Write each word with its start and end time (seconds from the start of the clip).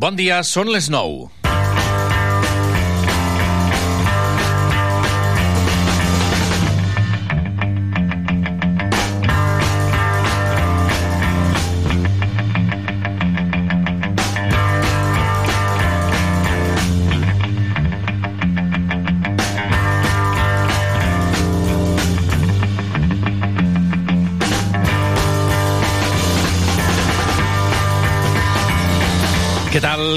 Bon 0.00 0.16
dia, 0.16 0.38
són 0.48 0.70
les 0.72 0.86
9. 0.88 1.39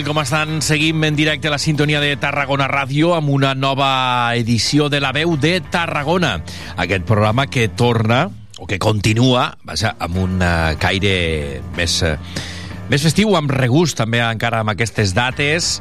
Com 0.03 0.20
estan? 0.20 0.62
Seguim 0.66 1.03
en 1.05 1.16
directe 1.16 1.52
la 1.52 1.59
sintonia 1.62 1.99
de 2.02 2.16
Tarragona 2.20 2.66
Ràdio 2.67 3.13
amb 3.16 3.30
una 3.31 3.53
nova 3.55 4.34
edició 4.35 4.89
de 4.91 4.99
La 4.99 5.12
Veu 5.16 5.35
de 5.39 5.62
Tarragona. 5.62 6.38
Aquest 6.81 7.05
programa 7.07 7.45
que 7.48 7.70
torna, 7.70 8.26
o 8.57 8.67
que 8.67 8.79
continua, 8.84 9.45
vaja, 9.63 9.93
amb 10.03 10.17
un 10.20 10.41
uh, 10.41 10.73
caire 10.81 11.62
més, 11.77 11.95
uh, 12.03 12.17
més 12.91 13.05
festiu, 13.05 13.35
amb 13.39 13.53
regust 13.53 13.99
també 14.02 14.20
encara 14.26 14.63
amb 14.63 14.73
aquestes 14.73 15.13
dates, 15.16 15.77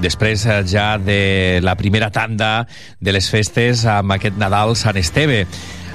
després 0.00 0.46
uh, 0.46 0.60
ja 0.64 0.96
de 0.96 1.58
la 1.64 1.76
primera 1.76 2.12
tanda 2.14 2.66
de 3.00 3.16
les 3.16 3.28
festes 3.28 3.84
amb 3.84 4.16
aquest 4.16 4.38
Nadal 4.40 4.76
Sant 4.80 4.96
Esteve. 4.96 5.44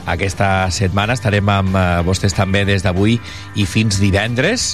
Aquesta 0.05 0.67
setmana 0.75 1.15
estarem 1.15 1.47
amb 1.49 1.79
vostès 2.03 2.35
també 2.35 2.65
des 2.67 2.83
d'avui 2.83 3.17
i 3.55 3.65
fins 3.65 4.01
divendres, 4.03 4.73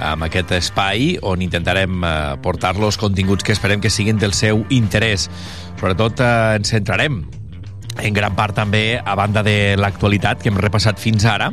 amb 0.00 0.26
aquest 0.26 0.54
espai 0.56 1.18
on 1.22 1.42
intentarem 1.44 2.00
eh, 2.04 2.14
portar-los 2.42 2.98
continguts 3.00 3.44
que 3.44 3.52
esperem 3.56 3.80
que 3.80 3.92
siguin 3.92 4.18
del 4.18 4.32
seu 4.34 4.64
interès. 4.70 5.28
Sobretot 5.76 6.24
eh, 6.24 6.32
ens 6.60 6.72
centrarem 6.72 7.22
en 8.00 8.14
gran 8.14 8.36
part 8.36 8.54
també 8.56 9.00
a 9.02 9.14
banda 9.18 9.42
de 9.44 9.74
l'actualitat 9.76 10.40
que 10.40 10.48
hem 10.50 10.58
repassat 10.60 11.00
fins 11.02 11.26
ara 11.28 11.50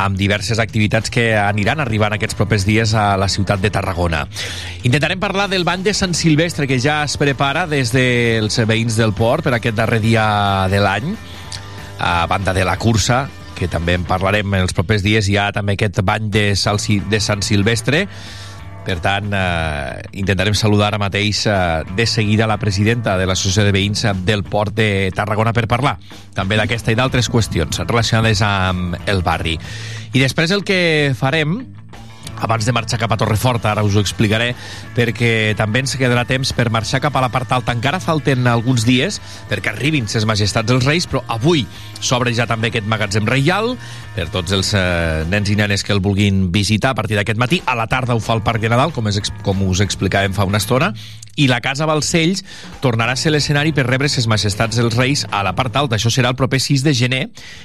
amb 0.00 0.18
diverses 0.18 0.58
activitats 0.58 1.12
que 1.12 1.28
aniran 1.38 1.82
arribant 1.82 2.16
aquests 2.16 2.38
propers 2.38 2.66
dies 2.66 2.94
a 2.98 3.14
la 3.20 3.28
ciutat 3.28 3.62
de 3.62 3.70
Tarragona. 3.70 4.24
Intentarem 4.82 5.20
parlar 5.22 5.48
del 5.52 5.66
bany 5.68 5.84
de 5.84 5.94
Sant 5.94 6.16
Silvestre 6.16 6.66
que 6.66 6.80
ja 6.80 7.02
es 7.04 7.16
prepara 7.20 7.66
des 7.70 7.92
dels 7.94 8.58
veïns 8.66 8.98
del 8.98 9.14
port 9.14 9.44
per 9.44 9.54
aquest 9.58 9.78
darrer 9.78 10.00
dia 10.02 10.26
de 10.72 10.82
l'any 10.82 11.14
a 12.00 12.26
banda 12.26 12.52
de 12.56 12.64
la 12.66 12.76
cursa 12.76 13.24
que 13.56 13.68
també 13.70 13.96
en 13.98 14.06
parlarem 14.08 14.54
en 14.54 14.64
els 14.66 14.74
propers 14.76 15.04
dies, 15.04 15.28
hi 15.28 15.38
ha 15.38 15.50
també 15.54 15.78
aquest 15.78 16.00
bany 16.04 16.30
de, 16.32 16.50
Sal, 16.58 16.80
de 17.10 17.20
Sant 17.20 17.44
Silvestre. 17.46 18.04
Per 18.84 18.98
tant, 19.00 19.30
eh, 19.32 20.02
intentarem 20.20 20.52
saludar 20.52 20.90
ara 20.90 21.00
mateix 21.00 21.46
eh, 21.48 21.54
de 21.96 22.04
seguida 22.04 22.46
la 22.46 22.58
presidenta 22.60 23.16
de 23.16 23.24
l'Associació 23.24 23.64
de 23.64 23.72
Veïns 23.72 24.04
del 24.28 24.44
Port 24.44 24.74
de 24.76 25.08
Tarragona 25.16 25.54
per 25.56 25.64
parlar 25.70 25.94
també 26.36 26.58
d'aquesta 26.60 26.92
i 26.92 26.98
d'altres 26.98 27.30
qüestions 27.32 27.80
relacionades 27.86 28.42
amb 28.44 28.98
el 29.08 29.24
barri. 29.24 29.56
I 30.12 30.20
després 30.20 30.52
el 30.52 30.66
que 30.68 31.14
farem 31.16 31.62
abans 32.40 32.66
de 32.66 32.72
marxar 32.72 32.98
cap 33.00 33.12
a 33.12 33.18
Torreforta, 33.20 33.70
ara 33.72 33.84
us 33.86 33.96
ho 33.96 34.02
explicaré, 34.02 34.52
perquè 34.96 35.54
també 35.58 35.84
ens 35.84 35.96
quedarà 35.98 36.24
temps 36.28 36.52
per 36.56 36.70
marxar 36.74 37.02
cap 37.04 37.16
a 37.16 37.22
la 37.24 37.30
part 37.34 37.52
alta. 37.52 37.74
Encara 37.76 38.02
falten 38.02 38.46
alguns 38.50 38.86
dies 38.88 39.20
perquè 39.50 39.72
arribin 39.72 40.08
ses 40.10 40.26
majestats 40.28 40.68
dels 40.70 40.86
Reis, 40.86 41.08
però 41.10 41.24
avui 41.28 41.66
s'obre 42.00 42.34
ja 42.36 42.48
també 42.50 42.72
aquest 42.72 42.88
magatzem 42.90 43.28
reial 43.28 43.74
per 44.14 44.28
tots 44.30 44.54
els 44.54 44.70
eh, 44.78 45.24
nens 45.28 45.50
i 45.50 45.56
nenes 45.58 45.82
que 45.84 45.92
el 45.94 46.00
vulguin 46.00 46.48
visitar 46.54 46.92
a 46.92 46.98
partir 46.98 47.18
d'aquest 47.18 47.38
matí. 47.40 47.60
A 47.66 47.74
la 47.78 47.88
tarda 47.90 48.14
ho 48.14 48.22
fa 48.22 48.36
el 48.38 48.42
Parc 48.46 48.62
de 48.62 48.70
Nadal, 48.70 48.94
com, 48.94 49.08
és, 49.10 49.20
com 49.42 49.62
us 49.66 49.82
explicàvem 49.84 50.34
fa 50.36 50.46
una 50.48 50.62
estona, 50.62 50.92
i 51.36 51.48
la 51.50 51.58
Casa 51.60 51.86
Balcells 51.90 52.44
tornarà 52.82 53.16
a 53.16 53.18
ser 53.18 53.32
l'escenari 53.34 53.74
per 53.74 53.88
rebre 53.88 54.08
ses 54.08 54.28
majestats 54.30 54.78
dels 54.78 54.94
Reis 54.94 55.24
a 55.30 55.42
la 55.46 55.54
part 55.58 55.74
alta. 55.76 55.98
Això 55.98 56.12
serà 56.14 56.30
el 56.30 56.38
proper 56.38 56.62
6 56.62 56.84
de 56.86 56.94
gener, 56.94 57.24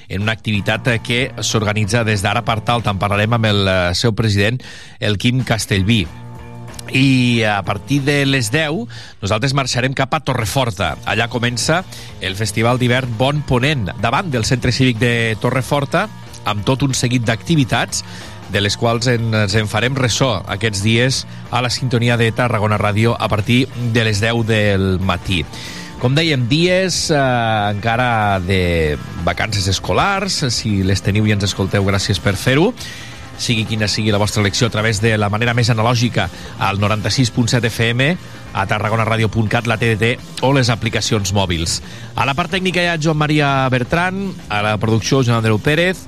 en 0.09 0.25
una 0.25 0.33
activitat 0.33 0.89
que 1.05 1.27
s'organitza 1.45 2.03
des 2.07 2.25
d'ara 2.25 2.45
part 2.47 2.69
alta. 2.69 2.95
En 2.95 3.01
parlarem 3.01 3.37
amb 3.37 3.51
el 3.51 3.61
eh, 3.67 3.77
seu 3.93 4.17
president, 4.17 4.57
el 4.99 5.21
Quim 5.21 5.45
Castellví 5.45 6.05
i 6.89 7.43
a 7.43 7.61
partir 7.61 8.01
de 8.01 8.25
les 8.25 8.49
10 8.49 9.21
nosaltres 9.21 9.53
marxarem 9.53 9.93
cap 9.93 10.13
a 10.13 10.21
Torreforta. 10.25 10.95
Allà 11.05 11.27
comença 11.29 11.83
el 12.21 12.33
Festival 12.39 12.79
d'hivern 12.81 13.13
Bon 13.19 13.43
Ponent, 13.45 13.91
davant 14.01 14.31
del 14.33 14.47
Centre 14.49 14.73
Cívic 14.73 14.97
de 14.97 15.37
Torreforta, 15.41 16.07
amb 16.45 16.65
tot 16.67 16.83
un 16.85 16.93
seguit 16.93 17.25
d'activitats 17.25 18.03
de 18.49 18.61
les 18.61 18.77
quals 18.77 19.07
ens 19.11 19.55
en 19.55 19.67
farem 19.69 19.97
ressò 19.97 20.39
aquests 20.49 20.81
dies 20.85 21.25
a 21.51 21.61
la 21.61 21.69
sintonia 21.69 22.17
de 22.17 22.31
Tarragona 22.31 22.79
Ràdio 22.81 23.13
a 23.17 23.29
partir 23.29 23.67
de 23.93 24.05
les 24.07 24.21
10 24.21 24.45
del 24.47 24.87
matí. 24.99 25.43
Com 25.99 26.15
dèiem, 26.15 26.47
dies 26.47 27.09
eh, 27.11 27.19
encara 27.73 28.39
de 28.39 28.97
vacances 29.27 29.67
escolars, 29.67 30.45
si 30.55 30.79
les 30.87 31.03
teniu 31.03 31.27
i 31.27 31.35
ens 31.35 31.43
escolteu, 31.43 31.83
gràcies 31.83 32.21
per 32.23 32.37
fer-ho 32.39 32.71
sigui 33.39 33.65
quina 33.65 33.87
sigui 33.87 34.11
la 34.11 34.19
vostra 34.19 34.41
elecció 34.43 34.67
a 34.67 34.69
través 34.69 34.99
de 35.01 35.17
la 35.17 35.29
manera 35.31 35.55
més 35.55 35.69
analògica 35.71 36.27
al 36.59 36.79
96.7 36.79 37.71
FM 37.71 38.09
a 38.53 38.65
tarragonaradio.cat, 38.67 39.67
la 39.67 39.77
TDT 39.79 40.43
o 40.43 40.51
les 40.53 40.69
aplicacions 40.69 41.33
mòbils. 41.33 41.79
A 42.15 42.27
la 42.27 42.35
part 42.35 42.51
tècnica 42.51 42.83
hi 42.83 42.89
ha 42.91 42.99
Joan 43.01 43.19
Maria 43.21 43.51
Bertran, 43.71 44.27
a 44.49 44.61
la 44.65 44.77
producció 44.77 45.23
Joan 45.23 45.39
Andreu 45.39 45.59
Pérez, 45.63 46.05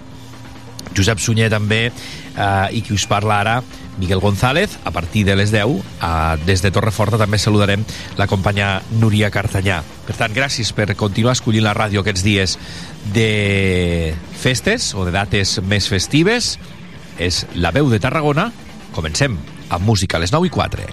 Josep 0.95 1.19
Sunyer 1.19 1.49
també, 1.49 1.91
eh, 1.91 2.67
i 2.71 2.81
qui 2.81 2.93
us 2.93 3.05
parla 3.07 3.39
ara, 3.39 3.63
Miguel 3.97 4.19
González, 4.19 4.77
a 4.83 4.91
partir 4.91 5.23
de 5.25 5.35
les 5.35 5.51
10, 5.51 5.77
eh, 6.01 6.37
des 6.45 6.61
de 6.61 6.71
Torreforta 6.71 7.17
també 7.17 7.37
saludarem 7.37 7.83
la 8.17 8.27
companya 8.27 8.81
Núria 8.99 9.29
Cartanyà. 9.29 9.81
Per 10.07 10.15
tant, 10.15 10.33
gràcies 10.33 10.73
per 10.73 10.95
continuar 10.95 11.33
escollint 11.37 11.63
la 11.63 11.75
ràdio 11.77 12.01
aquests 12.01 12.23
dies 12.23 12.57
de 13.13 14.15
festes 14.33 14.93
o 14.95 15.05
de 15.05 15.11
dates 15.11 15.59
més 15.61 15.87
festives. 15.87 16.57
És 17.19 17.45
la 17.53 17.71
veu 17.71 17.89
de 17.89 17.99
Tarragona. 17.99 18.51
Comencem 18.91 19.37
amb 19.69 19.85
música 19.85 20.17
a 20.17 20.19
les 20.23 20.31
9 20.33 20.47
i 20.47 20.49
4. 20.49 20.87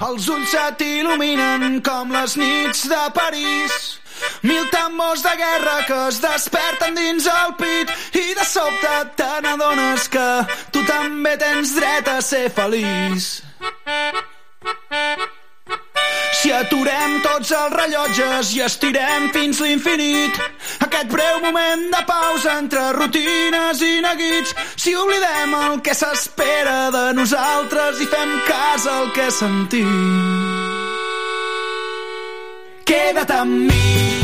Els 0.00 0.28
ulls 0.32 0.48
se 0.48 0.66
t'il·luminen 0.80 1.82
com 1.84 2.10
les 2.10 2.38
nits 2.40 2.86
de 2.88 3.02
París. 3.12 3.99
Mil 4.42 4.68
tambors 4.70 5.22
de 5.22 5.34
guerra 5.36 5.76
que 5.86 5.98
es 6.08 6.20
desperten 6.22 6.96
dins 6.96 7.26
el 7.30 7.54
pit 7.60 7.92
i 8.16 8.26
de 8.36 8.46
sobte 8.48 8.96
te 9.16 9.30
n'adones 9.44 10.08
que 10.12 10.28
tu 10.72 10.84
també 10.88 11.36
tens 11.40 11.76
dret 11.76 12.08
a 12.08 12.20
ser 12.24 12.48
feliç. 12.56 13.30
Si 16.40 16.52
aturem 16.56 17.18
tots 17.20 17.50
els 17.52 17.74
rellotges 17.74 18.52
i 18.56 18.62
estirem 18.64 19.26
fins 19.34 19.60
l'infinit, 19.60 20.38
aquest 20.86 21.10
breu 21.12 21.40
moment 21.44 21.82
de 21.92 22.00
pausa 22.08 22.54
entre 22.62 22.86
rutines 22.96 23.82
i 23.84 23.98
neguits, 24.06 24.54
si 24.76 24.94
oblidem 24.96 25.56
el 25.64 25.82
que 25.84 25.96
s'espera 25.96 26.78
de 26.94 27.10
nosaltres 27.18 28.00
i 28.00 28.08
fem 28.14 28.38
cas 28.48 28.88
al 28.88 29.12
que 29.16 29.28
sentim. 29.42 30.49
Queda't 32.90 33.30
amb 33.30 33.70
mi 33.70 34.19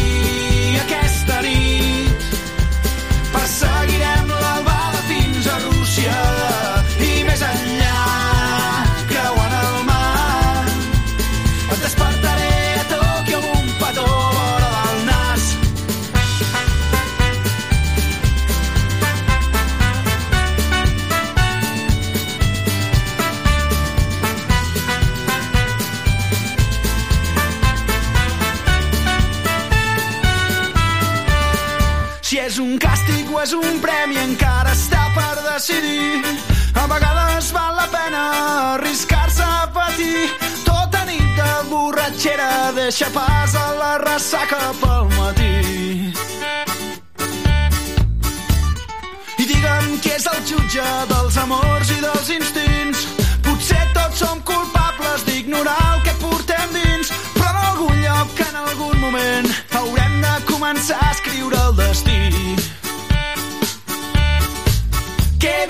és 33.47 33.53
un 33.55 33.77
premi 33.79 34.17
encara 34.19 34.73
està 34.75 35.05
per 35.15 35.35
decidir. 35.45 36.19
A 36.75 36.87
vegades 36.91 37.53
val 37.55 37.77
la 37.79 37.85
pena 37.93 38.23
arriscar-se 38.73 39.45
a 39.45 39.69
patir. 39.77 40.25
Tota 40.67 41.05
nit 41.07 41.29
de 41.37 41.53
borratxera 41.71 42.73
deixa 42.75 43.07
pas 43.15 43.55
a 43.55 43.67
la 43.79 43.93
ressaca 44.03 44.73
pel 44.81 45.07
matí. 45.15 46.11
I 49.39 49.47
digue'm 49.53 49.95
qui 50.03 50.15
és 50.17 50.27
el 50.33 50.43
jutge 50.51 50.89
dels 51.13 51.39
amors 51.45 51.95
i 51.95 52.03
dels 52.03 52.35
instints. 52.41 53.07
Potser 53.47 53.85
tots 53.95 54.25
som 54.25 54.43
culpables 54.43 55.23
d'ignorar 55.29 55.79
el 55.93 56.03
que 56.09 56.19
portem 56.25 56.79
dins, 56.81 57.15
però 57.39 57.55
en 57.55 57.65
algun 57.71 58.03
lloc, 58.09 58.47
en 58.49 58.63
algun 58.67 59.01
moment, 59.07 59.51
haurem 59.79 60.23
de 60.27 60.37
començar 60.51 60.99
a 60.99 61.15
escriure 61.15 61.67
el 61.69 61.83
destí. 61.85 62.56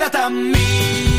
Queda't 0.07 0.23
amb 0.23 1.16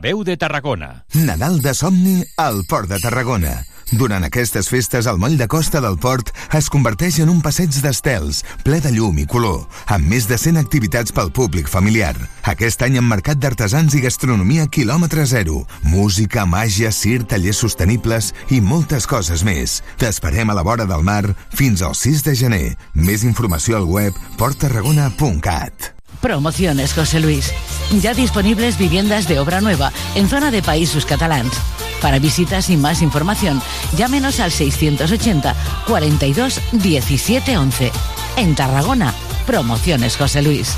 Veu 0.00 0.24
de 0.24 0.36
Tarragona. 0.36 1.04
Nadal 1.12 1.60
de 1.60 1.74
somni 1.74 2.22
al 2.40 2.64
Port 2.64 2.88
de 2.88 2.98
Tarragona. 2.98 3.60
Durant 3.90 4.22
aquestes 4.24 4.68
festes, 4.70 5.08
el 5.10 5.18
moll 5.18 5.34
de 5.36 5.48
costa 5.50 5.80
del 5.82 5.98
port 5.98 6.30
es 6.54 6.70
converteix 6.70 7.18
en 7.20 7.28
un 7.32 7.40
passeig 7.42 7.74
d'estels, 7.82 8.44
ple 8.64 8.78
de 8.80 8.92
llum 8.94 9.18
i 9.18 9.26
color, 9.26 9.66
amb 9.90 10.06
més 10.08 10.28
de 10.30 10.38
100 10.38 10.60
activitats 10.62 11.12
pel 11.12 11.32
públic 11.34 11.68
familiar. 11.68 12.14
Aquest 12.54 12.86
any 12.86 13.00
amb 13.00 13.10
mercat 13.10 13.42
d'artesans 13.42 13.98
i 13.98 14.04
gastronomia 14.06 14.70
quilòmetre 14.70 15.26
zero, 15.26 15.64
música, 15.82 16.46
màgia, 16.46 16.94
cir, 16.94 17.24
tallers 17.26 17.60
sostenibles 17.66 18.32
i 18.48 18.62
moltes 18.62 19.10
coses 19.10 19.44
més. 19.44 19.80
T'esperem 19.98 20.48
a 20.48 20.56
la 20.56 20.64
vora 20.64 20.86
del 20.86 21.04
mar 21.04 21.24
fins 21.50 21.82
al 21.82 21.98
6 21.98 22.24
de 22.30 22.38
gener. 22.46 22.66
Més 22.94 23.26
informació 23.26 23.82
al 23.82 23.90
web 23.90 24.14
porttarragona.cat. 24.38 25.99
Promociones 26.20 26.92
José 26.92 27.20
Luis. 27.20 27.52
Ya 28.00 28.14
disponibles 28.14 28.78
viviendas 28.78 29.26
de 29.26 29.40
obra 29.40 29.60
nueva 29.60 29.92
en 30.14 30.28
zona 30.28 30.50
de 30.50 30.62
países 30.62 31.06
catalans. 31.06 31.52
Para 32.00 32.18
visitas 32.18 32.70
y 32.70 32.76
más 32.76 33.02
información, 33.02 33.60
llámenos 33.96 34.40
al 34.40 34.50
680 34.50 35.54
42 35.86 36.60
17 36.72 37.56
11. 37.56 37.92
En 38.36 38.54
Tarragona, 38.54 39.14
Promociones 39.46 40.16
José 40.16 40.42
Luis. 40.42 40.76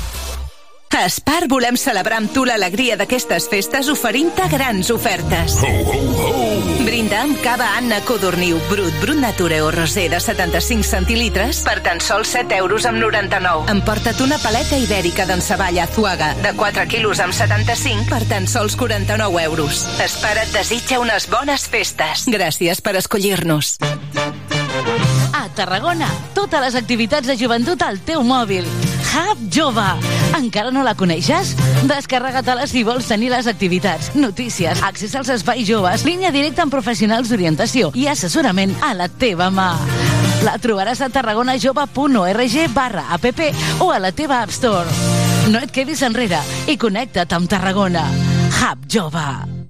A 0.93 1.09
Spar 1.09 1.47
volem 1.49 1.75
celebrar 1.75 2.19
amb 2.21 2.29
tu 2.31 2.45
l'alegria 2.45 2.95
d'aquestes 2.99 3.49
festes 3.49 3.89
oferint-te 3.89 4.45
grans 4.51 4.93
ofertes. 4.93 5.57
Ho, 5.65 5.73
ho, 5.89 6.01
ho! 6.21 6.42
Brinda 7.13 7.29
amb 7.29 7.41
cava 7.45 7.65
Anna 7.77 7.99
Codorniu 8.01 8.57
Brut 8.71 8.95
Brut 8.97 9.19
Nature 9.21 9.59
o 9.61 9.69
Rosé 9.69 10.07
de 10.09 10.17
75 10.19 10.81
centilitres 10.87 11.59
per 11.61 11.75
tan 11.85 12.01
sols 12.01 12.31
7 12.33 12.57
euros 12.57 12.87
amb 12.89 12.97
99. 12.97 13.69
Emporta't 13.69 14.23
una 14.25 14.39
paleta 14.41 14.79
ibèrica 14.81 15.27
d'enceballa 15.29 15.85
Azuaga 15.85 16.31
de 16.41 16.55
4 16.57 16.87
quilos 16.89 17.21
amb 17.21 17.37
75 17.37 18.09
per 18.09 18.23
tan 18.25 18.49
sols 18.49 18.73
49 18.79 19.45
euros. 19.45 19.85
Espara 20.01 20.41
et 20.41 20.57
desitja 20.57 21.03
unes 21.03 21.29
bones 21.29 21.69
festes. 21.69 22.25
Gràcies 22.33 22.81
per 22.81 22.97
escollir-nos. 22.97 23.75
A 25.33 25.47
Tarragona, 25.55 26.09
totes 26.35 26.61
les 26.61 26.75
activitats 26.75 27.27
de 27.27 27.37
joventut 27.39 27.81
al 27.85 27.99
teu 28.05 28.23
mòbil. 28.25 28.67
Hub 29.13 29.41
Jove. 29.53 29.85
Encara 30.33 30.71
no 30.73 30.81
la 30.83 30.95
coneixes? 30.97 31.53
Descarrega-te-la 31.85 32.65
si 32.67 32.81
vols 32.83 33.07
tenir 33.07 33.29
les 33.33 33.47
activitats, 33.47 34.13
notícies, 34.15 34.81
accés 34.81 35.13
als 35.15 35.29
espais 35.35 35.67
joves, 35.67 36.05
línia 36.07 36.33
directa 36.33 36.65
amb 36.65 36.73
professionals 36.73 37.29
d'orientació 37.29 37.91
i 37.93 38.07
assessorament 38.09 38.73
a 38.81 38.93
la 38.97 39.09
teva 39.09 39.51
mà. 39.53 39.71
La 40.43 40.57
trobaràs 40.59 41.03
a 41.05 41.11
tarragonajove.org 41.13 42.57
barra 42.73 43.05
app 43.15 43.27
o 43.79 43.91
a 43.91 43.99
la 43.99 44.11
teva 44.11 44.41
App 44.41 44.51
Store. 44.51 44.89
No 45.51 45.61
et 45.61 45.71
quedis 45.71 46.01
enrere 46.03 46.41
i 46.67 46.77
connecta't 46.77 47.37
amb 47.37 47.51
Tarragona. 47.51 48.07
Hub 48.59 48.89
Jove. 48.89 49.62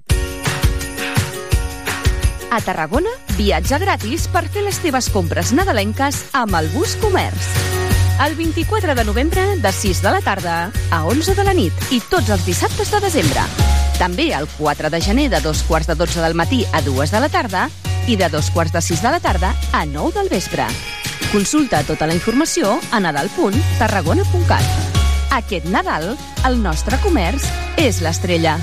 A 2.54 2.60
Tarragona, 2.62 3.10
viatge 3.34 3.80
gratis 3.82 4.28
per 4.30 4.44
fer 4.54 4.62
les 4.62 4.78
teves 4.78 5.08
compres 5.10 5.50
nadalenques 5.58 6.20
amb 6.38 6.54
el 6.60 6.68
Bus 6.70 6.92
Comerç. 7.02 7.48
El 8.22 8.36
24 8.38 8.94
de 8.94 9.06
novembre, 9.08 9.42
de 9.58 9.72
6 9.74 10.04
de 10.04 10.12
la 10.14 10.20
tarda 10.22 10.58
a 10.92 11.00
11 11.10 11.34
de 11.34 11.46
la 11.48 11.56
nit 11.58 11.74
i 11.90 11.98
tots 12.12 12.30
els 12.30 12.46
dissabtes 12.46 12.92
de 12.94 13.00
desembre. 13.02 13.42
També 13.98 14.28
el 14.38 14.46
4 14.60 14.92
de 14.94 15.00
gener 15.02 15.32
de 15.34 15.40
dos 15.42 15.64
quarts 15.66 15.90
de 15.90 15.96
12 15.98 16.22
del 16.22 16.38
matí 16.38 16.62
a 16.72 16.84
2 16.86 17.16
de 17.16 17.24
la 17.26 17.32
tarda 17.34 17.64
i 18.06 18.20
de 18.22 18.30
dos 18.30 18.52
quarts 18.54 18.78
de 18.78 18.86
6 18.86 19.02
de 19.02 19.16
la 19.16 19.20
tarda 19.24 19.56
a 19.74 19.88
9 19.90 20.14
del 20.20 20.30
vespre. 20.30 20.70
Consulta 21.32 21.82
tota 21.90 22.06
la 22.06 22.14
informació 22.14 22.78
a 22.92 23.02
nadal.tarragona.cat. 23.02 24.94
Aquest 25.34 25.66
Nadal, 25.74 26.12
el 26.46 26.62
nostre 26.62 27.02
comerç 27.02 27.50
és 27.82 28.04
l'estrella. 28.06 28.60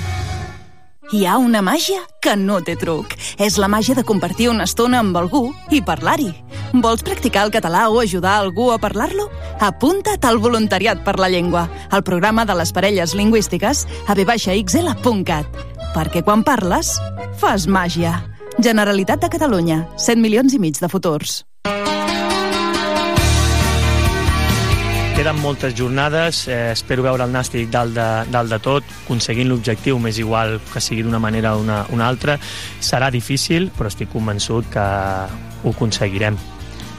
Hi 1.09 1.25
ha 1.25 1.39
una 1.41 1.63
màgia 1.65 2.03
que 2.21 2.35
no 2.37 2.59
té 2.61 2.75
truc. 2.77 3.15
És 3.41 3.57
la 3.57 3.67
màgia 3.67 3.95
de 3.97 4.03
compartir 4.05 4.51
una 4.51 4.67
estona 4.69 4.99
amb 5.01 5.17
algú 5.17 5.47
i 5.73 5.81
parlar-hi. 5.81 6.29
Vols 6.77 7.01
practicar 7.01 7.47
el 7.47 7.51
català 7.51 7.87
o 7.89 7.97
ajudar 7.99 8.35
algú 8.37 8.69
a 8.71 8.77
parlar-lo? 8.77 9.25
Apunta't 9.59 10.29
al 10.29 10.37
Voluntariat 10.37 11.01
per 11.03 11.17
la 11.17 11.31
Llengua, 11.33 11.65
al 11.89 12.05
programa 12.05 12.45
de 12.45 12.55
les 12.55 12.71
parelles 12.71 13.15
lingüístiques 13.17 13.87
a 14.05 14.13
vxl.cat. 14.13 15.61
Perquè 15.97 16.21
quan 16.23 16.45
parles, 16.45 16.93
fas 17.41 17.65
màgia. 17.65 18.19
Generalitat 18.61 19.25
de 19.25 19.33
Catalunya, 19.33 19.87
100 19.97 20.21
milions 20.21 20.53
i 20.53 20.61
mig 20.61 20.77
de 20.77 20.87
futurs. 20.87 21.41
Queden 25.21 25.39
moltes 25.39 25.75
jornades, 25.77 26.47
eh, 26.47 26.71
espero 26.71 27.03
veure 27.05 27.27
el 27.27 27.29
Nàstic 27.29 27.67
dalt 27.69 27.93
de, 27.93 28.05
dalt 28.33 28.49
de 28.49 28.57
tot, 28.57 28.87
aconseguint 29.03 29.51
l'objectiu, 29.51 29.99
m'és 30.01 30.17
igual 30.17 30.55
que 30.71 30.81
sigui 30.81 31.03
d'una 31.05 31.19
manera 31.21 31.51
o 31.53 31.59
una, 31.61 31.83
una 31.93 32.07
altra. 32.09 32.39
Serà 32.81 33.11
difícil, 33.13 33.67
però 33.75 33.91
estic 33.91 34.09
convençut 34.09 34.65
que 34.73 34.81
ho 34.81 35.75
aconseguirem. 35.75 36.39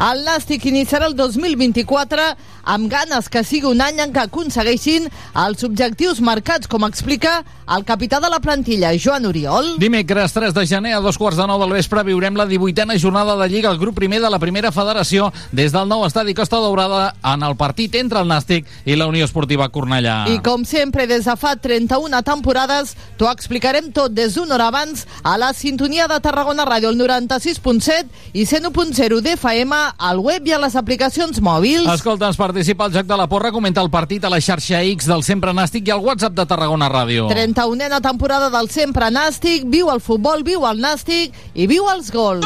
El 0.07 0.23
Nàstic 0.23 0.69
iniciarà 0.71 1.09
el 1.11 1.17
2024 1.19 2.29
amb 2.65 2.91
ganes 2.91 3.29
que 3.29 3.45
sigui 3.45 3.69
un 3.71 3.81
any 3.83 4.01
en 4.03 4.13
què 4.15 4.27
aconsegueixin 4.27 5.09
els 5.45 5.65
objectius 5.67 6.21
marcats, 6.25 6.69
com 6.71 6.85
explica 6.87 7.43
el 7.73 7.85
capità 7.89 8.21
de 8.21 8.29
la 8.31 8.41
plantilla, 8.43 8.93
Joan 8.99 9.27
Oriol. 9.27 9.77
Dimecres 9.81 10.35
3 10.35 10.55
de 10.55 10.67
gener 10.67 10.95
a 10.97 11.01
dos 11.01 11.19
quarts 11.19 11.39
de 11.39 11.47
nou 11.49 11.61
del 11.63 11.73
vespre 11.77 12.05
viurem 12.05 12.37
la 12.37 12.47
18a 12.49 12.99
jornada 13.01 13.37
de 13.41 13.49
Lliga 13.49 13.71
al 13.71 13.79
grup 13.79 13.97
primer 13.97 14.21
de 14.21 14.31
la 14.31 14.41
primera 14.43 14.73
federació 14.73 15.31
des 15.53 15.73
del 15.73 15.89
nou 15.89 16.05
estadi 16.07 16.35
Costa 16.35 16.61
Daurada 16.61 17.15
en 17.23 17.43
el 17.43 17.57
partit 17.57 17.95
entre 18.01 18.21
el 18.21 18.29
Nàstic 18.29 18.67
i 18.85 18.97
la 18.97 19.07
Unió 19.11 19.25
Esportiva 19.25 19.69
Cornellà. 19.73 20.27
I 20.33 20.41
com 20.45 20.67
sempre, 20.69 21.07
des 21.07 21.25
de 21.29 21.37
fa 21.39 21.55
31 21.57 22.23
temporades, 22.27 22.97
t'ho 23.19 23.31
explicarem 23.31 23.93
tot 23.95 24.13
des 24.13 24.37
d'una 24.37 24.57
hora 24.57 24.69
abans 24.73 25.07
a 25.23 25.37
la 25.41 25.53
sintonia 25.57 26.09
de 26.11 26.19
Tarragona 26.21 26.67
Ràdio, 26.69 26.93
el 26.93 26.99
96.7 27.01 28.35
i 28.35 28.45
101.0 28.47 29.21
d'FM, 29.25 29.81
al 29.99 30.21
web 30.21 30.47
i 30.49 30.55
a 30.57 30.61
les 30.63 30.77
aplicacions 30.77 31.41
mòbils. 31.41 31.89
Escolta, 31.93 32.29
ens 32.29 32.41
participa 32.53 32.85
al 32.85 32.93
Joc 32.93 33.07
de 33.07 33.17
la 33.17 33.27
Porra, 33.27 33.51
comenta 33.51 33.81
el 33.81 33.89
partit 33.89 34.25
a 34.25 34.31
la 34.31 34.39
xarxa 34.41 34.83
X 34.85 35.07
del 35.09 35.23
Sempre 35.25 35.55
Nàstic 35.57 35.89
i 35.89 35.93
al 35.95 36.03
WhatsApp 36.05 36.35
de 36.37 36.45
Tarragona 36.45 36.91
Ràdio. 36.93 37.31
31a 37.33 38.01
temporada 38.05 38.51
del 38.53 38.69
Sempre 38.69 39.09
Nàstic, 39.09 39.65
viu 39.73 39.89
el 39.89 40.05
futbol, 40.05 40.45
viu 40.45 40.69
el 40.69 40.85
Nàstic 40.85 41.33
i 41.55 41.71
viu 41.71 41.89
els 41.95 42.13
gols. 42.13 42.45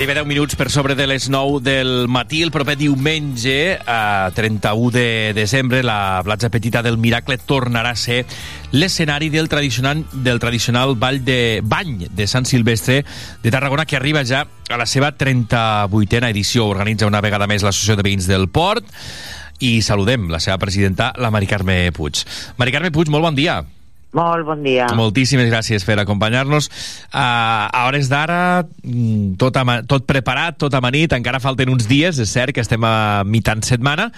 Gairebé 0.00 0.22
10 0.22 0.28
minuts 0.28 0.56
per 0.56 0.70
sobre 0.72 0.94
de 0.96 1.04
les 1.06 1.26
9 1.28 1.58
del 1.60 2.08
matí. 2.08 2.38
El 2.40 2.50
proper 2.50 2.72
diumenge, 2.80 3.76
a 3.84 4.30
31 4.32 4.90
de 4.94 5.32
desembre, 5.36 5.82
la 5.84 6.22
platja 6.24 6.48
petita 6.48 6.80
del 6.80 6.96
Miracle 6.96 7.36
tornarà 7.36 7.90
a 7.92 7.98
ser 8.00 8.22
l'escenari 8.72 9.28
del 9.28 9.50
tradicional, 9.52 10.06
del 10.24 10.40
tradicional 10.40 10.94
ball 10.96 11.20
de 11.22 11.60
bany 11.62 12.06
de 12.16 12.26
Sant 12.26 12.48
Silvestre 12.48 13.04
de 13.42 13.52
Tarragona, 13.52 13.84
que 13.84 13.98
arriba 13.98 14.24
ja 14.24 14.46
a 14.70 14.78
la 14.80 14.86
seva 14.88 15.12
38a 15.12 16.30
edició. 16.30 16.70
Organitza 16.72 17.04
una 17.04 17.20
vegada 17.20 17.44
més 17.44 17.60
l'Associació 17.60 17.98
de 18.00 18.06
Veïns 18.08 18.30
del 18.30 18.48
Port 18.48 18.88
i 19.60 19.82
saludem 19.84 20.30
la 20.32 20.40
seva 20.40 20.56
presidenta, 20.56 21.12
la 21.20 21.28
Mari 21.28 21.50
Carme 21.50 21.76
Puig. 21.92 22.24
Mari 22.56 22.72
Carme 22.72 22.90
Puig, 22.90 23.12
molt 23.12 23.28
bon 23.28 23.36
dia. 23.36 23.58
Molt 24.16 24.42
bon 24.46 24.64
dia. 24.66 24.88
Moltíssimes 24.98 25.46
gràcies 25.52 25.84
per 25.86 25.94
acompanyar-nos. 26.02 26.66
Uh, 27.12 27.20
a 27.70 27.84
hores 27.86 28.08
d'ara, 28.10 28.66
mm, 28.82 29.36
tot, 29.38 29.58
tot 29.86 30.06
preparat, 30.08 30.58
tot 30.58 30.74
amanit, 30.74 31.14
encara 31.14 31.38
falten 31.42 31.70
uns 31.70 31.86
dies, 31.86 32.18
és 32.18 32.32
cert 32.32 32.54
que 32.54 32.64
estem 32.64 32.82
a 32.84 33.22
mitjan 33.22 33.62
setmana, 33.62 34.08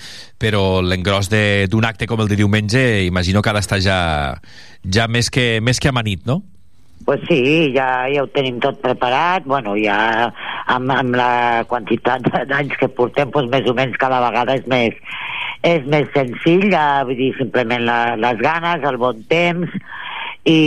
però 0.40 0.80
l'engròs 0.80 1.28
d'un 1.28 1.84
acte 1.84 2.08
com 2.08 2.24
el 2.24 2.32
de 2.32 2.40
diumenge 2.40 3.04
imagino 3.04 3.42
que 3.42 3.52
ha 3.52 3.58
d'estar 3.58 3.82
ja, 3.84 3.98
ja 4.88 5.08
més, 5.08 5.28
que, 5.28 5.60
més 5.60 5.80
que 5.80 5.92
amanit, 5.92 6.24
no? 6.24 6.40
Pues 7.04 7.20
sí, 7.28 7.72
ja, 7.74 8.06
ja 8.12 8.22
ho 8.22 8.28
tenim 8.30 8.60
tot 8.62 8.78
preparat, 8.82 9.46
bueno, 9.48 9.74
ja 9.80 10.30
amb, 10.70 10.92
amb 10.94 11.16
la 11.18 11.64
quantitat 11.70 12.28
d'anys 12.50 12.76
que 12.78 12.88
portem, 12.88 13.32
doncs 13.34 13.50
més 13.50 13.70
o 13.70 13.74
menys 13.74 13.98
cada 13.98 14.20
vegada 14.22 14.54
és 14.60 14.68
més, 14.70 14.98
és 15.66 15.88
més 15.90 16.06
senzill, 16.14 16.68
ja, 16.70 17.02
vull 17.08 17.18
dir, 17.18 17.32
simplement 17.38 17.82
la, 17.88 17.98
les 18.20 18.38
ganes, 18.44 18.86
el 18.86 19.00
bon 19.02 19.24
temps 19.32 19.74
i, 20.44 20.60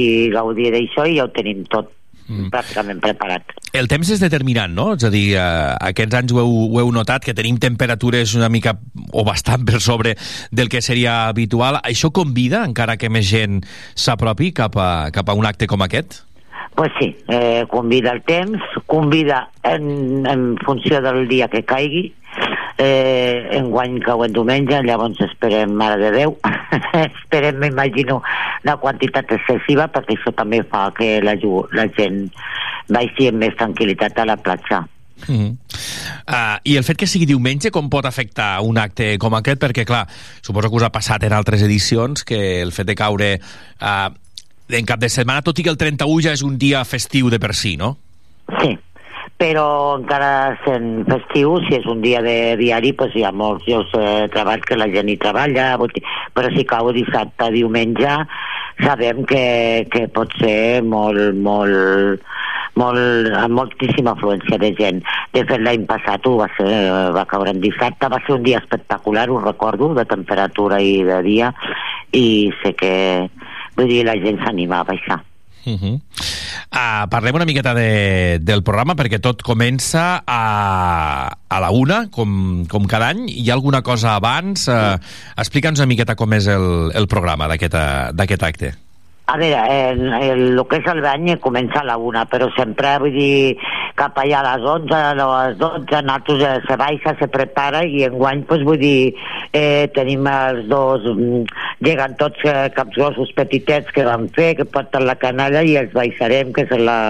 i 0.00 0.04
gaudir 0.32 0.72
d'això 0.72 1.08
i 1.08 1.18
ja 1.18 1.28
ho 1.28 1.34
tenim 1.36 1.64
tot 1.72 1.92
mm. 2.26 2.50
pràcticament 2.52 3.00
preparat. 3.04 3.54
El 3.74 3.88
temps 3.90 4.10
és 4.14 4.22
determinant, 4.22 4.72
no? 4.74 4.92
És 4.98 5.06
a 5.06 5.10
dir, 5.12 5.24
eh, 5.38 5.44
aquests 5.90 6.18
anys 6.20 6.34
ho 6.34 6.42
heu, 6.42 6.52
ho 6.74 6.82
heu 6.82 6.92
notat, 6.94 7.24
que 7.24 7.34
tenim 7.36 7.58
temperatures 7.62 8.36
una 8.38 8.50
mica 8.52 8.76
o 9.12 9.24
bastant 9.26 9.64
per 9.68 9.80
sobre 9.82 10.14
del 10.50 10.70
que 10.72 10.82
seria 10.84 11.24
habitual. 11.28 11.80
Això 11.82 12.12
convida, 12.14 12.64
encara 12.64 12.98
que 13.00 13.10
més 13.10 13.26
gent 13.30 13.62
s'apropi 13.94 14.52
cap, 14.54 14.78
a, 14.78 15.10
cap 15.14 15.28
a 15.28 15.36
un 15.38 15.46
acte 15.48 15.68
com 15.70 15.82
aquest? 15.84 16.22
Pues 16.74 16.90
sí, 16.98 17.12
eh, 17.28 17.64
convida 17.70 18.10
el 18.10 18.22
temps, 18.26 18.62
convida 18.90 19.48
en, 19.62 20.26
en 20.26 20.56
funció 20.64 21.00
del 21.00 21.28
dia 21.30 21.46
que 21.48 21.62
caigui, 21.62 22.08
eh, 22.84 23.58
enguany 23.58 23.98
cau 24.04 24.24
en 24.26 24.32
diumenge, 24.36 24.80
llavors 24.84 25.20
esperem, 25.24 25.72
Mare 25.80 25.98
de 26.02 26.10
Déu, 26.14 26.36
esperem, 27.08 27.60
m'imagino, 27.62 28.20
una 28.64 28.76
quantitat 28.82 29.32
excessiva, 29.38 29.88
perquè 29.92 30.18
això 30.18 30.34
també 30.36 30.62
fa 30.68 30.90
que 30.96 31.18
la, 31.24 31.36
la 31.76 31.86
gent 31.96 32.26
baixi 32.92 33.30
amb 33.30 33.40
més 33.44 33.56
tranquil·litat 33.60 34.20
a 34.20 34.28
la 34.28 34.36
platja. 34.36 34.84
Mm 35.26 35.36
-hmm. 35.36 35.52
uh, 36.28 36.58
I 36.64 36.76
el 36.76 36.84
fet 36.84 36.96
que 36.96 37.06
sigui 37.06 37.26
diumenge 37.26 37.70
com 37.70 37.88
pot 37.88 38.04
afectar 38.04 38.60
un 38.60 38.78
acte 38.78 39.16
com 39.18 39.34
aquest? 39.34 39.62
Perquè, 39.62 39.84
clar, 39.84 40.06
suposo 40.42 40.68
que 40.68 40.76
us 40.76 40.82
ha 40.82 40.90
passat 40.90 41.22
en 41.22 41.32
altres 41.32 41.62
edicions 41.62 42.24
que 42.24 42.60
el 42.60 42.72
fet 42.72 42.86
de 42.86 42.94
caure 42.94 43.40
uh, 43.80 44.12
en 44.68 44.84
cap 44.84 45.00
de 45.00 45.08
setmana, 45.08 45.42
tot 45.42 45.58
i 45.58 45.62
que 45.62 45.70
el 45.70 45.76
31 45.76 46.20
ja 46.20 46.32
és 46.32 46.42
un 46.42 46.58
dia 46.58 46.84
festiu 46.84 47.30
de 47.30 47.38
per 47.38 47.54
si, 47.54 47.76
no? 47.76 47.96
Sí, 48.60 48.78
però 49.40 49.96
encara 49.98 50.54
sent 50.64 51.04
festiu, 51.08 51.56
si 51.66 51.74
és 51.78 51.86
un 51.90 52.00
dia 52.04 52.20
de 52.22 52.54
diari, 52.60 52.92
doncs 52.96 53.16
hi 53.18 53.24
ha 53.26 53.32
molts 53.34 53.66
llocs 53.66 53.90
de 53.92 54.28
treball 54.34 54.62
que 54.62 54.78
la 54.78 54.88
gent 54.92 55.10
hi 55.10 55.16
treballa, 55.20 55.72
però 56.36 56.52
si 56.54 56.64
cau 56.70 56.92
dissabte, 56.94 57.50
diumenge, 57.54 58.14
sabem 58.82 59.24
que, 59.26 59.44
que 59.90 60.06
pot 60.14 60.32
ser 60.38 60.82
molt, 60.86 61.34
molt, 61.34 62.22
molt, 62.78 63.34
amb 63.40 63.58
moltíssima 63.58 64.14
afluència 64.14 64.58
de 64.62 64.72
gent. 64.78 65.02
De 65.34 65.42
fet, 65.42 65.60
l'any 65.66 65.86
passat 65.90 66.26
ho 66.30 66.36
va, 66.38 66.48
ser, 66.56 66.70
va 67.18 67.26
caure 67.30 67.54
en 67.54 67.62
dissabte, 67.62 68.10
va 68.10 68.22
ser 68.26 68.38
un 68.38 68.46
dia 68.46 68.62
espectacular, 68.62 69.28
ho 69.30 69.42
recordo, 69.42 69.92
de 69.98 70.06
temperatura 70.06 70.80
i 70.80 71.00
de 71.06 71.20
dia, 71.26 71.52
i 72.14 72.26
sé 72.62 72.74
que, 72.78 72.96
vull 73.74 73.90
dir, 73.90 74.04
la 74.06 74.18
gent 74.22 74.42
s'anima 74.46 74.82
a 74.82 74.90
baixar. 74.94 75.22
Uh 75.64 75.80
-huh. 75.80 75.94
uh, 75.96 77.08
parlem 77.10 77.34
una 77.34 77.44
miqueta 77.44 77.74
de, 77.74 78.38
del 78.40 78.62
programa 78.62 78.94
perquè 78.94 79.20
tot 79.20 79.42
comença 79.42 80.22
a, 80.26 81.36
a 81.48 81.60
la 81.60 81.70
una, 81.70 82.08
com, 82.10 82.66
com 82.68 82.86
cada 82.86 83.08
any. 83.08 83.28
Hi 83.28 83.50
ha 83.50 83.54
alguna 83.54 83.82
cosa 83.82 84.14
abans? 84.14 84.68
Uh, 84.68 84.98
Explica'ns 85.36 85.78
una 85.78 85.86
miqueta 85.86 86.14
com 86.14 86.32
és 86.32 86.46
el, 86.46 86.92
el 86.94 87.06
programa 87.06 87.48
d'aquest 87.48 88.42
acte. 88.42 88.83
A 89.26 89.38
veure, 89.38 89.56
el, 89.72 90.02
el, 90.12 90.40
el 90.52 90.58
que 90.68 90.82
és 90.82 90.88
el 90.92 90.98
bany 91.00 91.30
comença 91.40 91.78
a 91.80 91.86
la 91.88 91.94
una, 91.96 92.26
però 92.28 92.50
sempre, 92.52 92.90
vull 93.00 93.14
dir, 93.14 93.54
cap 93.96 94.18
allà 94.20 94.42
a 94.42 94.44
les 94.50 94.66
11, 94.68 94.92
a 94.98 95.14
les 95.16 95.56
12, 95.62 96.02
nosaltres 96.04 96.44
eh, 96.44 96.58
se 96.66 96.76
baixa, 96.76 97.14
se 97.16 97.30
prepara 97.32 97.80
i 97.88 98.04
enguany, 98.04 98.42
doncs, 98.50 98.66
vull 98.68 98.82
dir, 98.82 99.14
eh, 99.56 99.88
tenim 99.96 100.28
els 100.28 100.68
dos, 100.68 101.08
mm, 101.14 101.40
lleguen 101.88 102.18
tots 102.20 102.44
eh, 102.44 102.68
capgrossos 102.76 103.32
petitets 103.40 103.96
que 103.96 104.04
van 104.04 104.28
fer, 104.36 104.50
que 104.60 104.68
porten 104.68 105.08
la 105.08 105.16
canalla 105.16 105.64
i 105.64 105.78
els 105.80 105.96
baixarem, 105.96 106.52
que 106.52 106.68
és 106.68 106.76
la, 106.84 107.00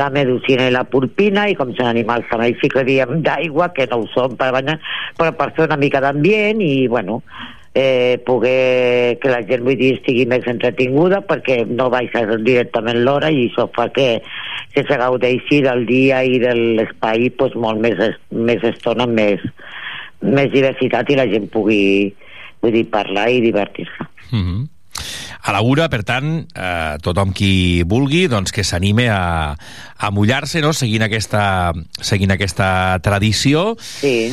la 0.00 0.10
medicina 0.14 0.70
i 0.70 0.72
la 0.72 0.86
purpina, 0.88 1.50
i 1.52 1.58
com 1.58 1.76
són 1.76 1.92
animals 1.92 2.32
també 2.32 2.48
hi 2.54 2.60
ficaríem 2.64 3.18
d'aigua, 3.28 3.74
que 3.76 3.90
no 3.92 4.00
ho 4.00 4.12
són 4.16 4.40
per 4.40 4.54
banyar, 4.56 4.80
però 5.20 5.36
per 5.36 5.52
fer 5.52 5.68
una 5.68 5.82
mica 5.84 6.00
d'ambient 6.00 6.64
i, 6.64 6.86
bueno, 6.88 7.20
eh, 7.74 8.20
poder 8.26 9.18
que 9.20 9.30
la 9.32 9.42
gent 9.48 9.64
vull 9.64 9.78
dir, 9.80 9.94
estigui 9.96 10.26
més 10.28 10.46
entretinguda 10.50 11.22
perquè 11.28 11.62
no 11.68 11.88
baixa 11.92 12.24
directament 12.44 13.02
l'hora 13.04 13.30
i 13.32 13.46
això 13.48 13.68
fa 13.76 13.88
que, 13.94 14.20
que 14.74 14.84
se 14.88 14.98
gaudeixi 15.00 15.62
del 15.64 15.86
dia 15.88 16.22
i 16.24 16.38
de 16.42 16.54
l'espai 16.56 17.30
pues, 17.38 17.56
molt 17.56 17.80
més, 17.80 17.98
més 18.30 18.64
estona, 18.72 19.06
més, 19.06 19.40
més 20.20 20.52
diversitat 20.52 21.10
i 21.10 21.18
la 21.18 21.28
gent 21.30 21.48
pugui 21.52 21.82
vull 22.62 22.76
dir, 22.76 22.86
parlar 22.90 23.28
i 23.30 23.40
divertir-se. 23.42 24.06
Uh 24.30 24.38
-huh. 24.38 24.68
A 25.42 25.52
la 25.52 25.60
una, 25.60 25.88
per 25.88 26.04
tant, 26.04 26.46
eh, 26.54 26.96
tothom 27.02 27.32
qui 27.32 27.82
vulgui 27.82 28.28
doncs, 28.28 28.52
que 28.52 28.62
s'anime 28.62 29.08
a, 29.10 29.56
a 29.98 30.10
mullar-se 30.10 30.60
no? 30.60 30.72
seguint, 30.72 31.02
aquesta, 31.02 31.72
seguint 32.00 32.30
aquesta 32.30 33.00
tradició. 33.02 33.74
Sí. 33.78 34.30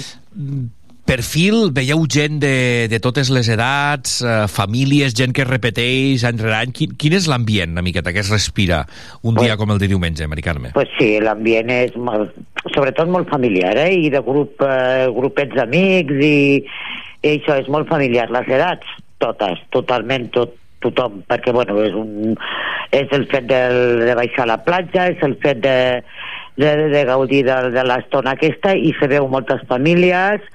Perfil, 1.09 1.71
veieu 1.73 2.03
gent 2.05 2.35
de, 2.37 2.85
de 2.85 2.97
totes 3.01 3.31
les 3.33 3.47
edats, 3.49 4.19
eh, 4.21 4.43
famílies, 4.45 5.15
gent 5.17 5.31
que 5.33 5.41
es 5.41 5.47
repeteix 5.49 6.21
any 6.27 6.37
rere 6.37 6.59
any. 6.59 6.73
Quin, 6.77 6.91
quin 7.01 7.15
és 7.17 7.25
l'ambient, 7.31 7.71
una 7.73 7.81
miqueta, 7.81 8.13
que 8.13 8.21
es 8.21 8.29
respira 8.29 8.83
un 9.25 9.39
dia 9.39 9.55
com 9.57 9.73
el 9.73 9.81
de 9.81 9.89
diumenge, 9.89 10.27
Mari 10.29 10.43
Carme? 10.45 10.69
Pues 10.75 10.91
sí, 10.99 11.07
l'ambient 11.23 11.71
és 11.73 11.97
molt, 11.97 12.37
sobretot 12.75 13.09
molt 13.09 13.25
familiar, 13.33 13.73
eh? 13.81 13.95
I 14.05 14.11
de 14.13 14.21
grup, 14.21 14.61
eh, 14.61 15.07
grupets 15.15 15.57
d'amics 15.57 16.21
i, 16.21 16.37
i 16.61 17.33
això 17.39 17.57
és 17.57 17.71
molt 17.73 17.89
familiar. 17.89 18.27
Les 18.35 18.53
edats, 18.59 18.93
totes, 19.17 19.65
totalment 19.73 20.29
tot, 20.37 20.53
tothom, 20.85 21.23
perquè 21.25 21.55
bueno, 21.57 21.79
és, 21.89 21.97
un, 21.97 22.37
és 22.93 23.17
el 23.17 23.25
fet 23.33 23.49
de, 23.49 23.63
de 24.05 24.13
baixar 24.21 24.45
a 24.45 24.51
la 24.53 24.61
platja, 24.61 25.09
és 25.09 25.25
el 25.25 25.39
fet 25.41 25.65
de, 25.65 25.75
de, 26.61 26.77
de 26.93 27.03
gaudir 27.09 27.47
de, 27.49 27.59
de 27.73 27.89
l'estona 27.95 28.37
aquesta 28.37 28.77
i 28.77 28.93
se 29.01 29.09
veu 29.09 29.25
moltes 29.33 29.65
famílies 29.73 30.45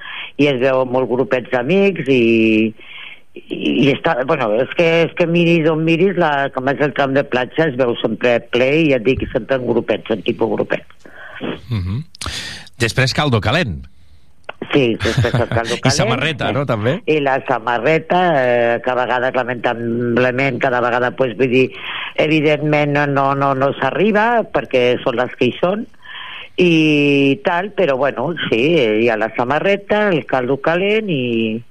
i 0.41 0.49
es 0.51 0.61
veu 0.63 0.85
molt 0.91 1.09
grupets 1.11 1.51
d'amics 1.53 2.09
i, 2.11 2.25
i, 3.35 3.57
i 3.87 3.89
està, 3.93 4.17
bueno, 4.27 4.51
és 4.63 4.75
que, 4.79 4.89
és 5.07 5.15
que 5.19 5.29
miris 5.31 5.69
on 5.71 5.85
miris, 5.87 6.19
la, 6.21 6.51
com 6.55 6.71
és 6.73 6.83
el 6.85 6.95
tram 6.97 7.15
de 7.17 7.25
platja, 7.27 7.69
es 7.69 7.79
veu 7.81 7.95
sempre 8.03 8.39
ple 8.55 8.71
i 8.83 8.91
ja 8.93 9.01
et 9.01 9.07
dic 9.07 9.27
sempre 9.33 9.61
en 9.61 9.67
grupets, 9.71 10.15
en 10.15 10.23
tipus 10.27 10.55
grupets. 10.57 11.11
Uh 11.71 11.81
-huh. 11.81 12.01
Després 12.79 13.15
caldo 13.15 13.41
calent. 13.41 13.87
Sí, 14.73 14.97
després 15.03 15.35
el 15.35 15.49
caldo 15.49 15.75
I 15.79 15.81
calent. 15.81 15.97
samarreta, 15.97 16.53
no, 16.53 16.65
també? 16.67 17.03
I 17.07 17.21
la 17.21 17.39
samarreta, 17.49 18.21
eh, 18.43 18.81
que 18.83 18.91
a 18.91 18.95
vegades, 18.95 19.35
lamentablement, 19.35 20.59
cada 20.59 20.81
vegada, 20.81 21.11
pues, 21.17 21.37
vull 21.37 21.51
dir, 21.51 21.71
evidentment 22.17 22.93
no, 22.93 23.35
no, 23.35 23.55
no, 23.55 23.73
s'arriba, 23.81 24.45
perquè 24.55 25.01
són 25.03 25.17
les 25.17 25.35
que 25.39 25.51
hi 25.51 25.55
són, 25.61 25.87
i 26.57 27.41
tal, 27.45 27.73
però 27.73 27.97
bueno, 27.97 28.33
sí, 28.49 28.61
hi 29.03 29.09
ha 29.09 29.17
la 29.17 29.33
samarreta, 29.37 30.09
el 30.11 30.25
caldo 30.27 30.61
calent 30.63 31.11
i, 31.11 31.63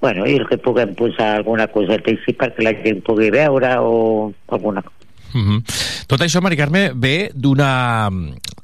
bueno, 0.00 0.26
i 0.26 0.38
el 0.40 0.48
que 0.48 0.58
puguem 0.58 0.94
posar 0.98 1.36
alguna 1.36 1.68
coseta 1.70 2.10
així 2.10 2.34
perquè 2.34 2.66
la 2.66 2.74
gent 2.82 3.02
pugui 3.06 3.30
veure 3.34 3.76
o 3.78 4.32
alguna 4.48 4.82
cosa. 4.82 4.94
Uh 5.34 5.40
-huh. 5.40 5.60
Tot 6.06 6.20
això, 6.20 6.40
Mari 6.40 6.56
Carme, 6.56 6.92
ve 6.94 7.30
d'una 7.34 8.10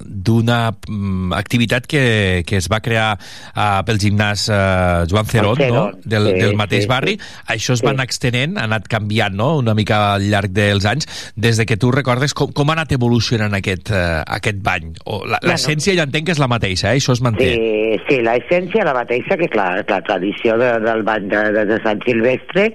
d'una 0.05 0.71
mm, 0.87 1.33
activitat 1.37 1.85
que, 1.87 2.43
que 2.47 2.57
es 2.57 2.67
va 2.71 2.79
crear 2.81 3.17
uh, 3.17 3.81
pel 3.87 3.99
gimnàs 4.01 4.47
uh, 4.49 5.05
Joan 5.09 5.25
Cerón, 5.29 5.57
no? 5.71 5.85
Del, 6.03 6.27
sí, 6.33 6.39
del 6.41 6.55
mateix 6.59 6.83
sí, 6.85 6.89
barri. 6.89 7.17
sí. 7.19 7.35
Això 7.55 7.73
es 7.73 7.81
Sí. 7.81 7.85
va 7.87 7.91
anar 7.95 8.05
extenent, 8.05 8.57
ha 8.59 8.65
anat 8.69 8.85
canviant 8.87 9.33
no? 9.33 9.57
una 9.57 9.73
mica 9.73 10.13
al 10.15 10.27
llarg 10.29 10.51
dels 10.53 10.85
anys. 10.85 11.07
Des 11.35 11.57
de 11.57 11.65
que 11.65 11.77
tu 11.77 11.89
recordes, 11.91 12.33
com, 12.37 12.51
com 12.53 12.69
ha 12.69 12.73
anat 12.77 12.91
evolucionant 12.93 13.53
aquest, 13.57 13.89
uh, 13.91 14.21
aquest 14.27 14.61
bany? 14.61 14.93
O 15.05 15.23
la- 15.25 15.39
Bueno. 15.41 15.53
L'essència 15.55 15.95
ja 15.97 16.03
entenc 16.05 16.25
que 16.27 16.31
és 16.35 16.39
la 16.39 16.47
mateixa, 16.47 16.91
eh? 16.93 16.99
això 16.99 17.13
es 17.15 17.21
manté. 17.25 17.47
Sí, 17.55 17.97
sí, 18.07 18.19
l'essència 18.21 18.83
la 18.85 18.93
mateixa 18.93 19.35
que 19.37 19.47
clar, 19.49 19.83
la 19.89 20.01
tradició 20.05 20.57
de, 20.57 20.79
del 20.83 21.01
bany 21.03 21.27
de, 21.31 21.41
de, 21.55 21.65
de 21.65 21.79
Sant 21.83 21.99
Silvestre 22.05 22.67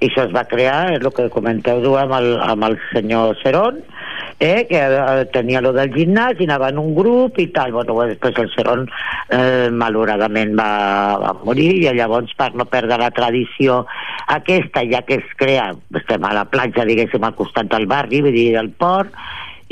i 0.00 0.08
això 0.08 0.24
es 0.26 0.32
va 0.34 0.44
crear, 0.48 0.94
és 0.94 1.00
el 1.04 1.12
que 1.12 1.28
comenteu 1.30 1.82
tu 1.84 1.92
amb 2.00 2.12
el, 2.16 2.30
amb 2.40 2.64
el 2.70 2.78
senyor 2.94 3.36
Cerón 3.42 3.82
eh, 4.38 4.66
que 4.68 4.80
eh, 4.80 5.24
tenia 5.32 5.62
lo 5.64 5.72
del 5.76 5.92
gimnàs 5.94 6.40
i 6.40 6.48
anava 6.48 6.70
en 6.72 6.80
un 6.82 6.94
grup 6.96 7.38
i 7.42 7.48
tal. 7.54 7.72
Bueno, 7.76 7.96
després 8.08 8.38
el 8.42 8.50
segon 8.54 8.86
eh, 9.28 9.70
malauradament 9.70 10.54
va, 10.58 10.70
va 11.22 11.32
morir 11.44 11.70
i 11.80 11.88
llavors 11.94 12.34
per 12.38 12.52
no 12.54 12.68
perdre 12.70 13.00
la 13.00 13.12
tradició 13.14 13.84
aquesta, 14.26 14.84
ja 14.90 15.02
que 15.06 15.20
es 15.20 15.36
crea, 15.36 15.70
estem 16.00 16.24
a 16.24 16.34
la 16.36 16.44
platja, 16.50 16.86
diguéssim, 16.88 17.24
al 17.24 17.36
costat 17.38 17.70
del 17.72 17.86
barri, 17.90 18.22
vull 18.24 18.34
dir, 18.34 18.52
del 18.56 18.70
port, 18.70 19.12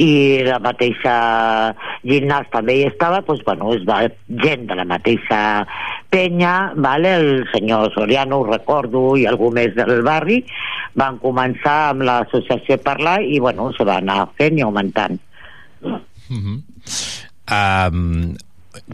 i 0.02 0.42
la 0.46 0.58
mateixa 0.62 1.14
gimnàs 2.06 2.48
també 2.52 2.78
hi 2.78 2.86
estava, 2.88 3.20
doncs, 3.26 3.42
bueno, 3.46 3.70
es 3.76 3.84
va 3.88 4.00
gent 4.42 4.66
de 4.70 4.78
la 4.78 4.86
mateixa 4.88 5.40
penya, 6.12 6.72
vale? 6.76 7.14
el 7.20 7.44
senyor 7.52 7.92
Soriano, 7.94 8.40
ho 8.42 8.48
recordo, 8.50 9.04
i 9.16 9.26
algú 9.30 9.52
més 9.54 9.74
del 9.78 10.02
barri, 10.06 10.42
van 10.98 11.18
començar 11.22 11.76
amb 11.92 12.06
l'associació 12.08 12.80
parlar 12.82 13.20
i, 13.22 13.38
bueno, 13.40 13.70
se 13.76 13.86
va 13.88 14.00
anar 14.02 14.26
fent 14.38 14.58
i 14.58 14.66
augmentant. 14.66 15.20
Mm 15.82 16.40
-hmm. 16.42 16.58
um, 17.52 18.34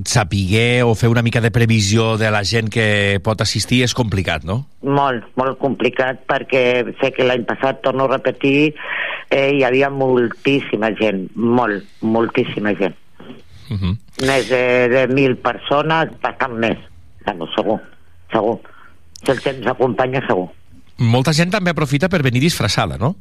sapiguer 0.04 0.82
o 0.85 0.94
fer 0.99 1.08
una 1.08 1.23
mica 1.23 1.40
de 1.40 1.50
previsió 1.50 2.16
de 2.18 2.30
la 2.30 2.42
gent 2.44 2.70
que 2.73 3.20
pot 3.25 3.40
assistir 3.40 3.82
és 3.87 3.94
complicat, 3.94 4.44
no? 4.44 4.64
Molt, 4.82 5.26
molt 5.38 5.58
complicat 5.62 6.25
perquè 6.30 6.62
sé 7.00 7.12
que 7.14 7.26
l'any 7.26 7.44
passat, 7.49 7.82
torno 7.85 8.06
a 8.06 8.12
repetir, 8.16 8.75
eh, 9.30 9.50
hi 9.54 9.62
havia 9.66 9.90
moltíssima 9.90 10.90
gent, 10.99 11.28
molt, 11.35 11.87
moltíssima 12.00 12.75
gent. 12.78 12.97
Uh 13.70 13.76
-huh. 13.76 13.97
Més 14.26 14.49
de, 14.49 14.88
de 14.88 15.06
mil 15.08 15.37
persones, 15.37 16.11
bastant 16.23 16.54
més, 16.58 16.78
bueno, 17.25 17.47
segur, 17.54 17.80
segur. 18.32 18.58
Si 19.23 19.30
el 19.30 19.40
temps 19.42 19.66
acompanya, 19.66 20.26
segur. 20.26 20.49
Molta 20.99 21.32
gent 21.32 21.50
també 21.50 21.70
aprofita 21.70 22.08
per 22.08 22.23
venir 22.23 22.40
disfressada, 22.40 22.97
no? 22.99 23.16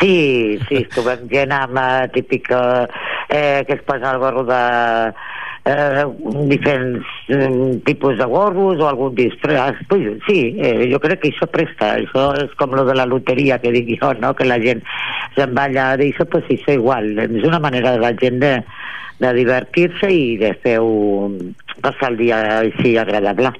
Sí, 0.00 0.58
sí, 0.68 0.84
trobem 0.92 1.28
gent 1.30 1.52
amb 1.52 1.78
típica 2.12 2.88
eh, 3.28 3.64
que 3.66 3.74
es 3.74 3.82
posa 3.82 4.12
el 4.12 4.18
gorro 4.18 4.44
de 4.44 5.14
eh, 5.64 6.04
diferents 6.46 7.04
eh, 7.28 7.80
tipus 7.84 8.18
de 8.18 8.24
gorros 8.24 8.78
o 8.80 8.88
algun 8.88 9.14
disfraç. 9.14 9.76
Pues, 9.88 10.18
sí, 10.26 10.54
eh, 10.58 10.88
jo 10.92 11.00
crec 11.00 11.22
que 11.22 11.32
això 11.32 11.48
presta. 11.50 11.94
Això 11.98 12.30
és 12.42 12.54
com 12.60 12.76
lo 12.76 12.84
de 12.84 12.96
la 12.96 13.08
loteria 13.08 13.58
que 13.62 13.72
dic 13.74 13.94
jo, 14.00 14.12
no? 14.20 14.34
que 14.36 14.48
la 14.48 14.60
gent 14.62 14.84
se'n 15.36 15.54
va 15.56 15.68
allà 15.68 15.92
d'això, 16.00 16.28
pues 16.30 16.48
això 16.52 16.76
igual. 16.76 17.14
És 17.18 17.44
una 17.44 17.62
manera 17.62 17.96
de 17.96 18.04
la 18.04 18.12
gent 18.20 18.40
de, 18.42 18.54
de 19.20 19.36
divertir-se 19.40 20.10
i 20.12 20.24
de 20.40 20.54
fer 20.62 20.78
passar 21.84 22.12
el 22.12 22.20
dia 22.20 22.42
així 22.60 22.96
agradable. 23.00 23.54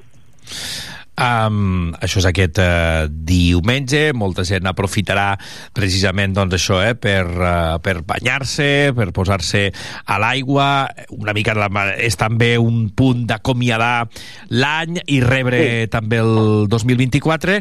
Um, 1.14 1.92
això 2.02 2.18
és 2.18 2.26
aquest 2.26 2.58
uh, 2.58 3.06
diumenge, 3.06 4.08
molta 4.18 4.42
gent 4.46 4.66
aprofitarà 4.66 5.36
precisament 5.76 6.34
doncs, 6.34 6.56
això, 6.58 6.80
eh, 6.82 6.96
per, 6.98 7.22
uh, 7.30 7.76
per 7.78 8.00
banyar-se, 8.02 8.90
per 8.96 9.12
posar-se 9.14 9.68
a 10.10 10.18
l'aigua, 10.18 10.68
una 11.14 11.36
mica 11.36 11.54
la, 11.54 11.70
és 12.02 12.18
també 12.18 12.56
un 12.58 12.88
punt 12.98 13.28
d'acomiadar 13.30 14.08
l'any 14.50 15.04
i 15.06 15.20
rebre 15.22 15.62
sí. 15.62 15.92
també 15.94 16.18
el 16.24 16.66
2024 16.72 17.60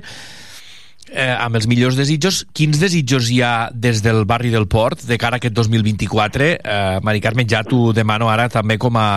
eh, 1.14 1.30
amb 1.38 1.58
els 1.60 1.68
millors 1.70 1.98
desitjos. 2.00 2.44
Quins 2.58 2.80
desitjos 2.82 3.30
hi 3.32 3.42
ha 3.46 3.70
des 3.74 4.02
del 4.06 4.26
barri 4.30 4.52
del 4.54 4.68
Port 4.68 5.06
de 5.08 5.18
cara 5.22 5.38
a 5.38 5.42
aquest 5.42 5.56
2024? 5.56 6.50
Eh, 6.58 7.00
Mari 7.06 7.22
Carmen, 7.22 7.50
ja 7.50 7.64
t'ho 7.68 7.92
demano 7.96 8.30
ara 8.34 8.50
també 8.50 8.80
com 8.82 8.98
a, 8.98 9.08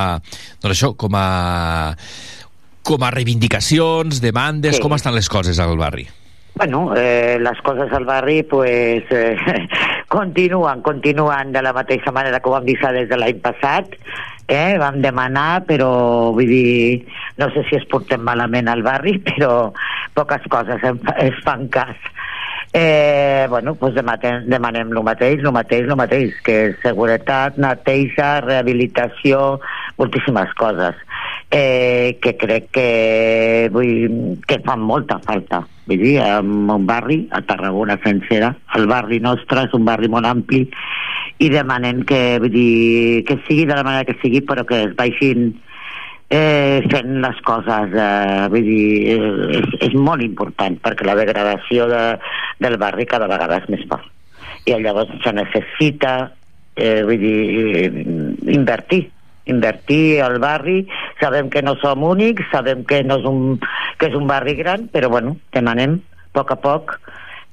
doncs 0.60 0.76
això, 0.76 0.92
com 0.98 1.16
a 1.16 1.26
com 2.86 3.02
a 3.02 3.10
reivindicacions, 3.10 4.20
demandes, 4.22 4.78
sí. 4.78 4.82
com 4.84 4.94
estan 4.94 5.16
les 5.16 5.26
coses 5.28 5.58
al 5.58 5.74
barri? 5.80 6.06
Bueno, 6.56 6.94
eh, 6.96 7.36
les 7.42 7.58
coses 7.60 7.92
al 7.92 8.06
barri 8.06 8.42
pues, 8.44 9.04
eh, 9.10 9.36
continuen, 10.08 10.80
continuen 10.86 11.52
de 11.52 11.62
la 11.62 11.74
mateixa 11.74 12.14
manera 12.14 12.40
que 12.40 12.48
ho 12.48 12.54
vam 12.54 12.64
deixar 12.64 12.94
des 12.96 13.10
de 13.10 13.18
l'any 13.18 13.42
passat. 13.44 13.98
Eh, 14.46 14.78
vam 14.78 15.02
demanar, 15.02 15.66
però 15.66 16.30
vull 16.32 16.48
dir, 16.48 17.02
no 17.42 17.50
sé 17.50 17.66
si 17.66 17.76
es 17.76 17.84
portem 17.90 18.22
malament 18.22 18.70
al 18.70 18.86
barri, 18.86 19.18
però 19.28 19.72
poques 20.14 20.46
coses 20.48 20.86
es 20.86 21.42
fan 21.44 21.66
cas. 21.74 21.98
Eh, 22.72 23.46
bueno, 23.50 23.74
pues 23.74 23.94
demanem, 23.96 24.46
demanem 24.52 24.94
el 24.94 25.02
mateix, 25.02 25.42
el 25.42 25.52
mateix, 25.52 25.90
el 25.90 25.98
mateix, 25.98 26.38
que 26.46 26.56
és 26.70 26.80
seguretat, 26.84 27.58
neteja, 27.58 28.36
rehabilitació, 28.46 29.58
moltíssimes 29.98 30.54
coses 30.60 31.04
eh, 31.50 32.18
que 32.22 32.36
crec 32.36 32.70
que, 32.74 33.68
vull, 33.72 34.38
que 34.46 34.60
fan 34.64 34.82
molta 34.82 35.18
falta. 35.24 35.62
Vull 35.86 36.02
dir, 36.02 36.16
en 36.22 36.70
un 36.70 36.86
barri, 36.86 37.20
a 37.30 37.42
Tarragona 37.46 37.98
sencera, 38.02 38.54
el 38.74 38.88
barri 38.90 39.20
nostre 39.22 39.66
és 39.68 39.76
un 39.76 39.86
barri 39.86 40.10
molt 40.10 40.26
ampli 40.26 40.64
i 41.38 41.50
demanem 41.52 42.02
que, 42.08 42.38
vull 42.42 42.52
dir, 42.52 43.22
que 43.28 43.38
sigui 43.46 43.66
de 43.68 43.76
la 43.76 43.84
manera 43.86 44.08
que 44.08 44.16
sigui, 44.22 44.42
però 44.42 44.64
que 44.66 44.82
es 44.88 44.96
vagin 44.98 45.52
eh, 46.30 46.82
fent 46.90 47.20
les 47.22 47.40
coses 47.46 47.94
eh, 47.94 48.46
vull 48.50 48.66
dir, 48.66 49.16
és, 49.16 49.76
és 49.90 49.94
molt 49.94 50.24
important 50.24 50.78
perquè 50.82 51.06
la 51.06 51.16
degradació 51.18 51.86
de, 51.90 52.02
del 52.62 52.78
barri 52.82 53.06
cada 53.06 53.28
vegada 53.30 53.60
és 53.62 53.68
més 53.72 53.84
fort 53.90 54.08
i 54.66 54.74
llavors 54.82 55.12
se 55.22 55.32
necessita 55.36 56.14
eh, 56.74 57.02
vull 57.06 57.20
dir, 57.22 57.92
invertir 58.56 59.04
invertir 59.46 60.20
al 60.22 60.38
barri, 60.42 60.84
sabem 61.20 61.48
que 61.50 61.62
no 61.62 61.76
som 61.80 62.02
únics, 62.04 62.44
sabem 62.52 62.84
que 62.84 63.02
no 63.06 63.20
és 63.20 63.26
un, 63.28 63.40
que 63.98 64.10
és 64.10 64.18
un 64.18 64.26
barri 64.28 64.56
gran, 64.58 64.88
però 64.92 65.10
bueno, 65.10 65.36
demanem 65.54 66.00
a 66.02 66.30
poc 66.36 66.52
a 66.52 66.60
poc 66.60 66.96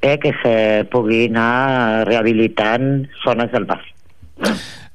eh, 0.01 0.17
que 0.19 0.33
se 0.41 0.55
pugui 0.91 1.27
anar 1.29 2.05
rehabilitant 2.09 3.07
zones 3.23 3.51
del 3.53 3.69
barri. 3.69 3.93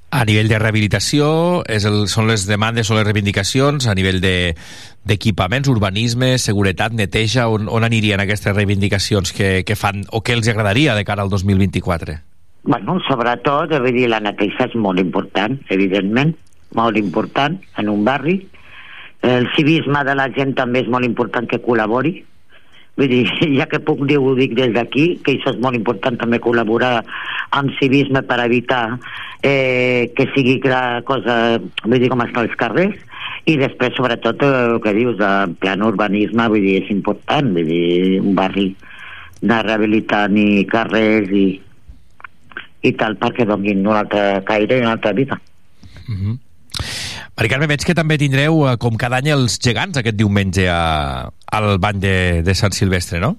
A 0.09 0.25
nivell 0.25 0.49
de 0.49 0.57
rehabilitació, 0.57 1.27
és 1.69 1.85
el, 1.85 2.07
són 2.09 2.31
les 2.31 2.47
demandes 2.49 2.89
o 2.89 2.97
les 2.97 3.05
reivindicacions, 3.05 3.85
a 3.89 3.95
nivell 3.97 4.23
d'equipaments, 4.25 5.69
de, 5.69 5.75
urbanisme, 5.75 6.31
seguretat, 6.41 6.97
neteja, 6.97 7.45
on, 7.53 7.69
on 7.69 7.85
anirien 7.85 8.23
aquestes 8.25 8.57
reivindicacions 8.57 9.35
que, 9.37 9.51
que 9.69 9.77
fan 9.77 10.07
o 10.09 10.23
que 10.25 10.33
els 10.33 10.49
agradaria 10.49 10.97
de 10.97 11.05
cara 11.05 11.25
al 11.25 11.33
2024? 11.33 12.17
Bueno, 12.69 12.97
sobretot, 13.05 13.73
vull 13.85 13.97
dir, 13.97 14.09
la 14.09 14.21
neteja 14.25 14.67
és 14.69 14.77
molt 14.81 15.01
important, 15.01 15.61
evidentment, 15.73 16.35
molt 16.75 16.97
important 16.97 17.59
en 17.79 17.89
un 17.89 18.05
barri. 18.05 18.41
El 19.23 19.49
civisme 19.57 20.05
de 20.05 20.15
la 20.15 20.29
gent 20.35 20.55
també 20.59 20.85
és 20.85 20.91
molt 20.91 21.07
important 21.07 21.49
que 21.49 21.63
col·labori. 21.63 22.19
Vull 22.99 23.11
dir, 23.11 23.25
ja 23.59 23.69
que 23.71 23.81
puc 23.81 24.05
dir, 24.09 24.19
ho 24.19 24.35
dic 24.39 24.55
des 24.59 24.75
d'aquí, 24.75 25.19
que 25.25 25.37
això 25.37 25.55
és 25.55 25.61
molt 25.63 25.79
important 25.79 26.19
també 26.21 26.41
col·laborar 26.43 26.99
amb 27.57 27.73
civisme 27.79 28.23
per 28.27 28.41
evitar 28.45 28.99
eh, 29.43 30.11
que 30.17 30.29
sigui 30.35 30.59
la 30.67 31.01
cosa, 31.07 31.59
vull 31.85 32.01
dir, 32.01 32.11
com 32.13 32.25
estan 32.25 32.49
els 32.49 32.59
carrers, 32.59 32.99
i 33.49 33.57
després, 33.57 33.95
sobretot, 33.97 34.43
eh, 34.43 34.65
el 34.75 34.81
que 34.85 34.93
dius, 34.97 35.23
en 35.25 35.55
plan 35.63 35.83
urbanisme, 35.87 36.51
vull 36.53 36.67
dir, 36.67 36.83
és 36.83 36.91
important, 36.93 37.55
vull 37.55 37.71
dir, 37.71 38.21
un 38.21 38.35
barri 38.37 38.73
de 39.41 39.63
rehabilitar 39.63 40.27
ni 40.31 40.67
carrers 40.67 41.31
i, 41.31 41.47
i 42.83 42.93
tal 42.99 43.15
perquè 43.21 43.47
donin 43.47 43.87
un 43.87 43.97
altre 43.97 44.43
caire 44.49 44.79
i 44.79 44.83
una 44.83 44.97
altra 44.99 45.13
vida. 45.13 45.41
Mm 46.09 46.15
-hmm. 46.15 46.39
Mari 47.39 47.51
Carme, 47.53 47.69
veig 47.71 47.85
que 47.87 47.95
també 47.95 48.19
tindreu, 48.19 48.65
eh, 48.67 48.77
com 48.83 48.97
cada 48.99 49.21
any, 49.21 49.31
els 49.35 49.59
gegants 49.63 50.01
aquest 50.01 50.17
diumenge 50.19 50.67
a, 50.71 51.29
al 51.55 51.77
bany 51.83 52.01
de, 52.03 52.17
de 52.47 52.55
Sant 52.59 52.75
Silvestre, 52.75 53.21
no? 53.23 53.37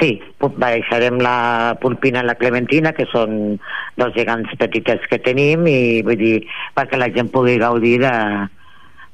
Sí, 0.00 0.16
baixarem 0.58 1.20
la 1.22 1.76
Pulpina 1.80 2.24
i 2.24 2.26
la 2.26 2.34
Clementina, 2.34 2.90
que 2.92 3.06
són 3.12 3.54
dos 4.00 4.12
gegants 4.16 4.50
petitets 4.58 5.06
que 5.10 5.20
tenim, 5.22 5.62
i 5.70 6.02
vull 6.06 6.18
dir, 6.18 6.36
perquè 6.74 6.98
la 6.98 7.10
gent 7.14 7.30
pugui 7.30 7.54
gaudir 7.62 8.00
de, 8.02 8.14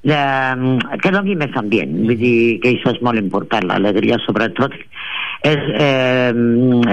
de, 0.08 0.20
que 1.02 1.12
doni 1.12 1.36
més 1.38 1.52
ambient. 1.60 1.92
Vull 2.08 2.18
dir 2.18 2.38
que 2.62 2.72
això 2.72 2.96
és 2.96 3.02
molt 3.04 3.20
important, 3.20 3.68
l'alegria 3.68 4.18
sobretot 4.24 4.74
és, 5.44 5.62
eh, 5.76 6.32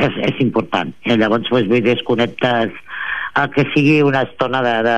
és, 0.04 0.22
és 0.34 0.44
important. 0.44 0.92
I 1.06 1.18
llavors 1.18 1.50
pues, 1.50 1.68
vull 1.72 1.86
desconnectes 1.86 2.76
el 3.36 3.50
que 3.54 3.66
sigui 3.74 4.02
una 4.02 4.24
estona 4.26 4.62
de, 4.66 4.76
de, 4.84 4.98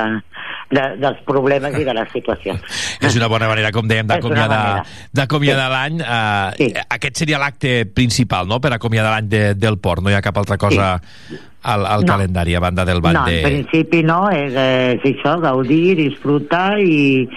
de, 0.72 0.86
dels 1.02 1.22
problemes 1.28 1.76
i 1.78 1.84
de 1.88 1.96
les 1.98 2.12
situacions. 2.14 2.64
És 3.06 3.18
una 3.20 3.30
bona 3.32 3.50
manera, 3.52 3.72
com 3.76 3.88
dèiem, 3.90 4.08
d'acomiadar 4.08 4.86
sí. 4.88 5.74
l'any. 5.76 6.02
Uh, 6.02 6.56
sí. 6.58 6.70
Aquest 6.98 7.24
seria 7.24 7.42
l'acte 7.42 7.82
principal, 7.92 8.50
no?, 8.50 8.62
per 8.64 8.74
acomiadar 8.78 9.16
l'any 9.18 9.30
de, 9.32 9.44
del 9.60 9.80
port. 9.84 10.04
No 10.04 10.14
hi 10.14 10.18
ha 10.18 10.24
cap 10.26 10.40
altra 10.42 10.58
cosa 10.62 10.94
sí. 11.04 11.40
al, 11.64 11.86
al 11.86 12.06
no. 12.06 12.14
calendari, 12.14 12.56
a 12.56 12.64
banda 12.64 12.88
del 12.88 13.04
bany 13.04 13.20
no, 13.20 13.26
de... 13.28 13.38
No, 13.42 13.48
en 13.48 13.56
principi 13.60 14.04
no, 14.08 14.22
és, 14.34 14.56
és 14.56 15.08
això, 15.14 15.38
gaudir, 15.44 15.98
disfrutar 16.00 16.80
i, 16.80 17.28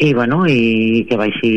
i 0.00 0.12
bueno, 0.14 0.44
i 0.48 1.04
que 1.08 1.18
vagi 1.20 1.54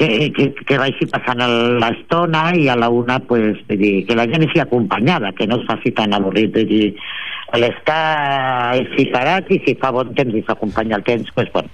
que, 0.00 0.32
que, 0.32 0.46
que 0.64 0.78
vagi 0.80 1.06
passant 1.12 1.42
l'estona 1.82 2.46
i 2.56 2.68
a 2.72 2.76
la 2.78 2.88
una 2.88 3.18
pues, 3.20 3.60
dir, 3.68 4.06
que 4.08 4.16
la 4.16 4.24
gent 4.30 4.46
sigui 4.48 4.62
acompanyada, 4.64 5.34
que 5.36 5.46
no 5.46 5.60
es 5.60 5.66
faci 5.68 5.92
tan 5.96 6.16
avorrit, 6.16 6.54
vull 6.56 6.70
dir, 6.70 6.86
l'estar 7.60 8.00
així 8.78 9.10
parat 9.12 9.50
i 9.52 9.60
si 9.66 9.76
fa 9.76 9.92
bon 9.92 10.14
temps 10.16 10.32
i 10.32 10.42
s'acompanya 10.46 10.96
el 10.96 11.04
temps, 11.04 11.28
pues, 11.36 11.52
bueno. 11.52 11.68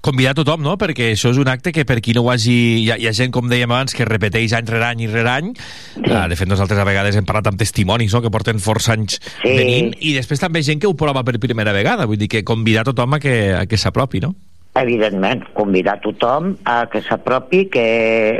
convidar 0.00 0.32
tothom, 0.32 0.62
no? 0.64 0.78
Perquè 0.80 1.10
això 1.12 1.28
és 1.32 1.38
un 1.40 1.48
acte 1.52 1.74
que 1.76 1.84
per 1.84 1.98
qui 2.00 2.14
no 2.16 2.22
ho 2.24 2.30
hagi... 2.32 2.54
Hi 2.80 2.86
ha, 2.92 2.94
hi 2.96 3.08
ha 3.08 3.12
gent, 3.16 3.32
com 3.36 3.48
dèiem 3.48 3.68
abans, 3.68 3.92
que 3.92 4.06
repeteix 4.08 4.54
any 4.56 4.68
rere 4.68 4.86
any 4.86 5.02
i 5.04 5.08
rere 5.10 5.28
any. 5.32 5.50
Sí. 5.56 6.04
Uh, 6.06 6.22
de 6.32 6.38
fet, 6.40 6.48
nosaltres 6.48 6.80
a 6.80 6.86
vegades 6.88 7.18
hem 7.20 7.28
parlat 7.28 7.50
amb 7.52 7.60
testimonis, 7.60 8.14
no?, 8.16 8.22
que 8.24 8.32
porten 8.32 8.60
força 8.64 8.96
anys 8.96 9.18
Sí. 9.20 9.52
venint, 9.52 9.92
i 10.00 10.14
després 10.16 10.40
també 10.40 10.64
gent 10.64 10.80
que 10.80 10.88
ho 10.88 10.96
prova 10.96 11.24
per 11.24 11.36
primera 11.40 11.76
vegada. 11.76 12.08
Vull 12.08 12.20
dir 12.20 12.30
que 12.32 12.44
convidar 12.48 12.88
tothom 12.88 13.16
a 13.16 13.20
que, 13.20 13.36
a 13.52 13.66
que 13.68 13.80
s'apropi, 13.80 14.24
no? 14.24 14.34
Evidentment, 14.80 15.42
convidar 15.56 15.98
tothom 16.00 16.54
a 16.64 16.86
que 16.90 17.02
s'apropi, 17.04 17.66
que 17.72 17.84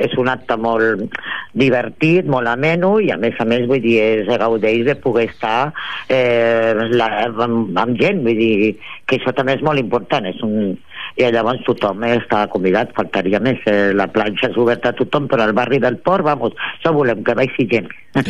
és 0.07 0.15
un 0.21 0.31
acte 0.33 0.57
molt 0.57 1.19
divertit, 1.53 2.29
molt 2.31 2.49
ameno, 2.49 2.95
i 3.03 3.11
a 3.13 3.19
més 3.21 3.37
a 3.41 3.47
més, 3.49 3.67
vull 3.69 3.83
dir, 3.85 3.99
és 4.01 4.31
gaudeix 4.41 4.85
de 4.87 4.97
poder 5.03 5.27
estar 5.29 5.73
eh, 6.09 6.73
la, 6.95 7.11
amb, 7.29 7.77
amb 7.77 7.99
gent, 8.01 8.23
vull 8.25 8.41
dir, 8.41 8.77
que 9.05 9.19
això 9.19 9.35
també 9.37 9.59
és 9.59 9.67
molt 9.67 9.83
important, 9.83 10.29
és 10.31 10.41
un, 10.47 10.77
i 11.17 11.27
llavors 11.35 11.65
tothom 11.67 12.05
està 12.09 12.45
convidat, 12.53 12.93
faltaria 12.97 13.41
més, 13.43 13.59
eh, 13.67 13.93
la 13.97 14.09
planxa 14.13 14.51
és 14.51 14.61
oberta 14.61 14.93
a 14.93 14.97
tothom, 14.97 15.27
però 15.31 15.47
al 15.47 15.57
barri 15.57 15.81
del 15.83 15.99
Port, 16.05 16.25
vamos, 16.27 16.55
això 16.79 16.95
volem 16.95 17.25
que 17.25 17.35
vagi 17.39 17.67
gent. 17.71 17.91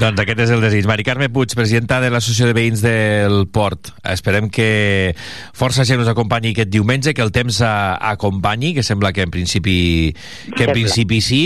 Doncs 0.00 0.20
aquest 0.22 0.42
és 0.44 0.52
el 0.54 0.62
desig. 0.62 0.86
Mari 0.86 1.04
Carme 1.06 1.28
Puig, 1.32 1.54
presidenta 1.58 1.98
de 2.02 2.10
l'Associació 2.12 2.50
de 2.50 2.56
Veïns 2.56 2.84
del 2.84 3.48
Port. 3.50 3.90
Esperem 4.12 4.48
que 4.52 5.14
força 5.56 5.86
gent 5.88 6.04
us 6.04 6.10
acompanyi 6.10 6.52
aquest 6.54 6.70
diumenge, 6.70 7.14
que 7.16 7.24
el 7.24 7.34
temps 7.34 7.60
a, 7.66 7.74
acompanyi, 8.12 8.74
que 8.78 8.86
sembla 8.86 9.12
que 9.14 9.26
en 9.26 9.34
principi, 9.34 10.14
que 10.54 10.68
en 10.68 10.74
principi 10.74 11.20
sí. 11.24 11.42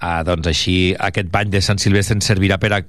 Ah, 0.00 0.22
doncs 0.26 0.48
així 0.52 0.76
aquest 0.96 1.30
bany 1.32 1.52
de 1.52 1.62
Sant 1.64 1.80
Silvestre 1.82 2.16
ens 2.16 2.28
servirà 2.28 2.60
per 2.62 2.72
a, 2.76 2.82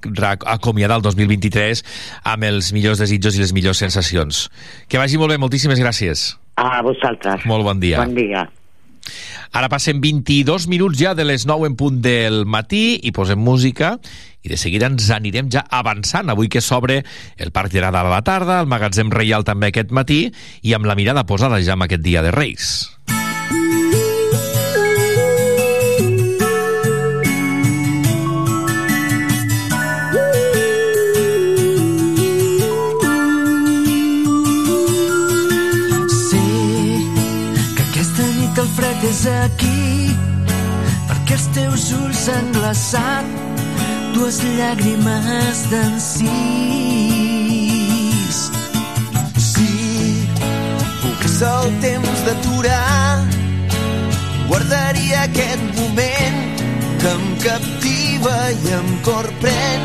acomiadar 0.58 1.02
el 1.02 1.08
2023 1.08 1.84
amb 2.28 2.48
els 2.48 2.74
millors 2.76 3.04
desitjos 3.04 3.36
i 3.36 3.44
les 3.44 3.56
millors 3.56 3.84
sensacions. 3.84 4.48
Que 4.88 5.02
vagi 5.02 5.20
molt 5.20 5.36
bé, 5.36 5.42
moltíssimes 5.42 5.82
gràcies. 5.84 6.36
A 6.58 6.82
vosaltres. 6.82 7.46
Molt 7.46 7.66
bon 7.68 7.80
dia. 7.80 8.02
Bon 8.02 8.16
dia. 8.18 8.48
Ara 9.56 9.70
passen 9.72 10.02
22 10.04 10.68
minuts 10.68 11.00
ja 11.00 11.14
de 11.16 11.24
les 11.24 11.46
9 11.48 11.70
en 11.70 11.78
punt 11.80 12.02
del 12.04 12.44
matí 12.50 12.98
i 13.08 13.14
posem 13.16 13.40
música 13.40 13.96
i 14.44 14.52
de 14.52 14.58
seguida 14.60 14.90
ens 14.90 15.08
anirem 15.14 15.52
ja 15.54 15.64
avançant. 15.70 16.30
Avui 16.34 16.50
que 16.50 16.62
s'obre 16.62 17.04
el 17.38 17.54
Parc 17.56 17.72
de 17.72 17.86
Nadal 17.86 18.10
a 18.10 18.16
la 18.18 18.24
tarda, 18.26 18.60
el 18.60 18.70
Magatzem 18.70 19.14
Reial 19.14 19.48
també 19.48 19.72
aquest 19.72 19.94
matí 19.96 20.26
i 20.62 20.76
amb 20.76 20.90
la 20.90 20.98
mirada 21.00 21.26
posada 21.30 21.62
ja 21.64 21.78
en 21.78 21.88
aquest 21.88 22.04
dia 22.04 22.26
de 22.26 22.34
Reis. 22.36 22.97
És 39.08 39.22
aquí 39.32 40.12
perquè 41.08 41.36
els 41.38 41.48
teus 41.56 41.84
ulls 41.96 42.24
han 42.32 42.48
glaçat 42.56 43.26
dues 44.16 44.38
llàgrimes 44.44 45.58
d'encís. 45.72 46.38
Si 49.48 49.72
pogués 51.04 51.38
el 51.52 51.68
temps 51.86 52.20
d'aturar 52.28 53.24
guardaria 54.50 55.18
aquest 55.28 55.64
moment 55.80 56.40
que 57.00 57.10
em 57.14 57.26
captiva 57.46 58.38
i 58.58 58.76
em 58.82 58.90
corprèn 59.08 59.82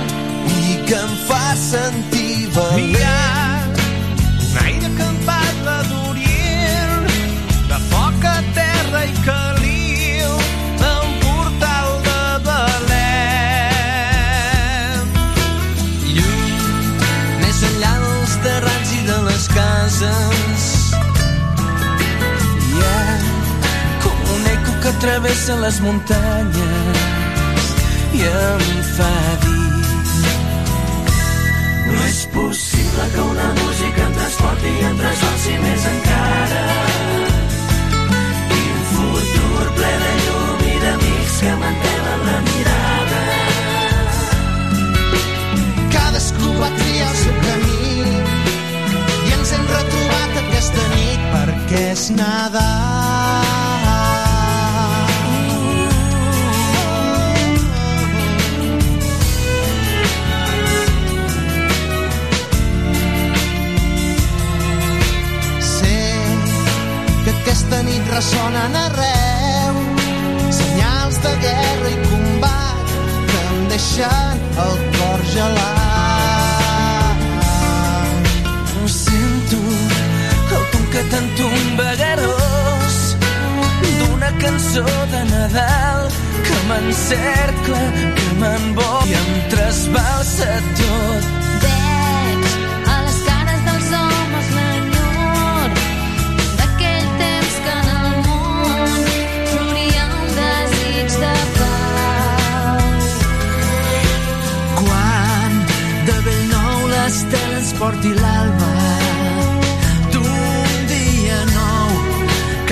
i 0.57 0.67
que 0.89 0.99
em 1.05 1.15
fa 1.31 1.47
sentir 1.69 2.37
valent. 2.59 3.42
Hi 22.67 22.85
ha 22.85 23.03
com 24.05 24.19
un 24.37 24.43
eco 24.55 24.73
que 24.83 24.93
travessa 25.07 25.55
les 25.65 25.81
muntanyes 25.87 27.03
i 28.13 28.23
em 28.31 28.63
fa 28.97 29.13
dir 29.47 29.63
no 31.93 32.01
és 32.07 32.21
possible 32.33 33.03
que 33.15 33.21
una 33.21 33.49
música 33.61 34.01
em 34.07 34.13
transporti 34.19 34.73
em 34.89 34.97
trasbalsi 35.01 35.55
més 35.65 35.87
encara. 35.91 36.63
I 38.59 38.63
un 38.77 38.83
futur 38.93 39.67
ple 39.77 39.93
de 40.05 40.13
llum 40.23 40.65
i 40.71 40.75
d'amics 40.87 41.39
que 41.45 41.55
mantenen 41.65 42.27
la 42.31 42.39
mirada. 42.49 43.23
Cadascú 45.97 46.59
va 46.61 46.75
triar 46.81 47.11
el 47.11 47.17
seu 47.25 47.42
és 51.91 52.11
Nadal. 52.11 52.63
Sé 65.61 65.99
que 67.25 67.31
aquesta 67.35 67.83
nit 67.89 68.11
ressonen 68.15 68.81
arreu 68.87 69.85
senyals 70.63 71.23
de 71.27 71.37
guerra 71.47 71.95
i 71.95 72.03
combat 72.09 72.99
que 73.31 73.47
em 73.53 73.63
deixen 73.77 74.45
el 74.67 74.77
cor 74.99 75.31
gelat. 75.37 75.82
El 81.03 81.09
tonquet 81.09 81.13
en 81.19 81.27
tomba 81.37 81.95
garós 81.97 83.17
d'una 83.99 84.31
cançó 84.39 84.85
de 85.13 85.25
Nadal 85.31 86.09
que 86.45 86.57
m'encercla, 86.69 87.83
que 88.17 88.29
m'envolta 88.41 89.09
i 89.09 89.15
em 89.15 89.49
trasbalsa 89.51 90.51
tot. 90.79 91.25
Veig 91.65 92.43
a 92.87 93.03
les 93.07 93.19
que 93.27 93.73
un. 94.07 94.21
Quan 104.83 105.53
nou 106.51 106.79
porti 107.79 108.15
l'alba 108.15 109.22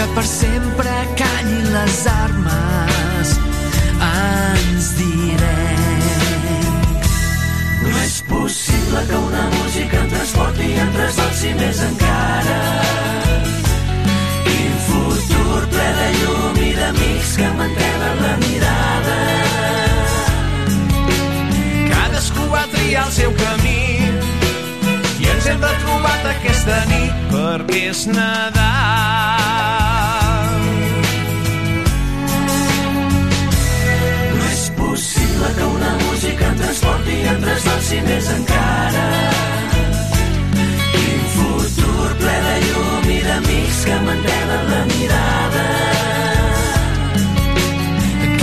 que 0.00 0.06
per 0.14 0.24
sempre 0.24 0.92
callin 1.20 1.66
les 1.74 1.96
armes. 2.08 3.32
Ens 4.08 4.86
direm. 4.96 5.98
No 7.82 7.98
és 8.04 8.16
possible 8.30 9.02
que 9.10 9.18
una 9.28 9.44
música 9.56 10.00
em 10.00 10.08
transporti 10.14 10.70
i 10.70 10.78
em 10.84 10.94
trasbalsi 10.96 11.52
més 11.60 11.82
encara. 11.88 12.56
I 14.54 14.58
futur 14.88 15.60
ple 15.74 15.88
de 16.00 16.08
llum 16.16 16.62
i 16.64 16.72
d'amics 16.80 17.36
que 17.42 17.52
mantenen 17.60 18.24
la 18.24 18.34
mirada. 18.46 19.20
Cadascú 21.92 22.48
va 22.56 22.64
triar 22.72 23.04
el 23.04 23.16
seu 23.20 23.36
camí 23.44 23.78
i 25.20 25.32
ens 25.36 25.52
hem 25.52 25.60
retrobat 25.68 26.30
aquesta 26.36 26.84
nit 26.94 27.26
perquè 27.34 27.88
és 27.92 28.06
Nadal. 28.16 29.59
Possible 35.40 35.54
que 35.56 35.64
una 35.64 35.92
música 36.04 36.46
em 36.46 36.56
transporti 36.56 37.16
em 37.32 37.40
trasbalsi 37.40 38.00
més 38.04 38.28
encara 38.34 39.04
i 41.00 41.04
un 41.16 41.26
futur 41.36 42.08
ple 42.20 42.36
de 42.46 42.56
llum 42.66 43.10
i 43.14 43.20
d'amics 43.26 43.84
que 43.88 43.98
mantenen 44.06 44.66
la 44.72 44.82
mirada. 44.92 45.66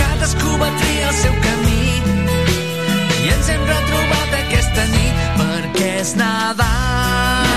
Cadascú 0.00 0.56
va 0.62 0.70
triar 0.80 1.10
el 1.12 1.18
seu 1.22 1.36
camí 1.46 1.84
i 3.24 3.34
ens 3.36 3.52
hem 3.54 3.68
retrobat 3.74 4.40
aquesta 4.42 4.88
nit 4.94 5.28
perquè 5.42 5.92
és 6.00 6.16
Nadal. 6.18 7.47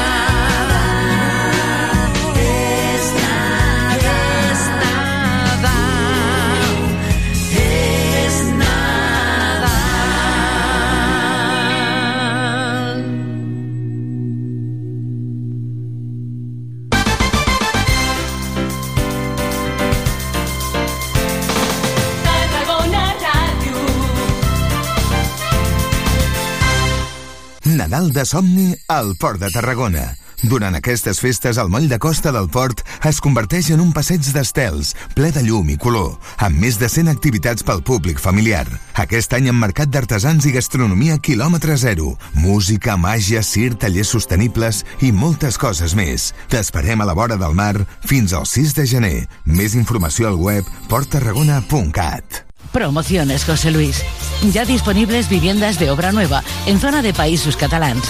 Nadal 28.02 28.14
de 28.14 28.26
somni 28.26 28.76
al 28.88 29.16
Port 29.16 29.38
de 29.40 29.52
Tarragona. 29.54 30.16
Durant 30.42 30.74
aquestes 30.74 31.20
festes, 31.22 31.60
el 31.62 31.70
moll 31.70 31.86
de 31.86 32.00
costa 32.02 32.32
del 32.34 32.48
port 32.50 32.82
es 33.06 33.20
converteix 33.22 33.70
en 33.76 33.84
un 33.84 33.92
passeig 33.94 34.26
d'estels, 34.34 34.96
ple 35.14 35.30
de 35.30 35.44
llum 35.46 35.70
i 35.70 35.78
color, 35.78 36.16
amb 36.42 36.58
més 36.64 36.80
de 36.82 36.90
100 36.90 37.14
activitats 37.14 37.62
pel 37.62 37.84
públic 37.86 38.18
familiar. 38.18 38.66
Aquest 39.06 39.38
any 39.38 39.52
amb 39.54 39.62
mercat 39.62 39.94
d'artesans 39.94 40.50
i 40.50 40.56
gastronomia 40.58 41.22
quilòmetre 41.22 41.78
zero, 41.78 42.16
música, 42.34 42.98
màgia, 42.98 43.46
cir, 43.46 43.76
tallers 43.78 44.18
sostenibles 44.18 44.82
i 45.06 45.14
moltes 45.14 45.62
coses 45.62 45.94
més. 45.94 46.32
T'esperem 46.50 47.06
a 47.06 47.12
la 47.12 47.18
vora 47.18 47.38
del 47.38 47.54
mar 47.54 47.76
fins 48.02 48.34
al 48.34 48.50
6 48.50 48.80
de 48.82 48.90
gener. 48.98 49.18
Més 49.46 49.78
informació 49.78 50.34
al 50.34 50.42
web 50.42 50.66
porttarragona.cat. 50.90 52.48
Promociones 52.72 53.44
José 53.44 53.72
Luis. 53.72 54.04
Ya 54.52 54.66
disponibles 54.66 55.30
viviendas 55.30 55.78
de 55.78 55.92
obra 55.92 56.12
nueva 56.12 56.44
en 56.66 56.80
zona 56.80 57.02
de 57.02 57.14
países 57.14 57.58
catalans. 57.58 58.04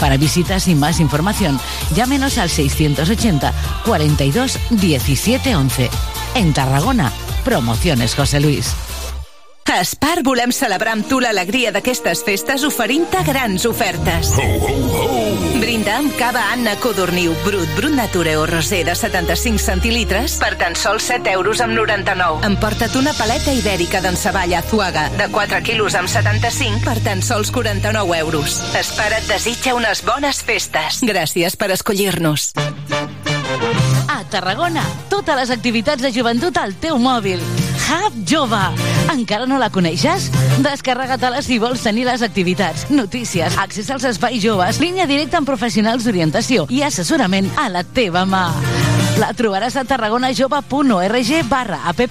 Para 0.00 0.16
visitas 0.16 0.68
y 0.68 0.74
más 0.74 1.00
información, 1.00 1.58
llámenos 1.94 2.38
al 2.38 2.50
680 2.50 3.52
42 3.84 4.58
17 4.70 5.56
11. 5.56 5.90
En 6.34 6.52
Tarragona, 6.52 7.12
Promociones 7.44 8.14
José 8.14 8.40
Luis. 8.40 8.74
A 9.68 9.84
Spar 9.84 10.22
volem 10.24 10.48
celebrar 10.50 10.94
amb 10.96 11.04
tu 11.06 11.18
l'alegria 11.20 11.68
d'aquestes 11.70 12.22
festes 12.24 12.62
oferint-te 12.64 13.20
grans 13.26 13.66
ofertes. 13.68 14.30
Brinda 15.60 15.98
amb 16.00 16.14
cava 16.16 16.40
Anna 16.54 16.72
Codorniu 16.80 17.34
Brut, 17.44 17.68
Brut 17.76 17.92
Nature 17.92 18.34
o 18.40 18.46
Rosé 18.48 18.80
de 18.88 18.96
75 18.96 19.60
centilitres 19.60 20.38
per 20.40 20.54
tan 20.58 20.74
sols 20.74 21.10
7 21.12 21.36
euros 21.36 21.60
amb 21.60 21.76
99. 21.76 22.40
Emporta't 22.48 22.96
una 22.96 23.12
paleta 23.12 23.52
ibèrica 23.52 24.00
d'enceballa 24.00 24.64
Zuaga 24.64 25.10
de 25.20 25.28
4 25.36 25.62
quilos 25.62 25.94
amb 26.00 26.08
75 26.08 26.82
per 26.88 26.98
tan 27.04 27.22
sols 27.22 27.52
49 27.52 28.18
euros. 28.24 28.58
Spar 28.72 29.12
et 29.20 29.28
desitja 29.28 29.76
unes 29.76 30.02
bones 30.02 30.42
festes. 30.42 31.04
Gràcies 31.04 31.60
per 31.60 31.74
escollir-nos. 31.76 32.54
A 34.08 34.22
Tarragona, 34.32 34.82
totes 35.12 35.36
les 35.36 35.52
activitats 35.52 36.02
de 36.02 36.14
joventut 36.16 36.56
al 36.56 36.72
teu 36.80 36.96
mòbil. 36.96 37.67
Hub 37.88 38.12
Jove. 38.28 38.60
Encara 39.08 39.46
no 39.48 39.56
la 39.56 39.70
coneixes? 39.72 40.28
Descarrega-te-la 40.60 41.40
si 41.40 41.56
vols 41.58 41.80
tenir 41.80 42.04
les 42.04 42.20
activitats, 42.22 42.84
notícies, 42.92 43.56
accés 43.56 43.88
als 43.88 44.04
espais 44.04 44.42
joves, 44.44 44.76
línia 44.82 45.06
directa 45.08 45.40
amb 45.40 45.48
professionals 45.48 46.04
d'orientació 46.04 46.66
i 46.68 46.82
assessorament 46.84 47.48
a 47.56 47.70
la 47.72 47.84
teva 47.84 48.26
mà. 48.28 48.44
La 49.18 49.32
trobaràs 49.32 49.78
a 49.80 49.86
tarragonajove.org 49.88 51.32
barra 51.48 51.80
app 51.88 52.04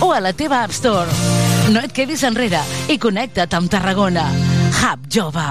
o 0.00 0.12
a 0.12 0.20
la 0.22 0.32
teva 0.32 0.62
App 0.62 0.72
Store. 0.72 1.10
No 1.74 1.82
et 1.82 1.92
quedis 1.92 2.22
enrere 2.22 2.62
i 2.88 2.98
connecta't 3.02 3.58
amb 3.58 3.70
Tarragona. 3.72 4.30
Hub 4.84 5.10
Jove. 5.10 5.50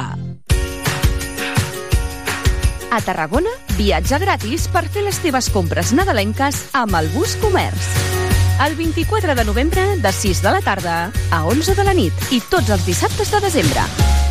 A 2.93 3.01
Tarragona, 3.01 3.51
viatge 3.75 4.19
gratis 4.21 4.69
per 4.71 4.87
fer 4.87 5.03
les 5.03 5.19
teves 5.19 5.51
compres 5.51 5.91
nadalenques 5.91 6.69
amb 6.77 7.01
el 7.01 7.09
bus 7.17 7.35
comerç. 7.41 8.22
El 8.61 8.75
24 8.75 9.35
de 9.35 9.43
novembre, 9.43 9.97
de 9.97 10.11
6 10.11 10.41
de 10.41 10.51
la 10.51 10.61
tarda 10.61 11.11
a 11.31 11.45
11 11.45 11.75
de 11.75 11.83
la 11.83 11.93
nit 11.93 12.13
i 12.31 12.39
tots 12.39 12.69
els 12.69 12.85
dissabtes 12.85 13.31
de 13.33 13.41
desembre. 13.41 13.81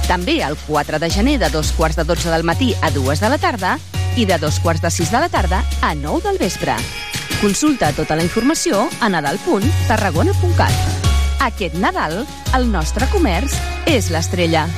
També 0.07 0.39
el 0.47 0.57
4 0.67 1.01
de 1.03 1.11
gener 1.11 1.39
de 1.43 1.51
dos 1.51 1.73
quarts 1.77 1.99
de 1.99 2.05
12 2.05 2.31
del 2.31 2.45
matí 2.45 2.73
a 2.81 2.91
2 2.91 3.21
de 3.21 3.29
la 3.29 3.39
tarda 3.39 3.79
i 4.17 4.25
de 4.25 4.39
dos 4.39 4.61
quarts 4.61 4.83
de 4.83 4.91
6 4.91 5.11
de 5.11 5.21
la 5.21 5.29
tarda 5.29 5.65
a 5.83 5.95
9 5.95 6.23
del 6.29 6.39
vespre. 6.39 6.77
Consulta 7.41 7.93
tota 7.93 8.17
la 8.17 8.23
informació 8.23 8.89
a 9.01 9.09
nadal.tarragona.cat. 9.11 11.03
Aquest 11.43 11.75
Nadal, 11.75 12.23
el 12.55 12.71
nostre 12.71 13.11
comerç 13.11 13.59
és 13.91 14.13
l'estrella. 14.15 14.69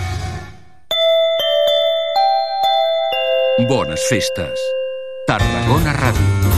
Bones 3.69 4.09
festes. 4.09 4.67
Tarragona 5.29 5.93
Ràdio. 5.95 6.54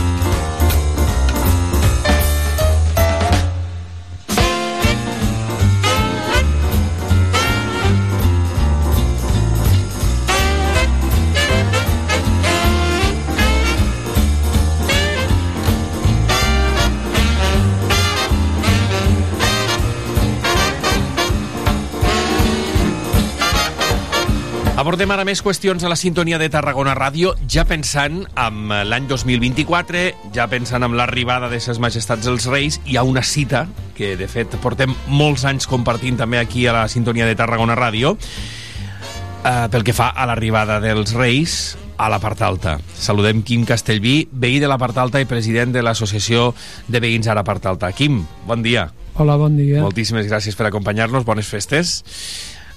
Abordem 24.87 25.11
ara 25.11 25.25
més 25.27 25.40
qüestions 25.42 25.83
a 25.83 25.88
la 25.90 25.96
sintonia 25.99 26.38
de 26.38 26.46
Tarragona 26.46 26.92
Ràdio, 26.94 27.33
ja 27.51 27.64
pensant 27.66 28.20
en 28.38 28.68
l'any 28.87 29.09
2024, 29.11 30.05
ja 30.31 30.44
pensant 30.46 30.87
en 30.87 30.94
l'arribada 30.94 31.49
de 31.51 31.59
ses 31.59 31.81
majestats 31.83 32.29
els 32.31 32.46
Reis, 32.46 32.77
hi 32.87 32.94
ha 32.94 33.03
una 33.03 33.25
cita 33.27 33.64
que, 33.96 34.12
de 34.14 34.29
fet, 34.31 34.55
portem 34.62 34.94
molts 35.11 35.42
anys 35.51 35.66
compartint 35.66 36.22
també 36.22 36.38
aquí 36.38 36.68
a 36.70 36.77
la 36.77 36.87
sintonia 36.87 37.27
de 37.27 37.35
Tarragona 37.35 37.75
Ràdio, 37.75 38.14
eh, 38.14 39.66
pel 39.75 39.83
que 39.83 39.96
fa 39.96 40.12
a 40.14 40.31
l'arribada 40.31 40.79
dels 40.79 41.18
Reis 41.18 41.75
a 41.99 42.07
la 42.07 42.22
part 42.22 42.46
alta. 42.46 42.79
Saludem 42.94 43.42
Quim 43.42 43.66
Castellví, 43.66 44.29
veí 44.31 44.62
de 44.62 44.70
la 44.70 44.79
part 44.79 45.03
alta 45.03 45.18
i 45.18 45.27
president 45.27 45.75
de 45.75 45.83
l'Associació 45.83 46.53
de 46.87 47.03
Veïns 47.03 47.27
a 47.27 47.35
la 47.35 47.42
part 47.42 47.66
alta. 47.66 47.90
Quim, 47.90 48.22
bon 48.46 48.62
dia. 48.62 48.92
Hola, 49.18 49.35
bon 49.35 49.59
dia. 49.59 49.83
Moltíssimes 49.83 50.31
gràcies 50.31 50.55
per 50.55 50.70
acompanyar-nos, 50.70 51.27
bones 51.27 51.51
festes. 51.51 52.05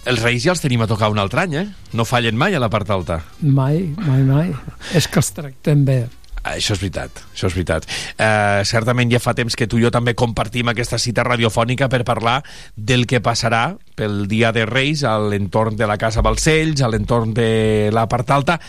Els 0.07 0.21
Reis 0.23 0.45
ja 0.45 0.53
els 0.55 0.61
tenim 0.63 0.81
a 0.81 0.87
tocar 0.87 1.09
un 1.11 1.19
altre 1.19 1.43
any, 1.43 1.55
eh? 1.59 1.65
No 1.93 2.05
fallen 2.07 2.37
mai 2.39 2.55
a 2.55 2.61
la 2.61 2.69
part 2.71 2.89
alta. 2.89 3.19
Mai, 3.41 3.89
mai, 3.99 4.23
mai. 4.23 4.53
És 4.95 5.09
que 5.11 5.19
els 5.19 5.31
tractem 5.35 5.83
bé. 5.85 5.99
Això 6.39 6.73
és 6.73 6.79
veritat, 6.79 7.19
això 7.33 7.49
és 7.49 7.55
veritat. 7.57 7.85
Eh, 8.15 8.61
certament 8.65 9.11
ja 9.11 9.19
fa 9.19 9.33
temps 9.35 9.57
que 9.59 9.67
tu 9.67 9.77
i 9.77 9.83
jo 9.83 9.91
també 9.91 10.15
compartim 10.15 10.71
aquesta 10.71 10.97
cita 10.97 11.25
radiofònica 11.27 11.89
per 11.91 12.05
parlar 12.07 12.37
del 12.75 13.03
que 13.05 13.19
passarà 13.21 13.75
pel 13.99 14.23
Dia 14.31 14.53
de 14.55 14.63
Reis 14.65 15.03
a 15.03 15.17
l'entorn 15.19 15.75
de 15.75 15.87
la 15.89 15.97
Casa 15.99 16.23
Balcells, 16.25 16.81
a 16.81 16.89
l'entorn 16.89 17.35
de 17.35 17.89
la 17.93 18.07
part 18.07 18.31
alta. 18.31 18.59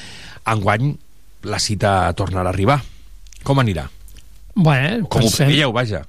Enguany 0.50 0.90
la 1.46 1.62
cita 1.62 2.12
tornarà 2.18 2.50
a 2.50 2.52
arribar. 2.52 2.80
Com 3.46 3.62
anirà? 3.62 3.86
Bé, 4.56 5.00
Com 5.08 5.24
ho 5.24 5.30
preveieu, 5.30 5.72
vaja. 5.72 6.02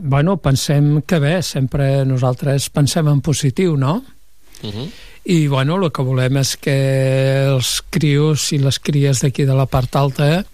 Bueno, 0.00 0.38
pensem 0.40 1.02
que 1.02 1.18
bé, 1.20 1.42
sempre 1.42 2.06
nosaltres 2.08 2.70
pensem 2.72 3.10
en 3.10 3.20
positiu, 3.20 3.76
no? 3.76 3.98
Uh 4.62 4.70
-huh. 4.70 4.90
I, 5.24 5.46
bueno, 5.48 5.76
el 5.76 5.90
que 5.92 6.02
volem 6.02 6.36
és 6.36 6.56
que 6.56 7.44
els 7.44 7.82
crios 7.90 8.52
i 8.52 8.58
les 8.58 8.78
cries 8.78 9.20
d'aquí 9.20 9.44
de 9.44 9.54
la 9.54 9.66
part 9.66 9.96
alta 9.96 10.44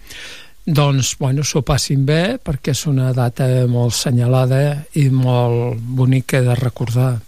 doncs, 0.65 1.15
bueno, 1.17 1.43
s'ho 1.43 1.61
passin 1.61 2.05
bé 2.05 2.37
perquè 2.43 2.71
és 2.71 2.85
una 2.85 3.13
data 3.13 3.47
molt 3.67 3.93
senyalada 3.93 4.83
i 4.99 5.09
molt 5.09 5.79
bonica 5.79 6.41
de 6.41 6.55
recordar 6.55 7.21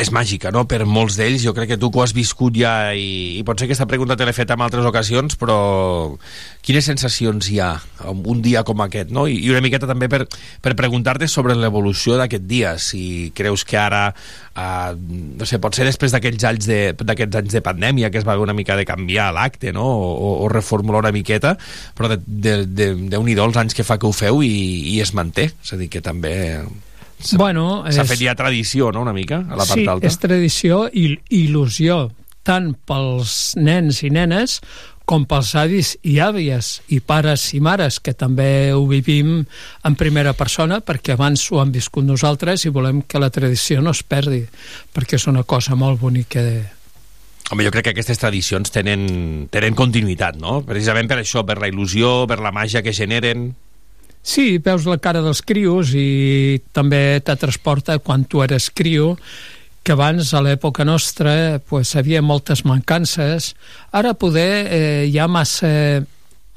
és 0.00 0.10
màgica, 0.14 0.50
no?, 0.54 0.64
per 0.68 0.84
molts 0.88 1.18
d'ells. 1.20 1.42
Jo 1.44 1.52
crec 1.56 1.74
que 1.74 1.78
tu 1.80 1.90
que 1.92 2.00
ho 2.00 2.04
has 2.04 2.14
viscut 2.16 2.56
ja 2.56 2.92
i, 2.96 3.38
i 3.38 3.44
potser 3.46 3.68
aquesta 3.68 3.86
pregunta 3.90 4.16
te 4.16 4.26
l'he 4.26 4.34
fet 4.36 4.50
en 4.54 4.64
altres 4.64 4.86
ocasions, 4.88 5.36
però 5.40 5.58
quines 6.64 6.88
sensacions 6.88 7.50
hi 7.52 7.60
ha 7.60 7.74
un 8.08 8.40
dia 8.44 8.64
com 8.66 8.80
aquest, 8.84 9.12
no? 9.14 9.26
I, 9.28 9.36
i 9.44 9.52
una 9.52 9.62
miqueta 9.64 9.88
també 9.90 10.08
per, 10.12 10.24
per 10.64 10.74
preguntar-te 10.78 11.28
sobre 11.28 11.56
l'evolució 11.58 12.16
d'aquest 12.20 12.48
dia, 12.48 12.74
si 12.80 13.30
creus 13.36 13.64
que 13.68 13.78
ara, 13.80 14.06
eh, 14.56 14.90
no 14.96 15.48
sé, 15.48 15.60
potser 15.62 15.88
després 15.88 16.16
d'aquests 16.16 16.48
anys, 16.50 16.70
de, 16.70 16.80
anys 16.96 17.56
de 17.56 17.64
pandèmia 17.64 18.10
que 18.10 18.20
es 18.22 18.28
va 18.28 18.34
haver 18.34 18.48
una 18.48 18.56
mica 18.56 18.78
de 18.80 18.88
canviar 18.88 19.30
l'acte, 19.36 19.74
no?, 19.76 19.84
o, 19.86 20.36
o 20.44 20.52
reformular 20.52 21.04
una 21.04 21.14
miqueta, 21.16 21.56
però 21.96 22.14
de, 22.14 22.22
de, 22.26 22.60
de, 22.66 22.92
de 23.10 23.20
un 23.20 23.28
els 23.30 23.56
anys 23.56 23.76
que 23.76 23.86
fa 23.86 23.96
que 24.00 24.08
ho 24.08 24.12
feu 24.12 24.42
i, 24.44 24.52
i 24.96 25.00
es 25.00 25.14
manté, 25.16 25.52
és 25.62 25.72
a 25.72 25.78
dir, 25.80 25.88
que 25.92 26.02
també 26.04 26.34
s'ha 27.22 27.36
Bueno, 27.36 27.84
és- 27.86 27.96
fet 28.08 28.18
ja 28.20 28.34
tradició, 28.34 28.90
no?, 28.92 29.02
una 29.02 29.12
mica, 29.12 29.44
a 29.48 29.56
la 29.56 29.64
part 29.66 29.78
sí, 29.78 29.86
alta. 29.86 30.06
és 30.06 30.18
tradició 30.18 30.86
i 30.92 31.18
il·lusió 31.30 32.10
tant 32.42 32.72
pels 32.88 33.54
nens 33.60 34.02
i 34.02 34.10
nenes 34.10 34.60
com 35.04 35.24
pels 35.26 35.54
avis 35.58 35.96
i 36.06 36.18
àvies 36.22 36.80
i 36.88 37.00
pares 37.00 37.48
i 37.54 37.60
mares, 37.60 37.98
que 38.00 38.14
també 38.14 38.70
ho 38.72 38.84
vivim 38.86 39.44
en 39.84 39.94
primera 39.98 40.32
persona 40.38 40.78
perquè 40.80 41.16
abans 41.16 41.48
ho 41.50 41.58
hem 41.60 41.72
viscut 41.74 42.04
nosaltres 42.06 42.64
i 42.64 42.70
volem 42.70 43.02
que 43.02 43.18
la 43.18 43.28
tradició 43.30 43.82
no 43.82 43.90
es 43.90 44.04
perdi 44.06 44.44
perquè 44.94 45.18
és 45.18 45.26
una 45.26 45.42
cosa 45.42 45.74
molt 45.74 45.98
bonica 46.00 46.40
de... 46.42 46.62
Home, 47.50 47.64
jo 47.66 47.72
crec 47.74 47.88
que 47.88 47.90
aquestes 47.96 48.20
tradicions 48.22 48.70
tenen, 48.70 49.48
tenen 49.50 49.74
continuïtat, 49.74 50.36
no? 50.38 50.60
Precisament 50.62 51.08
per 51.10 51.18
això, 51.18 51.42
per 51.44 51.58
la 51.58 51.66
il·lusió, 51.66 52.28
per 52.30 52.38
la 52.38 52.52
màgia 52.54 52.80
que 52.86 52.92
generen... 52.94 53.56
Sí, 54.22 54.58
veus 54.58 54.84
la 54.86 54.98
cara 55.00 55.22
dels 55.24 55.40
crios 55.42 55.94
i 55.96 56.60
també 56.76 57.20
te 57.24 57.34
transporta 57.40 57.98
quan 58.04 58.26
tu 58.28 58.42
eres 58.44 58.68
crio 58.70 59.14
que 59.82 59.94
abans, 59.96 60.34
a 60.36 60.42
l'època 60.44 60.84
nostra, 60.84 61.58
pues, 61.66 61.94
havia 61.96 62.20
moltes 62.20 62.66
mancances. 62.68 63.54
Ara 63.96 64.12
poder 64.12 64.66
eh, 64.68 65.06
hi 65.08 65.16
ha 65.18 65.24
massa, 65.26 65.70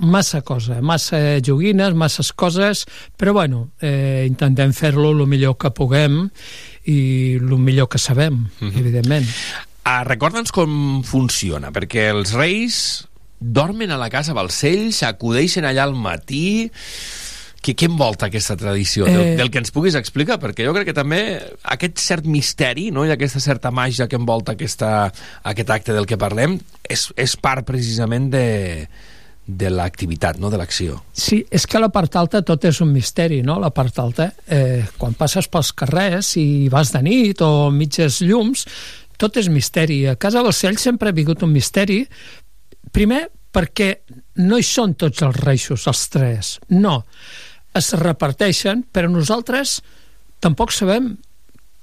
massa 0.04 0.42
cosa, 0.44 0.82
massa 0.84 1.40
joguines, 1.40 1.96
masses 1.96 2.34
coses, 2.36 2.84
però 3.18 3.32
bueno, 3.32 3.70
eh, 3.80 4.26
intentem 4.28 4.74
fer-lo 4.76 5.14
el 5.16 5.24
millor 5.26 5.56
que 5.58 5.72
puguem 5.72 6.26
i 6.84 7.38
el 7.40 7.56
millor 7.64 7.88
que 7.88 7.98
sabem, 7.98 8.50
Mhm. 8.60 8.76
evidentment. 8.84 9.26
Ah, 9.86 10.04
Recorda'ns 10.04 10.52
com 10.52 11.02
funciona, 11.04 11.72
perquè 11.72 12.10
els 12.12 12.34
reis 12.36 13.08
dormen 13.40 13.92
a 13.92 13.98
la 13.98 14.10
casa 14.10 14.34
Balcells, 14.36 15.02
acudeixen 15.08 15.64
allà 15.64 15.84
al 15.88 15.96
matí... 15.96 16.70
Què, 17.64 17.74
què 17.80 17.88
envolta 17.88 18.28
aquesta 18.28 18.58
tradició? 18.60 19.06
Del, 19.08 19.22
Eh. 19.22 19.36
del 19.40 19.50
que 19.50 19.62
ens 19.62 19.72
puguis 19.72 19.96
explicar, 19.96 20.36
perquè 20.42 20.66
jo 20.68 20.74
crec 20.76 20.90
que 20.92 20.98
també 20.98 21.22
aquest 21.64 22.02
cert 22.04 22.26
misteri 22.28 22.90
no? 22.92 23.06
i 23.08 23.12
aquesta 23.14 23.40
certa 23.40 23.72
màgia 23.72 24.10
que 24.12 24.20
envolta 24.20 24.54
aquesta, 24.58 25.12
aquest 25.44 25.70
acte 25.72 25.96
del 25.96 26.06
que 26.10 26.18
parlem 26.20 26.58
és, 26.84 27.08
és 27.16 27.36
part 27.40 27.64
precisament 27.66 28.28
de, 28.34 28.88
de 29.48 29.70
l'activitat, 29.72 30.40
no? 30.40 30.50
de 30.52 30.60
l'acció. 30.60 30.98
Sí, 31.12 31.42
és 31.52 31.66
que 31.68 31.80
la 31.80 31.90
part 31.92 32.16
alta 32.20 32.42
tot 32.44 32.66
és 32.68 32.82
un 32.84 32.92
misteri, 32.92 33.42
no? 33.48 33.58
La 33.64 33.72
part 33.76 34.00
alta, 34.04 34.30
eh, 34.48 34.84
quan 34.98 35.16
passes 35.20 35.48
pels 35.52 35.72
carrers 35.72 36.34
i 36.40 36.68
vas 36.72 36.92
de 36.92 37.02
nit 37.06 37.42
o 37.44 37.70
mitges 37.72 38.20
llums, 38.24 38.66
tot 39.20 39.40
és 39.40 39.48
misteri. 39.48 40.02
A 40.08 40.18
casa 40.20 40.44
Balcell 40.44 40.80
sempre 40.82 41.10
ha 41.10 41.16
vingut 41.16 41.44
un 41.44 41.52
misteri, 41.56 42.02
primer 42.92 43.30
perquè 43.54 43.90
no 44.42 44.58
hi 44.58 44.66
són 44.66 44.96
tots 45.00 45.22
els 45.22 45.38
reixos, 45.44 45.88
els 45.88 46.08
tres, 46.10 46.54
no. 46.74 47.04
Es 47.74 47.94
reparteixen, 47.98 48.86
però 48.94 49.10
nosaltres 49.10 49.80
tampoc 50.44 50.74
sabem 50.76 51.16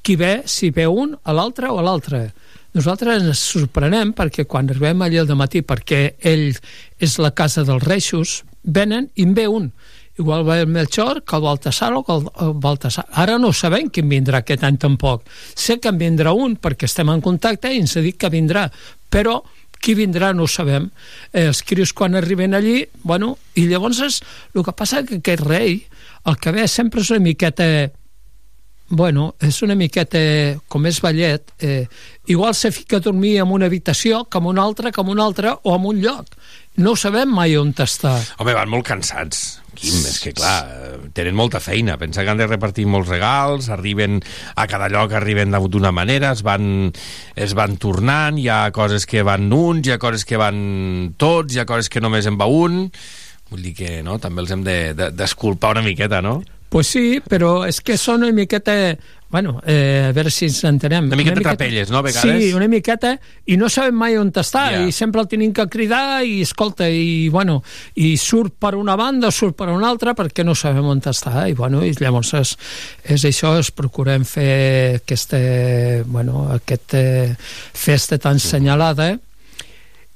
qui 0.02 0.16
ve, 0.16 0.42
si 0.46 0.70
ve 0.70 0.86
un 0.86 1.16
a 1.24 1.34
l'altre 1.36 1.68
o 1.68 1.78
a 1.80 1.84
l'altre. 1.84 2.30
Nosaltres 2.76 3.24
ens 3.24 3.40
sorprenem 3.42 4.12
perquè 4.14 4.46
quan 4.46 4.70
arribem 4.70 5.02
allà 5.02 5.24
al 5.24 5.34
matí, 5.38 5.64
perquè 5.66 6.14
ell 6.22 6.52
és 7.02 7.18
la 7.18 7.32
casa 7.34 7.64
dels 7.66 7.82
reixos, 7.84 8.40
venen 8.62 9.10
i 9.16 9.26
en 9.26 9.34
ve 9.34 9.48
un. 9.50 9.72
Igual 10.20 10.44
va 10.46 10.58
el 10.60 10.68
Melchor 10.68 11.22
que 11.24 11.36
el 11.36 11.42
Baltasar 11.42 11.94
o 11.96 12.02
que 12.04 12.12
el 12.12 12.52
Baltasar. 12.60 13.06
Ara 13.12 13.38
no 13.38 13.52
sabem 13.56 13.88
quin 13.88 14.08
vindrà 14.10 14.42
aquest 14.42 14.64
any 14.68 14.76
tampoc. 14.78 15.24
Sé 15.56 15.78
que 15.80 15.88
en 15.88 15.98
vindrà 15.98 16.34
un 16.36 16.58
perquè 16.60 16.86
estem 16.86 17.08
en 17.10 17.22
contacte 17.24 17.72
i 17.72 17.80
ens 17.80 17.96
ha 17.96 18.04
dit 18.04 18.18
que 18.20 18.30
vindrà, 18.30 18.68
però 19.10 19.40
qui 19.80 19.96
vindrà 19.98 20.32
no 20.36 20.44
ho 20.44 20.50
sabem. 20.50 20.90
Eh, 21.32 21.46
els 21.48 21.62
crios 21.66 21.94
quan 21.96 22.14
arriben 22.18 22.54
allí, 22.54 22.84
bueno, 23.02 23.36
i 23.54 23.66
llavors 23.70 24.02
és, 24.06 24.20
el 24.54 24.66
que 24.66 24.76
passa 24.76 25.04
que 25.08 25.20
aquest 25.20 25.46
rei, 25.46 25.80
el 26.28 26.36
que 26.36 26.52
ve 26.52 26.68
sempre 26.68 27.00
és 27.00 27.10
una 27.10 27.24
miqueta 27.24 27.66
bueno, 28.90 29.36
és 29.38 29.60
una 29.62 29.76
miqueta, 29.78 30.18
com 30.68 30.86
és 30.90 30.98
ballet, 31.00 31.52
eh, 31.62 31.86
igual 32.26 32.56
se 32.58 32.72
fica 32.74 32.98
a 32.98 33.00
dormir 33.00 33.36
en 33.38 33.52
una 33.54 33.66
habitació, 33.70 34.24
com 34.26 34.50
una 34.50 34.64
altra, 34.66 34.90
com 34.90 35.08
una 35.08 35.24
altra, 35.24 35.54
o 35.62 35.76
en 35.76 35.86
un 35.86 36.00
lloc. 36.02 36.26
No 36.80 36.94
sabem 36.96 37.28
mai 37.36 37.56
on 37.60 37.74
està. 37.76 38.14
Home, 38.40 38.54
van 38.56 38.70
molt 38.72 38.86
cansats. 38.88 39.58
Quim, 39.80 40.00
és 40.08 40.16
que 40.20 40.32
clar, 40.36 40.64
tenen 41.16 41.36
molta 41.38 41.60
feina. 41.62 41.94
Pensa 42.00 42.24
que 42.24 42.32
han 42.32 42.40
de 42.40 42.46
repartir 42.48 42.86
molts 42.90 43.08
regals, 43.08 43.68
arriben 43.72 44.18
a 44.56 44.66
cada 44.68 44.88
lloc, 44.92 45.12
arriben 45.16 45.52
d'una 45.72 45.92
manera, 45.94 46.32
es 46.36 46.42
van, 46.44 46.90
es 47.36 47.54
van 47.56 47.76
tornant, 47.80 48.36
hi 48.40 48.48
ha 48.52 48.62
coses 48.76 49.06
que 49.08 49.22
van 49.24 49.46
uns, 49.52 49.86
hi 49.86 49.94
ha 49.94 50.00
coses 50.02 50.24
que 50.28 50.36
van 50.40 51.14
tots, 51.16 51.54
hi 51.54 51.62
ha 51.62 51.68
coses 51.68 51.88
que 51.92 52.00
només 52.04 52.26
en 52.28 52.36
va 52.40 52.48
un... 52.50 52.88
Vull 53.50 53.64
dir 53.66 53.72
que 53.74 53.96
no, 54.06 54.18
també 54.22 54.44
els 54.44 54.50
hem 54.54 54.60
de- 54.62 54.92
de- 54.94 55.10
d'esculpar 55.10 55.72
de, 55.74 55.80
una 55.80 55.86
miqueta, 55.88 56.20
no? 56.22 56.36
Pues 56.70 56.86
sí, 56.86 57.18
però 57.26 57.64
és 57.66 57.82
que 57.82 57.98
són 57.98 58.22
una 58.22 58.32
miqueta... 58.32 58.96
Bueno, 59.30 59.60
eh, 59.64 60.08
a 60.08 60.12
veure 60.14 60.30
si 60.34 60.48
ens 60.48 60.56
entenem. 60.66 61.06
Una 61.06 61.14
miqueta 61.18 61.42
trapelles, 61.44 61.90
no, 61.90 62.00
a 62.00 62.02
vegades? 62.02 62.40
Sí, 62.42 62.48
una 62.54 62.66
miqueta, 62.66 63.12
i 63.46 63.54
no 63.58 63.68
sabem 63.70 63.94
mai 63.94 64.16
on 64.18 64.32
està, 64.34 64.64
Ja. 64.72 64.80
i 64.82 64.90
sempre 64.90 65.22
el 65.22 65.28
tenim 65.30 65.52
que 65.54 65.68
cridar, 65.70 66.24
i 66.26 66.40
escolta, 66.42 66.88
i 66.90 67.28
bueno, 67.30 67.60
i 67.94 68.16
surt 68.18 68.56
per 68.58 68.74
una 68.74 68.96
banda, 68.98 69.30
surt 69.30 69.54
per 69.54 69.68
una 69.70 69.86
altra, 69.86 70.16
perquè 70.18 70.42
no 70.42 70.56
sabem 70.58 70.82
on 70.82 70.98
està, 71.06 71.46
i 71.46 71.54
bueno, 71.54 71.84
i 71.86 71.94
llavors 71.94 72.34
és, 72.34 72.56
és 73.06 73.24
això, 73.30 73.54
es 73.62 73.70
procurem 73.70 74.26
fer 74.26 74.98
aquesta, 74.98 75.38
bueno, 76.06 76.48
aquesta 76.50 77.04
festa 77.72 78.18
tan 78.18 78.42
senyalada, 78.42 79.12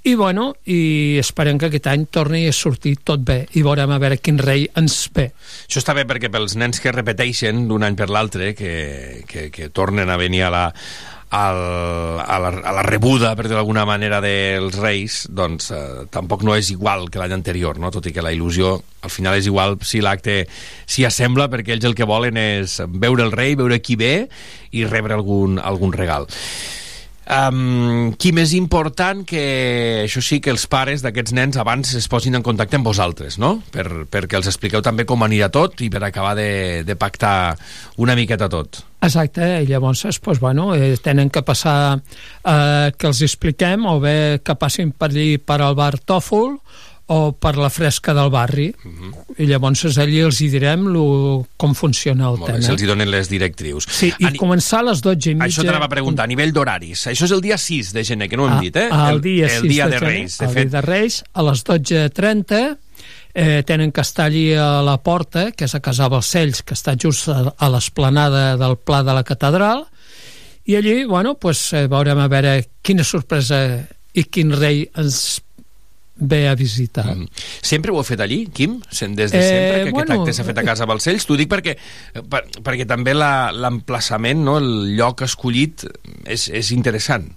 i 0.05 0.15
bueno, 0.21 0.51
i 0.69 1.17
esperem 1.17 1.57
que 1.57 1.71
aquest 1.71 1.87
any 1.89 2.05
torni 2.13 2.43
a 2.45 2.53
sortir 2.53 2.99
tot 3.09 3.23
bé 3.25 3.39
i 3.57 3.63
veurem 3.65 3.89
a 3.95 3.99
veure 4.03 4.21
quin 4.21 4.37
rei 4.37 4.67
ens 4.77 4.99
ve. 5.17 5.31
Això 5.65 5.81
està 5.81 5.97
bé 5.97 6.05
perquè 6.09 6.29
pels 6.33 6.59
nens 6.61 6.81
que 6.81 6.93
repeteixen 6.93 7.65
d'un 7.71 7.87
any 7.89 7.97
per 7.97 8.11
l'altre, 8.13 8.53
que, 8.53 9.25
que, 9.29 9.49
que 9.49 9.71
tornen 9.73 10.13
a 10.13 10.19
venir 10.21 10.45
a 10.45 10.53
la, 10.53 10.65
al, 11.35 11.63
a, 12.21 12.39
la, 12.39 12.53
a 12.69 12.77
la 12.77 12.85
rebuda, 12.85 13.33
per 13.35 13.49
dir 13.49 13.57
d'alguna 13.57 13.87
manera, 13.89 14.21
dels 14.21 14.77
reis, 14.77 15.25
doncs 15.33 15.73
eh, 15.73 16.05
tampoc 16.13 16.45
no 16.45 16.53
és 16.55 16.69
igual 16.77 17.09
que 17.09 17.19
l'any 17.23 17.35
anterior, 17.41 17.81
no? 17.81 17.89
tot 17.91 18.05
i 18.07 18.13
que 18.13 18.23
la 18.23 18.37
il·lusió 18.37 18.77
al 19.09 19.11
final 19.11 19.41
és 19.41 19.49
igual 19.49 19.81
si 19.83 20.05
l'acte 20.05 20.43
s'hi 20.85 21.09
assembla, 21.09 21.49
perquè 21.49 21.75
ells 21.75 21.89
el 21.89 21.97
que 21.97 22.07
volen 22.09 22.37
és 22.37 22.77
veure 22.93 23.25
el 23.25 23.33
rei, 23.33 23.57
veure 23.57 23.81
qui 23.81 23.97
ve 23.97 24.15
i 24.77 24.85
rebre 24.85 25.17
algun, 25.17 25.57
algun 25.59 25.97
regal. 25.97 26.29
Um, 27.25 28.13
qui 28.21 28.35
més 28.37 28.53
important 28.53 29.23
que 29.25 29.45
això 30.03 30.21
sí 30.21 30.43
que 30.45 30.53
els 30.53 30.67
pares 30.69 31.01
d'aquests 31.01 31.33
nens 31.33 31.57
abans 31.57 31.95
es 31.97 32.09
posin 32.13 32.37
en 32.37 32.45
contacte 32.45 32.77
amb 32.77 32.85
vosaltres, 32.85 33.39
no? 33.41 33.57
Per, 33.73 34.05
perquè 34.13 34.37
els 34.37 34.51
expliqueu 34.51 34.83
també 34.85 35.07
com 35.09 35.25
anirà 35.25 35.49
tot 35.53 35.81
i 35.81 35.89
per 35.89 36.03
acabar 36.05 36.35
de, 36.37 36.83
de 36.85 36.97
pactar 37.01 37.57
una 38.05 38.17
miqueta 38.19 38.51
tot. 38.53 38.83
Exacte, 39.05 39.47
i 39.65 39.69
llavors 39.69 40.19
pues, 40.21 40.41
bueno, 40.41 40.75
eh, 40.77 40.97
tenen 41.01 41.31
que 41.33 41.43
passar 41.45 41.97
eh, 41.97 42.93
que 42.93 43.09
els 43.09 43.23
expliquem 43.25 43.89
o 43.89 43.99
bé 44.01 44.41
que 44.45 44.57
passin 44.61 44.93
per 44.93 45.11
allí 45.11 45.39
per 45.39 45.63
al 45.63 45.77
bar 45.77 45.95
Tòfol 46.05 46.59
o 47.07 47.33
per 47.37 47.57
la 47.61 47.69
fresca 47.69 48.15
del 48.17 48.31
barri 48.33 48.71
i 49.37 49.45
llavors 49.45 49.99
allí 50.01 50.21
els 50.25 50.39
hi 50.41 50.49
direm 50.49 50.87
lo, 50.89 51.45
com 51.61 51.75
funciona 51.77 52.31
el 52.31 52.39
Molt 52.41 52.47
bé, 52.49 52.55
tema 52.61 52.67
se'ls 52.71 52.83
hi 52.83 52.87
donen 52.89 53.11
les 53.13 53.29
directrius. 53.29 53.85
sí, 53.91 54.09
i 54.19 54.25
Ani- 54.31 54.39
començar 54.41 54.79
a 54.81 54.87
les 54.89 55.03
12 55.05 55.31
i 55.31 55.35
mitja 55.35 55.47
Això 55.61 55.67
t'anava 55.67 55.85
a 55.85 55.93
preguntar, 55.93 56.25
a 56.25 56.27
nivell 56.33 56.53
d'horaris. 56.57 57.07
Això 57.13 57.25
és 57.29 57.35
el 57.37 57.43
dia 57.45 57.59
6 57.59 57.93
de 57.93 58.05
gener, 58.05 58.29
que 58.31 58.37
no 58.41 58.45
ho 58.45 58.49
hem 58.49 58.57
Ah, 58.57 58.61
dit, 58.61 58.77
eh? 58.77 58.89
El, 58.89 59.21
dia, 59.21 59.47
el 59.47 59.61
6 59.61 59.69
dia 59.69 59.89
de, 59.89 59.99
gener, 59.99 60.09
Reis. 60.15 60.39
De 60.39 60.47
el 60.47 60.53
fet, 60.55 60.71
dia 60.71 60.81
de 60.81 60.87
Reis, 60.87 61.25
a 61.35 61.43
les 61.43 61.65
12.30 61.65 62.79
eh, 63.35 63.63
tenen 63.67 63.93
que 63.93 64.01
estar 64.01 64.27
allí 64.27 64.55
a 64.55 64.81
la 64.83 64.97
porta, 65.03 65.51
que 65.53 65.65
és 65.69 65.75
a 65.75 65.81
Casa 65.85 66.09
Balcells, 66.09 66.63
que 66.63 66.73
està 66.75 66.95
just 66.97 67.29
a, 67.29 67.53
a 67.59 67.69
l'esplanada 67.69 68.57
del 68.57 68.77
Pla 68.79 69.03
de 69.05 69.13
la 69.13 69.25
Catedral, 69.25 69.85
i 70.65 70.77
allí, 70.77 71.05
bueno, 71.05 71.35
pues, 71.37 71.73
eh, 71.75 71.87
veurem 71.87 72.19
a 72.25 72.29
veure 72.33 72.63
quina 72.81 73.05
sorpresa 73.05 73.59
i 74.15 74.25
quin 74.25 74.53
rei 74.57 74.87
ens 74.97 75.43
ve 76.17 76.49
a 76.49 76.55
visitar. 76.55 77.07
Mm. 77.17 77.27
Sempre 77.61 77.91
ho 77.93 77.97
heu 77.99 78.05
fet 78.07 78.21
allí, 78.21 78.47
Quim? 78.55 78.81
Des 79.15 79.33
de 79.33 79.39
Eh, 79.39 79.43
sempre 79.43 79.85
que 79.85 79.91
bueno, 79.91 80.05
aquest 80.15 80.21
acte 80.21 80.33
s'ha 80.33 80.45
fet 80.45 80.59
a 80.59 80.65
casa 80.65 80.87
Balcells? 80.87 81.27
T'ho 81.27 81.37
dic 81.37 81.49
perquè, 81.51 81.77
per, 82.31 82.45
perquè 82.63 82.87
també 82.87 83.15
la- 83.15 83.51
l'emplaçament, 83.53 84.39
no? 84.45 84.59
el 84.59 84.95
lloc 84.97 85.23
escollit 85.23 85.85
és, 86.25 86.49
és 86.49 86.71
interessant. 86.73 87.33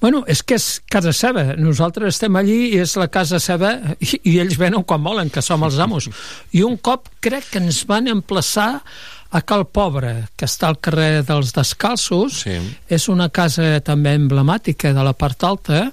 Bueno, 0.00 0.24
és 0.28 0.42
que 0.42 0.54
és 0.56 0.82
casa 0.92 1.12
seva. 1.12 1.54
Nosaltres 1.56 2.14
estem 2.14 2.34
allí 2.36 2.74
i 2.74 2.78
és 2.82 2.96
la 3.00 3.08
casa 3.08 3.38
seva 3.40 3.74
i, 4.00 4.20
i 4.24 4.38
ells 4.42 4.58
venen 4.60 4.84
quan 4.84 5.02
volen, 5.04 5.30
que 5.32 5.40
som 5.42 5.62
els 5.64 5.78
amos. 5.80 6.08
I 6.52 6.62
un 6.62 6.76
cop 6.76 7.08
crec 7.20 7.48
que 7.52 7.58
ens 7.64 7.84
van 7.88 8.08
emplaçar 8.08 8.82
a 9.30 9.40
Cal 9.42 9.64
Pobre, 9.66 10.28
que 10.36 10.44
està 10.46 10.68
al 10.68 10.78
carrer 10.80 11.22
dels 11.26 11.52
Descalços. 11.56 12.42
Sí. 12.44 12.56
És 12.88 13.08
una 13.08 13.28
casa 13.28 13.80
també 13.84 14.14
emblemàtica 14.16 14.92
de 14.94 15.02
la 15.04 15.12
part 15.16 15.42
alta 15.44 15.92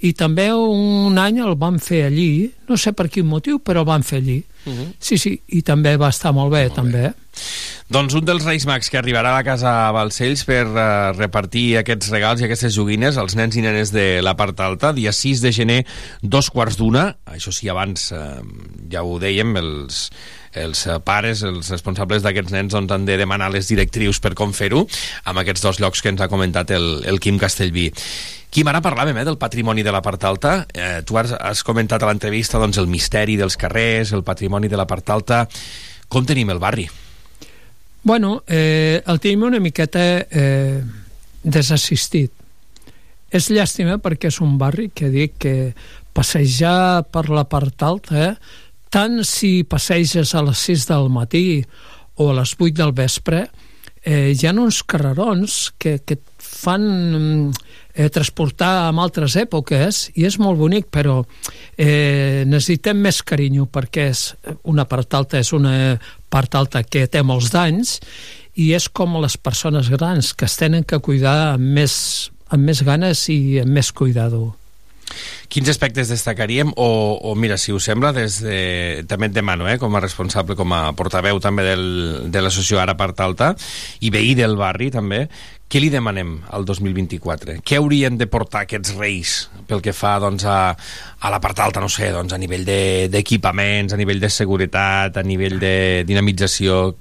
i 0.00 0.12
també 0.14 0.48
un 0.54 1.18
any 1.18 1.40
el 1.42 1.56
van 1.58 1.78
fer 1.82 2.04
allí, 2.06 2.50
no 2.68 2.76
sé 2.78 2.92
per 2.94 3.08
quin 3.10 3.26
motiu, 3.26 3.58
però 3.58 3.82
el 3.82 3.88
van 3.88 4.06
fer 4.06 4.20
allí. 4.22 4.42
Uh 4.68 4.74
-huh. 4.74 4.92
Sí, 5.00 5.18
sí, 5.18 5.40
i 5.48 5.62
també 5.62 5.96
va 5.96 6.08
estar 6.08 6.32
molt 6.32 6.52
bé, 6.52 6.68
molt 6.68 6.76
també. 6.76 7.02
Bé. 7.02 7.14
Doncs 7.88 8.12
un 8.18 8.24
dels 8.24 8.44
Reis 8.44 8.66
Mags 8.66 8.90
que 8.90 8.98
arribarà 8.98 9.30
a 9.30 9.38
la 9.38 9.44
casa 9.46 9.70
Balcells 9.96 10.42
per 10.44 10.66
uh, 10.66 11.16
repartir 11.16 11.78
aquests 11.78 12.10
regals 12.12 12.42
i 12.42 12.44
aquestes 12.44 12.74
joguines 12.74 13.16
als 13.16 13.34
nens 13.38 13.56
i 13.56 13.62
nenes 13.64 13.92
de 13.94 14.20
la 14.20 14.34
part 14.36 14.60
alta, 14.60 14.92
dia 14.92 15.12
6 15.12 15.40
de 15.40 15.52
gener, 15.52 15.86
dos 16.20 16.50
quarts 16.50 16.76
d'una, 16.76 17.16
això 17.24 17.50
sí, 17.54 17.68
abans 17.68 18.12
uh, 18.12 18.44
ja 18.92 19.02
ho 19.02 19.18
dèiem, 19.18 19.56
els, 19.56 20.10
els 20.52 20.86
pares, 21.04 21.42
els 21.42 21.70
responsables 21.70 22.22
d'aquests 22.22 22.52
nens 22.52 22.72
doncs, 22.72 22.92
han 22.92 23.06
de 23.08 23.16
demanar 23.16 23.48
les 23.54 23.68
directrius 23.68 24.20
per 24.20 24.34
com 24.34 24.52
fer-ho, 24.52 24.84
amb 25.24 25.38
aquests 25.38 25.62
dos 25.62 25.80
llocs 25.80 26.02
que 26.02 26.12
ens 26.12 26.20
ha 26.20 26.28
comentat 26.28 26.70
el, 26.76 27.04
el 27.06 27.20
Quim 27.20 27.38
Castellví. 27.40 27.88
Quim, 28.48 28.64
ara 28.70 28.80
parlàvem 28.80 29.18
eh, 29.20 29.24
del 29.28 29.36
patrimoni 29.36 29.82
de 29.84 29.92
la 29.92 30.00
part 30.00 30.22
alta. 30.24 30.52
Eh, 30.72 31.02
tu 31.04 31.18
has, 31.20 31.34
has 31.36 31.60
comentat 31.62 32.00
a 32.00 32.08
l'entrevista 32.08 32.56
doncs, 32.58 32.78
el 32.80 32.88
misteri 32.88 33.36
dels 33.36 33.58
carrers, 33.60 34.14
el 34.16 34.24
patrimoni 34.24 34.57
de 34.66 34.80
la 34.80 34.86
part 34.90 35.14
alta. 35.14 35.44
Com 36.10 36.26
tenim 36.26 36.50
el 36.50 36.58
barri? 36.58 36.88
Bueno, 38.02 38.42
eh, 38.48 39.02
el 39.06 39.20
tenim 39.22 39.44
una 39.46 39.60
miqueta 39.62 40.00
eh, 40.26 40.82
desassistit. 41.44 42.32
És 43.30 43.50
llàstima 43.52 43.98
perquè 44.02 44.32
és 44.32 44.40
un 44.40 44.56
barri 44.58 44.88
que 44.90 45.12
dic 45.12 45.36
que 45.38 45.54
passejar 46.16 47.04
per 47.12 47.28
la 47.30 47.44
part 47.46 47.84
alta, 47.86 48.32
tant 48.90 49.20
si 49.22 49.62
passeges 49.68 50.34
a 50.34 50.42
les 50.42 50.66
6 50.66 50.88
del 50.88 51.10
matí 51.12 51.62
o 52.16 52.30
a 52.32 52.38
les 52.40 52.56
8 52.58 52.72
del 52.80 52.94
vespre, 52.96 53.44
eh, 54.02 54.32
hi 54.32 54.46
ha 54.48 54.54
uns 54.56 54.80
carrerons 54.82 55.74
que, 55.78 55.98
que 56.00 56.16
fan 56.38 57.52
eh, 57.98 58.08
transportar 58.14 58.88
en 58.88 59.00
altres 59.02 59.34
èpoques 59.40 60.04
i 60.14 60.26
és 60.28 60.38
molt 60.38 60.60
bonic, 60.60 60.86
però 60.94 61.18
eh, 61.74 62.44
necessitem 62.46 63.00
més 63.02 63.20
carinyo 63.26 63.66
perquè 63.66 64.08
és 64.12 64.22
una 64.70 64.86
part 64.88 65.18
alta 65.18 65.42
és 65.42 65.50
una 65.56 65.98
part 66.30 66.54
alta 66.54 66.84
que 66.86 67.08
té 67.10 67.24
molts 67.26 67.50
danys 67.50 67.98
i 68.58 68.70
és 68.78 68.88
com 68.88 69.18
les 69.22 69.36
persones 69.36 69.90
grans 69.90 70.32
que 70.34 70.46
es 70.46 70.56
tenen 70.58 70.86
que 70.86 71.02
cuidar 71.02 71.56
amb 71.56 71.74
més 71.78 71.94
amb 72.48 72.64
més 72.64 72.80
ganes 72.86 73.26
i 73.28 73.58
amb 73.60 73.74
més 73.76 73.90
cuidado. 73.92 74.57
Quins 75.48 75.68
aspectes 75.72 76.10
destacaríem? 76.12 76.72
O, 76.76 76.88
o 77.22 77.34
mira, 77.34 77.56
si 77.56 77.72
us 77.72 77.86
sembla, 77.88 78.12
des 78.12 78.40
de, 78.44 79.04
també 79.08 79.30
et 79.30 79.36
demano, 79.36 79.68
eh, 79.68 79.78
com 79.80 79.94
a 79.96 80.02
responsable, 80.04 80.56
com 80.58 80.72
a 80.76 80.92
portaveu 80.96 81.40
també 81.40 81.64
del, 81.64 81.86
de 82.30 82.42
l'associació 82.44 82.82
Ara 82.82 82.96
Part 83.00 83.20
Alta 83.24 83.54
i 84.04 84.10
veí 84.12 84.34
del 84.36 84.56
barri 84.60 84.90
també, 84.92 85.24
què 85.68 85.80
li 85.80 85.90
demanem 85.92 86.38
al 86.56 86.64
2024? 86.68 87.58
Què 87.64 87.76
haurien 87.80 88.16
de 88.20 88.28
portar 88.28 88.62
aquests 88.64 88.94
reis 88.96 89.34
pel 89.68 89.82
que 89.84 89.92
fa 89.96 90.14
doncs, 90.20 90.44
a, 90.48 90.72
a 90.76 91.32
la 91.32 91.40
part 91.44 91.60
alta, 91.60 91.80
no 91.84 91.90
sé, 91.92 92.08
doncs, 92.12 92.32
a 92.32 92.38
nivell 92.40 92.64
de- 92.64 93.08
d'equipaments, 93.12 93.92
a 93.92 93.98
nivell 94.00 94.20
de 94.20 94.30
seguretat, 94.32 95.16
a 95.20 95.24
nivell 95.24 95.58
de 95.60 95.74
dinamització? 96.08 96.94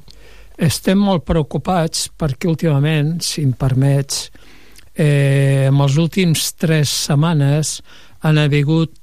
Estem 0.58 0.98
molt 1.00 1.24
preocupats 1.28 2.08
perquè 2.18 2.50
últimament, 2.50 3.20
si 3.22 3.44
em 3.46 3.54
permets, 3.54 4.32
eh, 4.98 5.68
en 5.70 5.82
els 5.84 5.98
últims 6.02 6.50
tres 6.58 6.90
setmanes 7.06 7.78
han 8.26 8.40
hagut 8.42 8.96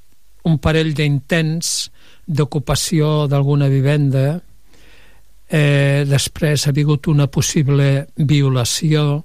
un 0.44 0.58
parell 0.58 0.92
d'intents 0.92 1.90
d'ocupació 2.26 3.28
d'alguna 3.30 3.68
vivenda, 3.68 4.40
eh, 5.48 6.04
després 6.08 6.66
ha 6.66 6.74
hagut 6.74 7.06
una 7.08 7.28
possible 7.28 8.06
violació 8.16 9.24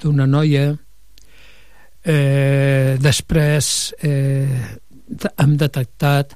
d'una 0.00 0.26
noia, 0.26 0.72
eh, 2.04 2.96
després 3.00 3.94
eh, 4.02 4.78
hem 5.36 5.56
detectat 5.56 6.34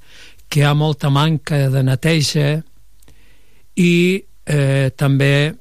que 0.48 0.60
hi 0.60 0.64
ha 0.64 0.74
molta 0.74 1.10
manca 1.10 1.68
de 1.68 1.82
neteja 1.84 2.48
i 3.76 3.94
eh, 4.48 4.90
també 4.96 5.57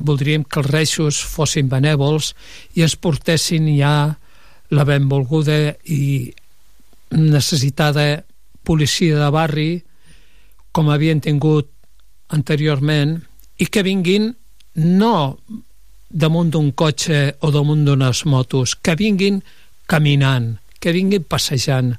voldríem 0.00 0.44
que 0.44 0.60
els 0.62 0.70
reixos 0.70 1.20
fossin 1.20 1.68
benèvols 1.70 2.32
i 2.76 2.84
ens 2.86 2.96
portessin 2.96 3.68
ja 3.76 3.94
la 4.70 4.84
benvolguda 4.86 5.74
i 5.90 6.30
necessitada 7.16 8.22
policia 8.64 9.18
de 9.18 9.30
barri 9.34 9.70
com 10.72 10.90
havien 10.90 11.20
tingut 11.20 11.70
anteriorment 12.30 13.18
i 13.58 13.66
que 13.66 13.82
vinguin 13.82 14.30
no 14.80 15.16
damunt 16.10 16.50
d'un 16.50 16.70
cotxe 16.72 17.36
o 17.46 17.50
damunt 17.54 17.84
d'unes 17.86 18.24
motos, 18.26 18.74
que 18.74 18.96
vinguin 18.98 19.40
caminant, 19.90 20.56
que 20.80 20.92
vinguin 20.94 21.26
passejant, 21.26 21.94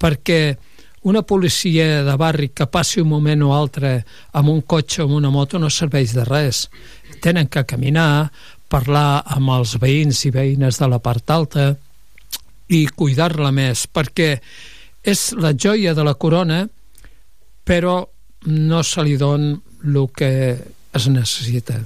perquè 0.00 0.56
una 1.02 1.22
policia 1.22 2.02
de 2.06 2.16
barri 2.16 2.50
que 2.54 2.68
passi 2.70 3.00
un 3.02 3.10
moment 3.10 3.42
o 3.42 3.52
altre 3.54 3.94
amb 4.38 4.52
un 4.52 4.60
cotxe 4.62 5.02
o 5.02 5.06
amb 5.08 5.16
una 5.18 5.30
moto 5.34 5.58
no 5.58 5.70
serveix 5.70 6.14
de 6.14 6.24
res. 6.28 6.68
Tenen 7.22 7.48
que 7.50 7.64
caminar, 7.66 8.30
parlar 8.70 9.22
amb 9.26 9.50
els 9.56 9.76
veïns 9.82 10.24
i 10.26 10.30
veïnes 10.34 10.78
de 10.78 10.88
la 10.88 11.00
part 11.02 11.30
alta 11.30 11.72
i 12.72 12.86
cuidar-la 12.86 13.50
més, 13.52 13.86
perquè 13.86 14.36
és 15.02 15.32
la 15.34 15.52
joia 15.58 15.94
de 15.94 16.04
la 16.06 16.14
corona, 16.14 16.62
però 17.64 17.96
no 18.46 18.82
se 18.82 19.02
li 19.02 19.16
don 19.18 19.50
el 19.82 20.06
que 20.14 20.30
es 20.92 21.08
necessita. 21.10 21.80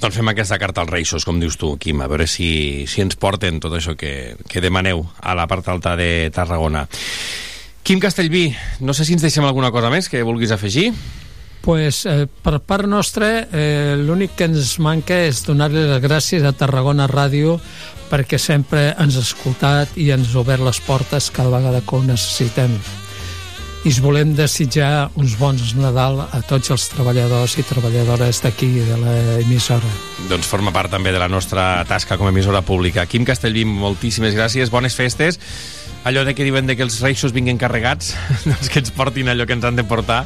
Doncs 0.00 0.16
fem 0.16 0.30
aquesta 0.32 0.56
carta 0.58 0.80
als 0.80 0.90
Reixos, 0.90 1.26
com 1.28 1.38
dius 1.40 1.58
tu, 1.60 1.74
Quim, 1.76 2.00
a 2.00 2.08
veure 2.08 2.26
si, 2.26 2.88
si 2.88 3.02
ens 3.04 3.18
porten 3.20 3.60
tot 3.60 3.74
això 3.76 3.94
que, 4.00 4.34
que 4.48 4.62
demaneu 4.64 5.04
a 5.20 5.36
la 5.36 5.46
part 5.46 5.68
alta 5.68 5.92
de 6.00 6.30
Tarragona. 6.34 6.86
Quim 7.82 8.00
Castellví, 8.00 8.54
no 8.80 8.94
sé 8.94 9.04
si 9.04 9.16
ens 9.16 9.24
deixem 9.24 9.44
alguna 9.44 9.72
cosa 9.72 9.90
més 9.90 10.08
que 10.08 10.22
vulguis 10.22 10.52
afegir. 10.52 10.92
Pues, 11.60 12.06
eh, 12.06 12.26
per 12.26 12.60
part 12.64 12.86
nostra, 12.88 13.46
eh, 13.52 13.96
l'únic 13.98 14.32
que 14.36 14.48
ens 14.48 14.78
manca 14.78 15.18
és 15.26 15.42
donar-li 15.44 15.82
les 15.84 16.00
gràcies 16.02 16.44
a 16.44 16.52
Tarragona 16.56 17.08
Ràdio 17.08 17.58
perquè 18.10 18.38
sempre 18.38 18.94
ens 18.98 19.16
ha 19.16 19.24
escoltat 19.24 19.98
i 20.00 20.10
ens 20.10 20.34
ha 20.34 20.40
obert 20.40 20.64
les 20.64 20.80
portes 20.80 21.30
cada 21.30 21.52
vegada 21.52 21.82
que 21.84 21.96
ho 21.96 22.02
necessitem. 22.02 22.72
I 23.80 23.88
us 23.88 24.00
volem 24.04 24.34
desitjar 24.36 25.10
uns 25.16 25.38
bons 25.40 25.70
Nadal 25.78 26.18
a 26.20 26.42
tots 26.44 26.68
els 26.74 26.82
treballadors 26.92 27.54
i 27.56 27.62
treballadores 27.64 28.42
d'aquí, 28.44 28.68
de 28.84 28.96
l'emissora. 29.00 29.88
Doncs 30.28 30.48
forma 30.50 30.72
part 30.72 30.92
també 30.92 31.14
de 31.14 31.22
la 31.22 31.30
nostra 31.32 31.80
tasca 31.88 32.18
com 32.20 32.28
a 32.28 32.32
emissora 32.34 32.60
pública. 32.60 33.06
Quim 33.08 33.24
Castellví, 33.24 33.64
moltíssimes 33.64 34.36
gràcies, 34.36 34.68
bones 34.68 34.98
festes. 34.98 35.40
Allò 36.04 36.24
de 36.24 36.34
que 36.34 36.46
diuen 36.46 36.66
de 36.66 36.76
que 36.78 36.84
els 36.86 36.96
reixos 37.04 37.34
vinguin 37.36 37.58
carregats, 37.60 38.14
doncs 38.48 38.70
que 38.72 38.80
ens 38.80 38.92
portin 38.96 39.28
allò 39.28 39.44
que 39.46 39.52
ens 39.56 39.66
han 39.68 39.76
de 39.76 39.84
portar. 39.84 40.22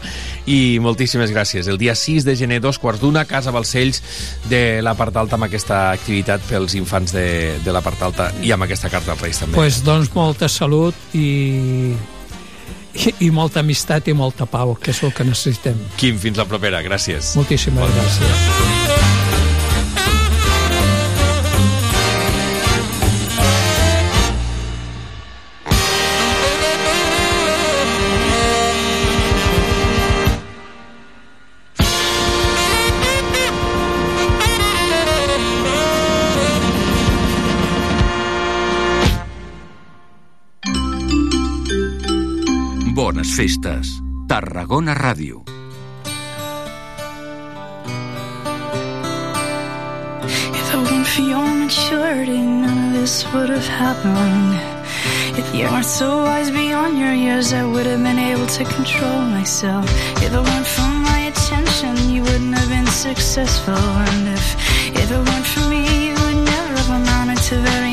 I 0.47 0.79
moltíssimes 0.83 1.33
gràcies. 1.35 1.69
El 1.71 1.81
dia 1.81 1.97
6 1.99 2.27
de 2.29 2.37
gener, 2.39 2.61
dos 2.63 2.79
quarts 2.79 3.03
d'una, 3.03 3.25
Casa 3.27 3.51
Balcells 3.55 4.03
de 4.51 4.81
la 4.87 4.95
part 4.99 5.17
alta 5.19 5.39
amb 5.39 5.49
aquesta 5.49 5.89
activitat 5.91 6.47
pels 6.49 6.79
infants 6.79 7.15
de, 7.17 7.59
de 7.65 7.75
la 7.75 7.83
part 7.83 8.03
alta 8.07 8.31
i 8.43 8.55
amb 8.55 8.69
aquesta 8.69 8.93
carta 8.93 9.15
als 9.17 9.25
Reis 9.25 9.43
també. 9.43 9.59
Pues, 9.59 9.83
doncs 9.87 10.15
molta 10.15 10.49
salut 10.49 10.95
i, 11.19 11.95
i, 12.95 13.15
i 13.27 13.31
molta 13.35 13.65
amistat 13.65 14.09
i 14.09 14.15
molta 14.15 14.47
pau, 14.47 14.77
que 14.79 14.95
és 14.95 15.03
el 15.03 15.15
que 15.15 15.27
necessitem. 15.27 15.79
Quim, 15.99 16.23
fins 16.23 16.39
la 16.39 16.47
propera. 16.47 16.85
Gràcies. 16.87 17.35
Moltíssimes 17.39 17.95
gràcies. 17.99 18.84
Festes. 43.35 44.01
Tarragona 44.29 44.95
Ràdio. 44.95 45.43
If 50.61 50.75
it 50.75 50.81
weren't 50.87 51.07
for 51.09 51.23
your 51.23 51.51
maturity, 51.63 52.39
none 52.39 52.79
of 52.87 52.93
this 52.93 53.27
would 53.33 53.51
have 53.51 53.67
happened. 53.67 54.55
If 55.37 55.53
you 55.53 55.65
weren't 55.67 55.85
so 55.85 56.23
wise 56.23 56.53
beyond 56.53 56.97
your 56.97 57.13
years, 57.13 57.53
I 57.53 57.65
would 57.65 57.87
have 57.87 58.03
been 58.05 58.21
able 58.21 58.47
to 58.47 58.65
control 58.77 59.23
myself. 59.37 59.85
If 60.23 60.33
it 60.33 60.43
weren't 60.49 60.67
for 60.77 60.91
my 61.11 61.19
attention, 61.33 61.95
you 62.15 62.23
wouldn't 62.23 62.55
have 62.55 62.69
been 62.69 62.87
successful. 62.87 63.75
And 63.75 64.29
if, 64.29 64.47
if 65.03 65.11
it 65.11 65.23
weren't 65.27 65.49
for 65.55 65.67
me, 65.69 65.83
you 66.07 66.15
would 66.23 66.41
never 66.55 66.73
have 66.79 66.91
amounted 67.03 67.39
to 67.49 67.57
very 67.57 67.84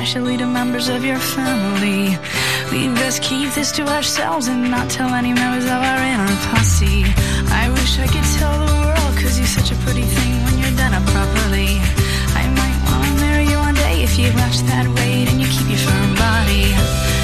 members 0.00 0.88
of 0.88 1.04
your 1.04 1.18
family. 1.18 2.16
We'd 2.72 2.94
best 2.94 3.22
keep 3.22 3.52
this 3.52 3.70
to 3.72 3.86
ourselves 3.86 4.48
and 4.48 4.70
not 4.70 4.88
tell 4.88 5.12
any 5.12 5.34
members 5.34 5.64
of 5.64 5.72
our 5.90 6.00
inner 6.12 6.36
posse. 6.48 7.04
I 7.52 7.68
wish 7.68 7.98
I 7.98 8.06
could 8.06 8.24
tell 8.38 8.56
the 8.64 8.72
world, 8.80 9.14
cause 9.20 9.36
you're 9.38 9.46
such 9.46 9.72
a 9.72 9.76
pretty 9.84 10.02
thing 10.02 10.32
when 10.44 10.58
you're 10.58 10.76
done 10.76 10.94
up 10.94 11.04
properly. 11.04 11.76
I 12.32 12.44
might 12.58 12.78
wanna 12.86 13.20
marry 13.20 13.44
you 13.44 13.58
one 13.58 13.74
day 13.74 14.02
if 14.02 14.18
you 14.18 14.32
watch 14.40 14.58
that 14.72 14.86
weight 14.88 15.28
and 15.28 15.38
you 15.38 15.48
keep 15.48 15.68
your 15.68 15.82
firm 15.86 16.14
body. 16.14 17.19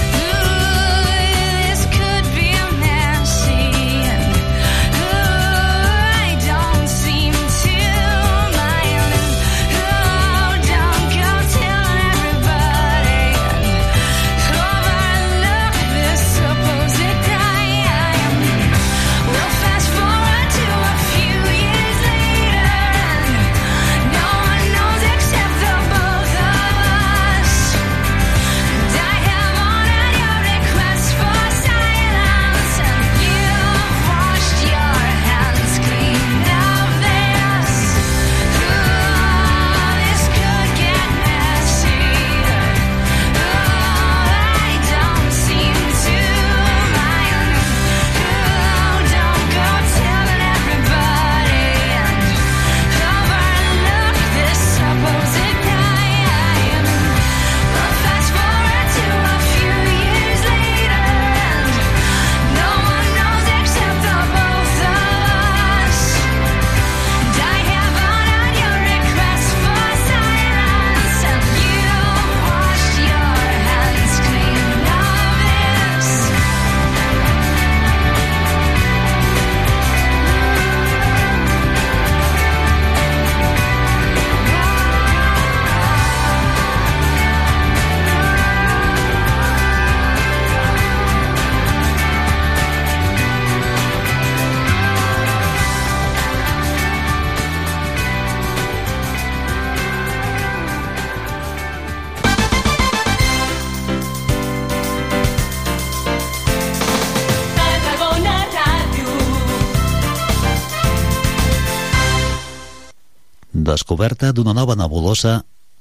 Descoberta 113.97 114.29
d'una 114.37 114.53
nova 114.53 114.75
nebulosa 114.77 115.39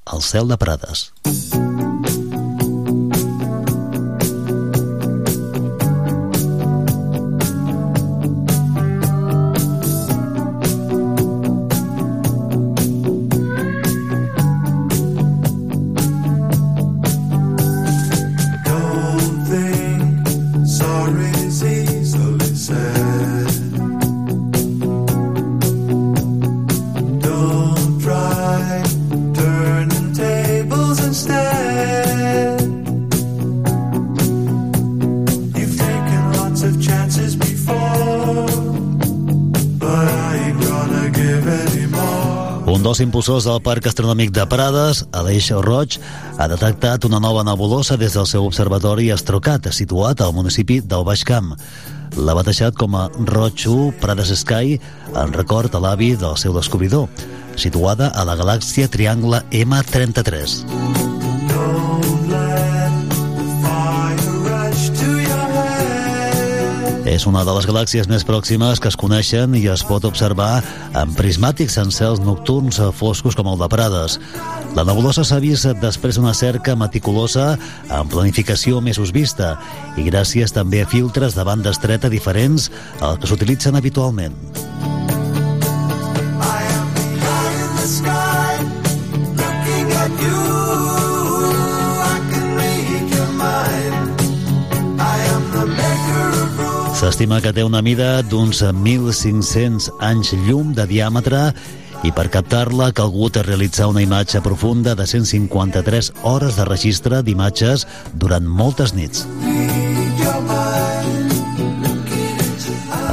al 0.08 0.24
cel 0.24 0.48
de 0.48 0.56
Prades. 0.56 1.10
Impulsors 43.06 43.46
del 43.46 43.62
Parc 43.64 43.86
Astronòmic 43.90 44.32
de 44.34 44.44
Prades, 44.50 45.04
Aleix 45.16 45.52
Roig, 45.64 45.98
ha 46.38 46.48
detectat 46.52 47.06
una 47.06 47.22
nova 47.22 47.44
nebulosa 47.46 47.98
des 48.02 48.18
del 48.18 48.28
seu 48.30 48.46
observatori 48.48 49.12
Astrocat, 49.14 49.70
situat 49.72 50.22
al 50.22 50.34
municipi 50.34 50.82
del 50.82 51.06
Baix 51.08 51.24
Camp. 51.28 51.54
L'ha 52.18 52.36
batejat 52.38 52.78
com 52.80 52.98
a 52.98 53.08
Roig 53.32 53.68
1 53.70 54.00
Prades 54.02 54.34
Sky, 54.42 54.80
en 55.14 55.36
record 55.38 55.76
a 55.76 55.84
l'avi 55.84 56.16
del 56.20 56.38
seu 56.42 56.56
descobridor, 56.58 57.10
situada 57.56 58.10
a 58.16 58.26
la 58.28 58.38
galàxia 58.40 58.90
Triangle 58.90 59.44
M33. 59.52 61.05
És 67.16 67.24
una 67.24 67.46
de 67.48 67.54
les 67.56 67.64
galàxies 67.64 68.10
més 68.12 68.26
pròximes 68.28 68.82
que 68.84 68.90
es 68.92 68.98
coneixen 69.00 69.54
i 69.56 69.62
es 69.72 69.86
pot 69.88 70.04
observar 70.04 70.58
amb 71.00 71.16
prismàtics 71.16 71.78
en 71.80 71.94
cels 71.96 72.20
nocturns 72.20 72.82
foscos 73.00 73.38
com 73.40 73.48
el 73.54 73.62
de 73.62 73.70
Prades. 73.72 74.18
La 74.76 74.84
nebulosa 74.84 75.24
s'ha 75.24 75.40
vist 75.40 75.70
després 75.80 76.20
d'una 76.20 76.36
cerca 76.36 76.76
meticulosa 76.76 77.54
amb 77.88 78.12
planificació 78.12 78.84
mesos 78.84 79.16
vista 79.16 79.54
i 79.96 80.04
gràcies 80.10 80.52
també 80.52 80.84
a 80.84 80.92
filtres 80.92 81.40
de 81.40 81.48
banda 81.48 81.72
estreta 81.72 82.12
diferents 82.12 82.68
als 83.00 83.24
que 83.24 83.32
s'utilitzen 83.32 83.80
habitualment. 83.80 84.36
S'estima 97.16 97.38
que 97.40 97.54
té 97.56 97.64
una 97.64 97.80
mida 97.80 98.18
d'uns 98.28 98.58
1.500 98.60 99.86
anys 100.04 100.34
llum 100.50 100.74
de 100.76 100.84
diàmetre 100.84 101.46
i 102.04 102.10
per 102.12 102.26
captar-la 102.34 102.90
ha 102.90 102.96
calgut 102.98 103.40
realitzar 103.40 103.86
una 103.88 104.02
imatge 104.04 104.42
profunda 104.44 104.98
de 105.00 105.06
153 105.08 106.10
hores 106.28 106.58
de 106.60 106.66
registre 106.68 107.22
d'imatges 107.24 107.86
durant 108.12 108.44
moltes 108.44 108.92
nits. 108.98 109.24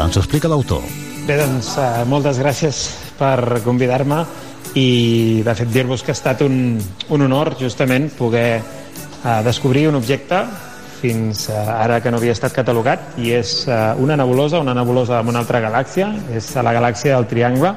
Ens 0.03 0.19
ho 0.19 0.25
explica 0.25 0.51
l'autor. 0.51 0.83
Bé, 1.29 1.39
doncs, 1.39 1.71
eh, 1.79 2.03
moltes 2.11 2.43
gràcies 2.43 2.83
per 3.23 3.63
convidar-me 3.63 4.25
i, 4.75 5.47
de 5.47 5.57
fet, 5.63 5.71
dir-vos 5.71 6.03
que 6.03 6.11
ha 6.11 6.19
estat 6.19 6.43
un, 6.43 6.75
un 7.07 7.29
honor, 7.31 7.55
justament, 7.63 8.11
poder 8.19 8.51
eh, 8.59 9.41
descobrir 9.47 9.87
un 9.95 10.03
objecte 10.03 10.43
fins 11.03 11.49
eh, 11.51 11.57
ara 11.57 11.99
que 12.01 12.13
no 12.15 12.21
havia 12.21 12.35
estat 12.37 12.55
catalogat 12.55 13.19
i 13.19 13.33
és 13.35 13.65
eh, 13.67 13.81
una 13.99 14.17
nebulosa, 14.17 14.63
una 14.63 14.75
nebulosa 14.79 15.23
d'una 15.27 15.43
altra 15.43 15.61
galàxia, 15.65 16.13
és 16.31 16.53
a 16.57 16.63
la 16.63 16.75
galàxia 16.77 17.17
del 17.17 17.27
Triangle 17.31 17.75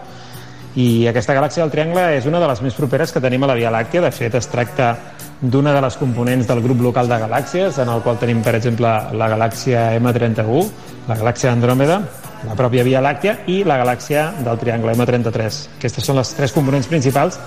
i 0.75 1.07
aquesta 1.07 1.33
galàxia 1.33 1.63
del 1.63 1.71
Triangle 1.71 2.09
és 2.17 2.25
una 2.27 2.41
de 2.43 2.49
les 2.51 2.61
més 2.61 2.75
properes 2.75 3.13
que 3.15 3.23
tenim 3.23 3.43
a 3.45 3.49
la 3.49 3.55
Via 3.57 3.71
Làctea, 3.71 4.03
de 4.03 4.11
fet 4.11 4.35
es 4.35 4.49
tracta 4.51 4.93
d'una 5.41 5.73
de 5.75 5.81
les 5.83 5.95
components 5.99 6.47
del 6.47 6.61
grup 6.63 6.81
local 6.83 7.09
de 7.11 7.19
galàxies, 7.21 7.79
en 7.79 7.91
el 7.91 8.01
qual 8.03 8.19
tenim, 8.19 8.41
per 8.43 8.55
exemple, 8.59 8.91
la 9.15 9.29
galàxia 9.31 9.87
M31, 9.99 10.65
la 11.07 11.17
galàxia 11.19 11.51
d'Andròmeda, 11.51 11.99
la 12.45 12.57
pròpia 12.59 12.83
Via 12.87 13.01
Làctea 13.03 13.37
i 13.51 13.61
la 13.67 13.79
galàxia 13.81 14.27
del 14.45 14.59
Triangle 14.61 14.95
M33. 14.95 15.61
Aquestes 15.79 16.05
són 16.07 16.19
les 16.19 16.35
tres 16.35 16.53
components 16.55 16.91
principals 16.91 17.39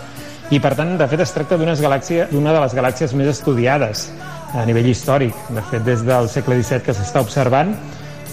i, 0.51 0.59
per 0.65 0.73
tant, 0.79 0.95
de 0.97 1.07
fet, 1.11 1.21
es 1.21 1.33
tracta 1.35 1.59
d'una 1.61 1.75
de 1.77 2.61
les 2.63 2.75
galàxies 2.75 3.15
més 3.15 3.29
estudiades 3.29 4.09
a 4.57 4.65
nivell 4.65 4.89
històric. 4.89 5.37
De 5.53 5.65
fet, 5.71 5.85
des 5.85 6.05
del 6.07 6.29
segle 6.33 6.57
XVII 6.63 6.85
que 6.87 6.95
s'està 6.97 7.21
observant 7.21 7.75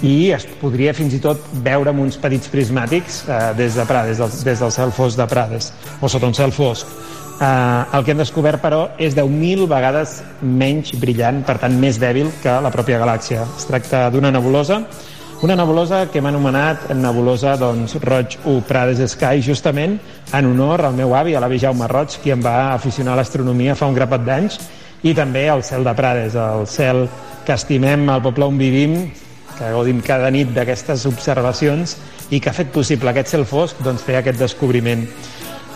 i 0.03 0.32
es 0.36 0.45
podria 0.61 0.93
fins 0.95 1.16
i 1.16 1.20
tot 1.24 1.43
veure 1.66 1.91
amb 1.91 2.03
uns 2.03 2.18
petits 2.20 2.51
prismàtics 2.51 3.24
eh, 3.28 3.41
des 3.57 3.76
de 3.76 3.86
Prades, 3.88 4.16
des 4.16 4.22
del, 4.24 4.45
des 4.47 4.63
del 4.63 4.74
cel 4.76 4.91
fosc 4.95 5.20
de 5.20 5.28
Prades, 5.32 5.72
o 6.01 6.11
sota 6.11 6.28
un 6.28 6.36
cel 6.36 6.55
fosc. 6.55 6.88
Eh, 7.36 7.47
el 7.97 8.05
que 8.05 8.13
hem 8.13 8.22
descobert, 8.24 8.61
però, 8.63 8.82
és 8.99 9.16
10.000 9.16 9.68
vegades 9.72 10.22
menys 10.41 10.93
brillant, 10.99 11.41
per 11.47 11.57
tant, 11.63 11.76
més 11.80 11.99
dèbil 11.99 12.32
que 12.43 12.59
la 12.63 12.72
pròpia 12.72 12.99
galàxia. 13.01 13.43
Es 13.57 13.68
tracta 13.68 14.07
d'una 14.11 14.32
nebulosa, 14.36 14.82
una 15.41 15.55
nebulosa 15.55 16.05
que 16.11 16.19
hem 16.19 16.29
anomenat 16.29 16.89
nebulosa 16.95 17.55
doncs, 17.59 17.97
Roig 18.03 18.38
U 18.47 18.61
Prades 18.67 19.01
Sky, 19.11 19.41
justament 19.43 19.97
en 20.33 20.47
honor 20.47 20.86
al 20.88 20.95
meu 20.95 21.15
avi, 21.15 21.36
a 21.36 21.41
l'avi 21.43 21.59
Jaume 21.59 21.88
Roig, 21.91 22.15
qui 22.23 22.31
em 22.31 22.41
va 22.41 22.73
aficionar 22.73 23.13
a 23.13 23.19
l'astronomia 23.19 23.75
fa 23.75 23.89
un 23.89 23.97
grapat 23.97 24.23
d'anys, 24.25 24.59
i 25.03 25.13
també 25.13 25.47
al 25.49 25.63
cel 25.63 25.83
de 25.83 25.93
Prades, 25.93 26.36
el 26.39 26.65
cel 26.71 27.05
que 27.45 27.53
estimem 27.53 28.07
al 28.09 28.23
poble 28.23 28.47
on 28.47 28.57
vivim, 28.57 28.95
que 29.55 29.71
gaudim 29.71 30.01
cada 30.03 30.31
nit 30.31 30.51
d'aquestes 30.55 31.05
observacions 31.07 31.97
i 32.31 32.39
que 32.39 32.49
ha 32.49 32.55
fet 32.55 32.71
possible 32.73 33.11
aquest 33.11 33.36
cel 33.36 33.45
fosc 33.47 33.81
doncs, 33.83 34.03
fer 34.03 34.19
aquest 34.19 34.39
descobriment. 34.41 35.05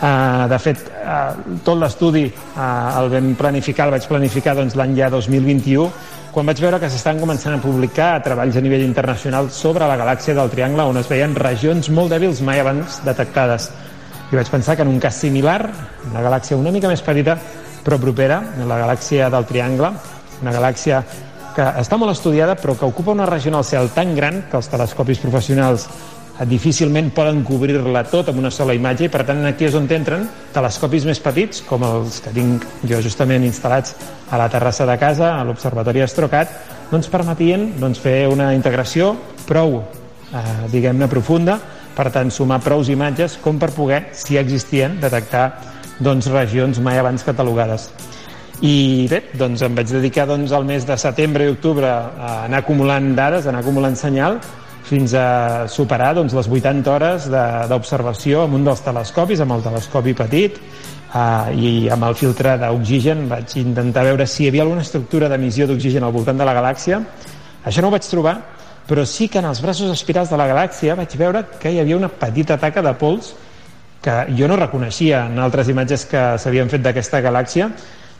Uh, 0.00 0.48
de 0.48 0.56
fet, 0.56 0.86
uh, 1.04 1.58
tot 1.64 1.76
l'estudi 1.76 2.24
uh, 2.30 3.00
el 3.02 3.10
vam 3.12 3.34
planificar, 3.36 3.86
el 3.86 3.98
vaig 3.98 4.06
planificar 4.08 4.54
doncs, 4.56 4.76
l'any 4.78 4.96
ja 4.96 5.10
2021, 5.12 5.90
quan 6.30 6.46
vaig 6.46 6.60
veure 6.62 6.78
que 6.78 6.88
s'estan 6.90 7.18
començant 7.18 7.56
a 7.56 7.62
publicar 7.62 8.20
treballs 8.22 8.56
a 8.56 8.62
nivell 8.62 8.84
internacional 8.84 9.48
sobre 9.50 9.86
la 9.90 9.96
galàxia 9.98 10.34
del 10.36 10.50
Triangle, 10.52 10.86
on 10.86 11.00
es 11.00 11.08
veien 11.10 11.34
regions 11.34 11.90
molt 11.90 12.12
dèbils 12.14 12.42
mai 12.46 12.62
abans 12.62 13.00
detectades. 13.06 13.70
I 14.30 14.38
vaig 14.38 14.50
pensar 14.52 14.76
que 14.76 14.86
en 14.86 14.92
un 14.92 15.00
cas 15.02 15.18
similar, 15.18 15.58
una 16.10 16.22
galàxia 16.22 16.58
una 16.58 16.70
mica 16.70 16.88
més 16.88 17.02
petita, 17.02 17.34
però 17.82 17.98
propera, 17.98 18.38
la 18.62 18.78
galàxia 18.84 19.26
del 19.32 19.48
Triangle, 19.48 19.90
una 20.40 20.54
galàxia 20.54 21.02
que 21.56 21.66
està 21.80 21.98
molt 21.98 22.14
estudiada 22.14 22.54
però 22.54 22.76
que 22.78 22.86
ocupa 22.86 23.10
una 23.10 23.26
regió 23.26 23.50
el 23.58 23.66
cel 23.66 23.90
tan 23.90 24.14
gran 24.14 24.44
que 24.50 24.56
els 24.56 24.68
telescopis 24.70 25.18
professionals 25.18 25.88
difícilment 26.48 27.10
poden 27.12 27.42
cobrir-la 27.44 28.04
tot 28.08 28.30
amb 28.30 28.40
una 28.40 28.50
sola 28.50 28.74
imatge 28.76 29.06
i 29.06 29.12
per 29.12 29.24
tant 29.28 29.42
aquí 29.44 29.66
és 29.68 29.74
on 29.76 29.88
entren 29.92 30.26
telescopis 30.54 31.04
més 31.08 31.20
petits 31.20 31.60
com 31.66 31.84
els 31.84 32.20
que 32.24 32.32
tinc 32.32 32.64
jo 32.88 33.00
justament 33.04 33.44
instal·lats 33.44 33.96
a 34.30 34.38
la 34.40 34.48
terrassa 34.48 34.86
de 34.88 34.96
casa, 34.98 35.34
a 35.36 35.44
l'Observatori 35.44 36.00
Astrocat 36.00 36.54
doncs 36.90 37.10
permetien 37.12 37.72
doncs, 37.80 38.00
fer 38.00 38.24
una 38.32 38.54
integració 38.56 39.12
prou 39.46 39.82
eh, 40.32 40.70
diguem-ne 40.72 41.10
profunda 41.12 41.58
per 41.96 42.08
tant 42.14 42.30
sumar 42.32 42.60
prous 42.64 42.88
imatges 42.88 43.36
com 43.42 43.58
per 43.60 43.72
poder, 43.74 44.06
si 44.16 44.38
existien, 44.40 44.96
detectar 45.02 45.50
doncs, 46.00 46.30
regions 46.32 46.80
mai 46.80 46.98
abans 46.98 47.24
catalogades. 47.26 47.90
I 48.64 49.08
bé, 49.08 49.22
doncs 49.36 49.62
em 49.64 49.76
vaig 49.76 49.88
dedicar 49.92 50.26
doncs, 50.28 50.52
al 50.52 50.64
mes 50.68 50.86
de 50.88 50.96
setembre 51.00 51.44
i 51.44 51.52
octubre 51.52 51.88
a 51.88 52.32
anar 52.46 52.62
acumulant 52.64 53.12
dades, 53.16 53.46
a 53.46 53.52
anar 53.52 53.62
acumulant 53.64 53.96
senyal 53.96 54.38
fins 54.90 55.14
a 55.14 55.68
superar 55.70 56.12
doncs, 56.18 56.34
les 56.34 56.48
80 56.50 56.90
hores 56.90 57.26
d'observació 57.70 58.44
amb 58.44 58.58
un 58.58 58.64
dels 58.66 58.82
telescopis, 58.82 59.42
amb 59.42 59.54
el 59.54 59.62
telescopi 59.62 60.16
petit 60.18 60.58
eh, 60.58 61.54
i 61.54 61.72
amb 61.94 62.08
el 62.08 62.16
filtre 62.18 62.56
d'oxigen 62.58 63.28
vaig 63.30 63.54
intentar 63.62 64.04
veure 64.08 64.26
si 64.26 64.44
hi 64.44 64.50
havia 64.50 64.66
alguna 64.66 64.82
estructura 64.86 65.30
d'emissió 65.30 65.68
d'oxigen 65.70 66.06
al 66.06 66.16
voltant 66.16 66.40
de 66.40 66.48
la 66.48 66.56
galàxia. 66.56 66.98
Això 67.64 67.84
no 67.84 67.90
ho 67.90 67.94
vaig 67.94 68.08
trobar 68.10 68.40
però 68.90 69.04
sí 69.06 69.28
que 69.30 69.38
en 69.38 69.46
els 69.46 69.60
braços 69.62 69.92
espirals 69.92 70.32
de 70.32 70.38
la 70.40 70.48
galàxia 70.50 70.96
vaig 70.98 71.12
veure 71.14 71.44
que 71.62 71.70
hi 71.70 71.78
havia 71.78 71.98
una 72.00 72.08
petita 72.10 72.56
taca 72.58 72.82
de 72.82 72.92
pols 72.98 73.34
que 74.02 74.14
jo 74.34 74.48
no 74.50 74.56
reconeixia 74.58 75.26
en 75.28 75.38
altres 75.38 75.68
imatges 75.70 76.08
que 76.10 76.22
s'havien 76.42 76.72
fet 76.72 76.82
d'aquesta 76.82 77.20
galàxia 77.22 77.68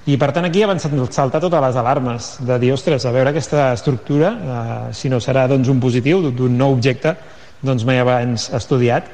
i 0.08 0.16
per 0.16 0.30
tant 0.32 0.46
aquí 0.48 0.62
ja 0.62 0.68
van 0.70 0.80
saltar 0.80 1.42
totes 1.42 1.60
les 1.60 1.76
alarmes 1.76 2.30
de 2.40 2.56
dir, 2.62 2.72
ostres, 2.72 3.04
a 3.04 3.12
veure 3.12 3.34
aquesta 3.34 3.72
estructura 3.74 4.30
eh, 4.32 4.94
si 4.96 5.10
no 5.12 5.20
serà 5.20 5.46
doncs, 5.48 5.68
un 5.68 5.80
positiu 5.80 6.22
d'un 6.30 6.56
nou 6.56 6.72
objecte 6.78 7.16
doncs 7.60 7.84
mai 7.84 8.00
abans 8.00 8.48
estudiat. 8.56 9.10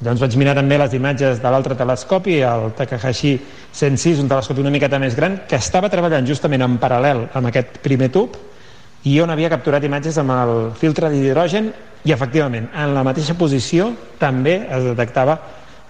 Doncs 0.00 0.22
vaig 0.22 0.32
mirar 0.40 0.54
també 0.56 0.78
les 0.80 0.94
imatges 0.96 1.42
de 1.42 1.50
l'altre 1.52 1.76
telescopi, 1.76 2.38
el 2.40 2.70
Takahashi 2.72 3.34
106, 3.76 4.22
un 4.22 4.30
telescopi 4.30 4.64
una 4.64 4.72
miqueta 4.72 4.98
més 4.98 5.12
gran, 5.16 5.42
que 5.44 5.60
estava 5.60 5.90
treballant 5.92 6.24
justament 6.24 6.64
en 6.64 6.78
paral·lel 6.80 7.26
amb 7.36 7.50
aquest 7.50 7.76
primer 7.84 8.08
tub 8.14 8.38
i 9.04 9.18
on 9.20 9.30
havia 9.32 9.52
capturat 9.52 9.84
imatges 9.84 10.16
amb 10.20 10.32
el 10.32 10.54
filtre 10.80 11.12
d'hidrogen 11.12 11.68
i 12.08 12.12
efectivament 12.16 12.70
en 12.72 12.94
la 12.96 13.04
mateixa 13.04 13.36
posició 13.36 13.90
també 14.20 14.62
es 14.68 14.88
detectava 14.88 15.36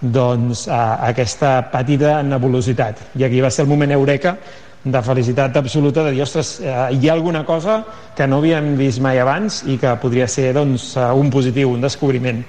doncs, 0.01 0.65
a, 0.67 0.97
aquesta 1.07 1.59
petita 1.71 2.19
nebulositat 2.25 3.15
i 3.15 3.25
aquí 3.27 3.41
va 3.41 3.51
ser 3.53 3.65
el 3.65 3.69
moment 3.69 3.93
eureka 3.93 4.35
de 4.83 5.01
felicitat 5.05 5.57
absoluta 5.57 6.03
de 6.03 6.11
dir, 6.15 6.23
ostres, 6.23 6.59
eh, 6.59 6.73
hi 6.97 7.07
ha 7.07 7.13
alguna 7.13 7.45
cosa 7.45 7.83
que 8.17 8.25
no 8.27 8.39
havíem 8.41 8.73
vist 8.77 8.99
mai 8.99 9.19
abans 9.21 9.61
i 9.69 9.77
que 9.77 9.93
podria 10.01 10.27
ser 10.27 10.53
doncs, 10.57 10.95
eh, 10.97 11.05
un 11.13 11.29
positiu, 11.29 11.69
un 11.69 11.81
descobriment. 11.81 12.41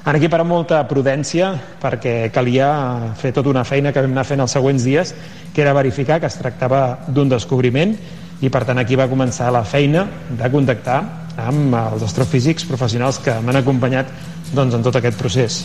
En 0.00 0.16
aquí 0.16 0.30
per 0.32 0.44
molta 0.48 0.80
prudència 0.88 1.50
perquè 1.82 2.30
calia 2.32 3.12
fer 3.20 3.34
tota 3.36 3.50
una 3.50 3.66
feina 3.68 3.92
que 3.92 4.00
vam 4.00 4.14
anar 4.14 4.24
fent 4.24 4.40
els 4.40 4.54
següents 4.56 4.86
dies 4.86 5.12
que 5.52 5.60
era 5.60 5.74
verificar 5.76 6.20
que 6.20 6.30
es 6.30 6.38
tractava 6.40 7.00
d'un 7.08 7.28
descobriment 7.28 7.96
i 8.40 8.48
per 8.48 8.64
tant 8.64 8.78
aquí 8.80 8.96
va 8.96 9.10
començar 9.10 9.50
la 9.52 9.64
feina 9.64 10.06
de 10.30 10.50
contactar 10.50 11.02
amb 11.36 11.74
els 11.74 12.02
astrofísics 12.06 12.64
professionals 12.64 13.20
que 13.20 13.36
m'han 13.44 13.60
acompanyat 13.60 14.08
doncs, 14.54 14.74
en 14.74 14.82
tot 14.82 14.96
aquest 14.96 15.18
procés. 15.18 15.64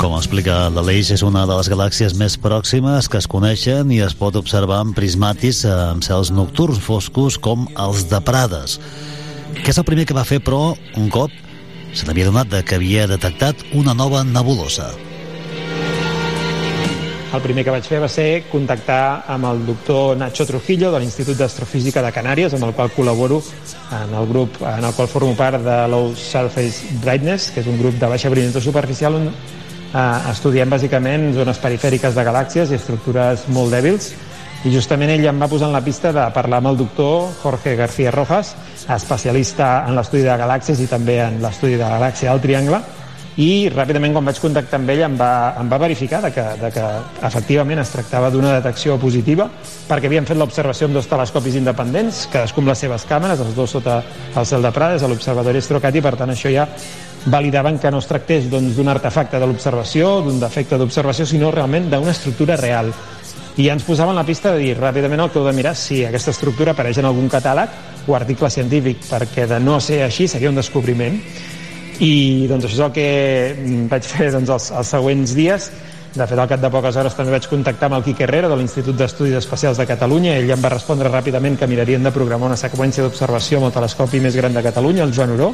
Com 0.00 0.14
explica 0.16 0.70
l'Aleix, 0.72 1.10
és 1.12 1.20
una 1.20 1.42
de 1.44 1.52
les 1.58 1.68
galàxies 1.68 2.14
més 2.16 2.38
pròximes 2.40 3.04
que 3.12 3.18
es 3.20 3.26
coneixen 3.28 3.90
i 3.92 3.98
es 4.00 4.14
pot 4.16 4.38
observar 4.38 4.78
amb 4.80 4.94
prismatis 4.96 5.58
amb 5.68 6.00
cels 6.06 6.30
nocturns 6.32 6.80
foscos 6.80 7.36
com 7.36 7.66
els 7.84 8.06
de 8.08 8.22
Prades. 8.24 8.78
Què 9.58 9.74
és 9.74 9.80
el 9.82 9.84
primer 9.84 10.06
que 10.08 10.16
va 10.16 10.24
fer, 10.24 10.38
però, 10.40 10.72
un 10.96 11.12
cop 11.12 11.34
se 11.92 12.08
n'havia 12.08 12.30
donat 12.30 12.56
que 12.64 12.80
havia 12.80 13.04
detectat 13.12 13.60
una 13.76 13.92
nova 13.92 14.24
nebulosa. 14.24 14.88
El 17.30 17.44
primer 17.44 17.66
que 17.68 17.76
vaig 17.76 17.84
fer 17.84 18.00
va 18.00 18.08
ser 18.08 18.26
contactar 18.48 19.26
amb 19.36 19.52
el 19.52 19.60
doctor 19.68 20.16
Nacho 20.16 20.48
Trujillo 20.48 20.88
de 20.96 21.04
l'Institut 21.04 21.36
d'Astrofísica 21.38 22.00
de 22.00 22.16
Canàries, 22.16 22.56
amb 22.56 22.70
el 22.70 22.72
qual 22.72 22.88
col·laboro 22.96 23.44
en 24.00 24.16
el 24.16 24.32
grup 24.32 24.62
en 24.64 24.80
el 24.80 24.96
qual 24.96 25.12
formo 25.12 25.36
part 25.36 25.60
de 25.60 25.78
Low 25.92 26.14
Surface 26.16 26.96
Brightness, 27.04 27.52
que 27.52 27.60
és 27.60 27.68
un 27.68 27.78
grup 27.78 28.00
de 28.00 28.14
baixa 28.16 28.32
brillantor 28.32 28.64
superficial 28.64 29.20
on 29.20 29.34
eh, 29.94 30.30
estudiem 30.32 30.70
bàsicament 30.70 31.30
zones 31.36 31.60
perifèriques 31.62 32.16
de 32.16 32.24
galàxies 32.26 32.70
i 32.70 32.78
estructures 32.78 33.46
molt 33.54 33.74
dèbils. 33.74 34.12
I 34.60 34.74
justament 34.74 35.08
ell 35.14 35.24
em 35.24 35.38
va 35.40 35.48
posar 35.48 35.70
en 35.70 35.76
la 35.78 35.84
pista 35.84 36.12
de 36.12 36.26
parlar 36.34 36.58
amb 36.60 36.74
el 36.74 36.80
doctor 36.82 37.30
Jorge 37.40 37.76
García 37.78 38.10
Rojas, 38.12 38.54
especialista 38.92 39.86
en 39.88 39.96
l'estudi 39.96 40.26
de 40.26 40.36
galàxies 40.36 40.82
i 40.84 40.88
també 40.90 41.20
en 41.24 41.40
l'estudi 41.40 41.78
de 41.78 41.84
la 41.86 41.96
galàxia 41.96 42.34
del 42.34 42.42
Triangle, 42.44 42.82
i 43.40 43.70
ràpidament 43.70 44.12
quan 44.12 44.26
vaig 44.26 44.40
contactar 44.42 44.80
amb 44.80 44.90
ell 44.90 45.04
em 45.06 45.14
va, 45.16 45.54
em 45.60 45.68
va 45.70 45.78
verificar 45.80 46.18
de 46.24 46.32
que, 46.34 46.44
de 46.60 46.70
que 46.74 46.86
efectivament 47.28 47.78
es 47.78 47.92
tractava 47.92 48.28
d'una 48.32 48.56
detecció 48.56 48.96
positiva 49.00 49.46
perquè 49.88 50.10
havien 50.10 50.26
fet 50.26 50.36
l'observació 50.36 50.88
amb 50.88 50.98
dos 50.98 51.08
telescopis 51.08 51.56
independents, 51.60 52.26
cadascú 52.32 52.60
amb 52.60 52.72
les 52.72 52.82
seves 52.84 53.06
càmeres, 53.08 53.40
els 53.40 53.54
dos 53.54 53.76
sota 53.78 54.00
el 54.34 54.46
cel 54.50 54.66
de 54.66 54.72
Prades, 54.74 55.04
a 55.06 55.08
l'Observatori 55.08 55.62
Astrocat, 55.62 55.94
i 55.94 56.02
per 56.04 56.16
tant 56.18 56.34
això 56.34 56.52
ja 56.52 56.66
validaven 57.26 57.78
que 57.78 57.90
no 57.90 57.98
es 58.00 58.08
tractés 58.08 58.48
doncs, 58.50 58.76
d'un 58.76 58.88
artefacte 58.88 59.38
de 59.40 59.46
l'observació, 59.46 60.20
d'un 60.24 60.40
defecte 60.40 60.78
d'observació, 60.80 61.26
sinó 61.26 61.50
realment 61.52 61.90
d'una 61.90 62.14
estructura 62.14 62.56
real. 62.56 62.92
I 63.56 63.66
ja 63.66 63.74
ens 63.74 63.84
posaven 63.84 64.16
la 64.16 64.24
pista 64.24 64.54
de 64.54 64.62
dir 64.62 64.76
ràpidament 64.78 65.20
el 65.20 65.30
que 65.30 65.40
heu 65.40 65.46
de 65.46 65.52
mirar 65.52 65.74
si 65.76 66.04
aquesta 66.06 66.32
estructura 66.32 66.72
apareix 66.72 67.00
en 67.02 67.08
algun 67.10 67.28
catàleg 67.28 68.06
o 68.06 68.14
article 68.16 68.48
científic, 68.50 69.02
perquè 69.10 69.46
de 69.50 69.58
no 69.60 69.80
ser 69.84 70.02
així 70.06 70.28
seria 70.30 70.48
un 70.48 70.56
descobriment. 70.56 71.18
I 72.00 72.46
doncs 72.48 72.64
això 72.64 72.78
és 72.78 72.84
el 72.86 72.92
que 72.94 73.08
mm, 73.52 73.88
vaig 73.90 74.06
fer 74.08 74.30
doncs, 74.32 74.48
els, 74.54 74.70
els 74.80 74.92
següents 74.96 75.34
dies. 75.36 75.68
De 76.10 76.26
fet, 76.26 76.38
al 76.42 76.48
cap 76.50 76.58
de 76.58 76.68
poques 76.74 76.96
hores 76.98 77.14
també 77.14 77.30
vaig 77.30 77.44
contactar 77.46 77.86
amb 77.86 78.00
el 78.00 78.02
Quique 78.02 78.24
Herrera 78.26 78.48
de 78.50 78.56
l'Institut 78.58 78.96
d'Estudis 78.98 79.36
Espacials 79.38 79.78
de 79.78 79.84
Catalunya. 79.86 80.32
Ell 80.40 80.48
em 80.50 80.62
va 80.62 80.72
respondre 80.72 81.06
ràpidament 81.06 81.54
que 81.58 81.68
mirarien 81.70 82.02
de 82.02 82.10
programar 82.10 82.48
una 82.48 82.56
seqüència 82.58 83.04
d'observació 83.04 83.60
amb 83.60 83.68
el 83.68 83.76
telescopi 83.76 84.18
més 84.18 84.34
gran 84.34 84.56
de 84.56 84.64
Catalunya, 84.64 85.04
el 85.06 85.14
Joan 85.14 85.36
Oró, 85.36 85.52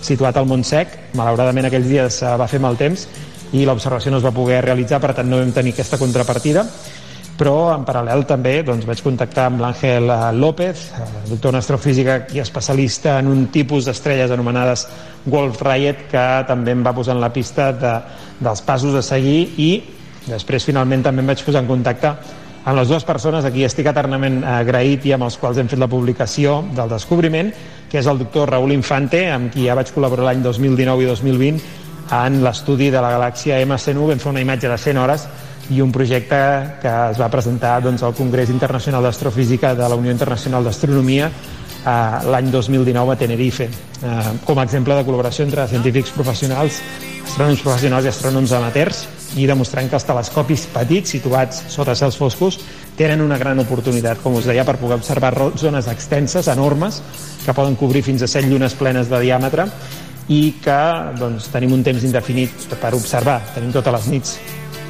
situat 0.00 0.38
al 0.40 0.48
Montsec. 0.48 0.94
Malauradament 1.18 1.68
aquells 1.68 1.90
dies 1.90 2.22
eh, 2.22 2.30
va 2.40 2.46
fer 2.48 2.60
mal 2.64 2.80
temps 2.80 3.04
i 3.52 3.66
l'observació 3.68 4.14
no 4.14 4.22
es 4.22 4.24
va 4.24 4.32
poder 4.32 4.62
realitzar, 4.64 4.96
per 5.04 5.12
tant 5.18 5.28
no 5.28 5.42
vam 5.42 5.52
tenir 5.52 5.74
aquesta 5.76 6.00
contrapartida. 6.00 6.64
però 7.38 7.70
en 7.70 7.84
paral·lel 7.86 8.24
també 8.26 8.64
doncs, 8.66 8.82
vaig 8.88 8.98
contactar 8.98 9.44
amb 9.46 9.60
l'Àngel 9.62 10.08
eh, 10.10 10.32
López, 10.34 10.88
eh, 10.90 11.04
doctor 11.28 11.52
en 11.52 11.60
astrofísica 11.60 12.16
i 12.34 12.40
especialista 12.40 13.18
en 13.20 13.28
un 13.28 13.44
tipus 13.54 13.84
d'estrelles 13.86 14.32
anomenades 14.34 14.88
Wolf 15.26 15.62
Rayet, 15.62 16.08
que 16.10 16.24
també 16.48 16.72
em 16.74 16.82
va 16.82 16.96
posar 16.96 17.14
en 17.14 17.20
la 17.22 17.30
pista 17.30 17.70
de, 17.72 17.94
dels 18.40 18.64
passos 18.66 18.96
a 18.98 19.04
seguir 19.06 19.52
i 19.54 19.70
després 20.28 20.68
finalment 20.68 21.02
també 21.02 21.24
em 21.24 21.32
vaig 21.32 21.42
posar 21.44 21.64
en 21.64 21.70
contacte 21.70 22.12
amb 22.68 22.76
les 22.76 22.88
dues 22.90 23.04
persones 23.08 23.46
a 23.46 23.50
qui 23.54 23.64
estic 23.64 23.86
eternament 23.88 24.42
agraït 24.44 25.06
i 25.08 25.14
amb 25.16 25.24
els 25.24 25.38
quals 25.40 25.56
hem 25.56 25.68
fet 25.70 25.80
la 25.80 25.88
publicació 25.88 26.58
del 26.76 26.90
descobriment, 26.90 27.52
que 27.88 28.00
és 28.02 28.08
el 28.10 28.18
doctor 28.20 28.50
Raúl 28.52 28.74
Infante, 28.74 29.22
amb 29.32 29.52
qui 29.54 29.64
ja 29.64 29.76
vaig 29.78 29.92
col·laborar 29.94 30.26
l'any 30.28 30.42
2019 30.44 31.06
i 31.06 31.08
2020 31.08 31.62
en 32.18 32.42
l'estudi 32.44 32.90
de 32.92 33.00
la 33.00 33.14
galàxia 33.14 33.60
MC9. 33.64 34.10
Vam 34.10 34.20
fer 34.20 34.32
una 34.32 34.44
imatge 34.44 34.68
de 34.68 34.76
100 34.76 35.00
hores 35.00 35.24
i 35.70 35.80
un 35.84 35.92
projecte 35.92 36.40
que 36.82 36.92
es 37.10 37.20
va 37.20 37.30
presentar 37.32 37.78
doncs, 37.84 38.02
al 38.02 38.16
Congrés 38.16 38.52
Internacional 38.52 39.04
d'Astrofísica 39.04 39.74
de 39.76 39.88
la 39.88 39.96
Unió 39.96 40.12
Internacional 40.12 40.64
d'Astronomia 40.64 41.30
l'any 42.30 42.50
2019 42.52 43.12
a 43.12 43.18
Tenerife, 43.18 43.68
eh, 43.68 44.32
com 44.44 44.58
a 44.58 44.64
exemple 44.66 44.96
de 44.96 45.04
col·laboració 45.06 45.46
entre 45.46 45.68
científics 45.70 46.12
professionals, 46.16 46.80
astrònoms 47.24 47.62
professionals 47.62 48.04
i 48.06 48.12
astrònoms 48.12 48.52
amateurs, 48.56 49.06
i 49.36 49.46
demostrant 49.46 49.88
que 49.90 49.98
els 49.98 50.06
telescopis 50.08 50.66
petits 50.72 51.12
situats 51.16 51.64
sota 51.68 51.94
cels 51.98 52.16
foscos 52.16 52.58
tenen 52.96 53.20
una 53.20 53.38
gran 53.38 53.58
oportunitat, 53.60 54.22
com 54.22 54.38
us 54.38 54.48
deia, 54.48 54.64
per 54.64 54.78
poder 54.80 54.96
observar 54.98 55.34
zones 55.60 55.88
extenses, 55.92 56.48
enormes, 56.48 57.02
que 57.44 57.54
poden 57.54 57.76
cobrir 57.76 58.02
fins 58.06 58.24
a 58.24 58.30
7 58.30 58.48
llunes 58.48 58.74
plenes 58.74 59.10
de 59.10 59.20
diàmetre 59.22 59.68
i 60.28 60.54
que 60.62 60.80
doncs, 61.18 61.48
tenim 61.52 61.72
un 61.76 61.84
temps 61.84 62.04
indefinit 62.04 62.68
per 62.80 62.94
observar. 62.96 63.40
Tenim 63.54 63.72
totes 63.72 63.94
les 63.94 64.08
nits 64.12 64.38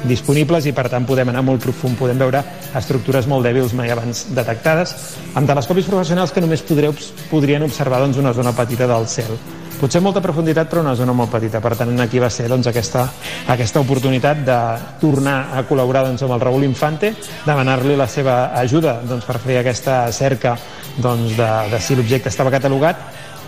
disponibles 0.07 0.67
i 0.69 0.73
per 0.75 0.87
tant 0.91 1.05
podem 1.07 1.31
anar 1.31 1.43
molt 1.45 1.63
profund, 1.63 1.97
podem 1.99 2.19
veure 2.19 2.43
estructures 2.77 3.27
molt 3.27 3.45
dèbils 3.47 3.75
mai 3.75 3.91
abans 3.91 4.27
detectades 4.35 4.95
amb 5.35 5.49
telescopis 5.49 5.89
professionals 5.89 6.31
que 6.31 6.43
només 6.43 6.63
podreu, 6.63 6.95
podrien 7.31 7.65
observar 7.65 8.03
doncs, 8.03 8.19
una 8.21 8.33
zona 8.33 8.55
petita 8.55 8.87
del 8.87 9.07
cel. 9.07 9.33
Potser 9.79 10.01
molta 10.03 10.19
profunditat 10.19 10.67
però 10.67 10.81
una 10.83 10.93
zona 10.95 11.13
molt 11.15 11.31
petita. 11.31 11.61
Per 11.63 11.71
tant 11.79 11.93
aquí 12.03 12.19
va 12.19 12.27
ser 12.29 12.49
doncs, 12.51 12.67
aquesta, 12.67 13.05
aquesta 13.47 13.79
oportunitat 13.79 14.41
de 14.43 14.57
tornar 14.99 15.37
a 15.55 15.63
col·laborar 15.69 16.03
doncs, 16.09 16.25
amb 16.25 16.35
el 16.35 16.43
Raúl 16.43 16.67
Infante 16.67 17.13
demanar-li 17.45 17.95
la 17.95 18.09
seva 18.11 18.51
ajuda 18.59 18.97
doncs, 19.07 19.23
per 19.23 19.39
fer 19.39 19.61
aquesta 19.61 20.01
cerca 20.11 20.57
doncs, 20.99 21.37
de, 21.37 21.49
de 21.71 21.79
si 21.79 21.95
l'objecte 21.95 22.27
estava 22.27 22.51
catalogat 22.51 23.07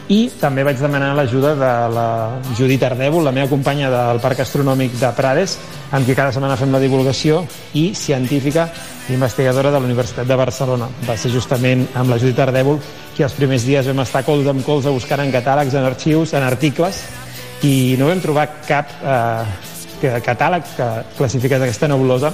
i 0.09 0.31
també 0.41 0.63
vaig 0.65 0.79
demanar 0.81 1.13
l'ajuda 1.15 1.53
de 1.55 1.71
la 1.93 2.07
Judit 2.57 2.83
Ardèvol, 2.83 3.23
la 3.23 3.33
meva 3.35 3.49
companya 3.51 3.91
del 3.93 4.19
Parc 4.23 4.41
Astronòmic 4.43 4.97
de 4.99 5.11
Prades, 5.15 5.57
amb 5.91 6.07
qui 6.07 6.15
cada 6.17 6.33
setmana 6.33 6.57
fem 6.59 6.71
la 6.73 6.81
divulgació, 6.81 7.45
i 7.73 7.91
científica 7.95 8.67
i 9.09 9.13
investigadora 9.13 9.71
de 9.71 9.79
la 9.79 9.87
Universitat 9.87 10.27
de 10.27 10.37
Barcelona. 10.39 10.89
Va 11.07 11.17
ser 11.17 11.31
justament 11.31 11.87
amb 11.95 12.09
la 12.11 12.19
Judit 12.21 12.39
Ardèvol 12.39 12.79
que 13.15 13.25
els 13.27 13.35
primers 13.37 13.65
dies 13.67 13.87
vam 13.87 14.03
estar 14.03 14.23
colze 14.27 14.49
amb 14.49 14.65
colze 14.65 14.93
buscant 14.93 15.23
en 15.23 15.33
catàlegs, 15.33 15.75
en 15.75 15.85
arxius, 15.85 16.33
en 16.33 16.47
articles, 16.47 17.03
i 17.63 17.95
no 17.99 18.07
vam 18.09 18.21
trobar 18.23 18.47
cap 18.67 18.89
eh, 19.03 19.70
que- 20.01 20.17
catàleg 20.25 20.65
que 20.75 20.87
classifiqués 21.17 21.61
aquesta 21.61 21.87
nebulosa 21.87 22.33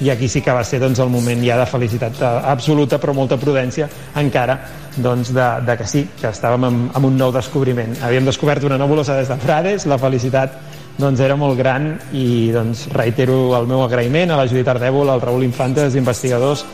i 0.00 0.10
aquí 0.10 0.28
sí 0.28 0.40
que 0.42 0.54
va 0.54 0.62
ser 0.64 0.80
doncs, 0.80 0.98
el 1.02 1.10
moment 1.10 1.42
ja 1.44 1.58
de 1.58 1.66
felicitat 1.66 2.22
absoluta 2.22 2.98
però 3.02 3.12
molta 3.14 3.36
prudència 3.36 3.88
encara 4.16 4.58
doncs, 4.96 5.32
de, 5.34 5.46
de 5.66 5.76
que 5.78 5.86
sí, 5.86 6.06
que 6.20 6.30
estàvem 6.32 6.64
amb, 6.66 6.96
amb 6.96 7.06
un 7.06 7.16
nou 7.18 7.30
descobriment. 7.34 7.92
Havíem 8.02 8.24
descobert 8.26 8.64
una 8.66 8.78
nebulosa 8.78 9.14
des 9.18 9.28
de 9.30 9.36
Frades, 9.38 9.86
la 9.86 9.98
felicitat 9.98 10.56
doncs, 10.98 11.20
era 11.22 11.36
molt 11.38 11.54
gran 11.58 11.92
i 12.18 12.50
doncs, 12.50 12.88
reitero 12.90 13.54
el 13.54 13.68
meu 13.70 13.84
agraïment 13.84 14.32
a 14.34 14.40
la 14.40 14.48
Judit 14.50 14.66
Ardèvol, 14.66 15.10
al 15.12 15.20
Raül 15.22 15.44
Infante, 15.46 15.84
als 15.86 15.94
investigadors 15.94 16.64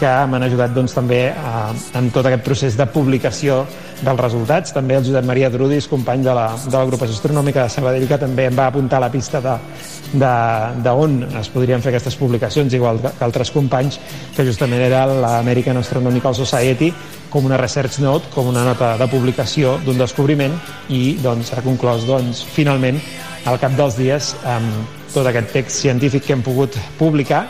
que 0.00 0.08
m'han 0.30 0.42
ajudat 0.48 0.72
doncs, 0.74 0.94
també 0.96 1.26
a, 1.28 1.68
en 2.00 2.08
tot 2.10 2.24
aquest 2.26 2.42
procés 2.46 2.78
de 2.80 2.86
publicació 2.88 3.66
dels 4.02 4.20
resultats. 4.20 4.72
També 4.74 4.96
el 4.98 5.04
Josep 5.06 5.26
Maria 5.26 5.50
Drudis, 5.52 5.88
company 5.90 6.24
de 6.24 6.34
la, 6.34 6.46
de 6.64 6.74
l'agrupació 6.74 7.14
astronòmica 7.16 7.64
de 7.64 7.74
Sabadell, 7.74 8.06
que 8.10 8.18
també 8.20 8.48
em 8.50 8.56
va 8.58 8.68
apuntar 8.70 8.98
a 8.98 9.04
la 9.06 9.10
pista 9.12 9.40
de, 9.44 9.54
de, 10.12 10.32
de 10.84 10.94
on 11.04 11.20
es 11.40 11.50
podrien 11.52 11.82
fer 11.82 11.92
aquestes 11.92 12.16
publicacions, 12.20 12.74
igual 12.74 13.00
que 13.04 13.12
altres 13.24 13.52
companys, 13.54 14.00
que 14.36 14.46
justament 14.46 14.82
era 14.86 15.04
l'American 15.06 15.78
Astronomical 15.80 16.36
Society, 16.38 16.92
com 17.30 17.46
una 17.46 17.58
research 17.58 17.98
note, 18.02 18.30
com 18.34 18.48
una 18.50 18.64
nota 18.66 18.94
de 19.00 19.08
publicació 19.10 19.78
d'un 19.84 19.98
descobriment 19.98 20.54
i 20.88 21.16
doncs, 21.22 21.50
s'ha 21.50 21.64
conclòs 21.64 22.06
doncs, 22.06 22.44
finalment 22.54 23.00
al 23.44 23.58
cap 23.60 23.74
dels 23.76 23.98
dies 23.98 24.34
amb 24.48 25.00
tot 25.14 25.26
aquest 25.26 25.52
text 25.54 25.82
científic 25.82 26.24
que 26.26 26.34
hem 26.34 26.42
pogut 26.46 26.78
publicar 26.98 27.44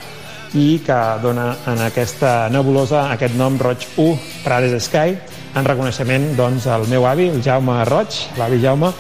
i 0.55 0.79
que 0.87 0.97
dona 1.23 1.49
en 1.71 1.81
aquesta 1.83 2.49
nebulosa 2.53 3.09
aquest 3.13 3.35
nom 3.37 3.57
Roig 3.59 3.87
1 3.99 4.43
Prades 4.45 4.87
Sky 4.87 5.17
en 5.55 5.67
reconeixement 5.67 6.33
doncs, 6.39 6.67
al 6.67 6.87
meu 6.91 7.07
avi, 7.07 7.29
el 7.31 7.43
Jaume 7.43 7.79
Roig, 7.87 8.17
l'avi 8.39 8.61
Jaume, 8.63 8.91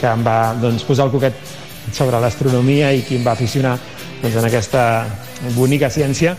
que 0.00 0.08
em 0.10 0.22
va 0.26 0.54
doncs, 0.58 0.84
posar 0.88 1.06
el 1.06 1.12
coquet 1.14 1.36
sobre 1.92 2.20
l'astronomia 2.22 2.90
i 2.92 3.04
qui 3.06 3.18
em 3.18 3.26
va 3.26 3.34
aficionar 3.36 3.76
doncs, 4.22 4.36
en 4.36 4.46
aquesta 4.48 4.84
bonica 5.56 5.90
ciència 5.90 6.36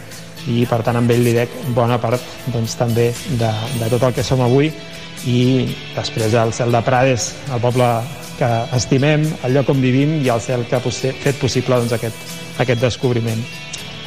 i 0.50 0.66
per 0.70 0.82
tant 0.86 0.98
amb 0.98 1.12
ell 1.14 1.22
li 1.24 1.36
dec 1.36 1.54
bona 1.76 2.00
part 2.02 2.24
doncs, 2.54 2.76
també 2.80 3.12
de, 3.40 3.52
de 3.80 3.92
tot 3.94 4.08
el 4.10 4.16
que 4.18 4.26
som 4.26 4.42
avui 4.42 4.72
i 5.30 5.42
després 5.96 6.34
el 6.34 6.54
cel 6.58 6.74
de 6.74 6.82
Prades, 6.82 7.32
el 7.54 7.62
poble 7.62 7.88
que 8.40 8.50
estimem, 8.76 9.28
el 9.46 9.54
lloc 9.54 9.70
on 9.70 9.82
vivim 9.84 10.18
i 10.24 10.32
el 10.34 10.42
cel 10.42 10.66
que 10.66 10.80
ha 10.80 10.82
fet 10.82 11.38
possible 11.40 11.78
doncs, 11.78 11.94
aquest, 11.94 12.32
aquest 12.64 12.82
descobriment. 12.82 13.44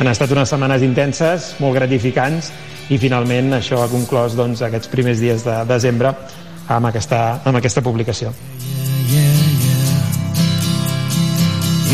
Han 0.02 0.10
estat 0.10 0.32
unes 0.34 0.50
setmanes 0.50 0.82
intenses, 0.82 1.52
molt 1.62 1.78
gratificants 1.78 2.50
i 2.90 2.98
finalment 3.00 3.54
això 3.56 3.80
ha 3.82 3.88
conclòs 3.88 4.34
doncs, 4.36 4.62
aquests 4.62 4.90
primers 4.92 5.22
dies 5.22 5.44
de 5.46 5.60
desembre 5.68 6.12
amb 6.68 6.90
aquesta, 6.90 7.40
amb 7.44 7.56
aquesta 7.60 7.82
publicació. 7.84 8.32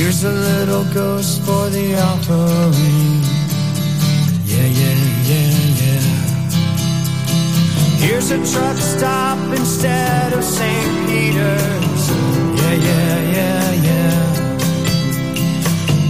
Here's 0.01 0.24
a 0.24 0.32
little 0.32 0.84
ghost 0.95 1.43
for 1.43 1.68
the 1.68 1.95
offering. 1.95 3.20
Yeah, 4.47 4.64
yeah, 4.64 4.97
yeah, 5.28 5.51
yeah. 5.82 6.01
Here's 8.01 8.30
a 8.30 8.38
truck 8.38 8.78
stop 8.78 9.38
instead 9.55 10.32
of 10.32 10.43
St. 10.43 11.07
Peter's. 11.07 12.11
Yeah, 12.62 12.74
yeah, 12.88 13.20
yeah, 13.36 13.72
yeah. 13.88 14.16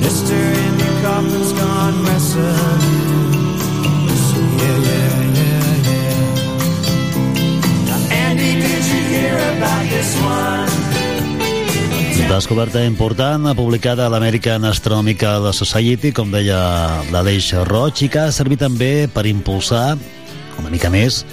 Mr. 0.01 0.39
Andy 0.39 1.03
Kaufman's 1.03 1.53
gone 1.53 2.05
wrestling. 2.05 3.30
Yeah, 8.11 8.33
yeah, 8.33 8.39
yeah, 8.39 8.81
you 8.93 9.03
hear 9.11 9.37
about 9.57 9.85
this 9.91 10.15
one? 10.23 10.71
Descoberta 12.31 12.85
important, 12.87 13.57
publicada 13.59 14.07
a 14.07 14.09
l'American 14.09 14.65
Astronomical 14.65 15.53
Society, 15.53 16.13
com 16.15 16.31
deia 16.31 16.61
l'Aleix 17.11 17.51
Roig, 17.67 18.05
i 18.07 18.09
que 18.09 18.23
ha 18.23 18.31
servit 18.31 18.63
també 18.63 19.09
per 19.11 19.27
impulsar 19.27 19.99
una 20.61 20.71
mica 20.71 20.93
més 20.95 21.25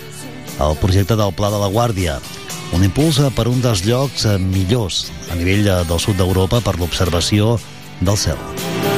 el 0.57 0.73
projecte 0.81 1.15
del 1.15 1.35
Pla 1.37 1.51
de 1.53 1.61
la 1.61 1.69
Guàrdia, 1.69 2.17
un 2.73 2.83
impuls 2.83 3.21
per 3.37 3.45
un 3.51 3.61
dels 3.61 3.85
llocs 3.85 4.25
millors 4.41 5.11
a 5.29 5.37
nivell 5.37 5.69
del 5.85 6.01
sud 6.01 6.17
d'Europa 6.17 6.65
per 6.65 6.79
l'observació 6.81 7.59
del 8.01 8.17
cel. 8.17 8.96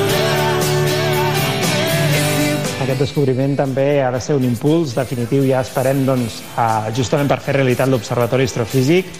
Aquest 2.89 3.03
descobriment 3.03 3.51
també 3.53 3.99
ha 4.01 4.07
de 4.09 4.17
ser 4.17 4.33
un 4.33 4.41
impuls 4.47 4.95
definitiu, 4.97 5.43
ja 5.45 5.59
esperem 5.61 5.99
doncs, 6.07 6.39
justament 6.97 7.27
per 7.29 7.37
fer 7.45 7.53
realitat 7.59 7.85
l'Observatori 7.85 8.47
Astrofísic 8.49 9.11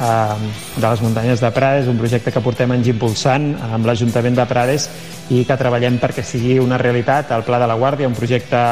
de 0.00 0.86
les 0.86 1.02
muntanyes 1.04 1.42
de 1.44 1.50
Prades, 1.52 1.90
un 1.92 2.00
projecte 2.00 2.32
que 2.32 2.40
portem 2.40 2.72
anys 2.72 2.88
impulsant 2.88 3.50
amb 3.60 3.84
l'Ajuntament 3.84 4.40
de 4.40 4.46
Prades 4.48 4.88
i 5.36 5.42
que 5.44 5.58
treballem 5.60 6.00
perquè 6.00 6.24
sigui 6.24 6.56
una 6.64 6.80
realitat. 6.80 7.28
El 7.36 7.44
Pla 7.44 7.60
de 7.60 7.68
la 7.68 7.76
Guàrdia, 7.76 8.08
un 8.08 8.16
projecte 8.16 8.64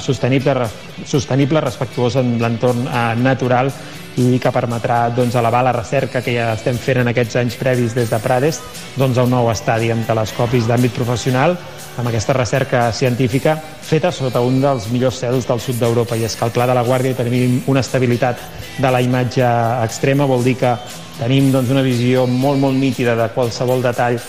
sostenible, 0.00 0.64
sostenible, 1.04 1.60
respectuós 1.60 2.16
amb 2.16 2.40
l'entorn 2.40 2.88
natural 3.20 3.68
i 4.16 4.40
que 4.40 4.50
permetrà 4.50 5.10
doncs, 5.12 5.36
elevar 5.36 5.60
la 5.68 5.76
recerca 5.76 6.24
que 6.24 6.32
ja 6.40 6.54
estem 6.56 6.80
fent 6.80 7.04
en 7.04 7.12
aquests 7.12 7.36
anys 7.44 7.60
previs 7.60 7.92
des 7.92 8.08
de 8.08 8.24
Prades 8.24 8.64
doncs, 8.96 9.20
a 9.20 9.28
un 9.28 9.36
nou 9.36 9.52
estadi 9.52 9.92
amb 9.92 10.08
telescopis 10.08 10.72
d'àmbit 10.72 10.96
professional 10.96 11.60
amb 11.98 12.08
aquesta 12.08 12.32
recerca 12.32 12.92
científica 12.92 13.56
feta 13.58 14.12
sota 14.14 14.40
un 14.40 14.60
dels 14.62 14.86
millors 14.92 15.18
cels 15.18 15.46
del 15.48 15.60
sud 15.60 15.80
d'Europa 15.82 16.16
i 16.16 16.24
és 16.28 16.36
que 16.38 16.46
al 16.46 16.54
Pla 16.54 16.68
de 16.70 16.76
la 16.78 16.84
Guàrdia 16.86 17.16
tenim 17.18 17.58
una 17.66 17.82
estabilitat 17.82 18.38
de 18.78 18.90
la 18.94 19.00
imatge 19.02 19.46
extrema, 19.82 20.26
vol 20.30 20.44
dir 20.46 20.54
que 20.60 20.76
tenim 21.18 21.50
doncs, 21.50 21.72
una 21.74 21.82
visió 21.82 22.26
molt, 22.30 22.60
molt 22.62 22.78
nítida 22.78 23.16
de 23.18 23.26
qualsevol 23.34 23.82
detall 23.82 24.20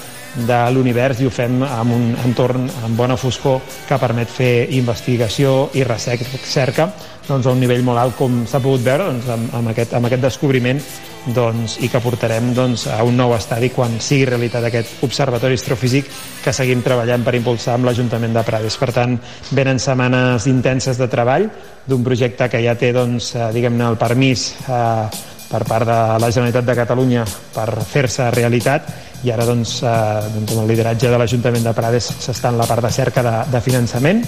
de 0.49 0.57
l'univers 0.73 1.21
i 1.21 1.27
ho 1.27 1.31
fem 1.33 1.61
amb 1.65 1.93
un 1.93 2.09
entorn 2.25 2.65
amb 2.85 2.97
bona 2.97 3.17
foscor 3.17 3.61
que 3.87 4.01
permet 4.01 4.29
fer 4.29 4.69
investigació 4.77 5.69
i 5.77 5.85
recerca 5.85 6.89
doncs, 7.27 7.45
a 7.45 7.53
un 7.53 7.61
nivell 7.61 7.85
molt 7.85 8.01
alt 8.01 8.17
com 8.17 8.43
s'ha 8.49 8.61
pogut 8.61 8.81
veure 8.85 9.11
doncs, 9.11 9.29
amb, 9.29 9.53
amb, 9.61 9.71
aquest, 9.73 9.93
amb 9.97 10.09
aquest 10.09 10.25
descobriment 10.25 10.81
doncs, 11.27 11.77
i 11.83 11.89
que 11.91 12.01
portarem 12.01 12.53
doncs, 12.55 12.87
a 12.87 13.01
un 13.03 13.17
nou 13.17 13.33
estadi 13.35 13.69
quan 13.75 13.97
sigui 14.01 14.27
realitat 14.29 14.65
aquest 14.65 15.03
observatori 15.05 15.57
astrofísic 15.59 16.09
que 16.43 16.53
seguim 16.55 16.83
treballant 16.85 17.25
per 17.25 17.35
impulsar 17.37 17.75
amb 17.75 17.89
l'Ajuntament 17.89 18.35
de 18.35 18.43
Prades. 18.47 18.77
Per 18.79 18.91
tant, 18.95 19.17
venen 19.51 19.79
setmanes 19.79 20.47
intenses 20.51 20.97
de 20.99 21.09
treball 21.11 21.49
d'un 21.89 22.05
projecte 22.05 22.49
que 22.49 22.63
ja 22.63 22.77
té 22.79 22.93
doncs, 22.95 23.33
eh, 23.35 23.51
diguem-ne 23.55 23.91
el 23.91 23.99
permís 23.99 24.53
eh, 24.67 25.09
per 25.49 25.63
part 25.65 25.87
de 25.89 25.99
la 26.21 26.29
Generalitat 26.29 26.67
de 26.67 26.77
Catalunya 26.77 27.25
per 27.55 27.69
fer-se 27.89 28.29
realitat 28.35 28.91
i 29.25 29.33
ara 29.33 29.47
doncs, 29.47 29.79
eh, 29.83 29.93
doncs 30.35 30.53
amb 30.53 30.63
el 30.63 30.71
lideratge 30.71 31.09
de 31.11 31.19
l'Ajuntament 31.19 31.65
de 31.65 31.75
Prades 31.75 32.13
s'està 32.19 32.53
en 32.53 32.61
la 32.61 32.69
part 32.69 32.85
de 32.85 32.93
cerca 32.93 33.25
de, 33.25 33.35
de 33.51 33.61
finançament 33.65 34.23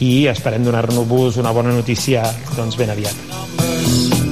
i 0.00 0.26
esperem 0.32 0.64
donar-nos 0.64 1.36
una 1.40 1.52
bona 1.52 1.72
notícia 1.76 2.24
doncs, 2.56 2.76
ben 2.76 2.90
aviat. 2.90 4.25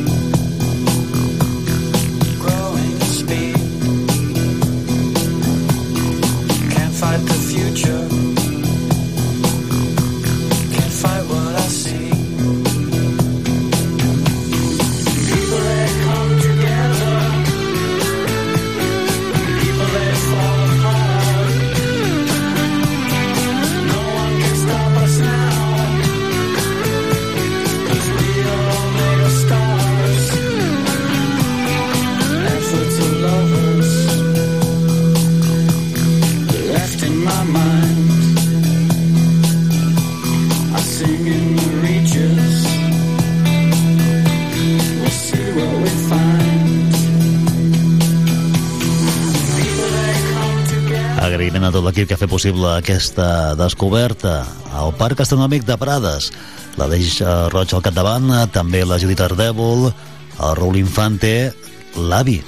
Possible 52.34 52.66
aquesta 52.66 53.54
descoberta 53.54 54.40
al 54.74 54.90
Parc 54.98 55.20
Astronòmic 55.22 55.62
de 55.68 55.76
Prades. 55.78 56.32
L'Aleix 56.74 57.20
eh, 57.22 57.34
Roig 57.52 57.70
al 57.70 57.84
capdavant, 57.84 58.26
eh, 58.34 58.40
també 58.50 58.80
la 58.82 58.98
Judit 58.98 59.22
Ardèvol, 59.22 59.86
el 59.86 60.56
Raül 60.58 60.80
Infante, 60.80 61.52
l'avi, 61.94 62.40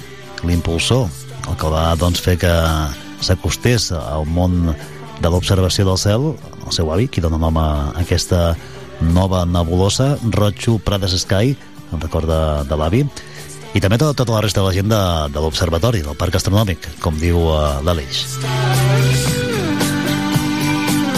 l'impulsor, 0.43 1.07
el 1.47 1.59
que 1.61 1.71
va 1.71 1.85
doncs, 2.01 2.19
fer 2.19 2.35
que 2.43 2.51
s'acostés 3.23 3.93
al 3.95 4.27
món 4.27 4.75
de 5.23 5.31
l'observació 5.31 5.87
del 5.87 6.03
cel, 6.03 6.33
el 6.67 6.75
seu 6.75 6.91
avi, 6.91 7.07
qui 7.07 7.23
dona 7.23 7.39
nom 7.39 7.63
a 7.63 7.69
aquesta 8.03 8.57
nova 9.15 9.45
nebulosa, 9.47 10.17
Roig 10.35 10.67
Prades 10.83 11.15
Sky, 11.23 11.55
en 11.95 12.03
record 12.03 12.27
de, 12.27 12.43
de 12.67 12.83
l'avi, 12.83 13.07
i 13.71 13.85
també 13.85 14.03
tota, 14.03 14.19
tota 14.19 14.35
la 14.35 14.43
resta 14.43 14.65
de 14.65 14.67
la 14.67 14.75
gent 14.75 14.91
de, 14.91 15.03
de 15.31 15.47
l'observatori, 15.47 16.03
del 16.03 16.19
Parc 16.19 16.43
Astronòmic, 16.43 16.91
com 17.07 17.23
diu 17.23 17.39
uh, 17.53 17.77
l'Aleix. 17.87 18.25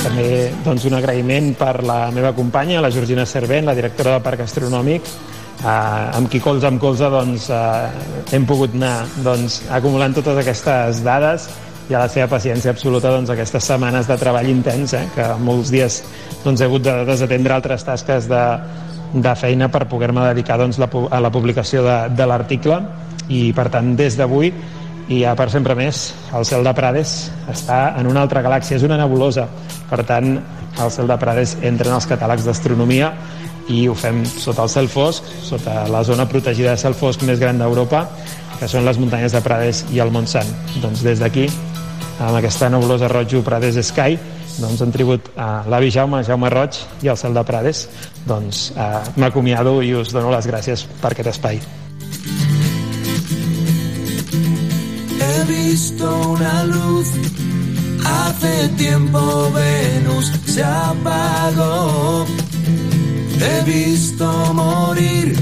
També 0.09 0.49
doncs, 0.65 0.87
un 0.89 0.97
agraïment 0.97 1.51
per 1.59 1.83
la 1.85 2.07
meva 2.15 2.31
companya, 2.33 2.81
la 2.81 2.89
Georgina 2.89 3.27
Servent, 3.29 3.67
la 3.69 3.75
directora 3.77 4.15
del 4.15 4.23
Parc 4.25 4.41
Astronòmic, 4.41 5.11
eh, 5.61 5.67
amb 5.69 6.31
qui 6.33 6.41
colze 6.41 6.65
amb 6.65 6.81
colze 6.81 7.11
doncs, 7.13 7.51
eh, 7.53 8.33
hem 8.33 8.47
pogut 8.49 8.73
anar 8.79 9.03
doncs, 9.21 9.59
acumulant 9.69 10.17
totes 10.17 10.41
aquestes 10.41 11.03
dades 11.05 11.45
i 11.91 11.95
a 11.95 12.07
la 12.07 12.09
seva 12.09 12.31
paciència 12.33 12.73
absoluta 12.73 13.13
doncs, 13.13 13.29
aquestes 13.35 13.69
setmanes 13.69 14.09
de 14.09 14.17
treball 14.17 14.49
intens, 14.49 14.97
eh, 14.97 15.05
que 15.13 15.29
molts 15.45 15.75
dies 15.75 16.01
doncs, 16.41 16.63
he 16.63 16.71
hagut 16.71 16.89
de 16.89 16.97
desatendre 17.05 17.59
altres 17.59 17.85
tasques 17.85 18.31
de, 18.33 18.43
de 19.13 19.37
feina 19.37 19.69
per 19.69 19.85
poder-me 19.93 20.25
dedicar 20.31 20.57
doncs, 20.57 20.81
la, 20.81 20.89
a 20.89 21.21
la 21.21 21.35
publicació 21.35 21.85
de, 21.85 21.99
de 22.17 22.33
l'article. 22.33 22.81
I 23.29 23.51
per 23.53 23.69
tant 23.69 23.93
des 23.93 24.17
d'avui 24.17 24.55
i 25.09 25.23
ja 25.23 25.35
per 25.37 25.49
sempre 25.53 25.77
més 25.79 26.13
el 26.37 26.45
cel 26.49 26.65
de 26.67 26.73
Prades 26.77 27.17
està 27.51 27.95
en 27.99 28.09
una 28.11 28.23
altra 28.25 28.43
galàxia, 28.45 28.77
és 28.77 28.85
una 28.87 28.99
nebulosa. 29.01 29.49
Per 29.89 30.03
tant 30.09 30.37
el 30.37 30.91
cel 30.95 31.09
de 31.09 31.17
Prades 31.19 31.57
entra 31.63 31.91
en 31.91 31.97
els 31.99 32.09
catàlegs 32.09 32.45
d'astronomia 32.47 33.13
i 33.69 33.87
ho 33.89 33.95
fem 33.97 34.23
sota 34.29 34.65
el 34.65 34.73
cel 34.73 34.89
fosc, 34.89 35.25
sota 35.45 35.83
la 35.93 36.03
zona 36.05 36.29
protegida 36.29 36.73
de 36.73 36.81
cel 36.81 36.97
fosc 36.97 37.25
més 37.29 37.41
gran 37.41 37.61
d'Europa 37.61 38.07
que 38.59 38.69
són 38.69 38.87
les 38.89 38.99
muntanyes 38.99 39.35
de 39.37 39.43
Prades 39.45 39.85
i 39.95 40.01
el 40.03 40.13
Montsant 40.15 40.49
doncs 40.83 41.05
des 41.07 41.21
d'aquí 41.23 41.47
amb 42.19 42.35
aquesta 42.39 42.71
nebulosa 42.73 43.11
rojo 43.13 43.43
Prades 43.47 43.79
Sky 43.91 44.19
doncs 44.59 44.83
en 44.83 44.95
tribut 44.95 45.31
a 45.37 45.63
l'avi 45.71 45.93
Jaume, 45.95 46.25
Jaume 46.27 46.51
Roig 46.51 46.81
i 47.05 47.13
al 47.13 47.21
cel 47.21 47.37
de 47.37 47.45
Prades 47.47 47.87
doncs 48.27 48.71
eh, 48.75 48.89
m'acomiado 49.17 49.79
i 49.83 49.95
us 49.95 50.15
dono 50.17 50.35
les 50.35 50.51
gràcies 50.51 50.89
per 51.03 51.13
aquest 51.13 51.37
espai 51.37 51.63
visto 55.49 56.31
una 56.31 56.65
luz, 56.65 57.09
hace 58.05 58.69
tiempo 58.77 59.51
Venus 59.53 60.31
se 60.47 60.63
apagó. 60.63 62.27
He 63.41 63.65
visto 63.65 64.27
morir 64.55 65.37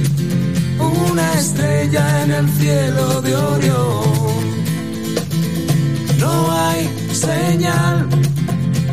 una 0.79 1.33
estrella 1.35 2.23
en 2.23 2.31
el 2.31 2.49
cielo 2.51 3.21
de 3.23 3.35
Orión. 3.35 4.07
No 6.19 6.53
hay 6.53 6.89
señal, 7.13 8.07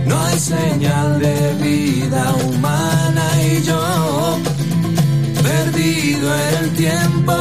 no 0.07 0.19
hay 0.19 0.39
señal 0.39 1.19
de 1.19 1.53
vida 1.61 2.33
humana 2.45 3.25
y 3.41 3.61
yo, 3.61 4.37
perdido 5.43 6.35
en 6.35 6.63
el 6.63 6.69
tiempo, 6.71 7.33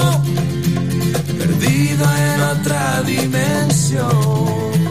perdido 1.43 2.05
en 2.05 2.40
otra 2.40 3.03
dimensión. 3.03 4.82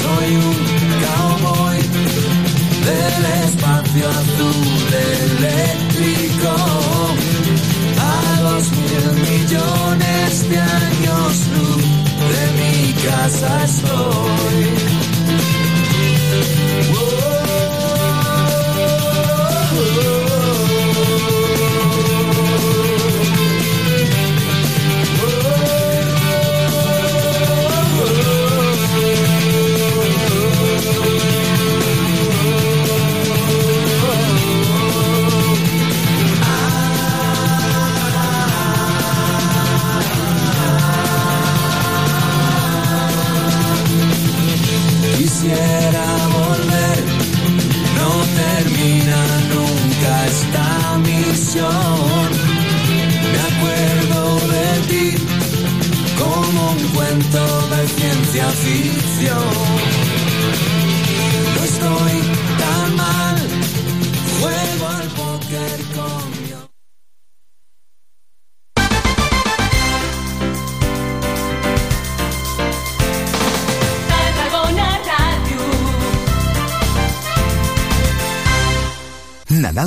Soy 0.00 0.28
un 0.36 0.58
cowboy 1.04 1.78
del 2.86 3.24
espacio 3.44 4.08
azul 4.08 4.92
eléctrico. 5.38 6.52
A 7.98 8.40
dos 8.40 8.64
mil 8.72 9.06
millones 9.28 10.48
de 10.48 10.58
años 10.58 11.32
luz 11.54 11.84
de 12.30 12.42
mi 12.58 12.92
casa 12.94 13.64
estoy. 13.64 14.29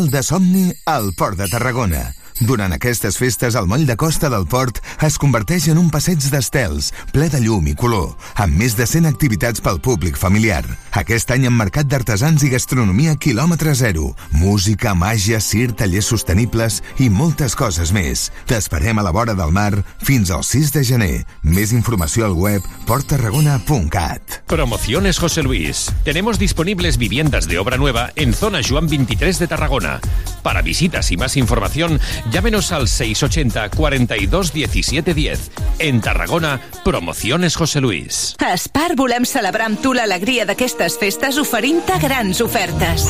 Nadal 0.04 0.12
de 0.12 0.22
somni 0.24 0.74
al 0.86 1.14
Port 1.14 1.38
de 1.38 1.48
Tarragona. 1.48 2.23
Durant 2.42 2.74
aquestes 2.74 3.18
festes, 3.22 3.56
el 3.56 3.68
moll 3.70 3.86
de 3.86 3.96
costa 4.00 4.30
del 4.30 4.48
port 4.50 4.80
es 5.06 5.20
converteix 5.22 5.68
en 5.70 5.78
un 5.78 5.90
passeig 5.94 6.24
d'estels, 6.32 6.92
ple 7.14 7.28
de 7.30 7.42
llum 7.44 7.68
i 7.70 7.76
color, 7.78 8.14
amb 8.42 8.58
més 8.58 8.78
de 8.80 8.88
100 8.90 9.06
activitats 9.10 9.62
pel 9.62 9.80
públic 9.84 10.18
familiar. 10.18 10.64
Aquest 10.98 11.32
any 11.36 11.46
amb 11.50 11.62
mercat 11.62 11.90
d'artesans 11.90 12.44
i 12.46 12.52
gastronomia 12.54 13.16
quilòmetre 13.16 13.76
zero, 13.78 14.14
música, 14.32 14.96
màgia, 14.98 15.40
cir, 15.42 15.72
tallers 15.78 16.10
sostenibles 16.10 16.82
i 17.00 17.10
moltes 17.10 17.56
coses 17.56 17.94
més. 17.94 18.30
T'esperem 18.50 19.00
a 19.00 19.06
la 19.06 19.14
vora 19.14 19.38
del 19.38 19.54
mar 19.54 19.84
fins 20.02 20.32
al 20.34 20.44
6 20.44 20.74
de 20.74 20.84
gener. 20.88 21.14
Més 21.44 21.74
informació 21.74 22.26
al 22.26 22.38
web 22.38 22.66
porttarragona.cat. 22.88 24.44
Promociones 24.48 25.20
José 25.20 25.44
Luis. 25.44 25.88
Tenemos 26.04 26.40
disponibles 26.40 26.98
viviendas 26.98 27.48
de 27.48 27.60
obra 27.60 27.78
nueva 27.78 28.12
en 28.16 28.34
zona 28.34 28.62
Juan 28.68 28.88
23 28.88 29.40
de 29.40 29.48
Tarragona. 29.48 30.00
Para 30.42 30.62
visitas 30.62 31.12
y 31.12 31.18
más 31.18 31.38
información, 31.38 32.00
llámenos 32.34 32.72
al 32.72 32.88
680 32.88 33.70
42 33.70 34.54
17 34.54 35.14
10. 35.14 35.52
En 35.80 36.02
Tarragona, 36.02 36.60
Promociones 36.84 37.56
José 37.56 37.80
Luis. 37.80 38.36
A 38.40 38.58
Spar 38.58 38.96
volem 38.96 39.24
celebrar 39.26 39.70
amb 39.70 39.80
tu 39.82 39.94
l'alegria 39.94 40.48
d'aquestes 40.50 40.98
festes 41.00 41.38
oferint-te 41.38 42.00
grans 42.02 42.42
ofertes. 42.42 43.06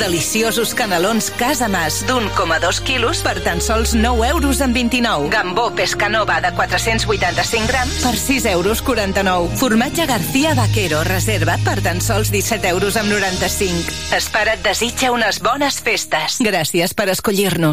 Deliciosos 0.00 0.72
canelons 0.74 1.30
Casa 1.36 1.68
Mas 1.68 2.00
d'1,2 2.06 2.80
quilos 2.86 3.20
per 3.26 3.42
tan 3.44 3.60
sols 3.60 3.92
9 3.94 4.28
euros 4.28 4.62
amb 4.64 4.74
29. 4.74 5.28
Gambó 5.28 5.70
Pescanova 5.74 6.40
de 6.40 6.54
485 6.56 7.68
grams 7.68 7.98
per 8.04 8.16
6 8.16 8.46
euros 8.54 8.82
49. 8.82 9.56
Formatge 9.60 10.06
García 10.06 10.54
Vaquero 10.54 11.02
reserva 11.04 11.58
per 11.66 11.80
tan 11.82 12.00
sols 12.00 12.30
17 12.30 12.70
euros 12.70 12.96
amb 12.96 13.12
95. 13.12 13.92
Spar 14.20 14.48
et 14.54 14.64
desitja 14.64 15.12
unes 15.12 15.42
bones 15.42 15.82
festes. 15.82 16.40
Gràcies 16.40 16.94
per 16.94 17.10
escollir-nos. 17.12 17.69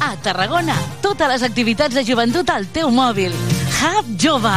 A 0.00 0.14
Tarragona, 0.22 0.76
totes 1.02 1.28
les 1.28 1.42
activitats 1.42 1.94
de 1.94 2.04
joventut 2.06 2.48
al 2.50 2.68
teu 2.70 2.90
mòbil. 2.94 3.34
Hub 3.82 4.12
Jove. 4.20 4.52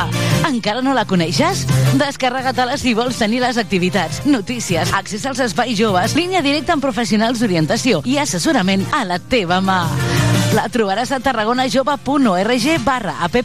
Encara 0.45 0.83
no 0.85 0.93
la 0.93 1.05
coneixes? 1.09 1.63
Descarrega-te-la 1.97 2.77
si 2.77 2.93
vols 2.93 3.17
tenir 3.17 3.41
les 3.41 3.57
activitats, 3.57 4.21
notícies, 4.29 4.93
accés 4.93 5.25
als 5.25 5.41
espais 5.47 5.73
joves, 5.79 6.13
línia 6.13 6.43
directa 6.45 6.75
amb 6.75 6.85
professionals 6.85 7.41
d'orientació 7.41 8.03
i 8.05 8.19
assessorament 8.21 8.85
a 8.93 9.01
la 9.09 9.17
teva 9.17 9.61
mà. 9.65 9.81
La 10.53 10.67
trobaràs 10.69 11.11
a 11.15 11.19
tarragonajove.org 11.19 12.67
barra 12.85 13.17
app 13.25 13.39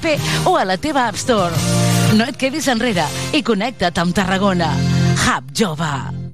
o 0.45 0.57
a 0.57 0.65
la 0.69 0.77
teva 0.77 1.09
App 1.09 1.17
Store. 1.17 1.55
No 2.15 2.29
et 2.29 2.37
quedis 2.37 2.69
enrere 2.69 3.07
i 3.33 3.43
connecta't 3.43 4.05
amb 4.05 4.15
Tarragona. 4.15 4.75
Hub 5.25 5.55
Jove. 5.57 6.30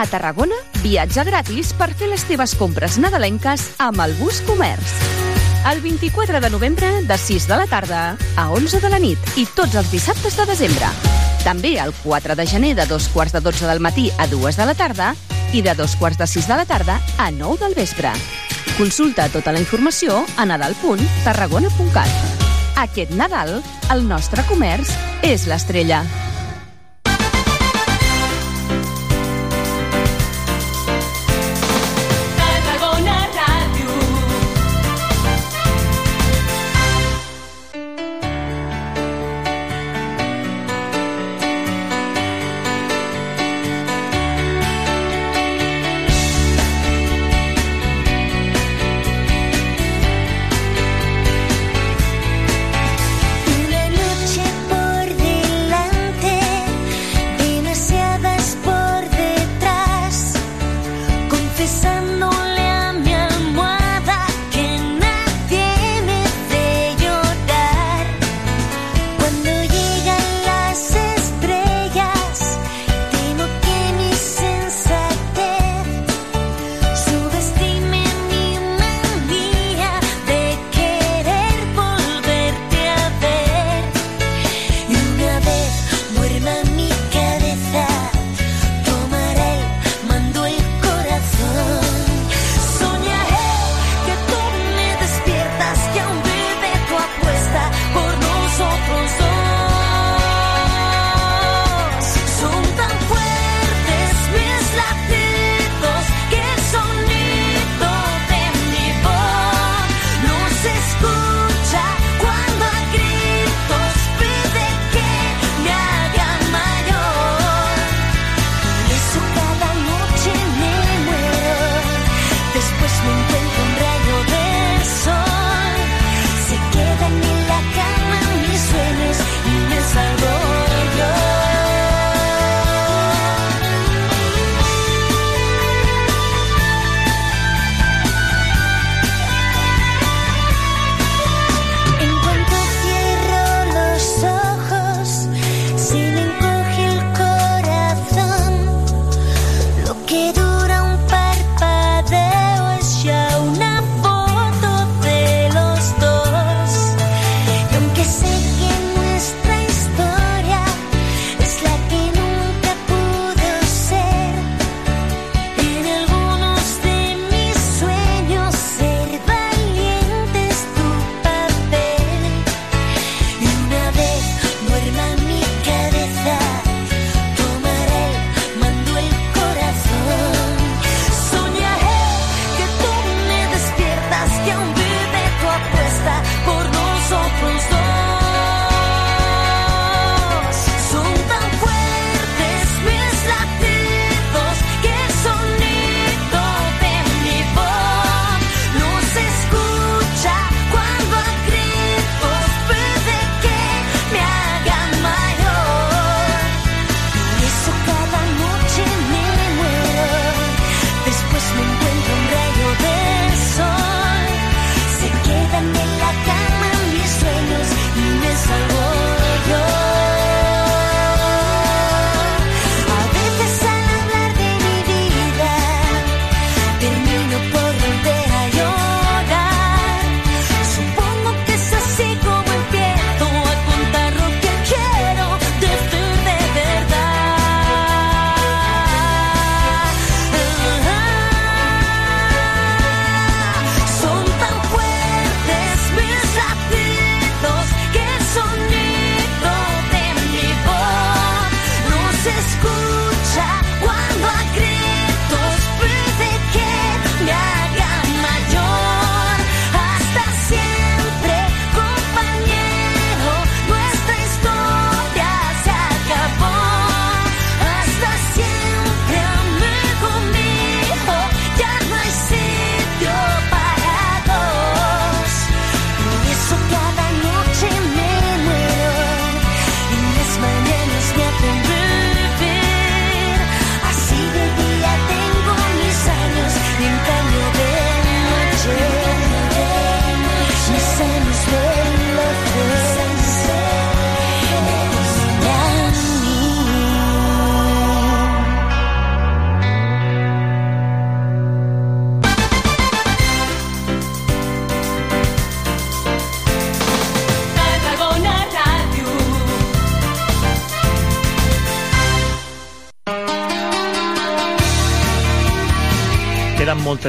A 0.00 0.06
Tarragona, 0.08 0.56
viatge 0.80 1.26
gratis 1.28 1.74
per 1.76 1.90
fer 1.92 2.06
les 2.08 2.22
teves 2.24 2.54
compres 2.56 2.94
nadalenques 2.96 3.66
amb 3.84 4.00
el 4.00 4.14
bus 4.16 4.38
comerç. 4.48 4.94
El 5.68 5.82
24 5.84 6.40
de 6.40 6.48
novembre, 6.48 6.88
de 7.04 7.18
6 7.20 7.44
de 7.50 7.58
la 7.60 7.66
tarda 7.68 8.16
a 8.40 8.46
11 8.48 8.80
de 8.80 8.88
la 8.88 9.00
nit 9.02 9.36
i 9.36 9.44
tots 9.44 9.76
els 9.76 9.90
dissabtes 9.92 10.38
de 10.38 10.46
desembre. 10.48 10.88
També 11.44 11.74
el 11.84 11.92
4 12.00 12.32
de 12.38 12.46
gener 12.48 12.72
de 12.78 12.86
dos 12.88 13.10
quarts 13.12 13.36
de 13.36 13.44
12 13.44 13.68
del 13.68 13.84
matí 13.84 14.08
a 14.16 14.24
2 14.26 14.56
de 14.56 14.68
la 14.70 14.74
tarda 14.78 15.10
i 15.52 15.60
de 15.60 15.76
dos 15.76 15.98
quarts 16.00 16.16
de 16.16 16.30
6 16.32 16.48
de 16.48 16.56
la 16.62 16.64
tarda 16.64 16.96
a 17.18 17.28
9 17.30 17.60
del 17.66 17.76
vespre. 17.76 18.14
Consulta 18.78 19.28
tota 19.28 19.52
la 19.52 19.60
informació 19.60 20.24
a 20.38 20.48
nadal.tarragona.cat. 20.48 22.40
Aquest 22.80 23.12
Nadal, 23.12 23.58
el 23.92 24.08
nostre 24.08 24.48
comerç 24.48 24.96
és 25.20 25.44
l'estrella. 25.44 26.06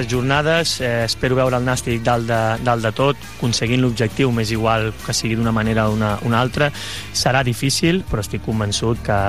Moltes 0.02 0.18
jornades, 0.18 0.82
eh, 0.82 1.04
espero 1.06 1.36
veure 1.38 1.60
el 1.62 1.66
Nàstic 1.68 2.02
dalt 2.02 2.26
de, 2.26 2.40
dalt 2.66 2.82
de 2.82 2.92
tot, 2.98 3.28
aconseguint 3.38 3.84
l'objectiu, 3.84 4.34
m'és 4.34 4.50
igual 4.50 4.90
que 5.06 5.14
sigui 5.14 5.38
d'una 5.38 5.54
manera 5.54 5.86
o 5.90 5.94
una, 5.94 6.16
una 6.26 6.42
altra. 6.42 6.72
Serà 7.14 7.46
difícil, 7.46 8.02
però 8.10 8.26
estic 8.26 8.42
convençut 8.42 9.06
que 9.06 9.20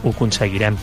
ho 0.00 0.14
aconseguirem. 0.16 0.80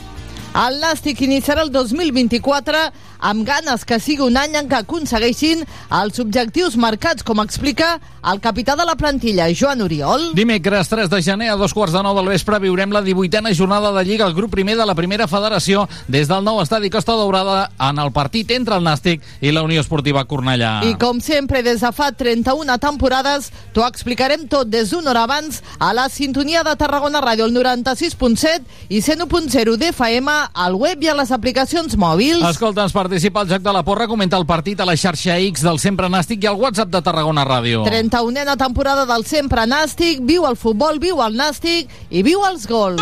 El 0.56 0.77
Nàstic 0.80 1.19
iniciarà 1.26 1.65
el 1.65 1.72
2024 1.73 2.80
amb 3.27 3.44
ganes 3.44 3.84
que 3.84 3.98
sigui 3.99 4.23
un 4.23 4.38
any 4.40 4.53
en 4.56 4.69
què 4.72 4.77
aconsegueixin 4.80 5.65
els 5.99 6.19
objectius 6.23 6.77
marcats, 6.80 7.26
com 7.27 7.41
explica 7.44 7.98
el 8.32 8.40
capità 8.40 8.77
de 8.80 8.86
la 8.88 8.95
plantilla, 8.95 9.49
Joan 9.52 9.84
Oriol. 9.84 10.30
Dimecres 10.38 10.88
3 10.90 11.10
de 11.11 11.19
gener 11.26 11.49
a 11.52 11.57
dos 11.60 11.73
quarts 11.76 11.94
de 11.94 12.03
nou 12.06 12.15
del 12.15 12.32
vespre 12.32 12.61
viurem 12.64 12.94
la 12.95 13.02
18a 13.03 13.52
jornada 13.57 13.91
de 13.98 14.03
Lliga 14.07 14.23
al 14.26 14.34
grup 14.38 14.53
primer 14.56 14.77
de 14.80 14.86
la 14.88 14.95
primera 14.95 15.27
federació 15.27 15.90
des 16.07 16.30
del 16.32 16.45
nou 16.48 16.61
estadi 16.64 16.90
Costa 16.94 17.18
Daurada 17.19 17.69
en 17.90 17.99
el 17.99 18.14
partit 18.15 18.56
entre 18.56 18.80
el 18.80 18.88
Nàstic 18.88 19.26
i 19.41 19.52
la 19.52 19.65
Unió 19.68 19.84
Esportiva 19.84 20.23
Cornellà. 20.23 20.86
I 20.88 20.95
com 21.02 21.19
sempre, 21.19 21.65
des 21.68 21.84
de 21.84 21.91
fa 21.91 22.14
31 22.15 22.80
temporades, 22.80 23.52
t'ho 23.76 23.84
explicarem 23.84 24.48
tot 24.48 24.72
des 24.72 24.95
d'una 24.95 25.11
hora 25.11 25.26
abans 25.27 25.60
a 25.80 25.91
la 25.94 26.07
sintonia 26.07 26.64
de 26.64 26.77
Tarragona 26.80 27.19
Ràdio, 27.19 27.49
el 27.49 27.57
96.7 27.60 28.88
i 28.90 29.03
101.0 29.03 29.76
d'FM, 29.82 30.40
al 30.53 30.76
web 30.76 31.01
i 31.03 31.09
a 31.11 31.15
les 31.17 31.31
aplicacions 31.35 31.95
mòbils. 31.97 32.43
Escolta'ns, 32.49 32.93
participa 32.95 33.41
al 33.41 33.49
Joc 33.49 33.63
de 33.65 33.73
la 33.73 33.84
Porra, 33.88 34.07
comenta 34.07 34.38
el 34.38 34.45
partit 34.45 34.80
a 34.80 34.85
la 34.88 34.95
xarxa 34.99 35.38
X 35.49 35.65
del 35.65 35.80
Sempre 35.80 36.09
Nàstic 36.11 36.43
i 36.43 36.51
al 36.51 36.59
WhatsApp 36.61 36.91
de 36.93 37.01
Tarragona 37.05 37.45
Ràdio. 37.47 37.85
31a 37.88 38.57
temporada 38.59 39.05
del 39.09 39.26
Sempre 39.26 39.65
Nàstic, 39.69 40.22
viu 40.22 40.45
el 40.49 40.57
futbol, 40.59 40.99
viu 40.99 41.22
el 41.26 41.38
Nàstic 41.39 41.89
i 42.09 42.23
viu 42.26 42.43
els 42.49 42.67
gols. 42.67 43.01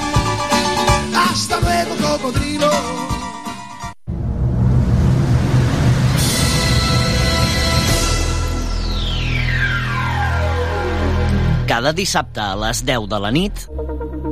Hasta 1.31 1.61
luego, 1.61 1.95
cocodrilo. 1.95 2.69
Cada 11.67 11.93
dissabte 11.93 12.41
a 12.41 12.57
les 12.59 12.83
10 12.83 13.07
de 13.07 13.19
la 13.23 13.31
nit... 13.31 13.63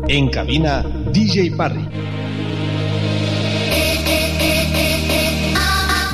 En 0.10 0.28
cabina, 0.28 0.84
DJ 1.14 1.56
Parry. 1.56 1.88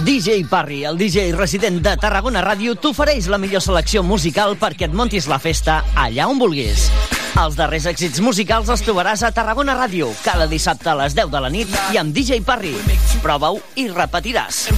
DJ 0.06 0.46
Parry, 0.48 0.84
el 0.86 1.00
DJ 1.00 1.32
resident 1.34 1.82
de 1.82 1.98
Tarragona 1.98 2.46
Ràdio, 2.46 2.78
t'ofereix 2.78 3.26
la 3.34 3.42
millor 3.42 3.66
selecció 3.66 4.06
musical 4.06 4.54
perquè 4.62 4.86
et 4.86 4.94
montis 4.94 5.26
la 5.26 5.42
festa 5.42 5.82
allà 5.98 6.30
on 6.30 6.38
vulguis. 6.38 6.92
Els 7.36 7.58
darrers 7.60 7.84
èxits 7.90 8.22
musicals 8.24 8.70
els 8.72 8.80
trobaràs 8.86 9.20
a 9.28 9.32
Tarragona 9.36 9.74
Ràdio, 9.76 10.08
cada 10.24 10.46
dissabte 10.48 10.88
a 10.88 10.96
les 11.02 11.16
10 11.18 11.34
de 11.34 11.42
la 11.44 11.50
nit 11.52 11.74
i 11.92 12.00
amb 12.00 12.16
DJ 12.16 12.40
Parry. 12.48 12.72
Prova-ho 13.20 13.60
i 13.76 13.90
repetiràs. 13.92 14.70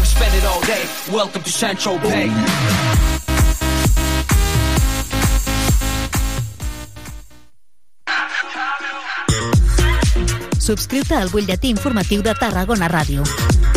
Subscriu-te 10.67 11.15
al 11.15 11.29
butlletí 11.29 11.69
informatiu 11.69 12.25
de 12.25 12.33
Tarragona 12.41 12.89
Ràdio. 12.89 13.76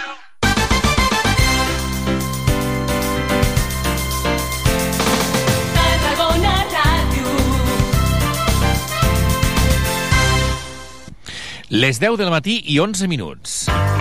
Les 11.73 12.01
10 12.01 12.17
del 12.19 12.29
matí 12.33 12.57
i 12.67 12.79
11 12.83 13.07
minuts. 13.07 14.00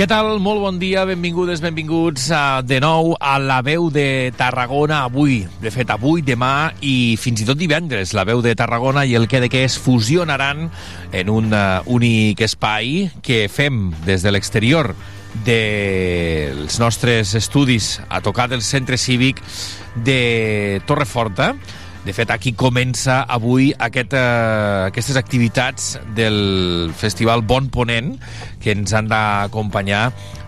Què 0.00 0.06
tal? 0.08 0.38
Molt 0.40 0.62
bon 0.64 0.78
dia, 0.80 1.02
benvingudes, 1.04 1.60
benvinguts 1.60 2.30
uh, 2.32 2.62
de 2.64 2.78
nou 2.80 3.10
a 3.20 3.34
la 3.36 3.58
veu 3.60 3.90
de 3.92 4.32
Tarragona 4.32 5.02
avui. 5.04 5.42
De 5.60 5.68
fet, 5.68 5.90
avui, 5.92 6.22
demà 6.24 6.70
i 6.80 7.18
fins 7.20 7.42
i 7.42 7.44
tot 7.44 7.58
divendres, 7.60 8.14
la 8.16 8.24
veu 8.24 8.40
de 8.40 8.54
Tarragona 8.56 9.02
i 9.04 9.12
el 9.18 9.28
que 9.28 9.42
de 9.44 9.50
què 9.52 9.60
es 9.66 9.76
fusionaran 9.76 10.70
en 11.12 11.28
un 11.28 11.52
uh, 11.52 11.84
únic 11.84 12.40
espai 12.46 13.10
que 13.20 13.42
fem 13.52 13.90
des 14.06 14.24
de 14.24 14.32
l'exterior 14.32 14.94
dels 15.44 16.80
nostres 16.80 17.36
estudis 17.36 17.98
a 18.08 18.22
tocar 18.24 18.48
del 18.48 18.64
centre 18.64 18.96
cívic 18.96 19.44
de 20.00 20.80
Torreforta. 20.88 21.52
De 22.00 22.14
fet, 22.16 22.30
aquí 22.32 22.54
comença 22.56 23.20
avui 23.28 23.74
aquest, 23.76 24.14
eh, 24.16 24.86
aquestes 24.88 25.18
activitats 25.20 25.98
del 26.16 26.92
Festival 26.96 27.42
Bon 27.42 27.68
Ponent 27.68 28.14
que 28.60 28.72
ens 28.72 28.94
han 28.96 29.10
d'acompanyar 29.10 30.06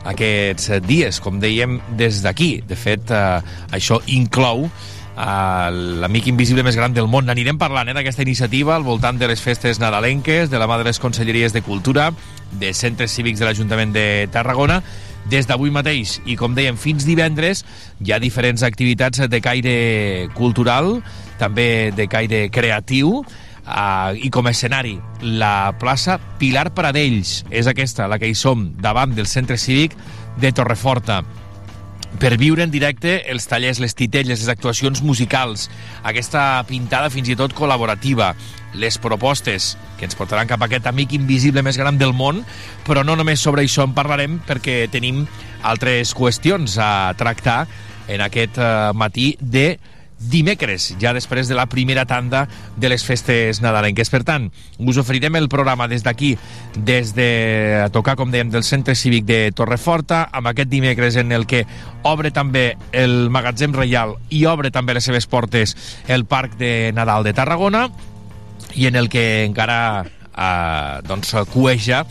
aquests 0.08 0.80
dies, 0.88 1.20
com 1.20 1.40
dèiem, 1.40 1.76
des 1.98 2.22
d'aquí. 2.24 2.62
De 2.66 2.76
fet, 2.76 3.10
eh, 3.10 3.42
això 3.70 4.00
inclou 4.06 4.70
a 5.14 5.68
l'amic 5.70 6.26
invisible 6.28 6.64
més 6.64 6.76
gran 6.76 6.94
del 6.94 7.06
món. 7.06 7.28
Anirem 7.28 7.58
parlant 7.60 7.88
eh, 7.88 7.94
d'aquesta 7.94 8.24
iniciativa 8.24 8.74
al 8.74 8.82
voltant 8.82 9.18
de 9.18 9.28
les 9.28 9.40
festes 9.40 9.78
nadalenques, 9.78 10.48
de 10.48 10.58
la 10.58 10.66
mà 10.66 10.78
de 10.78 10.88
les 10.88 10.98
conselleries 10.98 11.52
de 11.52 11.60
Cultura, 11.60 12.12
de 12.52 12.72
centres 12.72 13.12
cívics 13.12 13.40
de 13.40 13.44
l'Ajuntament 13.44 13.92
de 13.92 14.28
Tarragona, 14.32 14.82
des 15.30 15.46
d'avui 15.46 15.70
mateix 15.70 16.16
i, 16.26 16.34
com 16.36 16.54
dèiem, 16.56 16.78
fins 16.80 17.04
divendres 17.06 17.62
hi 18.02 18.10
ha 18.12 18.18
diferents 18.18 18.64
activitats 18.66 19.22
de 19.30 19.40
caire 19.40 19.74
cultural, 20.34 20.96
també 21.42 21.90
de 21.96 22.06
caire 22.10 22.46
creatiu, 22.54 23.22
Uh, 23.62 24.18
i 24.18 24.26
com 24.34 24.48
a 24.48 24.50
escenari 24.50 24.96
la 25.22 25.70
plaça 25.78 26.16
Pilar 26.40 26.72
Pradells 26.74 27.44
és 27.46 27.68
aquesta, 27.70 28.08
la 28.10 28.16
que 28.18 28.26
hi 28.26 28.34
som 28.34 28.64
davant 28.82 29.12
del 29.14 29.28
centre 29.30 29.54
cívic 29.54 29.94
de 30.42 30.50
Torreforta. 30.50 31.20
Per 32.18 32.32
viure 32.40 32.66
en 32.66 32.72
directe 32.74 33.20
els 33.30 33.46
tallers, 33.46 33.78
les 33.78 33.94
titelles, 33.94 34.42
les 34.42 34.50
actuacions 34.50 35.04
musicals, 35.06 35.68
aquesta 36.02 36.64
pintada 36.66 37.12
fins 37.14 37.30
i 37.30 37.38
tot 37.38 37.54
col·laborativa, 37.54 38.32
les 38.74 38.98
propostes 38.98 39.76
que 39.96 40.10
ens 40.10 40.18
portaran 40.18 40.50
cap 40.50 40.60
a 40.60 40.66
aquest 40.66 40.90
amic 40.90 41.14
invisible 41.14 41.62
més 41.62 41.78
gran 41.78 42.02
del 42.02 42.12
món, 42.18 42.42
però 42.82 43.06
no 43.06 43.14
només 43.14 43.40
sobre 43.40 43.62
això 43.62 43.86
en 43.86 43.94
parlarem 43.94 44.40
perquè 44.48 44.88
tenim 44.90 45.22
altres 45.62 46.16
qüestions 46.18 46.76
a 46.82 47.14
tractar 47.14 47.62
en 48.10 48.26
aquest 48.26 48.58
eh, 48.58 48.90
matí 48.98 49.36
de 49.40 49.76
dimecres, 50.30 50.92
ja 51.00 51.12
després 51.16 51.48
de 51.48 51.56
la 51.58 51.66
primera 51.66 52.04
tanda 52.06 52.46
de 52.76 52.90
les 52.92 53.04
festes 53.04 53.60
nadalenques. 53.62 54.10
Per 54.12 54.22
tant, 54.26 54.48
us 54.78 55.00
oferirem 55.00 55.36
el 55.40 55.48
programa 55.52 55.88
des 55.88 56.04
d'aquí, 56.04 56.36
des 56.76 57.14
de 57.16 57.82
a 57.84 57.88
tocar, 57.94 58.16
com 58.16 58.32
dèiem, 58.32 58.50
del 58.52 58.64
Centre 58.64 58.94
Cívic 58.94 59.26
de 59.28 59.40
Torreforta, 59.56 60.24
amb 60.32 60.52
aquest 60.52 60.70
dimecres 60.72 61.16
en 61.20 61.32
el 61.32 61.46
que 61.46 61.64
obre 62.02 62.30
també 62.30 62.76
el 62.92 63.30
Magatzem 63.30 63.74
Reial 63.74 64.16
i 64.30 64.44
obre 64.46 64.70
també 64.70 64.94
les 64.94 65.04
seves 65.04 65.26
portes 65.26 65.76
el 66.08 66.24
Parc 66.26 66.56
de 66.58 66.92
Nadal 66.94 67.24
de 67.24 67.34
Tarragona 67.36 67.88
i 68.74 68.86
en 68.88 68.96
el 68.96 69.08
que 69.12 69.44
encara 69.44 70.04
eh, 70.04 71.00
doncs, 71.06 71.34
cueja 71.52 72.04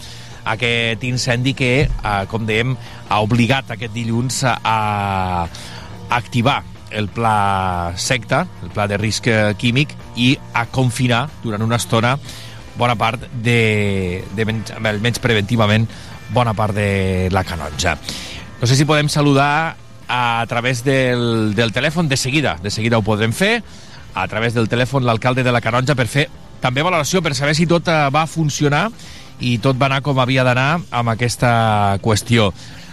aquest 0.46 1.04
incendi 1.06 1.54
que, 1.54 1.74
eh, 1.86 2.26
com 2.32 2.46
dèiem, 2.48 2.76
ha 3.10 3.22
obligat 3.22 3.72
aquest 3.72 3.94
dilluns 3.94 4.44
a, 4.48 4.58
a 4.64 5.48
activar 6.18 6.62
el 6.92 7.08
pla 7.10 7.94
secta, 7.96 8.46
el 8.64 8.72
pla 8.74 8.88
de 8.88 8.98
risc 9.00 9.28
eh, 9.28 9.54
químic, 9.58 9.96
i 10.16 10.36
a 10.54 10.66
confinar 10.72 11.28
durant 11.44 11.64
una 11.64 11.80
estona 11.82 12.18
bona 12.78 12.96
part 12.96 13.28
de, 13.44 14.24
de 14.36 14.48
menys, 14.48 14.72
almenys 14.80 15.20
preventivament, 15.22 15.88
bona 16.32 16.56
part 16.58 16.76
de 16.76 17.30
la 17.32 17.44
canonja. 17.44 17.98
No 18.62 18.68
sé 18.70 18.78
si 18.78 18.88
podem 18.88 19.10
saludar 19.10 19.76
a 20.08 20.46
través 20.48 20.84
del, 20.84 21.54
del 21.56 21.72
telèfon 21.72 22.10
de 22.10 22.18
seguida, 22.18 22.58
de 22.62 22.72
seguida 22.72 23.00
ho 23.00 23.06
podrem 23.06 23.34
fer, 23.34 23.62
a 24.14 24.28
través 24.28 24.54
del 24.54 24.68
telèfon 24.68 25.06
l'alcalde 25.08 25.44
de 25.44 25.52
la 25.56 25.62
Canonja 25.64 25.96
per 25.96 26.08
fer 26.12 26.28
també 26.62 26.84
valoració, 26.84 27.22
per 27.24 27.34
saber 27.36 27.56
si 27.58 27.66
tot 27.66 27.88
eh, 27.90 28.10
va 28.14 28.28
funcionar 28.30 28.90
i 29.42 29.56
tot 29.64 29.80
va 29.80 29.88
anar 29.88 30.02
com 30.06 30.20
havia 30.22 30.44
d'anar 30.46 30.82
amb 30.92 31.14
aquesta 31.14 31.98
qüestió. 32.04 32.52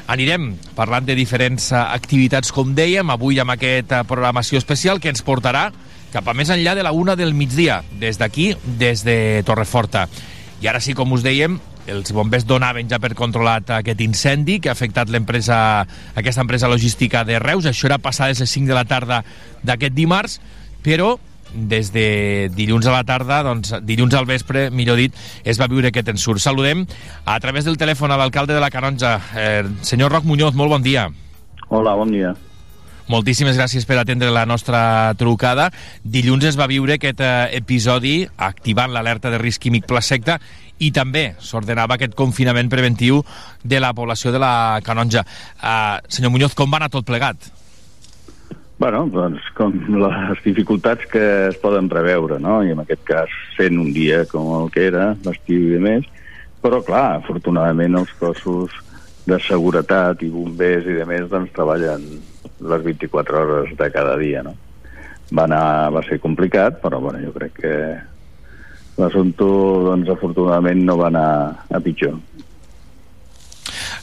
Anirem 0.08 0.54
parlant 0.72 1.04
de 1.04 1.12
diferents 1.12 1.68
eh, 1.68 1.76
activitats, 1.76 2.48
com 2.54 2.72
dèiem, 2.74 3.10
avui 3.12 3.40
amb 3.42 3.52
aquesta 3.52 4.00
programació 4.08 4.56
especial 4.56 5.02
que 5.04 5.12
ens 5.12 5.20
portarà 5.20 5.68
cap 6.08 6.24
a 6.24 6.32
més 6.32 6.48
enllà 6.48 6.72
de 6.78 6.84
la 6.86 6.94
una 6.96 7.12
del 7.16 7.34
migdia, 7.36 7.82
des 8.00 8.16
d'aquí, 8.16 8.54
des 8.80 9.04
de 9.04 9.42
Torreforta. 9.44 10.06
I 10.64 10.70
ara 10.72 10.80
sí, 10.80 10.94
com 10.96 11.12
us 11.12 11.22
dèiem, 11.26 11.58
els 11.92 12.12
bombers 12.16 12.46
donaven 12.48 12.88
ja 12.88 12.98
per 13.00 13.12
controlat 13.16 13.68
aquest 13.76 14.00
incendi 14.00 14.58
que 14.64 14.72
ha 14.72 14.76
afectat 14.76 15.12
l'empresa, 15.12 15.84
aquesta 16.16 16.44
empresa 16.44 16.72
logística 16.72 17.24
de 17.28 17.36
Reus. 17.44 17.68
Això 17.68 17.88
era 17.92 18.00
passades 18.00 18.40
les 18.40 18.56
5 18.56 18.72
de 18.72 18.76
la 18.76 18.86
tarda 18.88 19.22
d'aquest 19.60 19.92
dimarts, 19.92 20.38
però 20.84 21.18
des 21.54 21.92
de 21.92 22.50
dilluns 22.54 22.86
a 22.86 22.94
la 22.94 23.04
tarda, 23.08 23.42
doncs 23.46 23.74
dilluns 23.86 24.14
al 24.14 24.26
vespre, 24.28 24.68
millor 24.70 24.98
dit, 25.00 25.14
es 25.44 25.60
va 25.60 25.70
viure 25.70 25.88
aquest 25.92 26.10
ensurt. 26.12 26.42
Saludem 26.42 26.84
a 27.24 27.38
través 27.40 27.64
del 27.68 27.78
telèfon 27.80 28.12
a 28.12 28.18
l'alcalde 28.20 28.54
de 28.54 28.60
la 28.60 28.70
Canonja, 28.70 29.18
eh, 29.36 29.64
senyor 29.82 30.12
Roc 30.12 30.24
Muñoz, 30.24 30.54
molt 30.54 30.70
bon 30.70 30.82
dia. 30.82 31.08
Hola, 31.68 31.94
bon 31.94 32.12
dia. 32.12 32.34
Moltíssimes 33.08 33.56
gràcies 33.56 33.86
per 33.88 33.96
atendre 33.96 34.28
la 34.30 34.44
nostra 34.44 35.14
trucada. 35.16 35.70
Dilluns 36.04 36.44
es 36.44 36.58
va 36.60 36.68
viure 36.68 36.98
aquest 36.98 37.22
eh, 37.24 37.48
episodi 37.56 38.26
activant 38.36 38.92
l'alerta 38.92 39.32
de 39.32 39.40
risc 39.40 39.64
químic 39.64 39.86
Placecta 39.88 40.36
i 40.78 40.90
també 40.94 41.32
s'ordenava 41.42 41.96
aquest 41.96 42.14
confinament 42.18 42.68
preventiu 42.70 43.22
de 43.64 43.80
la 43.80 43.94
població 43.96 44.32
de 44.34 44.42
la 44.42 44.80
Canonja. 44.84 45.24
Uh, 45.58 45.98
senyor 46.08 46.30
Muñoz, 46.34 46.54
com 46.54 46.70
va 46.70 46.82
anar 46.82 46.92
tot 46.92 47.06
plegat? 47.08 47.48
Bueno, 48.78 49.08
doncs 49.10 49.42
com 49.58 49.72
les 49.98 50.42
dificultats 50.44 51.02
que 51.10 51.22
es 51.48 51.56
poden 51.58 51.88
preveure, 51.90 52.36
no? 52.38 52.60
I 52.62 52.76
en 52.76 52.84
aquest 52.84 53.02
cas 53.08 53.32
fent 53.56 53.74
un 53.82 53.90
dia 53.90 54.20
com 54.30 54.52
el 54.60 54.70
que 54.70 54.84
era, 54.86 55.08
l'estiu 55.26 55.74
i 55.74 55.80
més, 55.82 56.06
però 56.62 56.78
clar, 56.86 57.18
afortunadament 57.18 57.98
els 57.98 58.12
cossos 58.20 58.76
de 59.26 59.40
seguretat 59.42 60.22
i 60.22 60.30
bombers 60.30 60.86
i 60.86 60.94
de 61.00 61.08
més 61.10 61.26
doncs 61.26 61.50
treballen 61.56 62.06
les 62.70 62.86
24 62.86 63.42
hores 63.42 63.74
de 63.82 63.90
cada 63.94 64.14
dia, 64.22 64.46
no? 64.46 64.54
Va, 65.34 65.48
anar, 65.48 65.90
va 65.98 66.06
ser 66.06 66.22
complicat, 66.22 66.78
però 66.84 67.02
bueno, 67.02 67.18
jo 67.26 67.34
crec 67.34 67.58
que 67.58 67.74
l'assumpte, 68.98 69.50
doncs, 69.90 70.14
afortunadament 70.14 70.86
no 70.86 71.00
va 71.02 71.10
anar 71.10 71.30
a 71.66 71.82
pitjor 71.82 72.14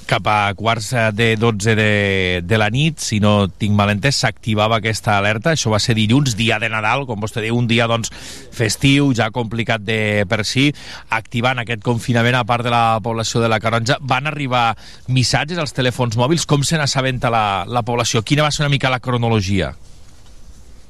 cap 0.07 0.27
a 0.29 0.53
quarts 0.55 0.91
de 1.17 1.35
12 1.37 1.75
de, 1.75 2.41
de 2.45 2.57
la 2.57 2.69
nit, 2.69 2.99
si 3.01 3.19
no 3.19 3.47
tinc 3.49 3.75
mal 3.77 3.91
entès, 3.91 4.19
s'activava 4.21 4.79
aquesta 4.79 5.17
alerta. 5.17 5.55
Això 5.55 5.71
va 5.73 5.79
ser 5.83 5.97
dilluns, 5.97 6.35
dia 6.37 6.59
de 6.61 6.69
Nadal, 6.71 7.05
com 7.09 7.21
vostè 7.21 7.43
diu, 7.43 7.57
un 7.57 7.67
dia 7.67 7.87
doncs, 7.91 8.11
festiu, 8.55 9.09
ja 9.17 9.31
complicat 9.35 9.83
de 9.85 10.25
per 10.29 10.43
si, 10.47 10.69
activant 11.15 11.59
aquest 11.61 11.83
confinament 11.85 12.37
a 12.39 12.45
part 12.47 12.65
de 12.65 12.73
la 12.73 12.99
població 13.03 13.41
de 13.43 13.49
la 13.51 13.59
Canonja. 13.63 13.97
Van 14.01 14.29
arribar 14.29 14.67
missatges 15.09 15.59
als 15.61 15.75
telèfons 15.75 16.17
mòbils? 16.19 16.45
Com 16.49 16.63
se 16.63 16.79
n'assabenta 16.79 17.33
la, 17.33 17.65
la 17.67 17.83
població? 17.87 18.23
Quina 18.23 18.45
va 18.45 18.53
ser 18.53 18.65
una 18.65 18.73
mica 18.73 18.93
la 18.93 19.01
cronologia? 19.03 19.73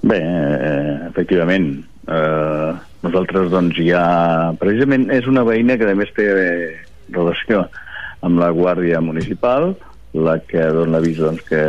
Bé, 0.06 0.20
eh, 0.20 1.08
efectivament, 1.10 1.72
eh, 2.08 2.74
nosaltres 3.06 3.50
doncs 3.54 3.80
ja... 3.88 4.04
Precisament 4.62 5.10
és 5.16 5.26
una 5.32 5.46
veïna 5.48 5.80
que 5.80 5.90
a 5.90 5.98
més 5.98 6.12
té 6.14 6.28
eh, 6.30 6.76
relació 7.16 7.66
amb 8.22 8.40
la 8.40 8.52
Guàrdia 8.56 9.02
Municipal, 9.04 9.74
la 10.16 10.38
que 10.48 10.70
dona 10.72 10.96
l'avís 10.98 11.20
doncs, 11.20 11.42
que 11.50 11.64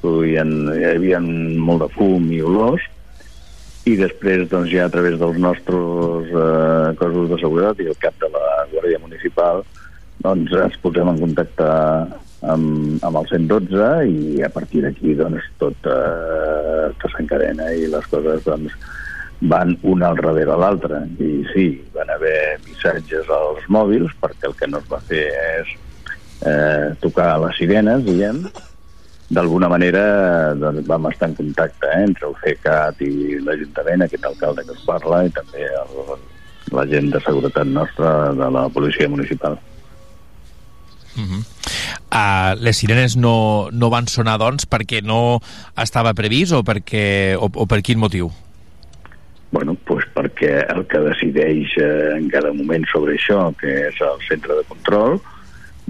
produïen, 0.00 0.72
hi 0.74 0.88
havia 0.90 1.20
molt 1.22 1.84
de 1.84 1.90
fum 1.94 2.26
i 2.34 2.40
olors, 2.42 2.82
i 3.88 3.94
després 3.96 4.48
doncs, 4.50 4.70
ja 4.72 4.86
a 4.86 4.92
través 4.92 5.18
dels 5.20 5.38
nostres 5.40 6.32
eh, 6.34 6.88
cossos 7.00 7.30
de 7.30 7.38
seguretat 7.40 7.80
i 7.80 7.88
el 7.92 8.00
cap 8.02 8.16
de 8.20 8.28
la 8.34 8.46
Guàrdia 8.72 9.00
Municipal 9.02 9.62
doncs 10.20 10.52
ens 10.52 10.76
posem 10.82 11.08
en 11.08 11.20
contacte 11.22 11.68
amb, 12.40 13.00
amb 13.06 13.20
el 13.20 13.28
112 13.30 13.88
i 14.10 14.42
a 14.44 14.50
partir 14.52 14.84
d'aquí 14.84 15.14
doncs, 15.16 15.46
tot, 15.62 15.88
eh, 15.88 16.90
tot 17.00 17.14
s'encadena 17.14 17.70
i 17.76 17.88
les 17.92 18.06
coses 18.12 18.44
doncs, 18.44 18.76
van 19.40 19.78
una 19.82 20.10
al 20.10 20.18
darrere 20.20 20.56
l'altra 20.56 21.00
i 21.18 21.30
sí, 21.52 21.68
van 21.94 22.10
haver 22.12 22.58
missatges 22.66 23.28
als 23.32 23.64
mòbils 23.72 24.12
perquè 24.20 24.50
el 24.50 24.56
que 24.58 24.68
no 24.68 24.82
es 24.82 24.90
va 24.90 25.00
fer 25.08 25.22
és 25.60 25.70
eh, 26.44 26.90
tocar 27.00 27.38
les 27.40 27.56
sirenes, 27.56 28.04
diguem 28.04 28.44
d'alguna 29.30 29.70
manera 29.70 30.02
doncs, 30.58 30.84
vam 30.88 31.08
estar 31.08 31.30
en 31.30 31.38
contacte 31.38 31.88
eh, 31.88 32.02
entre 32.04 32.28
el 32.28 32.36
CECAT 32.42 33.00
i 33.06 33.40
l'Ajuntament, 33.46 34.04
aquest 34.04 34.28
alcalde 34.28 34.66
que 34.66 34.76
us 34.76 34.84
parla 34.84 35.24
i 35.24 35.32
també 35.32 35.64
el, 35.64 36.14
la 36.76 36.86
gent 36.90 37.10
de 37.14 37.22
seguretat 37.24 37.70
nostra 37.70 38.34
de 38.36 38.52
la 38.58 38.68
policia 38.68 39.08
municipal 39.08 39.58
Uh 41.16 41.26
-huh. 41.26 41.42
uh, 42.14 42.62
les 42.62 42.76
sirenes 42.76 43.16
no, 43.16 43.68
no 43.72 43.90
van 43.90 44.06
sonar, 44.06 44.38
doncs, 44.38 44.64
perquè 44.64 45.02
no 45.02 45.40
estava 45.76 46.14
previst 46.14 46.52
o, 46.52 46.62
perquè, 46.62 47.36
o, 47.36 47.50
o 47.52 47.66
per 47.66 47.82
quin 47.82 47.98
motiu? 47.98 48.30
Bueno, 49.50 49.74
pues 49.74 50.04
perquè 50.14 50.60
el 50.70 50.84
que 50.86 51.00
decideix 51.02 51.74
eh, 51.82 52.14
en 52.14 52.28
cada 52.30 52.52
moment 52.54 52.84
sobre 52.86 53.16
això, 53.18 53.48
que 53.58 53.72
és 53.88 53.98
el 54.06 54.20
centre 54.28 54.60
de 54.60 54.66
control, 54.68 55.18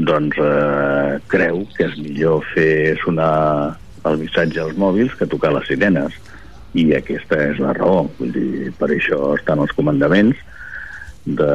doncs 0.00 0.38
eh, 0.40 1.18
creu 1.28 1.66
que 1.76 1.90
és 1.90 1.98
millor 2.00 2.46
fer 2.54 2.96
sonar 3.02 3.76
el 4.08 4.16
missatge 4.22 4.62
als 4.62 4.78
mòbils 4.80 5.12
que 5.18 5.28
tocar 5.28 5.52
les 5.52 5.68
sirenes. 5.68 6.16
I 6.72 6.86
aquesta 6.96 7.36
és 7.50 7.60
la 7.60 7.74
raó. 7.76 8.06
Vull 8.16 8.32
dir, 8.32 8.72
per 8.78 8.88
això 8.94 9.34
estan 9.36 9.60
els 9.60 9.76
comandaments 9.76 10.40
de, 11.26 11.52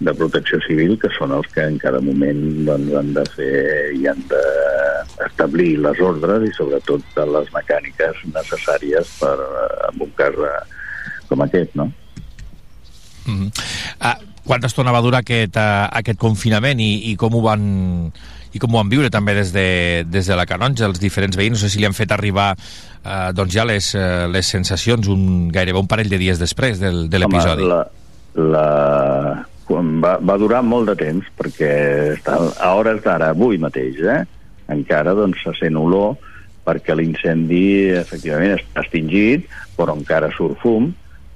de 0.00 0.14
protecció 0.14 0.60
civil, 0.66 0.98
que 1.00 1.08
són 1.16 1.32
els 1.32 1.48
que 1.54 1.64
en 1.64 1.78
cada 1.80 2.02
moment 2.04 2.42
doncs, 2.68 2.92
han 3.00 3.12
de 3.16 3.24
fer 3.32 3.56
i 3.96 4.04
han 4.10 4.20
d'establir 4.28 5.76
les 5.80 6.00
ordres 6.04 6.44
i 6.44 6.54
sobretot 6.58 7.04
de 7.16 7.28
les 7.32 7.52
mecàniques 7.54 8.24
necessàries 8.34 9.16
per, 9.22 9.36
eh, 9.40 9.68
en 9.88 10.08
un 10.10 10.18
cas 10.18 10.42
eh, 10.44 10.56
com 11.36 11.44
aquest, 11.44 11.76
no? 11.76 11.90
Mm 13.26 13.36
-hmm. 13.36 13.50
uh, 14.00 14.16
quanta 14.46 14.66
estona 14.66 14.92
va 14.92 15.02
durar 15.02 15.20
aquest, 15.20 15.56
uh, 15.56 15.86
aquest 15.90 16.18
confinament 16.18 16.80
i, 16.80 17.10
i 17.10 17.16
com 17.16 17.34
ho 17.34 17.42
van 17.42 18.12
i 18.52 18.58
com 18.58 18.72
ho 18.72 18.78
van 18.78 18.88
viure 18.88 19.10
també 19.10 19.34
des 19.34 19.52
de, 19.52 20.04
des 20.08 20.26
de 20.26 20.36
la 20.36 20.46
Canonja, 20.46 20.86
els 20.86 21.00
diferents 21.00 21.36
veïns, 21.36 21.58
no 21.58 21.60
sé 21.60 21.68
si 21.68 21.78
li 21.78 21.84
han 21.84 21.92
fet 21.92 22.12
arribar 22.12 22.56
eh, 22.56 23.32
doncs 23.36 23.52
ja 23.52 23.66
les, 23.68 23.90
uh, 23.94 24.24
les 24.32 24.46
sensacions 24.46 25.08
un, 25.12 25.50
gairebé 25.52 25.78
un 25.78 25.86
parell 25.86 26.08
de 26.08 26.16
dies 26.16 26.38
després 26.38 26.80
del, 26.80 27.10
de 27.10 27.18
l'episodi. 27.18 27.66
La, 27.68 27.82
la, 28.34 29.44
quan 29.66 30.00
va, 30.00 30.16
va 30.22 30.38
durar 30.40 30.62
molt 30.62 30.88
de 30.88 30.96
temps 30.96 31.28
perquè 31.36 31.72
està, 32.14 32.38
a 32.56 32.72
hores 32.78 33.02
d'ara, 33.04 33.28
avui 33.36 33.58
mateix, 33.58 34.00
eh, 34.00 34.24
encara 34.72 35.14
doncs, 35.14 35.42
se 35.44 35.52
sent 35.60 35.76
olor 35.76 36.16
perquè 36.66 36.96
l'incendi 36.96 37.90
efectivament 37.94 38.56
està 38.56 38.82
extingit, 38.82 39.46
però 39.76 39.94
encara 39.94 40.32
surt 40.34 40.58
fum, 40.62 40.90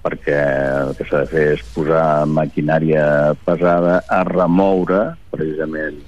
perquè 0.05 0.39
el 0.81 0.95
que 0.97 1.07
s'ha 1.09 1.25
de 1.25 1.31
fer 1.31 1.47
és 1.57 1.65
posar 1.75 2.27
maquinària 2.31 3.05
pesada 3.45 4.01
a 4.09 4.23
remoure 4.29 5.03
precisament 5.33 5.99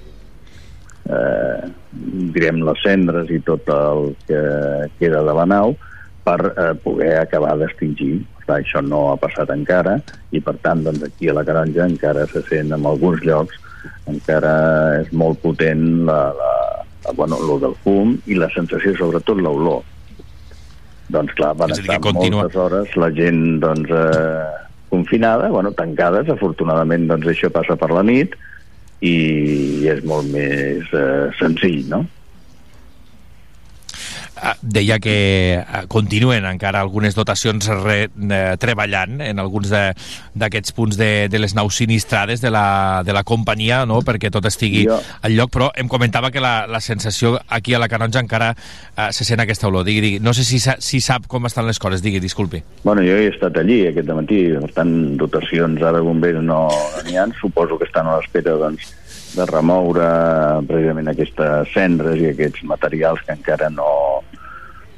eh, 1.09 1.71
direm 2.35 2.63
les 2.65 2.83
cendres 2.83 3.29
i 3.29 3.39
tot 3.45 3.69
el 3.73 4.13
que 4.27 4.43
queda 4.99 5.23
de 5.25 5.35
la 5.39 5.45
nau 5.49 5.75
per 6.23 6.39
eh, 6.47 6.71
poder 6.83 7.17
acabar 7.19 7.57
d'extingir. 7.59 8.23
Això 8.53 8.81
no 8.83 9.05
ha 9.11 9.19
passat 9.19 9.51
encara 9.53 9.97
i 10.35 10.41
per 10.43 10.57
tant 10.65 10.83
doncs, 10.83 11.03
aquí 11.05 11.29
a 11.31 11.37
la 11.37 11.45
Caranja 11.47 11.85
encara 11.87 12.25
se 12.31 12.41
sent 12.49 12.73
en 12.75 12.89
alguns 12.89 13.23
llocs 13.23 13.59
encara 14.11 14.53
és 14.99 15.11
molt 15.15 15.39
potent 15.43 16.03
la, 16.07 16.19
la, 16.35 16.51
la, 17.05 17.15
bueno, 17.15 17.39
lo 17.39 17.55
del 17.61 17.75
fum 17.85 18.17
i 18.27 18.35
la 18.35 18.49
sensació, 18.55 18.95
sobretot 18.99 19.39
l'olor 19.39 19.83
doncs 21.13 21.35
clar, 21.37 21.53
van 21.59 21.71
estar 21.75 21.99
continua- 22.01 22.43
moltes 22.43 22.59
hores 22.59 22.95
la 22.99 23.09
gent 23.13 23.59
doncs, 23.63 23.89
eh, 23.89 24.49
confinada, 24.93 25.49
bueno, 25.53 25.71
tancades, 25.77 26.29
afortunadament 26.29 27.07
doncs, 27.09 27.29
això 27.31 27.49
passa 27.53 27.77
per 27.79 27.89
la 27.93 28.03
nit 28.05 28.35
i 29.03 29.87
és 29.89 30.03
molt 30.07 30.29
més 30.33 30.91
eh, 30.95 31.29
senzill, 31.39 31.87
no? 31.89 32.03
Ah, 34.43 34.57
deia 34.61 34.97
que 34.99 35.55
ah, 35.65 35.85
continuen 35.87 36.43
encara 36.43 36.81
algunes 36.83 37.15
dotacions 37.15 37.63
re, 37.79 38.09
eh, 38.11 38.55
treballant 38.59 39.21
en 39.23 39.39
alguns 39.39 39.69
de- 39.71 39.93
d'aquests 40.35 40.73
punts 40.75 40.97
de, 40.99 41.29
de 41.31 41.39
les 41.39 41.53
naus 41.55 41.77
sinistrades 41.79 42.41
de 42.41 42.51
la, 42.51 43.03
de 43.05 43.13
la 43.15 43.23
companyia 43.23 43.85
no? 43.87 44.01
perquè 44.03 44.27
tot 44.33 44.43
estigui 44.49 44.83
Jo- 44.89 44.97
al 45.21 45.37
lloc, 45.37 45.49
però 45.53 45.69
em 45.79 45.87
comentava 45.87 46.29
que 46.29 46.41
la, 46.43 46.67
la 46.67 46.81
sensació 46.83 47.39
aquí 47.47 47.73
a 47.73 47.79
la 47.79 47.87
Canonja 47.87 48.19
encara 48.19 48.49
eh, 48.97 49.07
se 49.15 49.23
sent 49.23 49.39
aquesta 49.39 49.69
olor. 49.69 49.85
Digui, 49.87 50.01
digui. 50.03 50.19
No 50.19 50.33
sé 50.35 50.43
si, 50.43 50.59
si 50.59 50.99
sap 50.99 51.25
com 51.31 51.45
estan 51.47 51.65
les 51.65 51.79
coses, 51.79 52.03
digui, 52.03 52.19
disculpi. 52.19 52.59
Bueno, 52.83 52.99
jo 53.01 53.15
he 53.15 53.29
estat 53.31 53.55
allí 53.63 53.85
aquest 53.87 54.11
matí, 54.11 54.41
per 54.59 54.73
tant, 54.75 54.91
dotacions 55.23 55.79
ara 55.87 56.01
bombers 56.03 56.43
no 56.43 56.67
no 56.67 57.01
n'hi 57.07 57.15
ha. 57.15 57.29
Suposo 57.39 57.79
que 57.79 57.87
estan 57.87 58.07
a 58.11 58.17
l'espera 58.19 58.57
doncs, 58.59 58.91
de 59.33 59.45
remoure 59.49 60.07
precisament 60.69 61.09
aquestes 61.11 61.71
cendres 61.73 62.21
i 62.21 62.29
aquests 62.31 62.65
materials 62.69 63.21
que 63.25 63.35
encara 63.35 63.69
no 63.73 63.89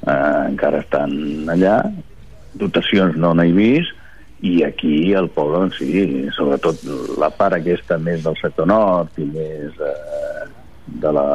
eh, 0.05 0.41
encara 0.49 0.81
estan 0.83 1.13
allà. 1.51 1.77
Dotacions 2.55 3.17
no 3.19 3.33
n'he 3.35 3.51
vist 3.55 3.95
i 4.45 4.59
aquí 4.63 5.13
al 5.15 5.29
poble, 5.33 5.63
doncs, 5.63 5.79
sí, 5.79 6.27
sobretot 6.35 6.83
la 7.19 7.31
part 7.33 7.55
aquesta 7.57 7.97
més 7.97 8.23
del 8.25 8.35
sector 8.41 8.67
nord 8.69 9.15
i 9.17 9.25
més 9.29 9.79
eh, 9.79 10.47
de, 10.85 11.11
la, 11.15 11.27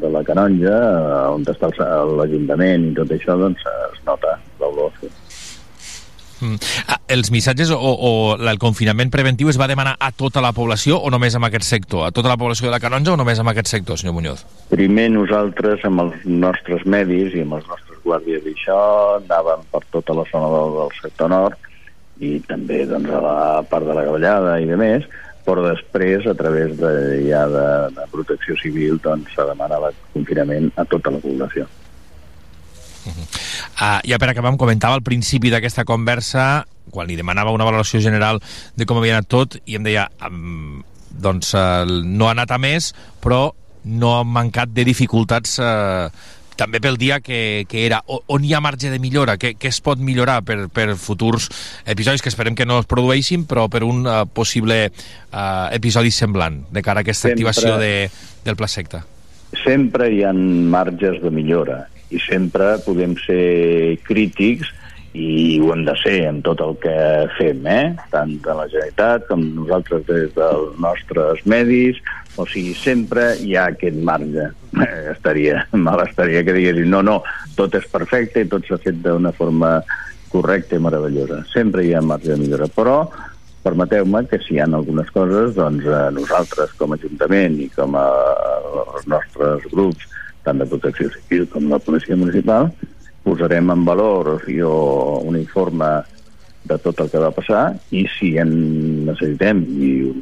de 0.00 0.10
la 0.10 0.22
Canonja, 0.26 0.74
eh, 0.74 1.26
on 1.36 1.44
està 1.46 1.68
l'Ajuntament 2.08 2.88
i 2.88 2.94
tot 2.96 3.12
això, 3.14 3.36
doncs 3.38 3.62
es 3.74 4.00
nota. 4.08 4.23
Ah, 6.88 6.98
els 7.08 7.30
missatges 7.34 7.70
o, 7.74 7.78
o 7.78 8.12
el 8.36 8.60
confinament 8.62 9.12
preventiu 9.12 9.50
es 9.52 9.58
va 9.60 9.68
demanar 9.70 9.96
a 9.98 10.10
tota 10.12 10.42
la 10.44 10.52
població 10.56 10.98
o 11.00 11.12
només 11.12 11.36
amb 11.36 11.48
aquest 11.48 11.68
sector? 11.68 12.06
A 12.08 12.12
tota 12.14 12.30
la 12.32 12.38
població 12.40 12.68
de 12.68 12.74
la 12.74 12.82
Canonja 12.82 13.14
o 13.14 13.18
només 13.20 13.40
amb 13.40 13.52
aquest 13.52 13.72
sector, 13.72 14.00
senyor 14.00 14.16
Muñoz? 14.16 14.44
Primer 14.72 15.10
nosaltres, 15.14 15.84
amb 15.88 16.06
els 16.06 16.24
nostres 16.24 16.86
medis 16.86 17.34
i 17.34 17.44
amb 17.44 17.58
els 17.58 17.68
nostres 17.70 18.00
guàrdies 18.04 18.44
d'això, 18.44 18.80
anàvem 19.20 19.66
per 19.72 19.84
tota 19.94 20.16
la 20.16 20.26
zona 20.32 20.50
del, 20.54 20.74
del 20.80 20.96
sector 21.00 21.32
nord 21.32 21.70
i 22.22 22.38
també 22.46 22.84
doncs, 22.86 23.10
a 23.10 23.20
la 23.22 23.38
part 23.68 23.86
de 23.88 23.94
la 23.96 24.04
Gavellada 24.06 24.58
i 24.62 24.68
de 24.68 24.76
més, 24.78 25.06
però 25.44 25.64
després, 25.66 26.26
a 26.26 26.34
través 26.38 26.76
de, 26.78 26.92
ja 27.26 27.44
de, 27.50 27.66
de 27.96 28.04
protecció 28.12 28.56
civil, 28.62 29.00
doncs 29.04 29.34
se 29.36 29.44
demanava 29.48 29.92
confinament 30.14 30.70
a 30.80 30.86
tota 30.88 31.12
la 31.12 31.20
població. 31.20 31.66
Ah, 33.78 34.00
ja 34.06 34.18
per 34.18 34.30
acabar, 34.30 34.52
em 34.52 34.60
comentava 34.60 34.98
al 34.98 35.02
principi 35.06 35.50
d'aquesta 35.52 35.84
conversa, 35.88 36.64
quan 36.90 37.08
li 37.08 37.16
demanava 37.18 37.54
una 37.54 37.66
valoració 37.66 38.00
general 38.00 38.40
de 38.76 38.86
com 38.86 39.00
havia 39.00 39.18
anat 39.18 39.30
tot, 39.30 39.58
i 39.66 39.78
em 39.78 39.84
deia, 39.86 40.08
um, 40.28 40.82
doncs 41.10 41.54
uh, 41.58 41.84
no 41.86 42.28
ha 42.28 42.34
anat 42.36 42.54
a 42.54 42.60
més, 42.60 42.92
però 43.22 43.48
no 43.84 44.14
ha 44.16 44.24
mancat 44.24 44.72
de 44.72 44.84
dificultats 44.86 45.58
uh, 45.60 46.08
també 46.56 46.78
pel 46.78 46.96
dia 46.96 47.18
que, 47.20 47.64
que 47.68 47.82
era. 47.84 47.98
O, 48.06 48.20
on 48.30 48.44
hi 48.46 48.54
ha 48.54 48.62
marge 48.62 48.92
de 48.92 49.00
millora? 49.02 49.34
Què, 49.40 49.56
què 49.58 49.72
es 49.72 49.80
pot 49.84 49.98
millorar 49.98 50.40
per, 50.46 50.68
per 50.72 50.94
futurs 50.94 51.48
episodis 51.84 52.22
que 52.22 52.30
esperem 52.30 52.54
que 52.54 52.66
no 52.66 52.78
es 52.82 52.86
produeixin, 52.90 53.44
però 53.50 53.66
per 53.68 53.82
un 53.86 54.06
uh, 54.06 54.22
possible 54.30 54.86
uh, 54.86 55.66
episodi 55.74 56.14
semblant 56.14 56.62
de 56.70 56.82
cara 56.82 57.02
a 57.02 57.06
aquesta 57.06 57.28
Sempre- 57.28 57.50
activació 57.50 57.76
de, 57.82 57.92
del 58.46 58.56
pla 58.60 58.70
secta? 58.70 59.04
sempre 59.62 60.08
hi 60.10 60.24
ha 60.26 60.32
marges 60.32 61.20
de 61.22 61.30
millora 61.30 61.84
i 62.10 62.20
sempre 62.22 62.74
podem 62.84 63.16
ser 63.24 63.96
crítics 64.04 64.72
i 65.14 65.60
ho 65.62 65.70
hem 65.72 65.84
de 65.86 65.94
ser 66.02 66.16
en 66.26 66.40
tot 66.42 66.60
el 66.64 66.74
que 66.82 66.94
fem, 67.38 67.62
eh? 67.70 67.94
tant 68.10 68.32
de 68.42 68.54
la 68.58 68.66
Generalitat 68.66 69.28
com 69.28 69.44
nosaltres 69.60 70.02
des 70.08 70.32
dels 70.34 70.78
nostres 70.82 71.44
medis, 71.46 72.00
o 72.34 72.46
sigui, 72.50 72.72
sempre 72.74 73.28
hi 73.38 73.54
ha 73.54 73.68
aquest 73.70 74.00
marge. 74.02 74.48
Eh, 74.74 75.12
estaria, 75.12 75.60
mal 75.70 76.02
estaria 76.02 76.42
que 76.42 76.56
diguessin 76.56 76.90
no, 76.90 77.04
no, 77.06 77.20
tot 77.54 77.76
és 77.78 77.86
perfecte 77.92 78.42
i 78.42 78.48
tot 78.50 78.66
s'ha 78.66 78.80
fet 78.82 78.98
d'una 79.04 79.30
forma 79.36 79.76
correcta 80.32 80.74
i 80.74 80.82
meravellosa. 80.82 81.44
Sempre 81.52 81.86
hi 81.86 81.94
ha 81.94 82.02
marge 82.02 82.32
de 82.32 82.40
millora, 82.40 82.66
però 82.66 83.04
permeteu-me 83.62 84.24
que 84.26 84.40
si 84.42 84.56
hi 84.56 84.60
ha 84.60 84.66
algunes 84.66 85.14
coses, 85.14 85.54
doncs 85.54 85.86
eh, 85.86 86.08
nosaltres 86.18 86.74
com 86.80 86.90
a 86.90 86.98
Ajuntament 86.98 87.60
i 87.62 87.70
com 87.76 87.94
a 87.94 88.08
els 88.96 89.06
nostres 89.14 89.70
grups, 89.70 90.10
tant 90.44 90.60
de 90.60 90.68
protecció 90.68 91.10
civil 91.14 91.48
com 91.52 91.70
la 91.70 91.80
policia 91.82 92.16
municipal, 92.16 92.70
posarem 93.24 93.72
en 93.72 93.84
valor 93.88 94.36
jo, 94.46 94.74
un 95.24 95.38
informe 95.40 95.88
de 96.64 96.76
tot 96.80 97.00
el 97.00 97.10
que 97.12 97.20
va 97.20 97.32
passar 97.34 97.64
i 97.92 98.04
si 98.16 98.34
en 98.40 98.52
necessitem 99.08 99.64
i 99.80 99.90
ho 100.08 100.12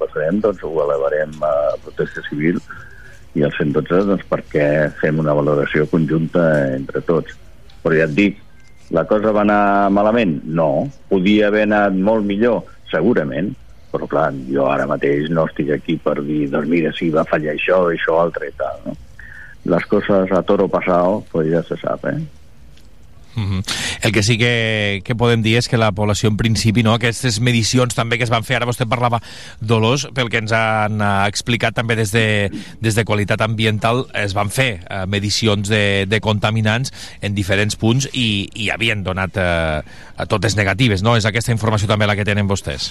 passarem, 0.00 0.40
doncs 0.44 0.64
ho 0.64 0.72
elevarem 0.84 1.36
a 1.44 1.54
protecció 1.84 2.24
civil 2.28 2.60
i 3.36 3.44
al 3.44 3.52
112 3.52 4.08
doncs, 4.08 4.24
perquè 4.30 4.66
fem 5.00 5.20
una 5.20 5.36
valoració 5.36 5.84
conjunta 5.90 6.42
entre 6.72 7.02
tots. 7.04 7.36
Però 7.84 7.96
ja 7.96 8.08
et 8.08 8.16
dic, 8.16 8.40
la 8.96 9.04
cosa 9.08 9.32
va 9.36 9.42
anar 9.44 9.90
malament? 9.92 10.38
No. 10.44 10.88
Podia 11.10 11.50
haver 11.50 11.66
anat 11.66 11.96
molt 12.08 12.24
millor? 12.24 12.62
Segurament. 12.92 13.52
Però 13.92 14.08
clar, 14.08 14.30
jo 14.52 14.66
ara 14.70 14.88
mateix 14.88 15.28
no 15.32 15.46
estic 15.48 15.72
aquí 15.76 15.98
per 16.00 16.18
dir, 16.24 16.46
doncs 16.52 16.70
mira, 16.70 16.92
si 16.96 17.10
va 17.12 17.26
fallar 17.28 17.54
això, 17.54 17.84
això, 17.92 18.16
altre 18.24 18.50
i 18.50 18.56
tal, 18.56 18.80
no? 18.86 18.96
Les 19.66 19.86
coses 19.90 20.32
a 20.32 20.42
toro 20.46 20.68
pasado, 20.68 21.24
pues 21.32 21.50
ja 21.50 21.62
se 21.66 21.76
sap, 21.80 22.04
eh? 22.06 22.18
Mhm. 23.36 23.62
El 24.02 24.12
que 24.12 24.22
sí 24.22 24.38
que, 24.38 25.02
que 25.04 25.14
podem 25.14 25.42
dir 25.44 25.58
és 25.60 25.68
que 25.68 25.76
la 25.76 25.90
població 25.92 26.30
en 26.32 26.38
principi, 26.40 26.82
no, 26.82 26.94
aquestes 26.96 27.36
medicions 27.44 27.92
també 27.94 28.16
que 28.16 28.24
es 28.24 28.32
van 28.32 28.46
fer, 28.48 28.56
ara 28.56 28.68
vostè 28.68 28.86
parlava 28.88 29.20
d'olors, 29.60 30.06
pel 30.16 30.30
que 30.32 30.40
ens 30.40 30.54
han 30.56 31.02
eh, 31.04 31.10
explicat 31.28 31.76
també 31.76 31.98
des 32.00 32.14
de, 32.16 32.48
des 32.80 32.96
de 32.96 33.04
qualitat 33.04 33.44
ambiental, 33.44 34.06
es 34.16 34.32
van 34.36 34.48
fer 34.48 34.70
eh, 34.80 35.04
medicions 35.04 35.68
de, 35.68 36.06
de 36.08 36.20
contaminants 36.24 36.94
en 37.20 37.36
diferents 37.36 37.76
punts 37.76 38.08
i, 38.14 38.48
i 38.56 38.70
havien 38.72 39.04
donat 39.04 39.36
eh, 39.36 39.84
totes 40.32 40.56
negatives, 40.56 41.04
no? 41.04 41.18
És 41.20 41.28
aquesta 41.28 41.52
informació 41.52 41.92
també 41.92 42.08
la 42.08 42.16
que 42.16 42.24
tenen 42.24 42.48
vostès. 42.48 42.88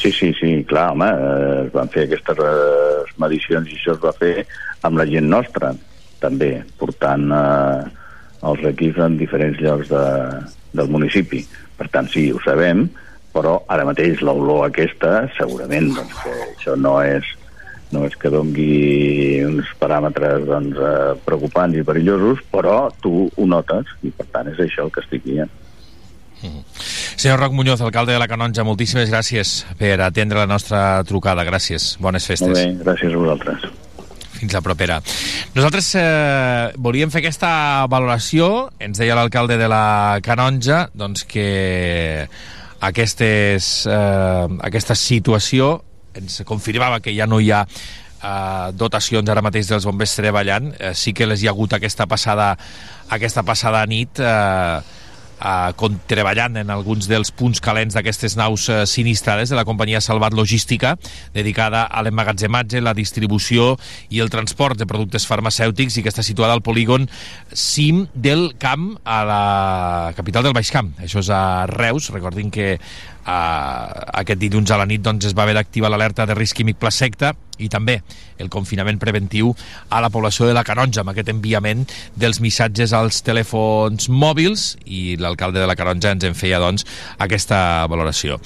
Sí, 0.00 0.10
sí, 0.10 0.32
sí, 0.40 0.56
clar, 0.66 0.88
home, 0.96 1.06
eh, 1.12 1.66
es 1.66 1.72
van 1.76 1.92
fer 1.92 2.08
aquestes 2.08 2.40
eh, 2.40 3.00
medicions 3.20 3.68
i 3.68 3.76
això 3.76 3.92
es 3.98 4.02
va 4.02 4.16
fer 4.16 4.38
amb 4.88 4.96
la 4.98 5.04
gent 5.06 5.28
nostra, 5.28 5.76
també, 6.22 6.54
portant 6.80 7.28
eh, 7.36 7.84
els 8.48 8.64
equips 8.72 9.02
en 9.04 9.18
diferents 9.20 9.60
llocs 9.62 9.92
de, 9.92 10.06
del 10.78 10.90
municipi. 10.90 11.42
Per 11.78 11.88
tant, 11.92 12.08
sí, 12.10 12.28
ho 12.32 12.40
sabem, 12.46 12.86
però 13.34 13.58
ara 13.72 13.86
mateix 13.88 14.22
l'olor 14.24 14.66
aquesta, 14.68 15.26
segurament, 15.38 15.92
doncs, 15.96 16.18
que 16.24 16.36
això 16.52 16.76
no 16.78 16.98
és 17.04 17.36
no 17.92 18.06
és 18.08 18.14
que 18.16 18.30
dongui 18.32 19.42
uns 19.44 19.68
paràmetres 19.76 20.46
doncs, 20.48 20.78
eh, 20.80 21.10
preocupants 21.26 21.76
i 21.76 21.84
perillosos, 21.84 22.40
però 22.48 22.86
tu 23.04 23.26
ho 23.28 23.44
notes 23.46 23.90
i 24.00 24.08
per 24.16 24.24
tant 24.32 24.48
és 24.48 24.62
això 24.64 24.86
el 24.86 24.94
que 24.94 25.04
estic 25.04 25.26
dient. 25.28 25.52
Senyor 27.22 27.38
Roc 27.38 27.52
Muñoz, 27.52 27.80
alcalde 27.80 28.16
de 28.16 28.18
la 28.18 28.26
Canonja, 28.26 28.64
moltíssimes 28.66 29.12
gràcies 29.12 29.60
per 29.78 30.00
atendre 30.00 30.40
la 30.40 30.48
nostra 30.50 31.04
trucada. 31.06 31.44
Gràcies. 31.46 31.92
Bones 32.02 32.26
festes. 32.26 32.48
Molt 32.48 32.58
bé, 32.58 32.84
gràcies 32.84 33.14
a 33.14 33.20
vosaltres. 33.20 33.68
Fins 34.42 34.56
la 34.56 34.60
propera. 34.64 34.96
Nosaltres 35.54 35.92
eh, 35.94 36.72
volíem 36.82 37.12
fer 37.14 37.20
aquesta 37.22 37.86
valoració, 37.86 38.72
ens 38.82 38.98
deia 38.98 39.14
l'alcalde 39.14 39.54
de 39.60 39.68
la 39.70 40.18
Canonja, 40.26 40.88
doncs 40.98 41.22
que 41.30 42.26
aquestes, 42.82 43.68
eh, 43.86 44.46
aquesta 44.66 44.98
situació 44.98 45.76
ens 46.18 46.42
confirmava 46.44 46.98
que 46.98 47.14
ja 47.14 47.28
no 47.30 47.38
hi 47.38 47.52
ha 47.54 47.62
eh, 47.62 48.72
dotacions 48.74 49.30
ara 49.30 49.46
mateix 49.46 49.70
dels 49.70 49.86
bombers 49.86 50.16
treballant, 50.18 50.72
eh, 50.74 50.90
sí 50.98 51.14
que 51.14 51.30
les 51.30 51.42
hi 51.42 51.46
ha 51.46 51.54
hagut 51.54 51.78
aquesta 51.78 52.08
passada, 52.10 52.56
aquesta 53.14 53.46
passada 53.46 53.84
nit 53.86 54.18
eh, 54.18 54.82
eh, 55.42 55.90
treballant 56.08 56.56
en 56.60 56.70
alguns 56.70 57.08
dels 57.10 57.32
punts 57.34 57.60
calents 57.62 57.96
d'aquestes 57.96 58.36
naus 58.38 58.68
eh, 58.70 58.82
sinistrades 58.86 59.50
de 59.50 59.58
la 59.58 59.66
companyia 59.68 60.00
Salvat 60.00 60.34
Logística, 60.34 60.96
dedicada 61.34 61.84
a 61.84 62.02
l'emmagatzematge, 62.02 62.80
la 62.80 62.94
distribució 62.94 63.76
i 64.10 64.22
el 64.22 64.30
transport 64.30 64.78
de 64.78 64.86
productes 64.86 65.26
farmacèutics 65.26 65.98
i 65.98 66.04
que 66.04 66.12
està 66.12 66.24
situada 66.24 66.54
al 66.56 66.64
polígon 66.64 67.08
cim 67.52 68.06
del 68.14 68.52
Camp 68.62 68.92
a 69.04 69.22
la 69.28 69.42
capital 70.16 70.46
del 70.46 70.54
Baix 70.56 70.70
Camp. 70.72 70.92
Això 71.02 71.22
és 71.22 71.30
a 71.32 71.66
Reus. 71.70 72.10
Recordin 72.14 72.50
que 72.52 72.76
Uh, 73.22 73.86
aquest 74.18 74.40
dilluns 74.42 74.72
a 74.74 74.76
la 74.80 74.86
nit 74.90 75.02
doncs, 75.02 75.28
es 75.28 75.34
va 75.38 75.44
haver 75.44 75.54
d'activar 75.54 75.92
l'alerta 75.92 76.24
de 76.26 76.34
risc 76.34 76.56
químic 76.58 76.80
placecta 76.82 77.30
i 77.62 77.68
també 77.70 78.00
el 78.42 78.48
confinament 78.50 78.98
preventiu 78.98 79.52
a 79.94 80.00
la 80.02 80.10
població 80.10 80.48
de 80.48 80.56
la 80.56 80.64
Canonja 80.66 81.04
amb 81.04 81.12
aquest 81.12 81.30
enviament 81.30 81.84
dels 82.18 82.40
missatges 82.42 82.90
als 82.98 83.20
telèfons 83.22 84.08
mòbils 84.10 84.72
i 84.86 85.14
l'alcalde 85.22 85.62
de 85.62 85.68
la 85.70 85.76
Canonja 85.78 86.10
ens 86.16 86.26
en 86.26 86.34
feia 86.34 86.58
doncs 86.58 86.82
aquesta 87.22 87.86
valoració. 87.92 88.40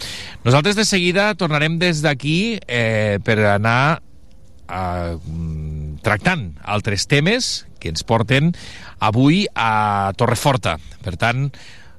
Nosaltres 0.45 0.77
de 0.77 0.85
seguida 0.85 1.31
tornarem 1.41 1.79
des 1.81 2.05
d'aquí 2.05 2.59
eh, 2.69 3.17
per 3.25 3.39
anar 3.57 4.03
eh, 4.69 5.17
tractant 6.05 6.51
altres 6.63 7.09
temes 7.09 7.65
que 7.81 7.89
ens 7.93 8.05
porten 8.05 8.53
avui 9.01 9.47
a 9.55 10.13
Torreforta. 10.17 10.77
Per 11.05 11.17
tant, 11.21 11.49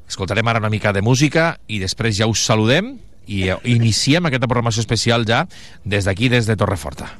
escoltarem 0.07 0.47
ara 0.47 0.63
una 0.63 0.71
mica 0.73 0.93
de 0.93 1.03
música 1.03 1.57
i 1.67 1.79
després 1.83 2.17
ja 2.17 2.27
us 2.27 2.43
saludem 2.47 2.95
i 3.27 3.47
eh, 3.51 3.57
iniciem 3.67 4.25
aquesta 4.25 4.47
programació 4.47 4.81
especial 4.81 5.27
ja 5.27 5.45
des 5.83 6.07
d'aquí, 6.07 6.29
des 6.29 6.47
de 6.47 6.55
Torreforta. 6.55 7.11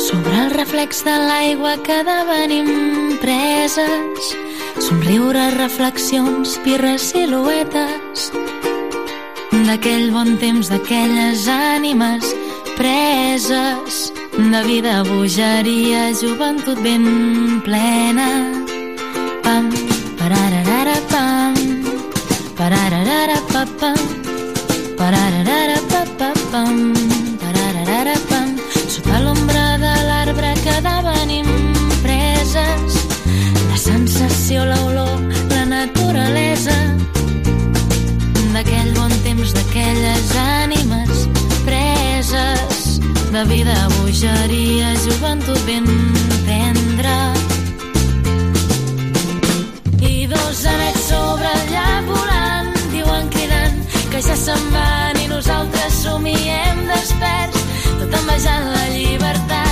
Sobre 0.00 0.32
el 0.46 0.54
reflex 0.54 1.02
de 1.04 1.16
l'aigua 1.26 1.74
quedaven 1.84 2.54
impreses 2.54 4.30
somriure, 4.80 5.50
reflexions, 5.58 6.56
birres, 6.64 7.10
siluetes 7.10 8.30
d'aquell 9.66 10.10
bon 10.14 10.36
temps, 10.40 10.70
d'aquelles 10.70 11.44
ànimes 11.50 12.32
preses 12.78 14.00
de 14.38 14.62
vida, 14.66 15.02
bogeria, 15.04 16.10
joventut 16.16 16.80
ben 16.82 17.60
plena. 17.66 18.30
Pam, 19.44 19.68
pararara, 20.80 21.00
pam, 21.08 21.54
pararara, 22.56 23.40
pam, 23.52 23.96
pararara, 24.96 25.78
pam, 26.50 26.94
pararara, 27.40 28.14
pam. 28.28 28.56
Sota 28.88 29.20
l'ombra 29.20 29.76
de 29.76 29.94
l'arbre 30.08 30.54
quedaven 30.64 31.30
impreses 31.30 32.96
la 33.68 33.76
sensació, 33.76 34.64
l'olor, 34.64 35.20
la 35.50 35.64
naturalesa 35.66 36.78
d'aquell 38.54 38.94
bon 38.96 39.12
temps, 39.26 39.52
d'aquelles 39.52 40.34
ànimes 40.64 41.28
preses. 41.68 43.00
De 43.30 43.44
vida, 43.52 43.76
bogeria, 43.98 44.94
joventut 45.04 45.60
ben 45.66 45.86
dos 50.50 50.66
anets 50.66 51.02
sobre 51.06 51.50
llac 51.70 52.08
volant 52.08 52.72
diuen 52.90 53.28
cridant 53.30 53.78
que 54.10 54.22
ja 54.26 54.36
se'n 54.42 54.66
van 54.74 55.22
i 55.22 55.30
nosaltres 55.30 56.02
somiem 56.02 56.84
desperts 56.90 57.66
tot 58.02 58.20
envejant 58.24 58.72
la 58.74 58.86
llibertat 58.96 59.69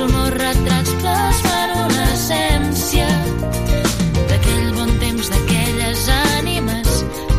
buscant 0.00 0.12
sonors 0.12 0.34
retrats 0.34 0.92
plasmant 1.02 1.72
una 1.84 2.04
essència 2.14 3.08
d'aquell 4.28 4.72
bon 4.76 4.90
temps, 5.00 5.28
d'aquelles 5.28 6.08
ànimes 6.38 6.88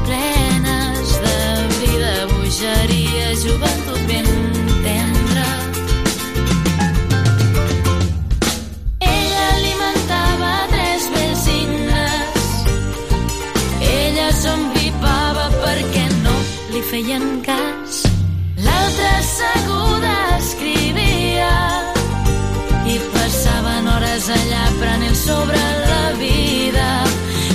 plenes 0.05 1.13
de 1.23 1.37
vida, 1.79 2.27
bogeria, 2.33 3.35
joventut 3.43 4.01
ben 4.07 4.29
tendra. 4.83 5.47
Ella 8.99 9.43
alimentava 9.55 10.53
tres 10.69 11.09
vells 11.15 11.43
signes. 11.47 12.45
Ella 13.89 14.31
s'empipava 14.31 15.49
perquè 15.63 16.07
no 16.21 16.37
li 16.73 16.81
feien 16.91 17.27
cas. 17.41 18.03
L'altra 18.61 19.17
asseguda 19.19 20.15
escrivia 20.37 20.90
hores 24.21 24.29
allà 24.29 24.65
prenent 24.79 25.15
sobre 25.15 25.57
la 25.89 26.11
vida. 26.17 27.03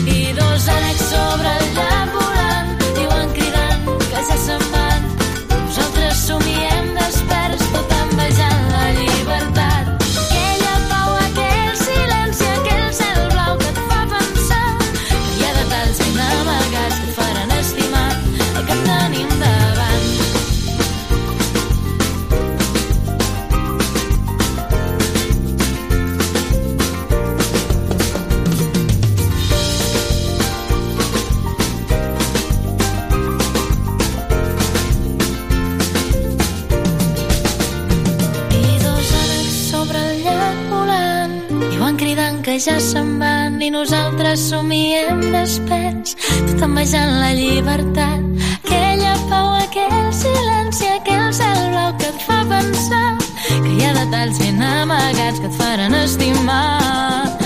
I 0.06 0.32
dos 0.32 0.68
ànecs 0.68 1.05
sobre 1.10 1.52
el 1.59 1.66
llac 1.76 2.14
volant 2.14 2.72
diuen 2.97 3.34
cridant 3.36 3.86
que 4.10 4.24
ja 4.30 4.38
se'n 4.47 4.66
van. 4.72 5.06
Nosaltres 5.51 6.26
somiem 6.26 6.76
ja 42.64 42.78
se'n 42.80 43.18
van 43.20 43.60
i 43.60 43.68
nosaltres 43.70 44.40
somiem 44.48 45.20
desperts. 45.32 46.14
Tot 46.48 46.62
envejant 46.64 47.12
la 47.20 47.34
llibertat. 47.36 48.22
Aquella 48.56 49.12
pau, 49.28 49.50
aquell 49.60 50.08
silenci 50.16 50.88
aquell 50.94 51.28
cel 51.36 51.60
blau 51.74 51.92
que 52.00 52.08
et 52.08 52.24
fa 52.24 52.40
pensar 52.48 53.10
que 53.44 53.74
hi 53.74 53.84
ha 53.84 53.92
detalls 53.98 54.40
ben 54.40 54.62
amagats 54.62 55.42
que 55.42 55.50
et 55.50 55.58
faran 55.60 55.98
estimar 56.00 57.45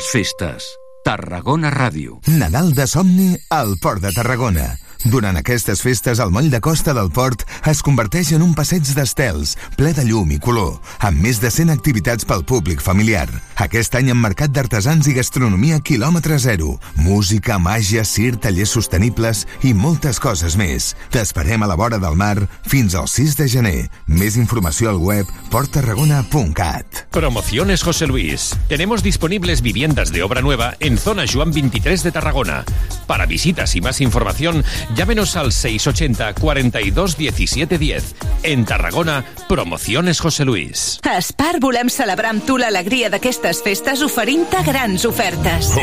Bones 0.00 0.12
festes. 0.12 0.64
Tarragona 1.04 1.68
Ràdio. 1.68 2.22
Nadal 2.32 2.70
de 2.72 2.86
somni 2.88 3.34
al 3.52 3.74
Port 3.82 4.00
de 4.00 4.12
Tarragona. 4.16 4.78
Durant 5.04 5.36
aquestes 5.36 5.82
festes, 5.84 6.22
el 6.24 6.32
moll 6.32 6.48
de 6.48 6.60
costa 6.64 6.94
del 6.96 7.10
port 7.12 7.44
es 7.68 7.82
converteix 7.84 8.30
en 8.32 8.40
un 8.40 8.54
passeig 8.56 8.88
d'estels, 8.96 9.58
ple 9.76 9.92
de 9.92 10.06
llum 10.08 10.32
i 10.32 10.38
color, 10.40 10.78
amb 11.04 11.20
més 11.20 11.42
de 11.44 11.50
100 11.52 11.72
activitats 11.74 12.24
pel 12.24 12.46
públic 12.48 12.80
familiar. 12.80 13.26
Aquest 13.60 14.00
any 14.00 14.08
amb 14.14 14.24
mercat 14.24 14.56
d'artesans 14.56 15.04
i 15.12 15.16
gastronomia 15.18 15.82
quilòmetre 15.84 16.40
zero, 16.40 16.78
música, 16.96 17.60
màgia, 17.60 18.06
cir, 18.08 18.38
tallers 18.40 18.72
sostenibles 18.72 19.44
i 19.68 19.74
moltes 19.76 20.16
coses 20.16 20.56
més. 20.56 20.94
T'esperem 21.12 21.60
a 21.60 21.68
la 21.68 21.76
vora 21.76 22.00
del 22.00 22.16
mar 22.16 22.38
fins 22.64 22.96
al 22.96 23.08
6 23.20 23.36
de 23.36 23.52
gener. 23.52 23.78
Més 24.08 24.40
informació 24.40 24.94
al 24.94 25.04
web 25.04 25.28
porttarragona.cat. 25.52 26.89
Promociones 27.10 27.82
José 27.82 28.06
Luis. 28.06 28.56
Tenemos 28.68 29.02
disponibles 29.02 29.62
viviendas 29.62 30.12
de 30.12 30.22
obra 30.22 30.42
nueva 30.42 30.76
en 30.78 30.96
zona 30.96 31.24
Juan 31.30 31.50
23 31.50 32.04
de 32.04 32.12
Tarragona. 32.12 32.64
Para 33.08 33.26
visitas 33.26 33.74
y 33.74 33.80
más 33.80 34.00
información, 34.00 34.64
llámenos 34.94 35.34
al 35.34 35.50
680 35.50 36.34
42 36.34 37.16
17 37.16 37.78
10. 37.78 38.14
En 38.44 38.64
Tarragona, 38.64 39.24
Promociones 39.48 40.20
José 40.20 40.44
Luis. 40.44 41.00
A 41.02 41.20
Spar 41.20 41.58
volem 41.58 41.90
celebrar 41.90 42.30
amb 42.30 42.46
tu 42.46 42.56
l'alegria 42.62 43.10
d'aquestes 43.10 43.64
festes 43.66 44.06
oferint-te 44.06 44.62
grans 44.70 45.04
ofertes. 45.04 45.74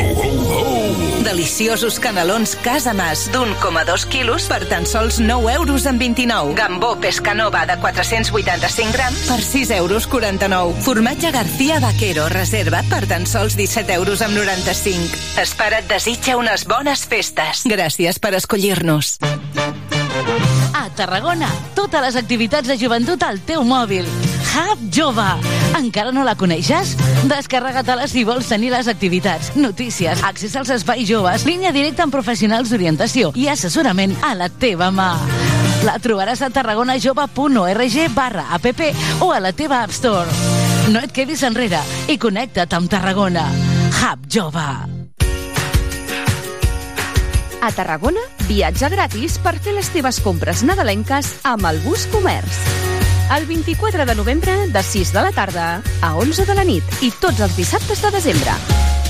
Deliciosos 1.28 2.00
canelons 2.00 2.56
Casa 2.56 2.94
Mas 2.94 3.28
d'1,2 3.28 4.06
quilos 4.08 4.46
per 4.48 4.64
tan 4.64 4.86
sols 4.88 5.18
9 5.20 5.52
euros 5.52 5.84
amb 5.84 6.00
29. 6.00 6.54
Gambó 6.56 6.94
Pescanova 6.96 7.66
de 7.68 7.76
485 7.76 8.94
grams 8.96 9.26
per 9.28 9.42
6 9.44 9.70
euros 9.76 10.06
49. 10.08 10.80
Formatge 10.80 11.30
García 11.30 11.80
Vaquero 11.84 12.30
reserva 12.32 12.80
per 12.88 13.04
tan 13.06 13.28
sols 13.28 13.58
17 13.60 13.92
euros 14.00 14.24
amb 14.24 14.40
95. 14.40 15.20
Espar 15.44 15.74
et 15.76 15.92
desitja 15.92 16.38
unes 16.40 16.64
bones 16.64 17.04
festes. 17.04 17.66
Gràcies 17.68 18.16
per 18.16 18.32
escollir-nos. 18.40 19.18
A 20.72 20.88
Tarragona, 20.96 21.52
totes 21.76 22.08
les 22.08 22.16
activitats 22.16 22.72
de 22.72 22.80
joventut 22.80 23.20
al 23.28 23.44
teu 23.44 23.68
mòbil. 23.68 24.08
Hub 24.48 24.88
Jove. 24.94 25.26
Encara 25.78 26.12
no 26.12 26.24
la 26.24 26.34
coneixes? 26.38 26.94
Descarrega-te-la 27.28 28.08
si 28.08 28.24
vols 28.26 28.48
tenir 28.48 28.70
les 28.72 28.88
activitats, 28.88 29.52
notícies, 29.56 30.22
accés 30.24 30.56
als 30.56 30.72
espais 30.74 31.06
joves, 31.08 31.44
línia 31.48 31.72
directa 31.74 32.06
amb 32.06 32.14
professionals 32.14 32.72
d'orientació 32.72 33.32
i 33.36 33.48
assessorament 33.52 34.16
a 34.24 34.34
la 34.38 34.48
teva 34.48 34.90
mà. 34.94 35.12
La 35.86 35.98
trobaràs 36.02 36.42
a 36.42 36.50
tarragonajove.org 36.50 37.98
barra 38.14 38.48
app 38.56 38.66
o 39.20 39.30
a 39.32 39.40
la 39.40 39.52
teva 39.52 39.82
App 39.84 39.94
Store. 39.94 40.26
No 40.88 41.02
et 41.04 41.12
quedis 41.12 41.44
enrere 41.46 41.82
i 42.08 42.18
connecta't 42.18 42.74
amb 42.74 42.90
Tarragona. 42.90 43.46
Hub 44.00 44.26
Jove. 44.32 44.68
A 47.58 47.72
Tarragona, 47.74 48.22
viatge 48.46 48.88
gratis 48.90 49.38
per 49.42 49.58
fer 49.58 49.74
les 49.76 49.90
teves 49.90 50.22
compres 50.22 50.62
nadalenques 50.62 51.34
amb 51.46 51.66
el 51.70 51.82
bus 51.84 52.06
comerç. 52.14 52.97
El 53.36 53.44
24 53.46 54.06
de 54.06 54.14
novembre, 54.14 54.68
de 54.68 54.82
6 54.82 55.12
de 55.12 55.20
la 55.20 55.32
tarda 55.32 55.82
a 56.00 56.16
11 56.16 56.46
de 56.46 56.54
la 56.54 56.64
nit 56.64 57.02
i 57.04 57.10
tots 57.12 57.42
els 57.44 57.56
dissabtes 57.58 58.00
de 58.00 58.10
desembre. 58.10 58.54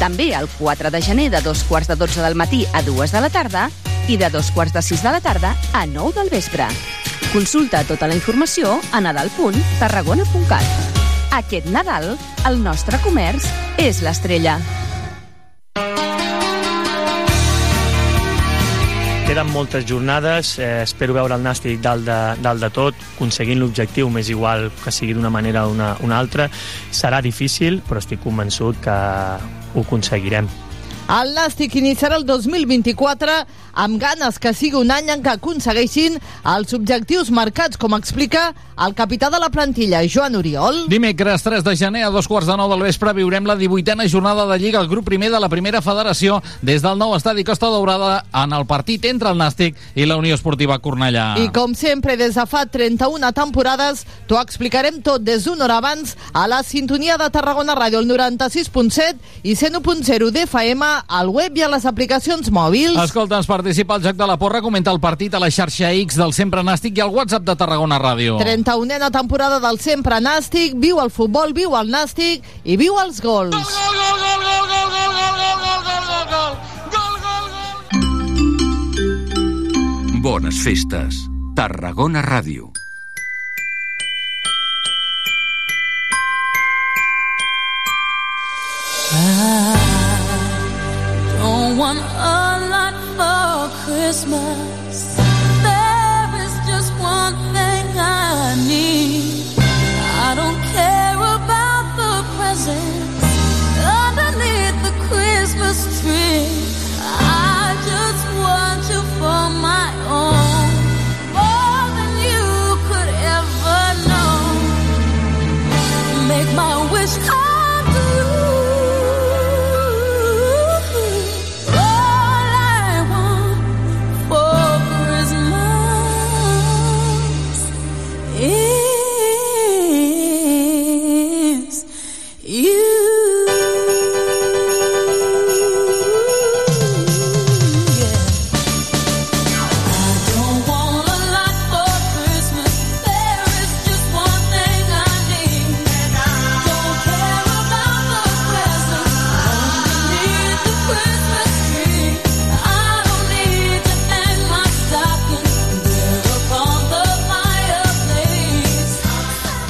També 0.01 0.33
el 0.35 0.49
4 0.59 0.91
de 0.91 1.01
gener 1.03 1.29
de 1.31 1.41
dos 1.41 1.63
quarts 1.69 1.89
de 1.89 1.97
12 1.97 2.23
del 2.27 2.35
matí 2.35 2.65
a 2.73 2.83
2 2.83 3.13
de 3.15 3.21
la 3.23 3.31
tarda 3.31 3.69
i 4.09 4.17
de 4.17 4.31
dos 4.31 4.51
quarts 4.51 4.75
de 4.75 4.83
6 4.83 5.05
de 5.05 5.13
la 5.15 5.21
tarda 5.21 5.55
a 5.73 5.87
9 5.87 6.19
del 6.19 6.31
vespre. 6.31 6.67
Consulta 7.33 7.85
tota 7.85 8.09
la 8.09 8.17
informació 8.17 8.81
a 8.91 9.01
nadal.tarragona.cat. 9.01 10.67
Aquest 11.39 11.67
Nadal, 11.71 12.17
el 12.49 12.63
nostre 12.63 12.99
comerç 13.05 13.47
és 13.79 14.03
l'estrella. 14.03 14.59
Queden 19.29 19.51
moltes 19.53 19.85
jornades, 19.85 20.59
eh, 20.59 20.81
espero 20.87 21.13
veure 21.13 21.37
el 21.37 21.43
Nàstic 21.45 21.83
dalt 21.85 22.07
de, 22.07 22.15
dalt 22.41 22.63
de 22.65 22.71
tot, 22.73 23.03
aconseguint 23.11 23.59
l'objectiu, 23.61 24.09
m'és 24.09 24.31
igual 24.33 24.71
que 24.81 24.89
sigui 24.89 25.13
d'una 25.13 25.29
manera 25.29 25.67
o 25.69 25.75
una, 25.75 25.91
una 26.01 26.17
altra. 26.17 26.47
Serà 26.89 27.21
difícil, 27.21 27.83
però 27.85 28.01
estic 28.01 28.23
convençut 28.25 28.81
que 28.81 28.95
ho 29.75 29.85
aconseguirem. 29.85 30.49
El 31.13 31.35
Nàstic 31.37 31.77
iniciarà 31.77 32.17
el 32.17 32.25
2024 32.25 33.37
amb 33.79 34.01
ganes 34.03 34.41
que 34.43 34.53
sigui 34.57 34.81
un 34.81 34.91
any 34.91 35.13
en 35.15 35.23
què 35.23 35.37
aconsegueixin 35.37 36.19
els 36.51 36.75
objectius 36.75 37.31
marcats, 37.31 37.79
com 37.79 37.95
explica 37.95 38.51
el 38.79 38.95
capità 38.95 39.31
de 39.31 39.39
la 39.43 39.51
plantilla, 39.51 40.01
Joan 40.07 40.37
Oriol. 40.39 40.85
Dimecres 40.91 41.43
3 41.43 41.65
de 41.67 41.75
gener 41.79 42.05
a 42.07 42.11
dos 42.15 42.29
quarts 42.31 42.47
de 42.47 42.57
nou 42.59 42.71
del 42.71 42.85
vespre 42.87 43.15
viurem 43.15 43.47
la 43.47 43.57
18a 43.59 44.07
jornada 44.11 44.47
de 44.51 44.59
Lliga 44.59 44.79
al 44.79 44.91
grup 44.91 45.07
primer 45.09 45.31
de 45.33 45.41
la 45.41 45.49
primera 45.51 45.83
federació 45.83 46.41
des 46.63 46.83
del 46.83 46.99
nou 46.99 47.15
estadi 47.17 47.45
Costa 47.47 47.71
Daurada 47.71 48.25
en 48.43 48.55
el 48.55 48.67
partit 48.71 49.07
entre 49.11 49.33
el 49.33 49.39
Nàstic 49.39 49.79
i 49.95 50.07
la 50.07 50.19
Unió 50.19 50.35
Esportiva 50.35 50.79
Cornellà. 50.83 51.37
I 51.43 51.49
com 51.55 51.75
sempre, 51.75 52.17
des 52.19 52.35
de 52.39 52.47
fa 52.47 52.65
31 52.67 53.33
temporades, 53.35 54.05
t'ho 54.31 54.39
explicarem 54.39 55.03
tot 55.03 55.23
des 55.27 55.47
d'una 55.47 55.67
hora 55.67 55.79
abans 55.83 56.17
a 56.33 56.47
la 56.51 56.63
sintonia 56.67 57.19
de 57.19 57.31
Tarragona 57.35 57.75
Ràdio, 57.79 58.03
el 58.03 58.11
96.7 58.11 59.43
i 59.43 59.55
101.0 59.59 60.31
d'FM, 60.35 60.93
al 61.07 61.31
web 61.35 61.59
i 61.59 61.67
a 61.67 61.71
les 61.73 61.87
aplicacions 61.87 62.51
mòbils. 62.55 62.99
Escolta'ns, 63.09 63.47
participa 63.69 63.97
al 63.97 64.03
Joc 64.03 64.17
de 64.17 64.27
la 64.27 64.39
Porra, 64.39 64.63
comenta 64.63 64.91
el 64.91 64.99
partit 64.99 65.35
a 65.35 65.39
la 65.39 65.51
xarxa 65.53 65.91
X 65.93 66.17
del 66.17 66.33
Sempre 66.33 66.63
Nàstic 66.65 66.97
i 66.97 67.03
al 67.05 67.11
WhatsApp 67.13 67.45
de 67.45 67.53
Tarragona 67.53 67.99
Ràdio. 68.01 68.39
31a 68.41 69.11
temporada 69.13 69.59
del 69.61 69.77
Sempre 69.77 70.23
Nàstic, 70.25 70.73
viu 70.81 70.97
el 71.03 71.11
futbol, 71.13 71.53
viu 71.53 71.77
el 71.77 71.93
Nàstic 71.93 72.41
i 72.65 72.79
viu 72.81 72.97
els 72.97 73.21
gols. 73.21 73.53
Bones 80.25 80.65
festes. 80.65 81.21
Tarragona 81.53 82.25
Ràdio. 82.25 82.73
I 89.13 89.77
don't 91.37 91.77
want 91.77 91.99
a 92.01 92.48
Christmas. 94.09 94.68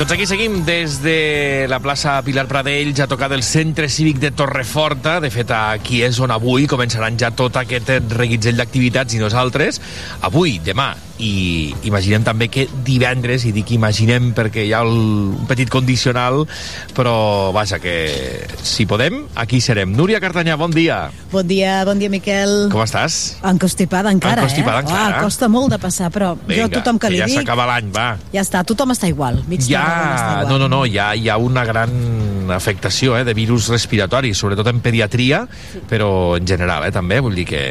Doncs 0.08 0.22
aquí 0.22 0.24
seguim 0.24 0.62
des 0.64 1.02
de 1.02 1.66
la 1.68 1.82
plaça 1.84 2.14
Pilar 2.24 2.46
Pradells 2.48 3.02
a 3.04 3.06
tocar 3.06 3.26
del 3.28 3.42
centre 3.44 3.90
cívic 3.92 4.16
de 4.22 4.30
Torreforta. 4.32 5.18
De 5.20 5.28
fet, 5.28 5.52
aquí 5.52 6.00
és 6.06 6.16
on 6.24 6.32
avui 6.32 6.64
començaran 6.64 7.18
ja 7.20 7.28
tot 7.28 7.58
aquest 7.60 7.92
reguitzell 8.16 8.56
d'activitats 8.56 9.18
i 9.18 9.20
nosaltres, 9.20 9.82
avui, 10.24 10.56
demà 10.64 10.94
i 11.18 11.74
imaginem 11.88 12.22
també 12.26 12.48
que 12.52 12.66
divendres, 12.86 13.44
i 13.48 13.52
dic 13.54 13.72
imaginem 13.74 14.30
perquè 14.36 14.64
hi 14.66 14.72
ha 14.74 14.82
el, 14.86 14.94
un 15.38 15.46
petit 15.50 15.70
condicional, 15.70 16.44
però 16.96 17.50
vaja, 17.54 17.80
que 17.82 18.46
si 18.62 18.86
podem, 18.86 19.24
aquí 19.38 19.60
serem. 19.64 19.92
Núria 19.98 20.20
Cartanyà, 20.22 20.56
bon 20.60 20.74
dia. 20.74 21.08
Bon 21.32 21.46
dia, 21.46 21.82
bon 21.88 21.98
dia, 21.98 22.10
Miquel. 22.12 22.68
Com 22.72 22.84
estàs? 22.84 23.38
Encostipada 23.46 24.12
encara, 24.14 24.46
Encostipada 24.46 24.82
eh? 24.82 24.86
encara. 24.86 25.18
Ah, 25.18 25.24
costa 25.26 25.50
molt 25.50 25.74
de 25.74 25.80
passar, 25.82 26.12
però 26.14 26.32
jo 26.46 26.68
a 26.68 26.70
tothom 26.72 27.00
que, 27.00 27.08
que 27.08 27.14
li 27.16 27.22
ja 27.22 27.28
dic... 27.30 27.42
s'acaba 27.42 27.66
l'any, 27.72 27.90
va. 27.94 28.08
Ja 28.34 28.44
està, 28.46 28.62
tothom 28.66 28.94
està 28.94 29.10
igual. 29.10 29.42
Mig 29.50 29.66
Ja, 29.66 29.82
està 29.82 30.32
igual. 30.38 30.52
no, 30.54 30.62
no, 30.64 30.70
no, 30.78 30.82
ha, 30.86 31.10
hi 31.18 31.28
ha 31.28 31.38
una 31.42 31.66
gran 31.68 31.92
afectació 32.54 33.18
eh, 33.18 33.24
de 33.26 33.34
virus 33.34 33.68
respiratoris, 33.72 34.38
sobretot 34.38 34.70
en 34.70 34.80
pediatria, 34.84 35.44
però 35.90 36.36
en 36.38 36.46
general 36.48 36.86
eh, 36.86 36.94
també, 36.94 37.20
vull 37.24 37.36
dir 37.38 37.48
que 37.48 37.62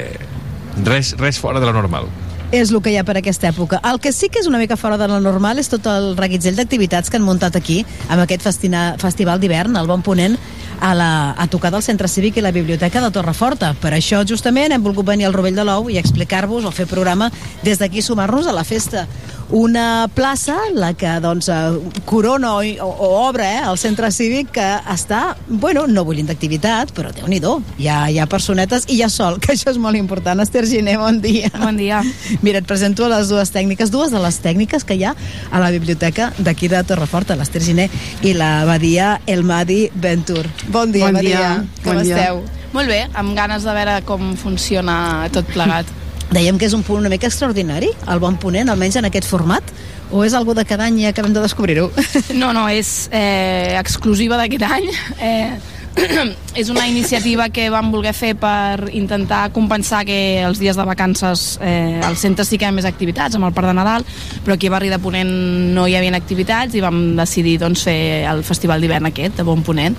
res, 0.85 1.15
res 1.17 1.39
fora 1.39 1.63
de 1.63 1.69
la 1.69 1.75
normal. 1.75 2.11
És 2.47 2.69
el 2.71 2.79
que 2.79 2.93
hi 2.93 2.95
ha 2.95 3.03
per 3.03 3.17
aquesta 3.19 3.49
època. 3.49 3.81
El 3.83 3.97
que 3.99 4.13
sí 4.15 4.29
que 4.31 4.39
és 4.39 4.47
una 4.47 4.59
mica 4.61 4.77
fora 4.79 4.95
de 4.97 5.07
la 5.11 5.19
normal 5.19 5.59
és 5.59 5.67
tot 5.67 5.83
el 5.91 6.13
reguitzell 6.15 6.55
d'activitats 6.55 7.11
que 7.11 7.19
han 7.19 7.25
muntat 7.27 7.57
aquí, 7.59 7.81
amb 8.07 8.23
aquest 8.23 8.45
festina, 8.47 8.93
festival 9.01 9.41
d'hivern, 9.43 9.75
el 9.75 9.89
Bon 9.91 10.05
Ponent, 10.05 10.37
a, 10.79 10.93
la, 10.95 11.35
a 11.37 11.47
tocar 11.47 11.73
del 11.73 11.83
Centre 11.83 12.07
Cívic 12.07 12.37
i 12.37 12.45
la 12.45 12.53
Biblioteca 12.55 13.01
de 13.03 13.11
Torreforta. 13.11 13.73
Per 13.81 13.91
això, 13.97 14.23
justament, 14.27 14.71
hem 14.71 14.83
volgut 14.83 15.09
venir 15.09 15.27
al 15.27 15.35
Rovell 15.35 15.57
de 15.57 15.65
l'Ou 15.67 15.89
i 15.91 15.99
explicar-vos 15.99 16.63
o 16.63 16.71
fer 16.71 16.87
programa 16.87 17.31
des 17.65 17.81
d'aquí 17.81 18.01
sumar-nos 18.01 18.47
a 18.47 18.55
la 18.55 18.63
festa. 18.63 19.07
Una 19.49 20.09
plaça, 20.11 20.57
la 20.75 20.91
que 20.93 21.07
doncs, 21.23 21.47
eh, 21.47 22.01
corona 22.05 22.57
o, 22.57 22.63
o 22.83 23.07
obre 23.29 23.45
eh, 23.47 23.61
el 23.63 23.77
centre 23.79 24.09
cívic, 24.11 24.51
que 24.57 24.65
està, 24.91 25.37
bueno, 25.47 25.85
no 25.87 26.03
bullint 26.03 26.27
d'activitat, 26.27 26.91
però 26.91 27.13
déu 27.15 27.29
nhi 27.31 27.39
hi, 27.39 27.87
ha, 27.87 28.09
hi 28.11 28.19
ha 28.19 28.25
personetes 28.27 28.83
i 28.89 28.97
hi 28.97 29.03
ha 29.03 29.09
sol, 29.09 29.39
que 29.41 29.53
això 29.53 29.71
és 29.71 29.79
molt 29.79 29.95
important. 29.95 30.43
Esther 30.43 30.65
Giné, 30.67 30.97
bon 30.97 31.21
dia. 31.23 31.51
Bon 31.55 31.77
dia. 31.77 32.03
Mira, 32.41 32.59
et 32.59 32.65
presento 32.69 33.07
les 33.09 33.29
dues 33.29 33.49
tècniques, 33.51 33.89
dues 33.91 34.11
de 34.13 34.19
les 34.21 34.37
tècniques 34.43 34.83
que 34.85 34.95
hi 34.97 35.03
ha 35.07 35.13
a 35.51 35.59
la 35.63 35.71
biblioteca 35.73 36.31
d'aquí 36.37 36.67
de 36.69 36.81
Torreforta, 36.85 37.35
l'Esther 37.35 37.61
Giné 37.65 37.89
i 38.21 38.33
la 38.37 38.63
Badia 38.69 39.19
Elmadi 39.25 39.87
Ventur. 39.95 40.45
Bon 40.69 40.91
dia, 40.91 41.07
Bon 41.07 41.17
Badia. 41.17 41.37
dia, 41.37 41.65
Com 41.83 41.95
bon 41.95 42.03
dia. 42.03 42.17
esteu? 42.17 42.43
Molt 42.73 42.87
bé, 42.91 43.07
amb 43.15 43.33
ganes 43.37 43.63
de 43.63 43.73
veure 43.73 44.01
com 44.05 44.35
funciona 44.37 45.27
tot 45.33 45.47
plegat. 45.53 45.85
Dèiem 46.35 46.57
que 46.59 46.67
és 46.67 46.73
un 46.75 46.83
punt 46.83 46.99
una 46.99 47.09
mica 47.09 47.27
extraordinari, 47.29 47.87
el 48.11 48.19
bon 48.19 48.35
ponent, 48.35 48.67
almenys 48.69 48.97
en 48.99 49.05
aquest 49.07 49.25
format, 49.29 49.63
o 50.11 50.25
és 50.27 50.33
algo 50.35 50.53
de 50.53 50.65
cada 50.67 50.83
any 50.83 50.99
i 50.99 51.05
acabem 51.07 51.31
de 51.33 51.39
descobrir-ho? 51.43 51.89
No, 52.35 52.51
no, 52.53 52.65
és 52.67 53.07
eh, 53.15 53.77
exclusiva 53.79 54.37
d'aquest 54.37 54.63
any. 54.67 54.89
Eh, 55.23 55.55
és 56.57 56.69
una 56.69 56.87
iniciativa 56.87 57.47
que 57.49 57.67
vam 57.73 57.89
voler 57.91 58.13
fer 58.15 58.33
per 58.37 58.89
intentar 58.95 59.49
compensar 59.53 60.03
que 60.05 60.41
els 60.45 60.59
dies 60.61 60.77
de 60.77 60.85
vacances 60.85 61.57
eh, 61.61 61.99
al 62.05 62.17
centre 62.17 62.45
sí 62.45 62.57
que 62.57 62.67
hi 62.67 62.69
ha 62.69 62.75
més 62.75 62.85
activitats, 62.85 63.37
amb 63.37 63.47
el 63.47 63.53
Parc 63.55 63.69
de 63.71 63.75
Nadal, 63.77 64.05
però 64.45 64.55
aquí 64.55 64.69
a 64.69 64.73
Barri 64.73 64.91
de 64.93 64.99
Ponent 65.01 65.31
no 65.75 65.87
hi 65.87 65.95
havia 65.97 66.13
activitats 66.17 66.77
i 66.77 66.83
vam 66.83 67.15
decidir 67.17 67.57
doncs, 67.61 67.85
fer 67.87 68.25
el 68.29 68.43
festival 68.47 68.81
d'hivern 68.81 69.09
aquest, 69.09 69.37
de 69.37 69.45
Bon 69.47 69.63
Ponent. 69.65 69.97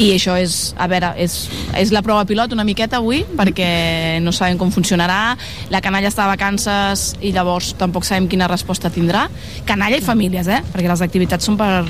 I 0.00 0.12
això 0.14 0.36
és, 0.40 0.72
a 0.80 0.88
veure, 0.90 1.12
és, 1.20 1.36
és 1.78 1.92
la 1.94 2.02
prova 2.06 2.24
pilot 2.28 2.54
una 2.54 2.66
miqueta 2.66 3.00
avui, 3.02 3.22
perquè 3.38 4.20
no 4.24 4.32
sabem 4.32 4.60
com 4.60 4.72
funcionarà, 4.74 5.36
la 5.74 5.82
canalla 5.84 6.10
està 6.10 6.26
de 6.26 6.34
vacances 6.34 7.12
i 7.20 7.34
llavors 7.34 7.74
tampoc 7.80 8.06
sabem 8.08 8.30
quina 8.30 8.50
resposta 8.50 8.92
tindrà. 8.92 9.26
Canalla 9.68 9.98
i 9.98 10.04
famílies, 10.04 10.48
eh? 10.48 10.62
perquè 10.72 10.88
les 10.90 11.04
activitats 11.04 11.50
són 11.50 11.58
per, 11.60 11.84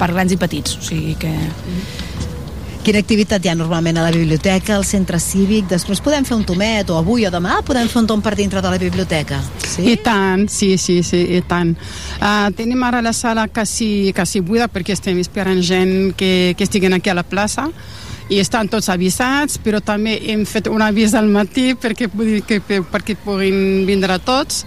per 0.00 0.12
grans 0.14 0.34
i 0.34 0.40
petits, 0.40 0.80
o 0.80 0.88
sigui 0.90 1.16
que... 1.20 1.34
Quina 2.88 3.02
activitat 3.04 3.44
hi 3.44 3.50
ha 3.50 3.52
normalment 3.52 3.98
a 4.00 4.02
la 4.06 4.12
biblioteca, 4.14 4.78
al 4.78 4.84
centre 4.88 5.18
cívic? 5.20 5.66
Després 5.68 6.00
podem 6.00 6.24
fer 6.24 6.38
un 6.38 6.44
tomet, 6.48 6.88
o 6.88 6.96
avui 6.96 7.26
o 7.28 7.30
demà 7.34 7.58
podem 7.60 7.84
fer 7.84 7.98
un 8.00 8.06
tom 8.08 8.22
per 8.24 8.32
dintre 8.38 8.62
de 8.64 8.70
la 8.72 8.78
biblioteca. 8.80 9.42
Sí? 9.60 9.84
I 9.92 9.98
tant, 10.00 10.46
sí, 10.48 10.70
sí, 10.80 11.02
sí, 11.04 11.20
i 11.36 11.42
tant. 11.44 11.74
Uh, 12.16 12.48
tenim 12.56 12.80
ara 12.88 13.02
la 13.04 13.12
sala 13.12 13.44
quasi, 13.52 14.08
quasi 14.16 14.40
buida 14.40 14.70
perquè 14.72 14.96
estem 14.96 15.20
esperant 15.20 15.60
gent 15.60 16.14
que, 16.16 16.54
que 16.56 16.64
estiguen 16.64 16.96
aquí 16.96 17.12
a 17.12 17.18
la 17.18 17.28
plaça 17.28 17.66
i 18.32 18.40
estan 18.40 18.72
tots 18.72 18.88
avisats, 18.88 19.60
però 19.60 19.84
també 19.84 20.16
hem 20.32 20.48
fet 20.48 20.72
un 20.72 20.80
avís 20.80 21.12
al 21.12 21.28
matí 21.28 21.74
perquè, 21.76 22.08
que, 22.48 22.62
perquè 22.88 23.20
puguin 23.20 23.84
vindre 23.84 24.16
tots 24.24 24.64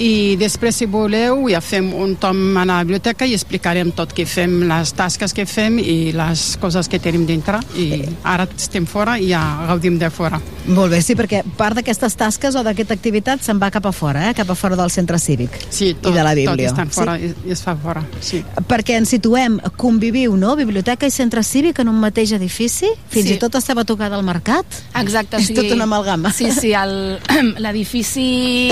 i 0.00 0.36
després, 0.40 0.78
si 0.80 0.86
voleu, 0.88 1.42
ja 1.52 1.60
fem 1.60 1.90
un 1.92 2.14
tom 2.16 2.56
a 2.56 2.64
la 2.64 2.78
biblioteca 2.82 3.26
i 3.28 3.34
explicarem 3.36 3.90
tot 3.92 4.14
que 4.16 4.24
fem, 4.24 4.62
les 4.70 4.94
tasques 4.96 5.34
que 5.36 5.44
fem 5.44 5.76
i 5.78 6.12
les 6.16 6.56
coses 6.62 6.88
que 6.88 6.98
tenim 6.98 7.26
dintre. 7.28 7.60
I 7.76 8.00
ara 8.24 8.46
estem 8.56 8.86
fora 8.88 9.18
i 9.20 9.28
ja 9.34 9.42
gaudim 9.68 9.98
de 10.00 10.08
fora. 10.10 10.40
Molt 10.72 10.92
bé, 10.94 11.02
sí, 11.04 11.12
perquè 11.18 11.42
part 11.58 11.76
d'aquestes 11.76 12.16
tasques 12.16 12.56
o 12.56 12.62
d'aquesta 12.64 12.96
activitat 12.96 13.44
se'n 13.44 13.60
va 13.60 13.68
cap 13.70 13.86
a 13.86 13.92
fora, 13.92 14.30
eh? 14.30 14.34
cap 14.38 14.48
a 14.48 14.56
fora 14.56 14.76
del 14.78 14.90
centre 14.92 15.18
cívic 15.18 15.52
Sí, 15.68 15.92
tot, 16.00 16.12
i 16.12 16.16
de 16.16 16.24
la 16.24 16.32
tot 16.34 16.56
Bíblia. 16.56 16.68
estan 16.72 16.90
fora 16.92 17.18
Sí? 17.18 17.28
i, 17.30 17.48
i 17.50 17.52
es 17.52 17.62
fa 17.64 17.76
fora, 17.76 18.02
sí. 18.20 18.42
Perquè 18.68 18.96
ens 19.00 19.12
situem, 19.12 19.58
conviviu, 19.76 20.36
no? 20.36 20.54
Biblioteca 20.56 21.06
i 21.08 21.10
centre 21.12 21.42
cívic 21.44 21.80
en 21.84 21.88
un 21.92 22.00
mateix 22.00 22.32
edifici? 22.36 22.88
Fins 23.12 23.28
Sí. 23.28 23.34
i 23.34 23.38
tot 23.38 23.54
estava 23.60 23.82
a 23.82 23.88
tocar 23.88 24.08
del 24.10 24.22
mercat? 24.24 24.64
Exacte, 25.00 25.36
És 25.40 25.52
tot 25.52 25.68
una 25.76 25.84
amalgama. 25.84 26.32
Sí, 26.32 26.48
sí, 26.52 26.72
l'edifici... 27.64 28.70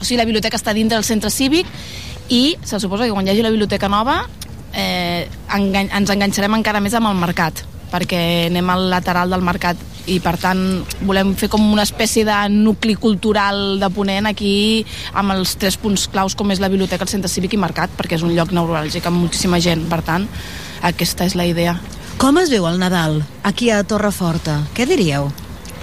O 0.00 0.04
sigui, 0.04 0.18
la 0.20 0.26
biblioteca 0.28 0.58
està 0.58 0.74
dintre 0.76 0.98
del 0.98 1.06
centre 1.06 1.30
cívic 1.30 1.70
i 2.28 2.56
se 2.64 2.80
suposa 2.82 3.06
que 3.06 3.14
quan 3.14 3.26
hi 3.26 3.32
hagi 3.32 3.44
la 3.44 3.54
biblioteca 3.54 3.88
nova 3.88 4.24
eh, 4.74 5.28
engany, 5.54 5.90
ens 5.94 6.12
enganxarem 6.12 6.58
encara 6.58 6.82
més 6.82 6.94
amb 6.94 7.10
el 7.10 7.18
mercat 7.20 7.64
perquè 7.90 8.20
anem 8.48 8.70
al 8.70 8.88
lateral 8.90 9.30
del 9.30 9.44
mercat 9.46 9.78
i 10.10 10.18
per 10.22 10.36
tant 10.38 10.60
volem 11.06 11.32
fer 11.38 11.48
com 11.50 11.64
una 11.72 11.84
espècie 11.86 12.26
de 12.26 12.36
nucli 12.52 12.94
cultural 12.98 13.80
de 13.82 13.90
Ponent 13.94 14.28
aquí 14.30 14.84
amb 15.14 15.34
els 15.34 15.56
tres 15.58 15.78
punts 15.82 16.06
claus 16.10 16.36
com 16.38 16.50
és 16.54 16.62
la 16.62 16.70
biblioteca, 16.70 17.06
el 17.06 17.10
centre 17.10 17.30
cívic 17.30 17.56
i 17.56 17.62
mercat 17.62 17.94
perquè 17.98 18.18
és 18.18 18.26
un 18.26 18.34
lloc 18.36 18.54
neuràlgic 18.54 19.06
amb 19.06 19.22
moltíssima 19.22 19.62
gent 19.62 19.86
per 19.90 20.02
tant 20.06 20.28
aquesta 20.86 21.26
és 21.26 21.38
la 21.38 21.46
idea 21.48 21.78
Com 22.16 22.38
es 22.40 22.48
veu 22.48 22.64
el 22.64 22.78
Nadal 22.80 23.20
aquí 23.44 23.68
a 23.70 23.82
Torreforta? 23.84 24.62
Què 24.74 24.86
diríeu? 24.88 25.28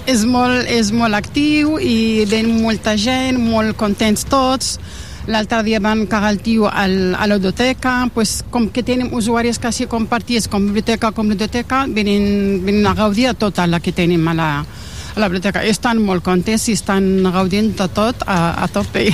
És 0.04 0.26
molt, 0.28 0.66
és 0.68 0.90
molt 0.92 1.16
actiu 1.16 1.78
i 1.80 2.26
ven 2.28 2.50
molta 2.60 2.92
gent, 3.00 3.38
molt 3.40 3.72
contents 3.80 4.26
tots. 4.28 4.74
L'altre 5.24 5.62
dia 5.64 5.80
van 5.80 6.02
cagar 6.04 6.34
el 6.34 6.42
tio 6.44 6.68
al, 6.68 7.14
a 7.16 7.24
l'audoteca, 7.24 7.94
pues, 8.12 8.42
com 8.52 8.66
que 8.68 8.84
tenim 8.84 9.14
usuaris 9.16 9.56
quasi 9.58 9.86
compartits 9.88 10.50
com 10.52 10.66
biblioteca 10.66 11.14
com 11.16 11.32
biblioteca, 11.32 11.86
venen, 11.88 12.60
venen 12.66 12.84
a 12.84 12.92
gaudir 12.98 13.32
tota 13.40 13.64
la 13.66 13.80
que 13.80 13.96
tenim 13.96 14.28
a 14.28 14.34
la, 14.36 14.50
a 15.14 15.20
la 15.20 15.28
biblioteca. 15.28 15.62
Estan 15.64 16.00
molt 16.02 16.24
contents 16.26 16.68
i 16.68 16.74
estan 16.74 17.04
gaudint 17.32 17.72
de 17.78 17.86
tot 17.94 18.22
a, 18.26 18.64
a 18.64 18.68
tope. 18.68 19.06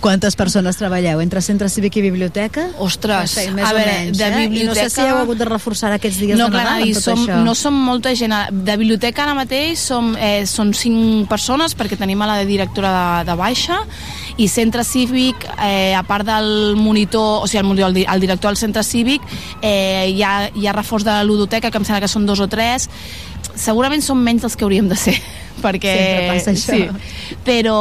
Quantes 0.00 0.36
persones 0.36 0.76
treballeu 0.80 1.20
entre 1.22 1.42
centre 1.44 1.68
cívic 1.70 1.96
i 2.00 2.02
biblioteca? 2.04 2.68
Ostres, 2.82 3.30
Sí, 3.36 3.46
més 3.54 3.66
a 3.68 3.72
veure, 3.76 3.92
menys, 4.00 4.18
de 4.18 4.24
eh? 4.24 4.30
I 4.30 4.32
no 4.32 4.40
sé 4.42 4.48
biblioteca- 4.50 4.90
si 4.90 5.00
heu 5.06 5.18
hagut 5.20 5.38
de 5.38 5.48
reforçar 5.48 5.92
aquests 5.96 6.20
dies 6.20 6.38
no, 6.38 6.46
de 6.48 6.56
clar, 6.56 6.64
Nadal 6.64 6.86
i 6.88 6.90
amb 6.94 6.98
tot 6.98 7.04
som, 7.04 7.22
això. 7.26 7.40
no 7.46 7.54
som 7.54 7.74
molta 7.74 8.14
gent. 8.18 8.34
De 8.50 8.76
biblioteca 8.80 9.24
ara 9.24 9.34
mateix 9.38 9.78
som, 9.80 10.12
eh, 10.16 10.44
són 10.46 10.72
cinc 10.74 11.28
persones 11.30 11.76
perquè 11.76 11.98
tenim 11.98 12.20
a 12.22 12.26
la 12.30 12.38
directora 12.44 12.90
de, 13.20 13.30
de 13.30 13.36
baixa 13.38 13.80
i 14.40 14.48
centre 14.48 14.84
cívic, 14.84 15.44
eh, 15.60 15.94
a 15.94 16.02
part 16.06 16.24
del 16.26 16.76
monitor, 16.76 17.42
o 17.44 17.46
sigui, 17.46 17.60
el, 17.60 17.66
monitor, 17.66 17.90
el 18.14 18.20
director 18.20 18.50
del 18.50 18.56
centre 18.56 18.82
cívic, 18.84 19.20
eh, 19.60 20.10
hi, 20.14 20.22
ha, 20.22 20.50
hi 20.54 20.66
ha 20.66 20.72
reforç 20.72 21.04
de 21.04 21.10
la 21.12 21.24
ludoteca, 21.24 21.70
que 21.70 21.76
em 21.78 21.84
sembla 21.84 22.00
que 22.00 22.08
són 22.08 22.24
dos 22.26 22.40
o 22.40 22.48
tres. 22.48 22.88
Segurament 23.60 24.02
són 24.02 24.18
menys 24.24 24.42
dels 24.46 24.56
que 24.56 24.64
hauríem 24.64 24.88
de 24.88 24.96
ser 24.96 25.16
perquè 25.60 25.90
Sempre 25.92 26.28
passa 26.30 26.52
això. 26.54 26.72
sí, 26.72 27.34
però 27.44 27.74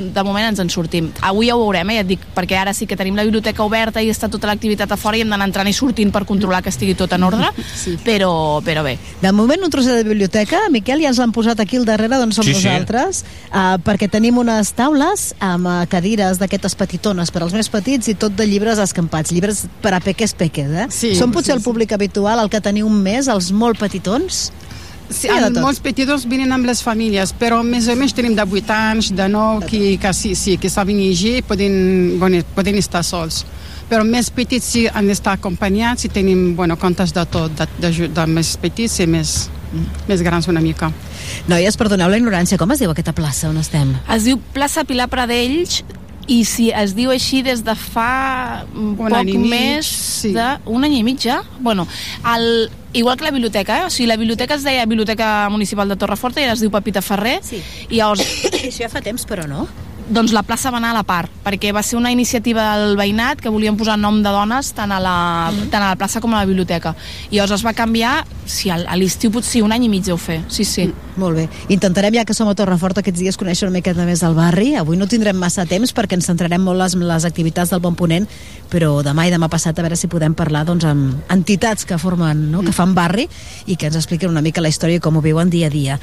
de 0.00 0.22
moment 0.26 0.48
ens 0.48 0.58
en 0.58 0.70
sortim 0.72 1.10
avui 1.22 1.46
ja 1.46 1.54
ho 1.54 1.60
veurem, 1.62 1.90
eh, 1.92 1.98
ja 2.00 2.02
et 2.02 2.08
dic, 2.08 2.22
perquè 2.34 2.56
ara 2.58 2.72
sí 2.74 2.88
que 2.90 2.96
tenim 2.98 3.14
la 3.14 3.22
biblioteca 3.22 3.62
oberta 3.62 4.02
i 4.02 4.08
està 4.10 4.26
tota 4.32 4.48
l'activitat 4.50 4.90
a 4.90 4.96
fora 4.98 5.16
i 5.16 5.22
hem 5.22 5.30
d'anar 5.30 5.46
entrant 5.46 5.68
i 5.70 5.74
sortint 5.76 6.10
per 6.10 6.24
controlar 6.26 6.62
que 6.64 6.72
estigui 6.72 6.96
tot 6.98 7.12
en 7.14 7.22
ordre 7.28 7.52
Sí. 7.82 7.94
però, 8.04 8.32
però 8.66 8.82
bé 8.82 8.96
De 9.22 9.30
moment 9.32 9.62
un 9.62 9.70
trosset 9.70 10.00
de 10.00 10.08
biblioteca, 10.08 10.64
Miquel, 10.74 11.04
ja 11.04 11.12
ens 11.12 11.20
l'han 11.22 11.30
posat 11.36 11.60
aquí 11.62 11.78
al 11.78 11.86
darrere 11.86 12.18
d'on 12.18 12.32
som 12.34 12.42
Sí, 12.44 12.54
sí. 12.56 12.66
nosaltres, 12.66 13.22
uh, 13.52 13.76
perquè 13.86 14.10
tenim 14.10 14.38
unes 14.42 14.72
taules 14.74 15.28
amb 15.38 15.66
uh, 15.70 15.76
cadires 15.90 16.42
d'aquestes 16.42 16.74
petitones 16.74 17.30
per 17.30 17.44
als 17.46 17.54
més 17.54 17.70
petits 17.70 18.10
i 18.10 18.16
tot 18.18 18.34
de 18.34 18.48
llibres 18.50 18.82
escampats, 18.82 19.30
llibres 19.30 19.66
per 19.84 19.94
a 19.94 20.00
peques 20.02 20.34
peques, 20.34 20.74
eh? 20.74 20.88
Sí, 20.90 21.14
Són 21.14 21.30
potser 21.30 21.54
sí, 21.54 21.58
el 21.60 21.64
públic 21.64 21.92
habitual, 21.94 22.42
el 22.42 22.50
que 22.50 22.60
teniu 22.60 22.90
més, 22.90 23.28
els 23.30 23.52
molt 23.54 23.78
petitons? 23.78 24.48
Sí, 25.12 25.28
Hi 25.28 25.36
ha 25.36 25.48
de 25.48 25.54
tot. 25.54 25.62
molts 25.62 25.80
petits 25.84 26.26
venen 26.28 26.52
amb 26.52 26.66
les 26.66 26.82
famílies, 26.82 27.34
però 27.38 27.62
més 27.66 27.88
o 27.88 27.96
menys 27.96 28.14
tenim 28.16 28.34
de 28.36 28.42
8 28.42 28.76
anys, 28.76 29.10
de 29.16 29.28
9, 29.28 29.66
que, 29.68 29.82
que 30.00 30.12
sí, 30.16 30.34
sí, 30.34 30.56
que 30.58 30.70
saben 30.70 30.98
llegir, 30.98 31.42
poden, 31.44 32.18
bueno, 32.20 32.42
poden 32.56 32.78
estar 32.80 33.04
sols. 33.04 33.44
Però 33.90 34.04
més 34.08 34.30
petits 34.32 34.64
sí 34.64 34.86
han 34.88 35.06
d'estar 35.10 35.36
acompanyats 35.36 36.06
i 36.06 36.08
tenim 36.12 36.54
bueno, 36.56 36.78
comptes 36.80 37.12
de 37.12 37.26
tot, 37.28 37.52
de, 37.58 37.68
de, 37.82 38.08
de 38.08 38.26
més 38.26 38.54
petits 38.56 39.00
i 39.04 39.06
més, 39.06 39.50
més 40.08 40.22
grans 40.24 40.48
una 40.48 40.62
mica. 40.64 40.90
Noies, 41.48 41.76
perdoneu 41.76 42.08
la 42.08 42.20
ignorància, 42.20 42.58
com 42.58 42.72
es 42.72 42.80
diu 42.80 42.92
aquesta 42.92 43.12
plaça 43.12 43.50
on 43.50 43.58
estem? 43.60 43.92
es 44.14 44.24
diu 44.24 44.40
plaça 44.54 44.84
Pilar 44.88 45.08
Pradells 45.12 45.82
i 46.30 46.42
si 46.46 46.70
es 46.70 46.94
diu 46.94 47.10
així 47.10 47.42
des 47.42 47.64
de 47.66 47.74
fa 47.78 48.64
un 48.74 48.92
Un 48.92 48.96
poc 48.98 49.16
any 49.18 49.32
mig, 49.34 49.48
més 49.50 49.88
sí. 50.22 50.32
de... 50.36 50.46
Un 50.70 50.86
any 50.86 50.98
i 51.00 51.02
mig 51.06 51.20
ja? 51.22 51.42
Bueno, 51.60 51.86
el, 52.34 52.70
igual 52.92 53.16
que 53.16 53.24
la 53.24 53.32
biblioteca, 53.34 53.80
eh? 53.80 53.86
O 53.86 53.90
sigui, 53.90 54.06
la 54.06 54.16
biblioteca 54.16 54.54
es 54.54 54.64
deia 54.64 54.86
Biblioteca 54.86 55.48
Municipal 55.50 55.88
de 55.88 55.96
Torreforta 55.96 56.40
i 56.40 56.46
ara 56.46 56.54
es 56.54 56.62
diu 56.62 56.70
Pepita 56.70 57.02
Ferrer. 57.02 57.40
Sí. 57.42 57.62
I 57.88 58.02
llavors... 58.02 58.22
Això 58.62 58.84
ja 58.84 58.92
fa 58.92 59.02
temps, 59.02 59.26
però 59.28 59.48
no? 59.50 59.66
Doncs 60.10 60.32
la 60.34 60.42
plaça 60.42 60.70
va 60.70 60.78
anar 60.78 60.90
a 60.90 60.96
la 60.98 61.02
part, 61.06 61.30
perquè 61.44 61.70
va 61.72 61.82
ser 61.82 61.96
una 61.96 62.10
iniciativa 62.12 62.76
del 62.76 62.96
veïnat 62.98 63.40
que 63.40 63.48
volien 63.48 63.76
posar 63.76 63.94
nom 63.98 64.18
de 64.22 64.28
dones 64.34 64.72
tant 64.74 64.90
a 64.92 64.98
la, 65.00 65.50
Mhm. 65.52 65.70
tant 65.70 65.82
a 65.82 65.88
la 65.90 65.96
plaça 65.96 66.20
com 66.20 66.34
a 66.34 66.38
la 66.40 66.44
biblioteca. 66.46 66.94
I 67.30 67.36
llavors 67.36 67.52
es 67.52 67.64
va 67.64 67.72
canviar, 67.72 68.26
sí, 68.44 68.68
a 68.68 68.96
l'estiu 68.96 69.30
potser 69.30 69.62
un 69.62 69.72
any 69.72 69.84
i 69.84 69.88
mig 69.88 70.02
deu 70.04 70.16
fer, 70.18 70.42
sí, 70.48 70.64
sí. 70.64 70.92
Molt 71.16 71.36
bé. 71.36 71.48
Intentarem, 71.68 72.14
ja 72.14 72.24
que 72.24 72.34
som 72.34 72.48
a 72.48 72.54
Torrefort 72.54 72.98
aquests 72.98 73.20
dies, 73.20 73.36
conèixer 73.38 73.64
una 73.68 73.72
miqueta 73.78 74.04
més 74.04 74.20
del 74.20 74.34
barri. 74.34 74.74
Avui 74.76 74.96
no 74.96 75.06
tindrem 75.06 75.36
massa 75.36 75.66
temps 75.66 75.92
perquè 75.94 76.14
ens 76.14 76.24
centrarem 76.26 76.60
molt 76.62 76.78
les, 76.78 76.94
les 76.94 77.24
activitats 77.24 77.70
del 77.70 77.80
Bon 77.80 77.94
Ponent, 77.94 78.26
però 78.70 79.02
demà 79.02 79.26
i 79.28 79.30
demà 79.30 79.48
passat 79.48 79.78
a 79.78 79.82
veure 79.82 79.96
si 79.96 80.08
podem 80.08 80.34
parlar 80.34 80.64
doncs, 80.64 80.84
amb 80.84 81.20
entitats 81.30 81.84
que 81.84 81.98
formen, 81.98 82.50
no? 82.50 82.62
que 82.62 82.72
fan 82.72 82.94
barri 82.94 83.28
i 83.66 83.76
que 83.76 83.86
ens 83.86 83.96
expliquen 83.96 84.30
una 84.30 84.40
mica 84.40 84.60
la 84.60 84.68
història 84.68 84.96
i 84.96 85.00
com 85.00 85.16
ho 85.16 85.20
viuen 85.20 85.50
dia 85.50 85.66
a 85.66 85.70
dia. 85.70 86.00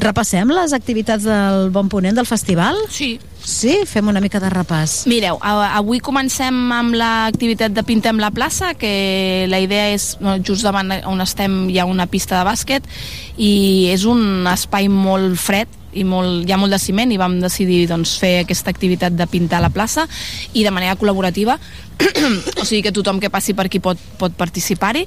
Repassem 0.00 0.48
les 0.48 0.72
activitats 0.72 1.24
del 1.24 1.70
Bon 1.70 1.88
Ponent 1.88 2.14
del 2.14 2.26
festival? 2.26 2.76
Sí. 2.88 3.18
Sí? 3.44 3.82
Fem 3.88 4.08
una 4.08 4.22
mica 4.22 4.40
de 4.42 4.50
repàs. 4.52 5.02
Mireu, 5.10 5.38
avui 5.42 6.00
comencem 6.04 6.56
amb 6.74 6.96
l'activitat 6.98 7.74
de 7.74 7.84
Pintem 7.86 8.20
la 8.22 8.30
plaça, 8.34 8.72
que 8.78 9.46
la 9.50 9.60
idea 9.62 9.90
és, 9.92 10.12
just 10.46 10.66
davant 10.66 10.92
on 11.08 11.20
estem 11.24 11.66
hi 11.70 11.78
ha 11.82 11.86
una 11.88 12.06
pista 12.10 12.38
de 12.38 12.48
bàsquet 12.48 12.88
i 13.36 13.88
és 13.92 14.06
un 14.08 14.46
espai 14.50 14.88
molt 14.92 15.38
fred 15.40 15.81
i 15.92 16.04
molt, 16.08 16.46
hi 16.46 16.52
ha 16.52 16.58
molt 16.60 16.72
de 16.72 16.80
ciment 16.80 17.12
i 17.12 17.20
vam 17.20 17.38
decidir 17.42 17.84
doncs, 17.90 18.16
fer 18.20 18.42
aquesta 18.42 18.72
activitat 18.72 19.16
de 19.16 19.26
pintar 19.30 19.62
la 19.62 19.72
plaça 19.72 20.06
i 20.52 20.64
de 20.64 20.72
manera 20.74 20.96
col·laborativa 21.00 21.58
o 22.60 22.64
sigui 22.64 22.82
que 22.82 22.92
tothom 22.94 23.20
que 23.20 23.30
passi 23.30 23.54
per 23.54 23.66
aquí 23.68 23.78
pot, 23.82 24.00
pot 24.18 24.34
participar-hi. 24.38 25.04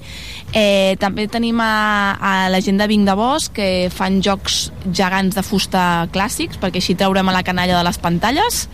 Eh, 0.53 0.95
també 1.01 1.27
tenim 1.31 1.59
a, 1.63 2.15
a 2.15 2.33
la 2.53 2.61
gent 2.63 2.79
de 2.79 2.87
Vinc 2.91 3.07
de 3.09 3.17
Bosch 3.17 3.51
que 3.55 3.69
fan 3.93 4.21
jocs 4.25 4.69
gegants 4.85 5.35
de 5.35 5.43
fusta 5.45 6.05
clàssics 6.15 6.61
perquè 6.61 6.81
així 6.83 6.95
traurem 6.95 7.29
a 7.29 7.35
la 7.35 7.43
canalla 7.43 7.77
de 7.77 7.85
les 7.87 7.99
pantalles 8.01 8.65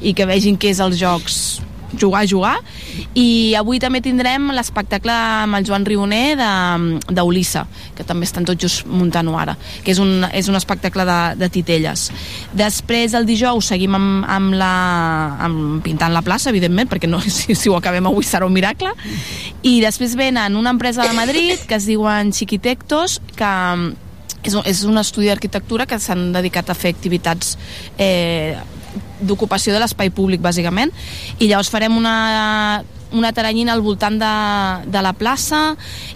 i 0.00 0.14
que 0.14 0.26
vegin 0.28 0.58
què 0.58 0.72
és 0.72 0.82
els 0.82 0.98
jocs 0.98 1.38
jugar, 1.96 2.26
jugar. 2.28 2.56
I 3.14 3.54
avui 3.58 3.80
també 3.80 4.00
tindrem 4.04 4.50
l'espectacle 4.56 5.12
amb 5.12 5.58
el 5.58 5.66
Joan 5.66 5.86
Rioner 5.88 6.36
d'Ulissa 7.08 7.64
que 7.96 8.06
també 8.06 8.28
estan 8.28 8.46
tots 8.48 8.60
just 8.60 8.86
muntant-ho 8.86 9.34
ara 9.38 9.56
que 9.84 9.92
és 9.92 10.00
un, 10.02 10.26
és 10.32 10.48
un 10.50 10.58
espectacle 10.58 11.04
de, 11.08 11.18
de 11.40 11.50
titelles. 11.52 12.08
Després 12.56 13.14
el 13.18 13.28
dijous 13.28 13.70
seguim 13.72 13.96
amb, 13.98 14.26
amb, 14.28 14.56
la, 14.58 14.72
amb 15.48 15.78
pintant 15.84 16.14
la 16.14 16.24
plaça 16.26 16.52
evidentment 16.52 16.90
perquè 16.90 17.10
no, 17.10 17.20
si, 17.38 17.56
si 17.58 17.70
ho 17.70 17.78
acabem 17.78 18.10
avui 18.10 18.26
serà 18.26 18.48
un 18.48 18.56
miracle. 18.56 18.92
I 19.62 19.78
després 19.84 20.16
venen 20.18 20.56
una 20.58 20.74
empresa 20.74 21.06
de 21.06 21.16
Madrid 21.16 21.64
que 21.68 21.78
es 21.78 21.88
diuen 21.88 22.32
Chiquitectos 22.32 23.18
que 23.38 23.54
és 24.46 24.54
un, 24.54 24.62
és 24.68 24.82
un 24.86 24.98
estudi 25.00 25.28
d'arquitectura 25.30 25.86
que 25.88 25.98
s'han 26.00 26.30
dedicat 26.34 26.70
a 26.70 26.76
fer 26.78 26.92
activitats 26.94 27.56
eh, 27.98 28.56
d'ocupació 29.20 29.74
de 29.74 29.82
l'espai 29.82 30.12
públic, 30.14 30.42
bàsicament, 30.44 30.92
i 31.38 31.48
llavors 31.48 31.70
farem 31.72 31.96
una, 31.96 32.84
una 33.12 33.32
taranyina 33.32 33.72
al 33.72 33.82
voltant 33.82 34.18
de, 34.20 34.32
de 34.90 35.02
la 35.02 35.12
plaça 35.16 35.62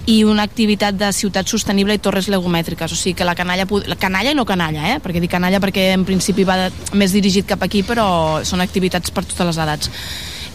i 0.07 0.23
una 0.29 0.45
activitat 0.47 0.97
de 0.99 1.11
ciutat 1.17 1.49
sostenible 1.49 1.97
i 1.97 2.03
torres 2.03 2.29
legomètriques, 2.33 2.93
o 2.93 2.99
sigui 2.99 3.17
que 3.19 3.29
la 3.29 3.37
canalla, 3.39 3.67
la 3.87 3.99
canalla 3.99 4.33
i 4.33 4.39
no 4.39 4.47
canalla, 4.49 4.95
eh? 4.95 5.01
perquè 5.03 5.23
dic 5.23 5.33
canalla 5.33 5.61
perquè 5.63 5.93
en 5.97 6.07
principi 6.09 6.47
va 6.49 6.69
més 6.99 7.17
dirigit 7.17 7.49
cap 7.49 7.63
aquí, 7.65 7.83
però 7.87 8.43
són 8.45 8.65
activitats 8.65 9.11
per 9.11 9.25
totes 9.27 9.53
les 9.53 9.61
edats, 9.67 9.93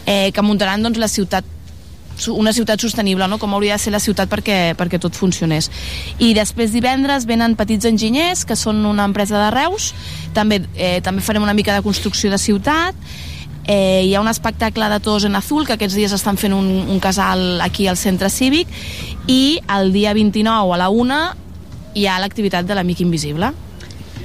eh, 0.05 0.31
que 0.31 0.45
muntaran 0.45 0.83
doncs, 0.85 1.01
la 1.01 1.11
ciutat 1.11 1.56
una 2.33 2.53
ciutat 2.53 2.81
sostenible, 2.81 3.27
no? 3.27 3.37
com 3.37 3.53
hauria 3.53 3.77
de 3.77 3.83
ser 3.83 3.93
la 3.93 4.01
ciutat 4.01 4.29
perquè, 4.31 4.75
perquè 4.79 4.99
tot 4.99 5.15
funcionés. 5.15 5.69
I 6.19 6.33
després 6.37 6.73
divendres 6.73 7.27
venen 7.29 7.55
Petits 7.59 7.85
Enginyers, 7.85 8.45
que 8.47 8.57
són 8.57 8.83
una 8.85 9.05
empresa 9.05 9.37
de 9.45 9.51
Reus, 9.53 9.93
també, 10.33 10.63
eh, 10.75 10.99
també 11.05 11.21
farem 11.21 11.45
una 11.45 11.55
mica 11.57 11.75
de 11.75 11.85
construcció 11.85 12.31
de 12.33 12.39
ciutat, 12.41 12.95
eh, 13.67 14.03
hi 14.07 14.15
ha 14.15 14.21
un 14.21 14.31
espectacle 14.31 14.89
de 14.89 14.99
Tos 14.99 15.25
en 15.27 15.35
Azul, 15.35 15.67
que 15.67 15.75
aquests 15.77 15.95
dies 15.95 16.15
estan 16.15 16.37
fent 16.37 16.55
un, 16.55 16.67
un 16.89 16.99
casal 17.03 17.61
aquí 17.61 17.87
al 17.87 17.97
centre 17.97 18.29
cívic, 18.29 18.67
i 19.27 19.59
el 19.77 19.93
dia 19.93 20.13
29 20.15 20.73
a 20.73 20.81
la 20.81 20.89
una 20.89 21.21
hi 21.93 22.07
ha 22.07 22.19
l'activitat 22.21 22.65
de 22.65 22.75
l'Amic 22.77 23.01
Invisible. 23.01 23.51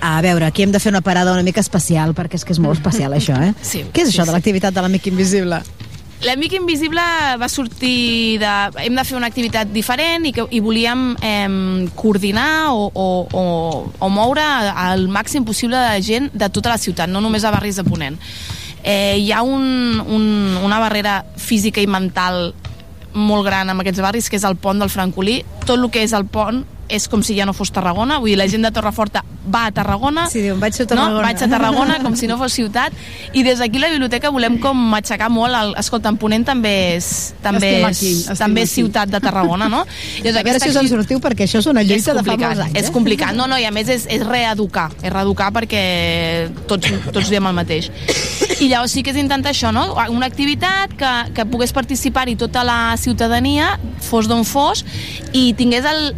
A 0.03 0.21
veure, 0.21 0.47
aquí 0.47 0.65
hem 0.65 0.73
de 0.73 0.81
fer 0.83 0.91
una 0.91 1.01
parada 1.01 1.33
una 1.33 1.45
mica 1.47 1.61
especial, 1.63 2.11
perquè 2.15 2.35
és 2.35 2.45
que 2.45 2.53
és 2.55 2.59
molt 2.59 2.81
especial 2.81 3.13
això, 3.19 3.37
eh? 3.39 3.53
Sí, 3.63 3.85
Què 3.93 4.03
és 4.03 4.11
sí, 4.11 4.17
això 4.17 4.27
de 4.27 4.33
sí. 4.33 4.37
l'activitat 4.37 4.75
de 4.75 4.83
l'amic 4.83 5.07
invisible? 5.07 5.61
L'Amic 6.23 6.53
Invisible 6.55 7.03
va 7.35 7.49
sortir 7.51 8.39
de... 8.39 8.51
Hem 8.85 8.95
de 8.95 9.03
fer 9.03 9.17
una 9.19 9.27
activitat 9.27 9.71
diferent 9.75 10.23
i, 10.29 10.31
que, 10.35 10.45
i 10.55 10.61
volíem 10.63 11.17
eh, 11.19 11.89
coordinar 11.99 12.71
o, 12.71 12.85
o, 12.95 13.07
o, 13.27 13.43
o 13.99 14.11
moure 14.13 14.45
el 14.85 15.09
màxim 15.11 15.43
possible 15.43 15.81
de 15.83 15.97
gent 16.07 16.31
de 16.31 16.47
tota 16.55 16.71
la 16.71 16.79
ciutat, 16.79 17.11
no 17.11 17.21
només 17.25 17.43
a 17.43 17.51
barris 17.51 17.81
de 17.81 17.87
Ponent. 17.89 18.21
Eh, 18.85 19.19
hi 19.19 19.33
ha 19.35 19.43
un, 19.43 19.99
un, 19.99 20.29
una 20.63 20.79
barrera 20.83 21.25
física 21.35 21.83
i 21.83 21.91
mental 21.91 22.53
molt 23.13 23.47
gran 23.47 23.75
amb 23.75 23.83
aquests 23.83 24.03
barris, 24.07 24.31
que 24.31 24.39
és 24.39 24.47
el 24.47 24.55
pont 24.63 24.79
del 24.79 24.95
Francolí. 24.95 25.41
Tot 25.67 25.75
el 25.75 25.91
que 25.91 26.07
és 26.07 26.15
el 26.15 26.29
pont 26.31 26.63
és 26.93 27.09
com 27.09 27.23
si 27.25 27.35
ja 27.39 27.47
no 27.49 27.55
fos 27.57 27.73
Tarragona, 27.73 28.19
vull 28.21 28.33
dir, 28.35 28.39
la 28.39 28.47
gent 28.53 28.63
de 28.67 28.71
Torreforta 28.75 29.25
va 29.53 29.65
a 29.67 29.73
Tarragona, 29.75 30.29
Sí, 30.31 30.39
diuen, 30.45 30.61
vaig 30.63 30.77
a 30.77 30.85
no? 30.85 30.89
Tarragona. 30.93 31.23
vaig 31.27 31.43
a 31.43 31.49
Tarragona 31.51 31.97
com 32.05 32.15
si 32.17 32.29
no 32.31 32.37
fos 32.39 32.53
ciutat, 32.55 32.93
i 33.33 33.43
des 33.43 33.59
d'aquí 33.59 33.81
la 33.83 33.89
biblioteca 33.91 34.31
volem 34.31 34.59
com 34.63 34.95
aixecar 34.95 35.31
molt, 35.33 35.55
el, 35.59 35.73
escolta, 35.81 36.13
en 36.13 36.19
Ponent 36.21 36.45
també 36.47 36.75
és, 36.99 37.09
també 37.43 37.73
Estem 37.73 37.89
és, 37.91 37.97
aquí, 38.29 38.39
també 38.39 38.63
és 38.63 38.71
aquí. 38.71 38.83
ciutat 38.83 39.11
de 39.11 39.21
Tarragona, 39.25 39.69
no? 39.73 39.83
a 40.23 40.43
veure 40.45 40.61
si 40.61 40.69
us 40.71 40.77
en 40.77 40.89
sortiu, 40.93 41.19
perquè 41.25 41.49
això 41.49 41.59
és 41.59 41.67
una 41.73 41.83
lluita 41.83 42.13
és 42.13 42.21
de 42.21 42.23
fa 42.23 42.37
molts 42.37 42.61
anys. 42.69 42.79
És 42.79 42.89
eh? 42.89 42.93
complicat, 42.95 43.35
no, 43.35 43.49
no, 43.51 43.59
i 43.59 43.65
a 43.67 43.73
més 43.75 43.89
és, 43.89 44.07
és 44.13 44.23
reeducar, 44.27 44.91
és 45.03 45.11
reeducar 45.13 45.51
perquè 45.57 45.83
tots, 46.71 46.93
tots 47.13 47.31
diem 47.33 47.47
el 47.51 47.57
mateix. 47.57 47.91
I 48.63 48.69
llavors 48.71 48.93
sí 48.95 49.03
que 49.03 49.11
és 49.11 49.19
intentar 49.19 49.51
això, 49.51 49.73
no? 49.75 49.89
Una 50.15 50.27
activitat 50.31 50.93
que, 50.95 51.11
que 51.35 51.47
pogués 51.51 51.73
participar-hi 51.75 52.37
tota 52.39 52.63
la 52.63 52.95
ciutadania, 53.01 53.73
fos 54.07 54.29
d'on 54.31 54.45
fos, 54.47 54.85
i 55.33 55.53
tingués 55.59 55.85
el- 55.89 56.13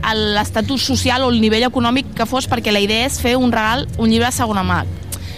l'estatus 0.64 0.82
social 0.82 1.22
o 1.22 1.30
el 1.30 1.40
nivell 1.40 1.66
econòmic 1.68 2.14
que 2.16 2.24
fos, 2.26 2.48
perquè 2.48 2.72
la 2.72 2.80
idea 2.80 3.04
és 3.06 3.20
fer 3.20 3.36
un 3.36 3.52
regal, 3.52 3.86
un 3.98 4.08
llibre 4.08 4.30
de 4.30 4.32
segona 4.32 4.64
mà. 4.64 4.84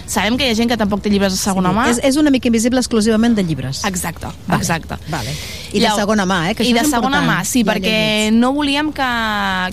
Sabem 0.07 0.37
que 0.39 0.47
hi 0.47 0.51
ha 0.53 0.55
gent 0.55 0.69
que 0.71 0.77
tampoc 0.79 1.01
té 1.03 1.11
llibres 1.11 1.33
de 1.35 1.39
segona 1.39 1.73
mà. 1.75 1.89
És, 1.91 1.99
és 2.03 2.17
una 2.19 2.31
mica 2.31 2.47
invisible 2.47 2.79
exclusivament 2.79 3.35
de 3.35 3.43
llibres. 3.43 3.83
Exacte, 3.85 4.29
Vale, 4.47 4.61
exacte. 4.61 4.95
Vale. 5.11 5.33
I 5.75 5.81
de 5.83 5.89
segona 5.91 6.23
mà, 6.25 6.37
eh? 6.49 6.55
Que 6.55 6.63
I 6.63 6.71
de 6.73 6.85
segona 6.87 7.19
mà, 7.25 7.41
sí, 7.45 7.63
Ja 7.65 7.73
perquè 7.73 7.91
llegits. 7.91 8.37
no 8.39 8.53
volíem 8.55 8.93
que, 8.95 9.07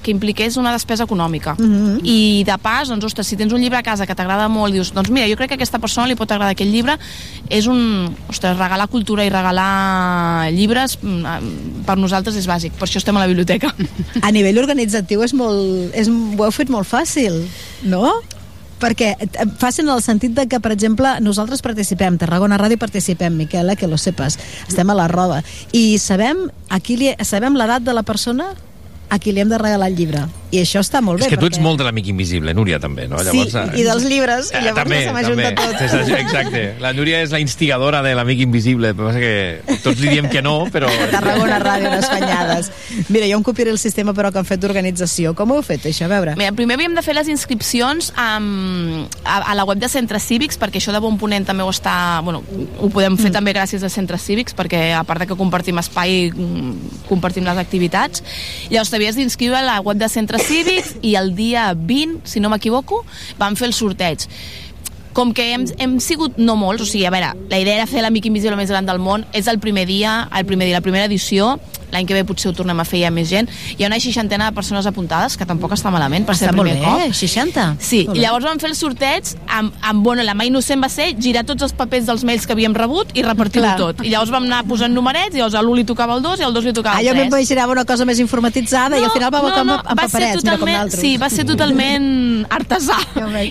que 0.02 0.10
impliqués 0.10 0.56
una 0.58 0.72
despesa 0.74 1.04
econòmica. 1.06 1.54
Mhm. 1.58 2.00
I 2.02 2.42
de 2.44 2.58
pas, 2.58 2.88
doncs, 2.90 3.04
ostres, 3.06 3.28
si 3.30 3.36
tens 3.38 3.52
un 3.54 3.62
llibre 3.62 3.78
a 3.78 3.82
casa 3.86 4.06
que 4.06 4.14
t'agrada 4.14 4.48
molt, 4.48 4.74
dius, 4.74 4.92
doncs 4.92 5.10
mira, 5.14 5.28
jo 5.30 5.36
crec 5.38 5.52
que 5.52 5.54
a 5.54 5.60
aquesta 5.60 5.78
persona 5.78 6.08
li 6.10 6.16
pot 6.18 6.30
agradar 6.30 6.52
aquest 6.52 6.70
llibre, 6.70 6.98
és 7.48 7.68
un, 7.70 8.10
ostres, 8.28 8.58
regalar 8.58 8.88
cultura 8.88 9.24
i 9.24 9.30
regalar 9.30 10.50
llibres 10.50 10.98
mm, 11.00 11.84
per 11.86 11.96
nosaltres 11.96 12.36
és 12.36 12.48
bàsic, 12.50 12.74
per 12.74 12.88
això 12.88 12.98
estem 12.98 13.16
a 13.16 13.20
la 13.22 13.30
biblioteca. 13.30 13.72
A 14.26 14.30
nivell 14.34 14.58
organitzatiu 14.58 15.22
és 15.22 15.34
molt, 15.36 15.94
és, 15.94 16.08
ho 16.10 16.44
heu 16.44 16.50
fet 16.54 16.70
molt 16.72 16.88
fàcil, 16.88 17.44
no? 17.86 18.10
Perquè 18.84 19.14
eh, 19.16 19.46
fàcil 19.60 19.88
en 19.88 19.94
el 19.96 20.02
sentit 20.04 20.34
de 20.36 20.44
que, 20.50 20.60
per 20.60 20.74
exemple, 20.74 21.16
nosaltres 21.24 21.64
participem, 21.64 22.18
Tarragona 22.20 22.60
Ràdio 22.60 22.76
participem, 22.80 23.32
Miquela, 23.40 23.78
que 23.80 23.88
lo 23.88 23.96
sepas, 23.96 24.36
estem 24.68 24.92
a 24.92 24.98
la 24.98 25.08
roda, 25.08 25.40
i 25.72 25.96
sabem, 25.98 26.46
a 26.68 26.80
qui 26.84 26.98
li, 27.00 27.10
sabem 27.24 27.56
l'edat 27.56 27.86
de 27.86 27.96
la 27.96 28.04
persona 28.04 28.52
a 29.08 29.18
qui 29.18 29.32
li 29.32 29.44
hem 29.44 29.52
de 29.52 29.58
regalar 29.60 29.90
el 29.92 29.96
llibre. 29.98 30.24
I 30.54 30.60
això 30.62 30.78
està 30.84 31.00
molt 31.02 31.18
bé. 31.18 31.26
És 31.26 31.32
que 31.32 31.38
tu 31.40 31.48
ets 31.48 31.56
perquè... 31.56 31.64
molt 31.64 31.80
de 31.80 31.86
l'amic 31.86 32.08
invisible, 32.12 32.52
Núria, 32.54 32.78
també, 32.78 33.08
no? 33.10 33.18
Sí, 33.26 33.42
i 33.42 33.82
dels 33.82 34.04
llibres, 34.06 34.52
i 34.52 34.54
Eh, 34.54 34.62
llavors 34.68 34.84
també, 34.84 35.00
ja 35.02 35.08
se 35.08 35.14
m'ajunta 35.16 35.50
tot. 35.58 36.18
Exacte. 36.20 36.62
La 36.82 36.92
Núria 36.94 37.22
és 37.24 37.32
la 37.34 37.40
instigadora 37.42 38.02
de 38.04 38.12
l'amic 38.14 38.44
invisible, 38.44 38.92
però 38.94 39.08
passa 39.10 39.22
que 39.22 39.78
tots 39.82 39.98
li 39.98 40.12
diem 40.12 40.28
que 40.30 40.44
no, 40.44 40.68
però... 40.74 40.90
Tarragona 41.10 41.58
Ràdio, 41.62 41.90
unes 41.90 42.06
fanyades. 42.06 42.70
Mira, 43.08 43.26
jo 43.26 43.40
em 43.40 43.46
copiaré 43.46 43.72
el 43.74 43.80
sistema 43.82 44.14
però 44.14 44.30
que 44.30 44.38
han 44.38 44.46
fet 44.46 44.62
d'organització. 44.62 45.34
Com 45.34 45.50
ho 45.50 45.58
heu 45.58 45.66
fet, 45.66 45.88
això? 45.90 46.06
A 46.06 46.12
veure. 46.12 46.36
Mira, 46.38 46.54
primer 46.54 46.78
havíem 46.78 46.94
de 46.94 47.02
fer 47.02 47.16
les 47.18 47.30
inscripcions 47.32 48.12
amb, 48.20 49.10
a, 49.24 49.40
a 49.50 49.58
la 49.58 49.66
web 49.66 49.82
de 49.82 49.90
centres 49.90 50.28
cívics, 50.28 50.60
perquè 50.60 50.78
això 50.78 50.94
de 50.94 51.02
Bon 51.02 51.18
Ponent 51.18 51.48
també 51.48 51.66
ho 51.66 51.72
està... 51.74 51.96
Bueno, 52.22 52.44
ho 52.78 52.92
podem 52.94 53.18
fer 53.18 53.32
mm. 53.32 53.36
també 53.40 53.56
gràcies 53.56 53.82
a 53.82 53.90
centres 53.90 54.22
cívics, 54.22 54.54
perquè 54.54 54.86
a 54.94 55.02
part 55.08 55.24
de 55.24 55.30
que 55.32 55.38
compartim 55.40 55.82
espai, 55.82 56.30
mm, 56.30 57.02
compartim 57.10 57.48
les 57.48 57.58
activitats. 57.58 58.22
Llavors 58.70 58.93
t'havies 58.94 59.16
d'inscriure 59.18 59.58
a 59.58 59.64
la 59.66 59.80
web 59.82 59.98
de 59.98 60.06
centres 60.08 60.46
cívics 60.46 60.94
i 61.02 61.16
el 61.18 61.32
dia 61.34 61.72
20, 61.74 62.20
si 62.30 62.38
no 62.38 62.52
m'equivoco, 62.52 63.02
vam 63.40 63.58
fer 63.58 63.66
el 63.72 63.74
sorteig. 63.74 64.28
Com 65.14 65.32
que 65.34 65.48
hem, 65.54 65.64
hem 65.82 65.96
sigut 66.02 66.38
no 66.38 66.54
molts, 66.58 66.84
o 66.84 66.86
sigui, 66.86 67.04
a 67.06 67.12
veure, 67.14 67.32
la 67.50 67.58
idea 67.62 67.80
era 67.80 67.88
fer 67.90 68.02
l'amic 68.02 68.28
invisible 68.30 68.58
més 68.58 68.70
gran 68.70 68.86
del 68.86 69.02
món, 69.02 69.26
és 69.34 69.50
el 69.50 69.58
primer 69.62 69.86
dia, 69.90 70.28
el 70.30 70.46
primer 70.46 70.70
dia, 70.70 70.78
la 70.78 70.86
primera 70.86 71.10
edició, 71.10 71.56
l'any 71.94 72.06
que 72.06 72.14
ve 72.18 72.24
potser 72.28 72.50
ho 72.50 72.54
tornem 72.56 72.80
a 72.80 72.84
fer 72.88 73.00
ja 73.04 73.10
més 73.14 73.28
gent, 73.30 73.48
hi 73.78 73.84
ha 73.84 73.88
una 73.90 74.00
seixantena 74.02 74.50
de 74.50 74.56
persones 74.56 74.86
apuntades, 74.90 75.36
que 75.38 75.46
tampoc 75.46 75.72
està 75.76 75.90
malament 75.94 76.26
per 76.26 76.36
ser 76.36 76.50
el 76.50 76.58
primer 76.58 76.76
bé, 76.80 76.84
cop. 77.08 77.14
60. 77.14 77.66
Sí, 77.80 78.02
i 78.12 78.20
llavors 78.20 78.44
vam 78.44 78.58
fer 78.60 78.70
el 78.70 78.76
sorteig 78.78 79.34
amb, 79.48 79.72
amb 79.80 80.04
bueno, 80.04 80.22
la 80.26 80.34
mà 80.34 80.44
innocent 80.48 80.82
va 80.82 80.90
ser 80.92 81.12
girar 81.18 81.44
tots 81.48 81.62
els 81.62 81.72
papers 81.72 82.06
dels 82.10 82.24
mails 82.26 82.46
que 82.46 82.52
havíem 82.56 82.74
rebut 82.76 83.14
i 83.14 83.22
repartir-ho 83.24 83.72
tot. 83.78 84.02
I 84.04 84.10
llavors 84.12 84.30
vam 84.34 84.44
anar 84.48 84.64
posant 84.68 84.92
numerets, 84.94 85.34
i 85.34 85.38
llavors 85.40 85.54
a 85.54 85.62
l'1 85.62 85.76
li 85.80 85.84
tocava 85.88 86.16
el 86.18 86.22
2 86.22 86.40
i 86.40 86.44
al 86.48 86.54
2 86.54 86.64
li 86.68 86.72
tocava 86.76 86.96
Ah, 86.96 87.00
el 87.00 87.08
jo 87.08 87.14
3. 87.14 87.24
m'imaginava 87.30 87.72
una 87.72 87.84
cosa 87.84 88.04
més 88.04 88.18
informatitzada 88.22 88.98
i 88.98 89.04
al 89.04 89.10
final 89.14 89.32
va 89.32 89.38
no, 89.40 89.48
votar 89.48 89.64
no, 89.64 89.78
amb, 89.78 89.86
amb 89.94 90.00
va 90.00 90.08
ser 90.08 90.12
paperets, 90.18 90.44
mira 90.44 90.56
com 90.58 90.66
totalment, 90.66 90.80
d'altres. 90.80 91.00
sí, 91.00 91.16
va 91.16 91.30
ser 91.30 91.44
totalment 91.46 92.46
artesà. 92.50 92.98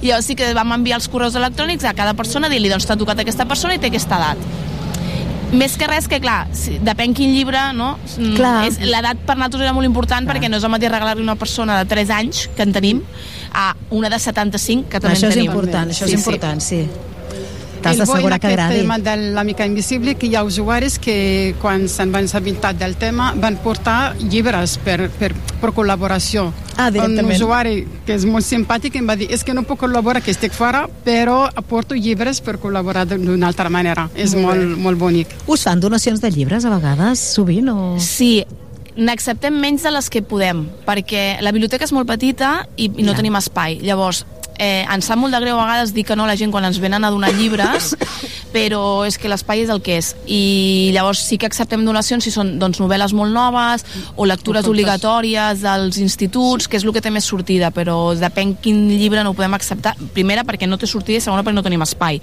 I 0.01 0.07
llavors 0.07 0.25
sí 0.27 0.35
que 0.35 0.53
vam 0.53 0.71
enviar 0.77 0.99
els 0.99 1.07
correus 1.09 1.35
electrònics 1.39 1.85
a 1.89 1.93
cada 1.97 2.13
persona 2.13 2.49
dient-li, 2.51 2.69
doncs 2.69 2.85
t'ha 2.89 2.97
tocat 2.99 3.19
aquesta 3.23 3.45
persona 3.49 3.75
i 3.75 3.79
té 3.79 3.87
aquesta 3.91 4.19
edat. 4.19 4.37
Més 5.53 5.77
que 5.77 5.87
res 5.87 6.07
que, 6.09 6.19
clar, 6.23 6.47
si, 6.57 6.79
depèn 6.83 7.13
quin 7.15 7.31
llibre, 7.35 7.61
no? 7.77 7.93
Mm, 8.17 8.35
Clar. 8.35 8.55
És, 8.67 8.79
l'edat 8.81 9.21
per 9.27 9.35
nosaltres 9.37 9.61
era 9.67 9.73
molt 9.77 9.85
important 9.87 10.27
perquè 10.29 10.49
no 10.49 10.57
és 10.57 10.63
el 10.65 10.73
mateix 10.73 10.91
regalar-li 10.91 11.23
una 11.23 11.35
persona 11.39 11.79
de 11.83 11.89
3 11.93 12.09
anys, 12.17 12.47
que 12.57 12.63
en 12.65 12.73
tenim, 12.73 13.01
a 13.53 13.75
una 13.91 14.09
de 14.09 14.19
75, 14.19 14.89
que 14.89 14.99
també 14.99 15.15
Això 15.15 15.27
en 15.29 15.33
és 15.33 15.37
tenim. 15.37 15.51
important, 15.51 15.89
això 15.93 16.05
és 16.05 16.11
Sí, 16.11 16.17
sí. 16.17 16.23
important, 16.23 16.61
sí. 16.61 16.87
T'has 17.83 17.99
El 17.99 18.05
d'assegurar 18.05 18.39
que 18.39 18.47
agradi. 18.47 18.79
tema 18.79 18.97
de 18.97 19.15
l'amica 19.35 19.65
invisible 19.65 20.15
que 20.15 20.27
hi 20.27 20.35
ha 20.35 20.43
usuaris 20.43 20.97
que 20.99 21.53
quan 21.61 21.87
se'n 21.91 22.11
van 22.11 22.25
assabentar 22.25 22.73
del 22.75 22.95
tema 22.95 23.33
van 23.35 23.57
portar 23.57 24.15
llibres 24.17 24.77
per, 24.83 25.09
per, 25.19 25.33
per 25.61 25.71
col·laboració. 25.75 26.51
Ah, 26.77 26.89
Un 26.89 27.19
usuari 27.29 27.85
que 28.05 28.15
és 28.15 28.25
molt 28.25 28.45
simpàtic 28.47 28.95
em 28.97 29.07
va 29.07 29.15
dir 29.15 29.27
és 29.29 29.43
que 29.43 29.53
no 29.53 29.61
puc 29.61 29.83
col·laborar, 29.83 30.23
que 30.23 30.31
estic 30.31 30.53
fora, 30.57 30.87
però 31.05 31.43
aporto 31.53 31.93
llibres 31.93 32.41
per 32.41 32.57
col·laborar 32.57 33.05
d'una 33.05 33.47
altra 33.47 33.69
manera. 33.69 34.09
És 34.15 34.33
Molt 34.33 34.57
molt, 34.57 34.77
molt 34.79 34.97
bonic. 34.99 35.27
Us 35.45 35.63
fan 35.67 35.79
donacions 35.79 36.21
de 36.21 36.31
llibres 36.31 36.65
a 36.65 36.71
vegades, 36.73 37.19
sovint, 37.19 37.69
o...? 37.69 37.99
Sí, 37.99 38.43
n'acceptem 38.95 39.55
menys 39.59 39.83
de 39.83 39.91
les 39.93 40.09
que 40.09 40.21
podem, 40.25 40.65
perquè 40.87 41.41
la 41.41 41.53
biblioteca 41.55 41.87
és 41.87 41.93
molt 41.95 42.09
petita 42.09 42.63
i, 42.77 42.89
i 42.89 43.05
no 43.05 43.15
tenim 43.17 43.35
espai. 43.39 43.79
Llavors, 43.83 44.23
eh, 44.57 44.85
ens 44.85 45.07
sap 45.09 45.19
molt 45.19 45.33
de 45.33 45.41
greu 45.41 45.57
a 45.57 45.65
vegades 45.65 45.93
dir 45.93 46.05
que 46.05 46.15
no 46.15 46.25
a 46.25 46.31
la 46.31 46.37
gent 46.37 46.51
quan 46.53 46.65
ens 46.65 46.79
venen 46.81 47.03
a 47.03 47.11
donar 47.11 47.33
llibres, 47.33 47.93
però 48.55 49.03
és 49.07 49.17
que 49.17 49.29
l'espai 49.31 49.63
és 49.63 49.71
el 49.73 49.81
que 49.83 49.97
és. 49.99 50.13
I 50.27 50.91
llavors 50.93 51.23
sí 51.25 51.39
que 51.41 51.49
acceptem 51.49 51.85
donacions 51.85 52.25
si 52.25 52.33
són 52.33 52.55
doncs, 52.61 52.81
novel·les 52.83 53.15
molt 53.17 53.33
noves 53.33 53.85
o 54.15 54.27
lectures 54.29 54.67
obligatòries 54.69 55.63
dels 55.65 55.97
instituts, 56.01 56.67
que 56.67 56.77
és 56.77 56.85
el 56.85 56.93
que 56.93 57.01
té 57.01 57.13
més 57.13 57.25
sortida, 57.25 57.71
però 57.73 58.13
depèn 58.17 58.57
quin 58.61 58.85
llibre 58.93 59.23
no 59.23 59.33
ho 59.33 59.37
podem 59.37 59.57
acceptar. 59.57 59.95
Primera, 60.13 60.45
perquè 60.45 60.69
no 60.69 60.77
té 60.77 60.89
sortida 60.89 61.19
i 61.19 61.25
segona, 61.25 61.43
perquè 61.43 61.57
no 61.57 61.65
tenim 61.65 61.85
espai 61.85 62.21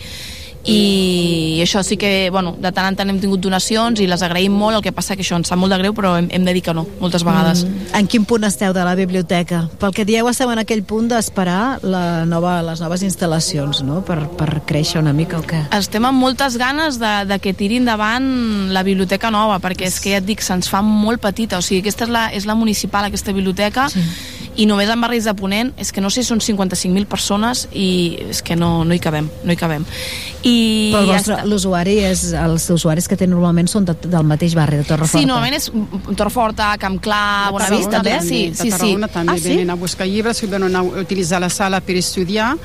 i 0.64 1.60
això 1.62 1.82
sí 1.82 1.96
que, 1.96 2.28
bueno, 2.30 2.54
de 2.60 2.70
tant 2.72 2.90
en 2.90 2.96
tant 2.96 3.08
hem 3.08 3.20
tingut 3.20 3.40
donacions 3.40 4.00
i 4.00 4.06
les 4.08 4.22
agraïm 4.22 4.52
molt, 4.52 4.76
el 4.76 4.84
que 4.84 4.92
passa 4.92 5.16
que 5.16 5.24
això 5.24 5.38
ens 5.38 5.48
sap 5.48 5.58
molt 5.60 5.72
de 5.72 5.78
greu, 5.80 5.94
però 5.96 6.16
hem, 6.18 6.28
hem 6.30 6.44
de 6.44 6.54
dir 6.56 6.62
que 6.66 6.74
no, 6.76 6.84
moltes 7.00 7.24
vegades. 7.24 7.64
Mm. 7.64 7.86
En 7.96 8.10
quin 8.10 8.26
punt 8.28 8.44
esteu 8.44 8.74
de 8.76 8.84
la 8.84 8.94
biblioteca? 8.98 9.62
Pel 9.80 9.94
que 9.96 10.04
dieu, 10.08 10.28
esteu 10.28 10.52
en 10.52 10.60
aquell 10.60 10.82
punt 10.84 11.08
d'esperar 11.12 11.80
la 11.82 12.26
nova, 12.28 12.58
les 12.66 12.82
noves 12.84 13.04
instal·lacions, 13.06 13.80
no?, 13.86 14.02
per, 14.04 14.18
per 14.36 14.50
créixer 14.68 15.00
una 15.00 15.14
mica 15.16 15.40
o 15.40 15.44
què? 15.46 15.62
Estem 15.76 16.04
amb 16.08 16.20
moltes 16.20 16.58
ganes 16.60 17.00
de, 17.00 17.14
de 17.30 17.40
que 17.40 17.54
tiri 17.56 17.80
endavant 17.80 18.28
la 18.74 18.84
biblioteca 18.84 19.32
nova, 19.32 19.60
perquè 19.64 19.88
és 19.88 20.00
que 20.00 20.12
ja 20.12 20.20
et 20.20 20.28
dic, 20.28 20.44
se'ns 20.44 20.68
fa 20.68 20.84
molt 20.84 21.24
petita, 21.24 21.60
o 21.60 21.64
sigui, 21.64 21.80
aquesta 21.84 22.04
és 22.04 22.12
la, 22.12 22.26
és 22.36 22.48
la 22.48 22.58
municipal, 22.58 23.08
aquesta 23.08 23.32
biblioteca, 23.36 23.88
sí. 23.92 24.04
I 24.56 24.66
només 24.66 24.88
en 24.90 25.00
barris 25.00 25.24
de 25.24 25.34
Ponent, 25.38 25.70
és 25.78 25.92
que 25.94 26.00
no 26.02 26.10
sé, 26.10 26.24
són 26.26 26.40
55.000 26.42 27.06
persones 27.06 27.68
i 27.72 28.18
és 28.30 28.42
que 28.42 28.56
no, 28.58 28.84
no 28.84 28.94
hi 28.94 28.98
cabem, 29.00 29.28
no 29.46 29.52
hi 29.54 29.56
cabem. 29.56 29.84
I 30.42 30.54
Però 30.94 31.02
el 31.04 31.24
ja 31.24 31.38
l'usuari 31.46 31.98
és, 32.04 32.24
els 32.34 32.66
usuaris 32.74 33.06
que 33.08 33.16
té 33.20 33.28
normalment 33.30 33.68
són 33.70 33.86
de, 33.88 33.94
del 34.04 34.26
mateix 34.26 34.54
barri, 34.58 34.80
de 34.82 34.88
Torreforta. 34.88 35.20
Sí, 35.22 35.28
normalment 35.28 35.56
és 35.60 35.70
Torreforta, 36.16 36.72
Camp 36.82 36.98
Clar, 37.04 37.52
Bonavista, 37.54 38.00
també, 38.00 38.18
sí, 38.26 38.42
sí, 38.54 38.66
sí. 38.66 38.70
Tarragona 38.74 39.08
també 39.08 39.36
Ah, 39.36 39.38
sí? 39.38 39.52
venen 39.54 39.70
a 39.70 39.78
buscar 39.78 40.06
llibres 40.08 40.42
i 40.42 40.46
venen 40.50 40.74
a 40.76 40.82
utilitzar 40.82 41.40
la 41.40 41.50
sala 41.50 41.80
per 41.80 41.96
estudiar 42.00 42.56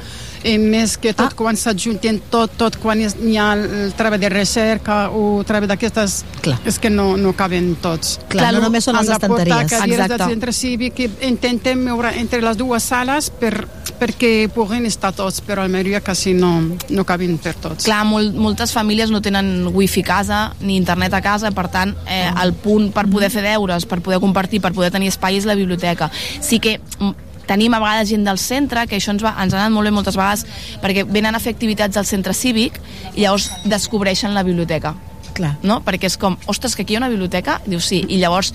i 0.46 0.56
més 0.62 0.96
que 1.02 1.14
tot 1.18 1.34
ah. 1.34 1.38
quan 1.38 1.58
s'adjunten 1.58 2.20
tot, 2.32 2.54
tot 2.60 2.78
quan 2.82 3.02
n'hi 3.02 3.38
ha 3.42 3.52
el 3.56 3.94
treball 3.98 4.22
de 4.22 4.30
recerca 4.32 5.10
o 5.10 5.44
treball 5.48 5.72
d'aquestes 5.72 6.20
és 6.68 6.80
que 6.82 6.92
no, 6.94 7.16
no 7.18 7.34
caben 7.38 7.74
tots 7.82 8.20
Clar, 8.30 8.52
no 8.56 8.66
només 8.68 8.86
són 8.86 9.00
les 9.00 9.10
estanteries. 9.16 9.74
Exacte. 9.76 10.18
del 10.18 10.36
centre 10.36 10.54
cívic 10.56 11.02
i 11.02 11.10
intentem 11.30 11.82
moure 11.90 12.14
entre 12.20 12.42
les 12.46 12.60
dues 12.60 12.86
sales 12.86 13.32
per, 13.42 13.54
perquè 14.00 14.34
puguin 14.54 14.86
estar 14.90 15.14
tots 15.18 15.42
però 15.46 15.64
a 15.64 15.70
la 15.70 15.74
majoria 15.74 16.04
quasi 16.06 16.36
no, 16.38 16.54
no 16.90 17.08
caben 17.08 17.38
per 17.42 17.56
tots 17.62 17.88
Clar, 17.88 18.04
molt, 18.08 18.38
moltes 18.38 18.74
famílies 18.76 19.14
no 19.14 19.24
tenen 19.26 19.72
wifi 19.74 20.06
a 20.06 20.10
casa 20.12 20.40
ni 20.62 20.78
internet 20.78 21.14
a 21.14 21.22
casa, 21.22 21.52
per 21.56 21.68
tant, 21.72 21.96
eh, 22.06 22.30
el 22.44 22.54
punt 22.54 22.92
per 22.94 23.08
poder 23.12 23.32
fer 23.34 23.44
deures, 23.46 23.86
per 23.90 24.02
poder 24.06 24.20
compartir, 24.24 24.62
per 24.62 24.74
poder 24.76 24.92
tenir 24.94 25.10
espai 25.14 25.40
és 25.40 25.48
la 25.48 25.56
biblioteca. 25.58 26.10
Sí 26.14 26.60
que 26.60 26.78
mm, 26.80 27.25
tenim 27.48 27.74
a 27.74 27.82
vegades 27.84 28.10
gent 28.10 28.26
del 28.28 28.40
centre, 28.42 28.86
que 28.90 29.00
això 29.00 29.14
ens, 29.14 29.24
va, 29.26 29.36
ens 29.42 29.54
ha 29.54 29.62
anat 29.62 29.74
molt 29.76 29.90
bé 29.90 29.94
moltes 29.96 30.18
vegades, 30.18 30.46
perquè 30.84 31.06
venen 31.08 31.36
a 31.36 31.42
fer 31.44 31.56
activitats 31.56 31.98
al 31.98 32.08
centre 32.10 32.34
cívic 32.34 32.80
i 33.16 33.24
llavors 33.24 33.50
descobreixen 33.66 34.34
la 34.36 34.44
biblioteca. 34.44 34.96
Clar. 35.36 35.58
No? 35.68 35.82
Perquè 35.84 36.08
és 36.08 36.16
com, 36.18 36.38
ostres, 36.48 36.76
que 36.76 36.86
aquí 36.86 36.96
hi 36.96 37.00
ha 37.00 37.04
una 37.04 37.12
biblioteca? 37.12 37.60
Dius, 37.66 37.90
sí. 37.92 38.06
I 38.08 38.22
llavors, 38.22 38.54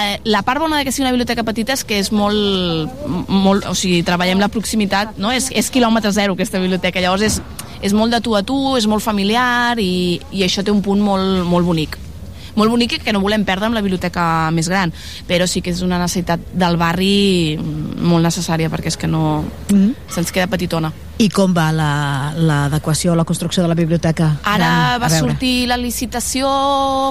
eh, 0.00 0.18
la 0.24 0.42
part 0.42 0.60
bona 0.60 0.78
de 0.78 0.84
que 0.84 0.92
sigui 0.92 1.06
una 1.06 1.14
biblioteca 1.14 1.46
petita 1.46 1.72
és 1.72 1.84
que 1.84 1.98
és 2.02 2.12
molt, 2.12 3.04
molt 3.28 3.68
o 3.70 3.74
sigui, 3.78 4.02
treballem 4.04 4.42
la 4.42 4.50
proximitat, 4.52 5.16
no? 5.18 5.32
És, 5.32 5.50
és 5.50 5.70
quilòmetre 5.72 6.12
zero 6.12 6.36
aquesta 6.36 6.60
biblioteca, 6.60 7.00
llavors 7.00 7.24
és, 7.24 7.40
és 7.80 7.96
molt 7.96 8.12
de 8.12 8.20
tu 8.20 8.36
a 8.36 8.44
tu, 8.44 8.58
és 8.76 8.88
molt 8.90 9.04
familiar 9.04 9.78
i, 9.80 10.20
i 10.32 10.44
això 10.44 10.64
té 10.64 10.74
un 10.74 10.84
punt 10.84 11.00
molt, 11.04 11.44
molt 11.48 11.72
bonic 11.72 12.03
molt 12.54 12.70
bonic 12.70 12.96
i 12.96 13.00
que 13.02 13.12
no 13.14 13.22
volem 13.24 13.44
perdre 13.46 13.68
amb 13.68 13.76
la 13.76 13.82
biblioteca 13.84 14.50
més 14.54 14.68
gran, 14.70 14.92
però 15.28 15.46
sí 15.50 15.62
que 15.62 15.72
és 15.74 15.82
una 15.82 15.98
necessitat 16.02 16.40
del 16.54 16.78
barri 16.80 17.56
molt 17.58 18.24
necessària 18.24 18.70
perquè 18.72 18.92
és 18.92 19.00
que 19.00 19.10
no... 19.10 19.44
Mm. 19.70 19.94
se'ns 20.14 20.30
queda 20.32 20.46
petitona. 20.50 20.92
I 21.18 21.28
com 21.30 21.52
va 21.54 21.68
la- 21.72 22.32
l'adequació, 22.34 23.12
la, 23.12 23.22
la 23.22 23.24
construcció 23.24 23.62
de 23.62 23.68
la 23.70 23.76
biblioteca? 23.78 24.32
Ara 24.42 24.70
Ah, 24.94 24.98
va 24.98 25.06
a 25.06 25.10
sortir 25.10 25.66
la 25.70 25.76
licitació, 25.78 26.48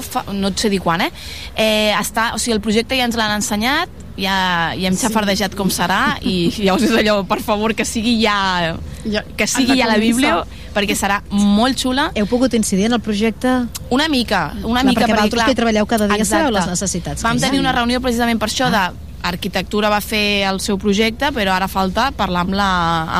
fa, 0.03 0.25
no 0.33 0.51
et 0.51 0.59
sé 0.59 0.69
dir 0.71 0.81
quan, 0.83 1.01
eh? 1.01 1.11
eh 1.55 1.91
està, 1.95 2.33
o 2.35 2.39
sigui, 2.39 2.57
el 2.57 2.63
projecte 2.63 2.97
ja 2.99 3.07
ens 3.07 3.15
l'han 3.19 3.37
ensenyat, 3.37 4.01
ja, 4.17 4.73
ja 4.77 4.89
hem 4.89 4.97
xafardejat 4.99 5.55
com 5.57 5.71
serà 5.73 6.17
i 6.21 6.51
llavors 6.59 6.85
és 6.85 6.97
allò, 6.99 7.21
per 7.27 7.39
favor, 7.41 7.73
que 7.73 7.85
sigui 7.87 8.19
ja, 8.21 8.75
ja 9.09 9.23
que 9.37 9.47
sigui 9.49 9.79
ja 9.79 9.89
la 9.89 9.97
Bíblia 10.01 10.43
perquè 10.73 10.95
serà 10.97 11.21
molt 11.31 11.77
xula. 11.79 12.09
Heu 12.15 12.25
pogut 12.27 12.53
incidir 12.57 12.85
en 12.89 12.93
el 12.97 13.01
projecte? 13.01 13.53
Una 13.89 14.07
mica, 14.09 14.53
una 14.63 14.81
Clar, 14.81 14.85
mica. 14.85 15.01
perquè 15.05 15.15
vosaltres 15.15 15.43
que 15.45 15.51
hi 15.51 15.55
treballeu 15.61 15.85
cada 15.85 16.07
dia 16.07 16.17
Exacte. 16.17 16.43
sabeu 16.43 16.51
les 16.57 16.67
necessitats 16.67 17.21
que 17.21 17.27
Vam 17.27 17.39
tenir 17.39 17.59
una 17.59 17.71
reunió 17.71 18.01
precisament 18.01 18.39
per 18.39 18.49
això 18.49 18.69
de 18.73 18.83
arquitectura 19.23 19.87
va 19.87 20.01
fer 20.03 20.43
el 20.49 20.59
seu 20.59 20.75
projecte, 20.77 21.29
però 21.31 21.53
ara 21.55 21.69
falta 21.71 22.09
parlar 22.11 22.41
amb, 22.43 22.53
la, 22.59 22.65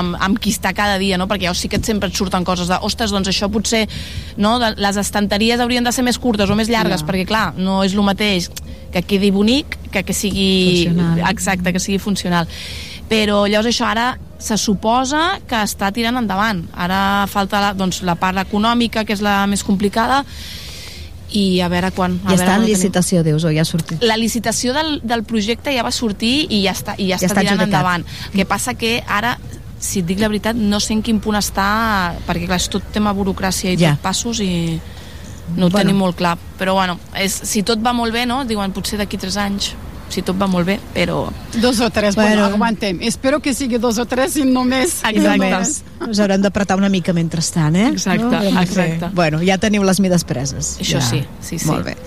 amb, 0.02 0.18
amb 0.20 0.40
qui 0.44 0.52
està 0.52 0.74
cada 0.76 0.98
dia, 1.00 1.18
no? 1.18 1.30
perquè 1.32 1.46
llavors 1.48 1.62
sí 1.64 1.70
que 1.72 1.78
et 1.80 1.86
sempre 1.88 2.10
et 2.12 2.16
surten 2.20 2.44
coses 2.44 2.68
de, 2.68 2.76
ostres, 2.84 3.14
doncs 3.16 3.30
això 3.32 3.48
potser 3.50 3.86
no? 4.36 4.58
de, 4.60 4.74
les 4.84 4.98
estanteries 5.00 5.62
haurien 5.64 5.84
de 5.88 5.94
ser 5.96 6.04
més 6.04 6.20
curtes 6.20 6.50
o 6.52 6.56
més 6.60 6.68
llargues, 6.68 7.00
Ja. 7.00 7.08
perquè 7.08 7.26
clar, 7.26 7.54
no 7.56 7.84
és 7.86 7.94
el 7.96 8.04
mateix 8.04 8.50
que 8.92 9.02
quedi 9.02 9.32
bonic 9.32 9.78
que 9.94 10.04
que 10.04 10.14
sigui 10.14 10.90
Funcional. 10.90 11.24
exacte, 11.32 11.72
que 11.74 11.80
sigui 11.80 12.00
funcional 12.00 12.48
però 13.10 13.44
llavors 13.48 13.68
això 13.74 13.86
ara 13.90 14.18
se 14.40 14.58
suposa 14.58 15.40
que 15.48 15.56
està 15.56 15.92
tirant 15.96 16.18
endavant 16.20 16.66
ara 16.76 17.26
falta 17.32 17.60
la, 17.62 17.74
doncs, 17.74 18.02
la 18.04 18.16
part 18.16 18.38
econòmica 18.42 19.06
que 19.06 19.14
és 19.14 19.22
la 19.24 19.46
més 19.48 19.64
complicada 19.64 20.24
i 21.34 21.62
a 21.62 21.68
veure 21.72 21.90
quan 21.96 22.20
a 22.20 22.34
I 22.34 22.36
veure 22.36 22.44
està 22.44 22.56
en 22.56 22.62
ho 22.62 22.66
tenim. 22.66 22.76
licitació, 22.76 23.24
dius, 23.26 23.44
o 23.44 23.50
ja 23.52 23.62
ha 23.64 23.66
sortit? 23.66 24.04
La 24.06 24.18
licitació 24.18 24.74
del, 24.76 25.00
del 25.02 25.24
projecte 25.24 25.74
ja 25.74 25.82
va 25.82 25.90
sortir 25.92 26.46
i 26.54 26.60
ja 26.66 26.72
està, 26.76 26.94
i 26.98 27.08
ja 27.10 27.18
Ja 27.18 27.26
està, 27.26 27.32
està 27.32 27.42
tirant 27.42 27.60
adjudicat. 27.60 27.68
endavant. 27.68 28.06
El 28.32 28.38
que 28.38 28.46
passa 28.46 28.74
que 28.76 28.92
ara 29.08 29.38
si 29.80 30.00
et 30.00 30.06
dic 30.06 30.20
la 30.22 30.28
veritat, 30.30 30.56
no 30.56 30.80
sé 30.80 30.94
en 30.94 31.02
quin 31.02 31.18
punt 31.20 31.36
està, 31.36 32.14
perquè 32.28 32.46
clar, 32.46 32.60
és 32.62 32.70
tot 32.70 32.84
tema 32.94 33.12
burocràcia 33.18 33.74
i 33.74 33.78
Ja. 33.82 33.96
tot 33.96 34.02
passos 34.06 34.40
i 34.40 34.80
no 35.58 35.66
ho 35.66 35.70
Bueno. 35.70 35.78
tenim 35.80 35.98
molt 35.98 36.16
clar. 36.16 36.38
Però 36.60 36.74
bueno, 36.78 37.00
és, 37.16 37.34
si 37.34 37.64
tot 37.64 37.80
va 37.84 37.94
molt 37.94 38.14
bé, 38.14 38.26
no? 38.28 38.46
Diuen 38.46 38.72
potser 38.72 38.98
d'aquí 39.00 39.18
tres 39.18 39.36
anys, 39.36 39.74
si 40.14 40.22
tot 40.26 40.38
va 40.40 40.46
molt 40.48 40.68
bé, 40.70 40.78
però... 40.94 41.26
Dos 41.60 41.80
o 41.82 41.90
tres, 41.94 42.16
bueno, 42.16 42.42
Bueno. 42.44 42.56
aguantem. 42.56 43.00
Espero 43.02 43.40
que 43.42 43.54
sigui 43.58 43.80
dos 43.82 43.98
o 43.98 44.06
tres 44.06 44.38
i 44.38 44.46
no 44.46 44.64
més. 44.64 45.00
I 45.10 45.18
només 45.20 45.80
Us 46.08 46.20
haurem 46.22 46.42
d'apretar 46.44 46.78
una 46.78 46.90
mica 46.94 47.14
mentrestant, 47.14 47.76
eh? 47.76 47.88
Exacte, 47.94 48.30
de 48.30 48.52
fer- 48.52 48.64
exacte. 48.68 49.10
Bueno, 49.18 49.40
ja 49.46 49.58
teniu 49.58 49.84
les 49.88 50.00
mides 50.04 50.24
preses. 50.28 50.76
Això 50.84 51.00
ja. 51.00 51.06
sí, 51.10 51.24
sí, 51.42 51.58
sí. 51.60 51.66
Molt 51.70 51.86
bé. 51.90 51.98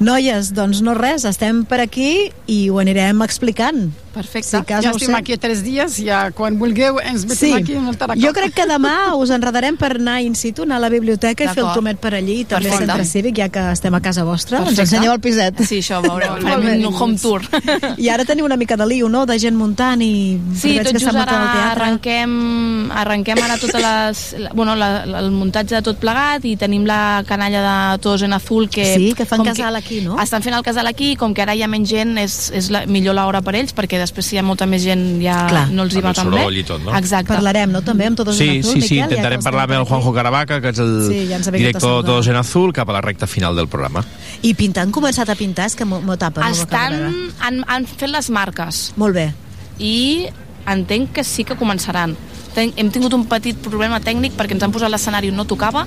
Noies, 0.00 0.50
doncs 0.56 0.80
no 0.82 0.94
res, 0.98 1.24
estem 1.28 1.62
per 1.70 1.78
aquí 1.84 2.30
i 2.50 2.64
ho 2.70 2.80
anirem 2.82 3.22
explicant. 3.22 3.92
Perfecte. 4.14 4.48
Si 4.48 4.62
cas 4.64 4.84
ja 4.84 4.92
estem 4.94 5.10
sé. 5.10 5.16
aquí 5.18 5.36
tres 5.36 5.62
dies, 5.66 5.96
ja 6.06 6.30
quan 6.30 6.56
vulgueu 6.58 7.00
ens 7.02 7.24
metem 7.26 7.36
Sí, 7.36 7.52
aquí 7.52 7.74
en 7.74 7.88
el 7.90 7.96
Tarracó. 7.98 8.20
jo 8.22 8.32
crec 8.32 8.54
que 8.54 8.66
demà 8.70 9.14
us 9.20 9.30
enredarem 9.34 9.76
per 9.76 9.96
anar 9.96 10.20
in 10.22 10.34
situ, 10.38 10.62
anar 10.62 10.76
a 10.78 10.84
la 10.86 10.90
biblioteca 10.92 11.44
i 11.44 11.48
fer 11.48 11.64
el 11.64 11.72
tomet 11.74 11.98
per 11.98 12.14
allí, 12.14 12.40
i 12.40 12.44
també 12.44 12.70
Perfecte. 12.70 12.86
centre 12.86 13.04
cívic, 13.10 13.36
ja 13.42 13.48
que 13.50 13.64
estem 13.72 13.94
a 13.94 14.00
casa 14.00 14.24
vostra. 14.24 14.58
Perfecte. 14.62 14.80
Ens 14.80 14.92
ensenyeu 14.92 15.12
el 15.12 15.20
piset. 15.20 15.60
Sí, 15.66 15.80
això, 15.82 16.00
veureu. 16.04 16.38
Farem 16.40 16.86
un 16.86 16.94
home 16.94 17.18
tour. 17.18 17.42
I 18.04 18.08
ara 18.08 18.24
teniu 18.24 18.46
una 18.46 18.56
mica 18.56 18.76
de 18.76 18.86
lío, 18.86 19.08
no?, 19.08 19.24
de 19.26 19.38
gent 19.38 19.56
muntant 19.58 20.00
i... 20.02 20.38
Sí, 20.54 20.76
tot 20.78 20.92
que 20.94 21.00
just 21.02 21.16
ara 21.16 21.72
arrenquem, 21.72 22.90
arrenquem 22.92 23.40
ara 23.42 23.56
totes 23.58 23.82
les, 23.82 24.52
bueno, 24.54 24.74
la, 24.76 25.04
la, 25.06 25.18
el 25.24 25.30
muntatge 25.34 25.74
de 25.76 25.82
tot 25.82 25.98
plegat 26.00 26.44
i 26.46 26.54
tenim 26.60 26.86
la 26.86 27.24
canalla 27.26 27.62
de 27.64 27.98
Todos 28.04 28.22
en 28.22 28.32
Azul 28.32 28.68
que... 28.70 28.86
Sí, 28.94 29.12
que 29.14 29.26
fan 29.26 29.44
casal 29.44 29.76
aquí, 29.76 30.00
no? 30.04 30.18
Estan 30.22 30.42
fent 30.44 30.56
el 30.56 30.62
casal 30.62 30.86
aquí 30.86 31.14
com 31.16 31.34
que 31.34 31.42
ara 31.42 31.54
hi 31.54 31.62
ha 31.64 31.68
menys 31.70 31.88
gent 31.90 32.18
és, 32.20 32.50
és 32.54 32.70
la, 32.74 32.84
millor 32.86 33.16
l'hora 33.18 33.42
per 33.44 33.56
ells 33.58 33.74
perquè 33.74 33.98
després 34.04 34.28
si 34.30 34.36
hi 34.36 34.40
ha 34.40 34.44
molta 34.46 34.66
més 34.70 34.84
gent 34.84 35.02
ja 35.22 35.40
Clar. 35.50 35.64
no 35.72 35.82
els 35.88 35.96
hi 35.96 36.02
va 36.04 36.12
el 36.12 36.18
tan 36.20 36.30
bé. 36.30 36.44
i 36.60 36.64
tot, 36.68 36.82
no? 36.84 36.94
Exacte. 36.96 37.32
Parlarem, 37.32 37.72
no?, 37.74 37.82
també 37.82 38.06
amb 38.06 38.16
Todos 38.20 38.38
en 38.38 38.46
Sí, 38.46 38.58
Azul, 38.60 38.72
sí, 38.72 38.80
sí, 38.80 38.94
Miquel, 38.94 38.98
ja 39.00 39.08
que 39.08 39.14
intentarem 39.14 39.40
els 39.40 39.44
parlar 39.48 39.64
amb 39.68 39.72
el 39.80 39.84
Juanjo. 39.88 40.12
Caravaca, 40.14 40.60
que 40.60 40.68
és 40.74 40.78
el 40.78 40.92
Sí, 41.08 41.20
ja 41.30 41.38
director 41.50 41.80
saludar. 41.80 42.04
Todos 42.12 42.28
en 42.28 42.36
Azul, 42.36 42.72
cap 42.72 42.88
a 42.88 42.92
la 42.92 43.00
recta 43.00 43.26
final 43.26 43.56
del 43.56 43.68
programa. 43.68 44.04
I 44.42 44.54
pintar, 44.54 44.84
han 44.84 44.92
començat 44.92 45.28
a 45.28 45.34
pintar, 45.34 45.66
és 45.66 45.74
que 45.74 45.84
m'ho 45.84 46.16
tapen. 46.16 46.44
de 46.44 46.50
Estan, 46.62 47.30
han, 47.40 47.64
han 47.66 47.86
fet 47.86 48.08
les 48.10 48.30
marques 48.30 48.92
Molt 48.96 49.14
bé. 49.14 49.32
i 49.78 50.26
entenc 50.66 51.12
que 51.12 51.24
sí 51.24 51.44
que 51.44 51.56
començaran 51.56 52.14
ten, 52.54 52.72
hem 52.76 52.90
tingut 52.94 53.12
un 53.16 53.26
petit 53.30 53.58
problema 53.64 54.00
tècnic 54.00 54.36
perquè 54.38 54.56
ens 54.56 54.62
han 54.66 54.72
posat 54.74 54.90
l'escenari 54.92 55.30
on 55.32 55.36
no 55.40 55.44
tocava, 55.48 55.84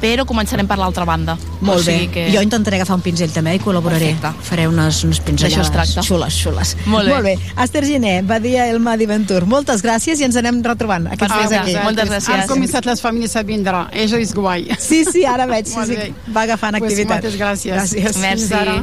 però 0.00 0.24
començarem 0.28 0.66
per 0.68 0.78
l'altra 0.80 1.04
banda. 1.08 1.36
Molt 1.60 1.80
o 1.80 1.82
sigui 1.84 2.06
bé. 2.06 2.12
que... 2.12 2.26
Jo 2.34 2.42
intentaré 2.44 2.80
agafar 2.80 2.96
un 2.98 3.04
pinzell 3.04 3.32
també 3.32 3.54
i 3.56 3.60
col·laboraré. 3.62 4.14
Perfecte. 4.16 4.48
Faré 4.48 4.66
unes, 4.68 5.02
unes 5.04 5.20
pinzellades 5.20 5.70
xules, 6.06 6.40
xules. 6.42 6.74
Molt 6.86 7.08
bé. 7.08 7.14
Molt 7.14 7.24
bé. 7.24 7.36
Esther 7.62 7.84
Giné, 7.86 8.22
Badia 8.22 8.68
El 8.70 8.80
Madi 8.80 9.06
Ventur, 9.06 9.44
moltes 9.46 9.82
gràcies 9.84 10.20
i 10.20 10.26
ens 10.28 10.36
anem 10.40 10.62
retrobant 10.64 11.08
aquests 11.12 11.36
dies 11.36 11.56
aquí. 11.60 11.76
Han 11.76 12.46
començat 12.48 12.86
les 12.88 13.02
famílies 13.02 13.36
a 13.36 13.42
vindre. 13.46 13.86
Això 13.92 14.20
és 14.20 14.32
guai. 14.34 14.68
Sí, 14.78 15.04
sí, 15.04 15.24
ara 15.26 15.46
veig. 15.46 15.66
Sí, 15.66 15.84
sí, 15.88 16.12
va 16.32 16.46
agafant 16.46 16.76
Pues 16.78 16.92
activitat. 16.92 17.22
moltes 17.22 17.38
gràcies. 17.40 17.74
Gràcies. 17.74 18.18
Merci. 18.22 18.46
Fins 18.46 18.52
ara. 18.52 18.76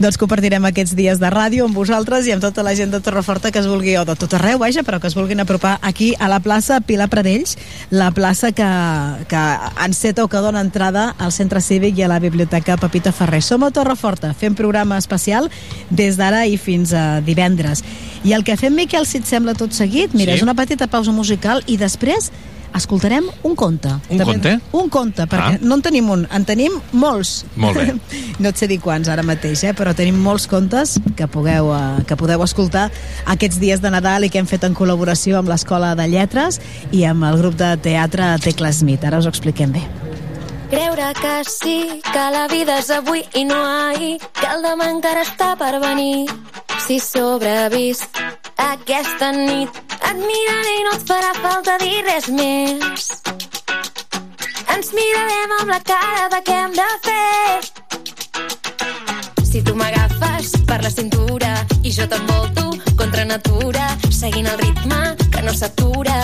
Doncs 0.00 0.16
compartirem 0.16 0.64
aquests 0.64 0.94
dies 0.96 1.18
de 1.20 1.28
ràdio 1.32 1.66
amb 1.66 1.76
vosaltres 1.76 2.26
i 2.26 2.32
amb 2.32 2.40
tota 2.40 2.62
la 2.64 2.72
gent 2.78 2.92
de 2.94 3.00
Torreforta 3.04 3.50
que 3.52 3.58
es 3.60 3.66
vulgui, 3.68 3.96
o 4.00 4.04
de 4.08 4.14
tot 4.16 4.32
arreu, 4.38 4.58
vaja, 4.58 4.82
però 4.86 5.00
que 5.00 5.10
es 5.10 5.16
vulguin 5.18 5.40
apropar 5.40 5.78
aquí 5.82 6.14
a 6.18 6.28
la 6.28 6.38
plaça 6.40 6.69
Pilar 6.78 7.08
Pradells, 7.10 7.56
la 7.90 8.12
plaça 8.14 8.52
que, 8.54 8.68
que 9.26 9.40
enceta 9.84 10.22
o 10.22 10.28
que 10.30 10.38
dona 10.44 10.60
entrada 10.62 11.08
al 11.18 11.32
centre 11.34 11.58
cívic 11.60 11.98
i 11.98 12.04
a 12.06 12.08
la 12.12 12.20
biblioteca 12.22 12.76
Pepita 12.78 13.10
Ferrer. 13.10 13.42
Som 13.42 13.64
a 13.66 13.72
Torreforta, 13.74 14.30
fem 14.38 14.54
programa 14.54 15.00
especial 15.02 15.50
des 15.90 16.14
d'ara 16.20 16.44
i 16.46 16.54
fins 16.56 16.94
a 16.94 17.18
divendres. 17.26 17.82
I 18.22 18.36
el 18.38 18.44
que 18.46 18.54
fem, 18.60 18.76
Miquel, 18.78 19.08
si 19.10 19.18
et 19.18 19.26
sembla 19.26 19.56
tot 19.58 19.74
seguit, 19.74 20.14
mira, 20.14 20.30
Sí. 20.36 20.38
és 20.38 20.42
una 20.46 20.54
petita 20.54 20.86
pausa 20.86 21.10
musical 21.10 21.64
i 21.66 21.76
després 21.80 22.30
escoltarem 22.74 23.24
un 23.42 23.54
conte. 23.56 23.88
Un 24.10 24.18
conte? 24.18 24.58
Un 24.72 24.88
conte, 24.88 25.26
perquè 25.26 25.56
Ah. 25.56 25.58
no 25.60 25.74
en 25.74 25.82
tenim 25.82 26.08
un, 26.10 26.26
en 26.30 26.44
tenim 26.44 26.72
molts. 26.92 27.44
Molt 27.56 27.76
bé. 27.76 27.94
No 28.40 28.48
et 28.48 28.56
sé 28.56 28.66
dir 28.66 28.78
quants 28.80 29.08
ara 29.08 29.22
mateix, 29.22 29.64
eh? 29.68 29.74
però 29.76 29.92
tenim 29.94 30.16
molts 30.16 30.46
contes 30.48 30.98
que 31.16 31.26
pugueu, 31.28 31.74
eh, 31.76 32.04
que 32.08 32.16
podeu 32.16 32.40
escoltar 32.42 32.90
aquests 33.26 33.58
dies 33.60 33.82
de 33.82 33.90
Nadal 33.90 34.24
i 34.24 34.30
que 34.30 34.38
hem 34.40 34.46
fet 34.48 34.64
en 34.64 34.74
col·laboració 34.74 35.36
amb 35.38 35.48
l'Escola 35.52 35.94
de 35.94 36.06
Lletres 36.08 36.60
i 36.90 37.04
amb 37.04 37.24
el 37.24 37.36
grup 37.36 37.56
de 37.60 37.76
teatre 37.76 38.38
Tecla 38.40 38.72
Smith. 38.72 39.04
Ara 39.04 39.18
us 39.18 39.26
ho 39.26 39.28
expliquem 39.28 39.72
bé. 39.72 39.82
Creure 40.70 41.12
que 41.20 41.42
sí, 41.44 42.00
que 42.12 42.24
la 42.30 42.46
vida 42.48 42.78
és 42.78 42.88
avui 42.94 43.24
i 43.34 43.44
no 43.44 43.58
ahir, 43.58 44.18
que 44.40 44.46
el 44.54 44.62
demà 44.62 44.88
encara 44.88 45.24
està 45.26 45.56
per 45.58 45.80
venir. 45.82 46.28
Si 46.86 47.00
sobrevisc 47.02 48.16
aquesta 48.56 49.32
nit, 49.32 49.68
et 50.10 50.18
miraré 50.18 50.72
i 50.74 50.84
no 50.86 50.92
et 50.96 51.02
farà 51.06 51.30
falta 51.38 51.76
dir 51.78 52.00
res 52.06 52.26
més. 52.34 53.04
Ens 54.74 54.90
mirarem 54.96 55.52
amb 55.60 55.70
la 55.70 55.78
cara 55.86 56.26
de 56.32 56.40
què 56.46 56.56
hem 56.64 56.74
de 56.78 56.88
fer. 57.04 57.60
Si 59.50 59.62
tu 59.66 59.74
m'agafes 59.78 60.54
per 60.66 60.80
la 60.82 60.90
cintura 60.90 61.52
i 61.82 61.92
jo 61.94 62.08
t'envolto 62.10 62.70
contra 62.98 63.24
natura, 63.24 63.86
seguint 64.10 64.50
el 64.50 64.58
ritme 64.64 65.00
que 65.30 65.44
no 65.46 65.54
s'atura. 65.54 66.18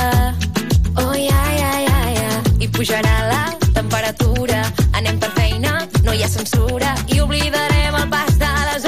Oh, 0.96 1.14
ja, 1.14 1.42
ja, 1.60 1.72
ja, 1.86 2.00
ja. 2.18 2.42
I 2.58 2.68
pujarà 2.68 3.16
la 3.30 3.44
temperatura. 3.76 4.64
Anem 4.98 5.20
per 5.22 5.30
feina, 5.38 5.78
no 6.02 6.14
hi 6.14 6.24
ha 6.24 6.32
censura. 6.32 6.96
I 7.12 7.22
oblidarem 7.22 8.02
el 8.02 8.08
pas 8.10 8.34
de 8.42 8.52
les 8.72 8.85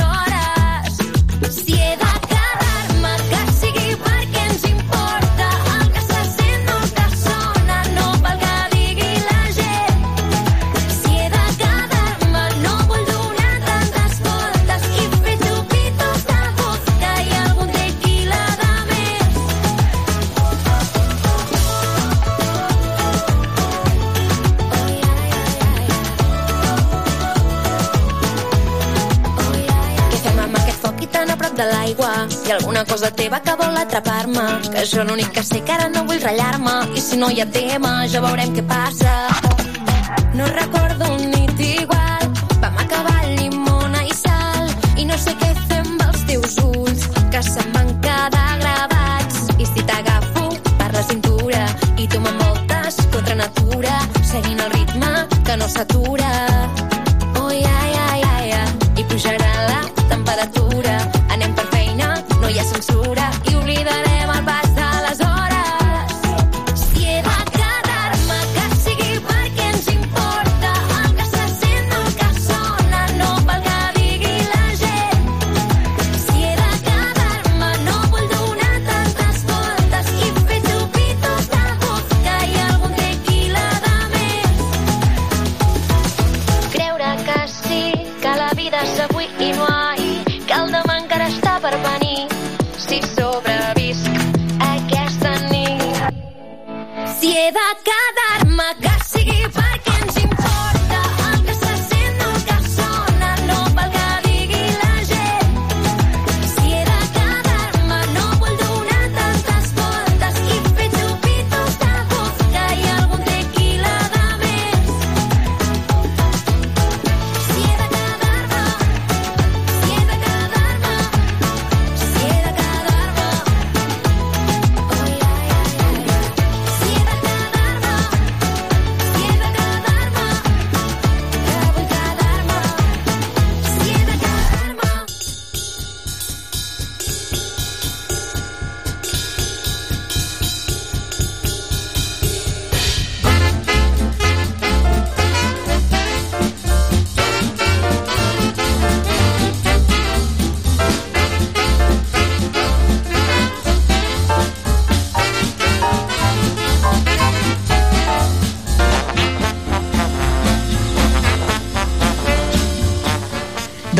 Hi 32.49 32.53
ha 32.53 32.57
alguna 32.57 32.83
cosa 32.87 33.11
teva 33.11 33.43
que 33.45 33.53
vol 33.61 33.77
atrapar-me? 33.77 34.43
Que 34.73 34.83
jo 34.89 35.03
l'únic 35.05 35.35
que 35.37 35.43
sé 35.45 35.59
que 35.61 35.73
ara 35.75 35.91
no 35.93 36.07
vull 36.09 36.23
ratllar-me. 36.23 36.77
I 36.97 37.01
si 37.05 37.19
no 37.21 37.29
hi 37.29 37.43
ha 37.43 37.47
tema 37.53 37.91
ja 38.09 38.23
veurem 38.25 38.55
què 38.57 38.63
passa. 38.71 39.13
No 40.33 40.47
recordo 40.55 41.11
un 41.13 41.27
nit 41.29 41.61
igual, 41.61 42.25
vam 42.63 42.81
acabar 42.81 43.19
llimona 43.35 44.01
i 44.09 44.17
sal. 44.17 44.73
I 44.97 45.05
no 45.11 45.19
sé 45.21 45.37
què 45.43 45.51
fer 45.67 45.83
amb 45.83 46.07
els 46.07 46.25
teus 46.31 46.57
ulls 46.65 47.05
que 47.35 47.45
se'm 47.51 47.69
van 47.77 47.93
quedar 48.01 48.49
gravats. 48.65 49.45
I 49.59 49.69
si 49.69 49.85
t'agafo 49.93 50.49
per 50.71 50.89
la 50.97 51.05
cintura 51.11 51.67
i 51.99 52.09
tu 52.09 52.25
m'envoltes 52.25 53.03
contra 53.13 53.37
natura 53.45 54.01
seguint 54.25 54.65
el 54.65 54.73
ritme 54.73 55.13
que 55.45 55.61
no 55.61 55.69
s'atura 55.69 56.18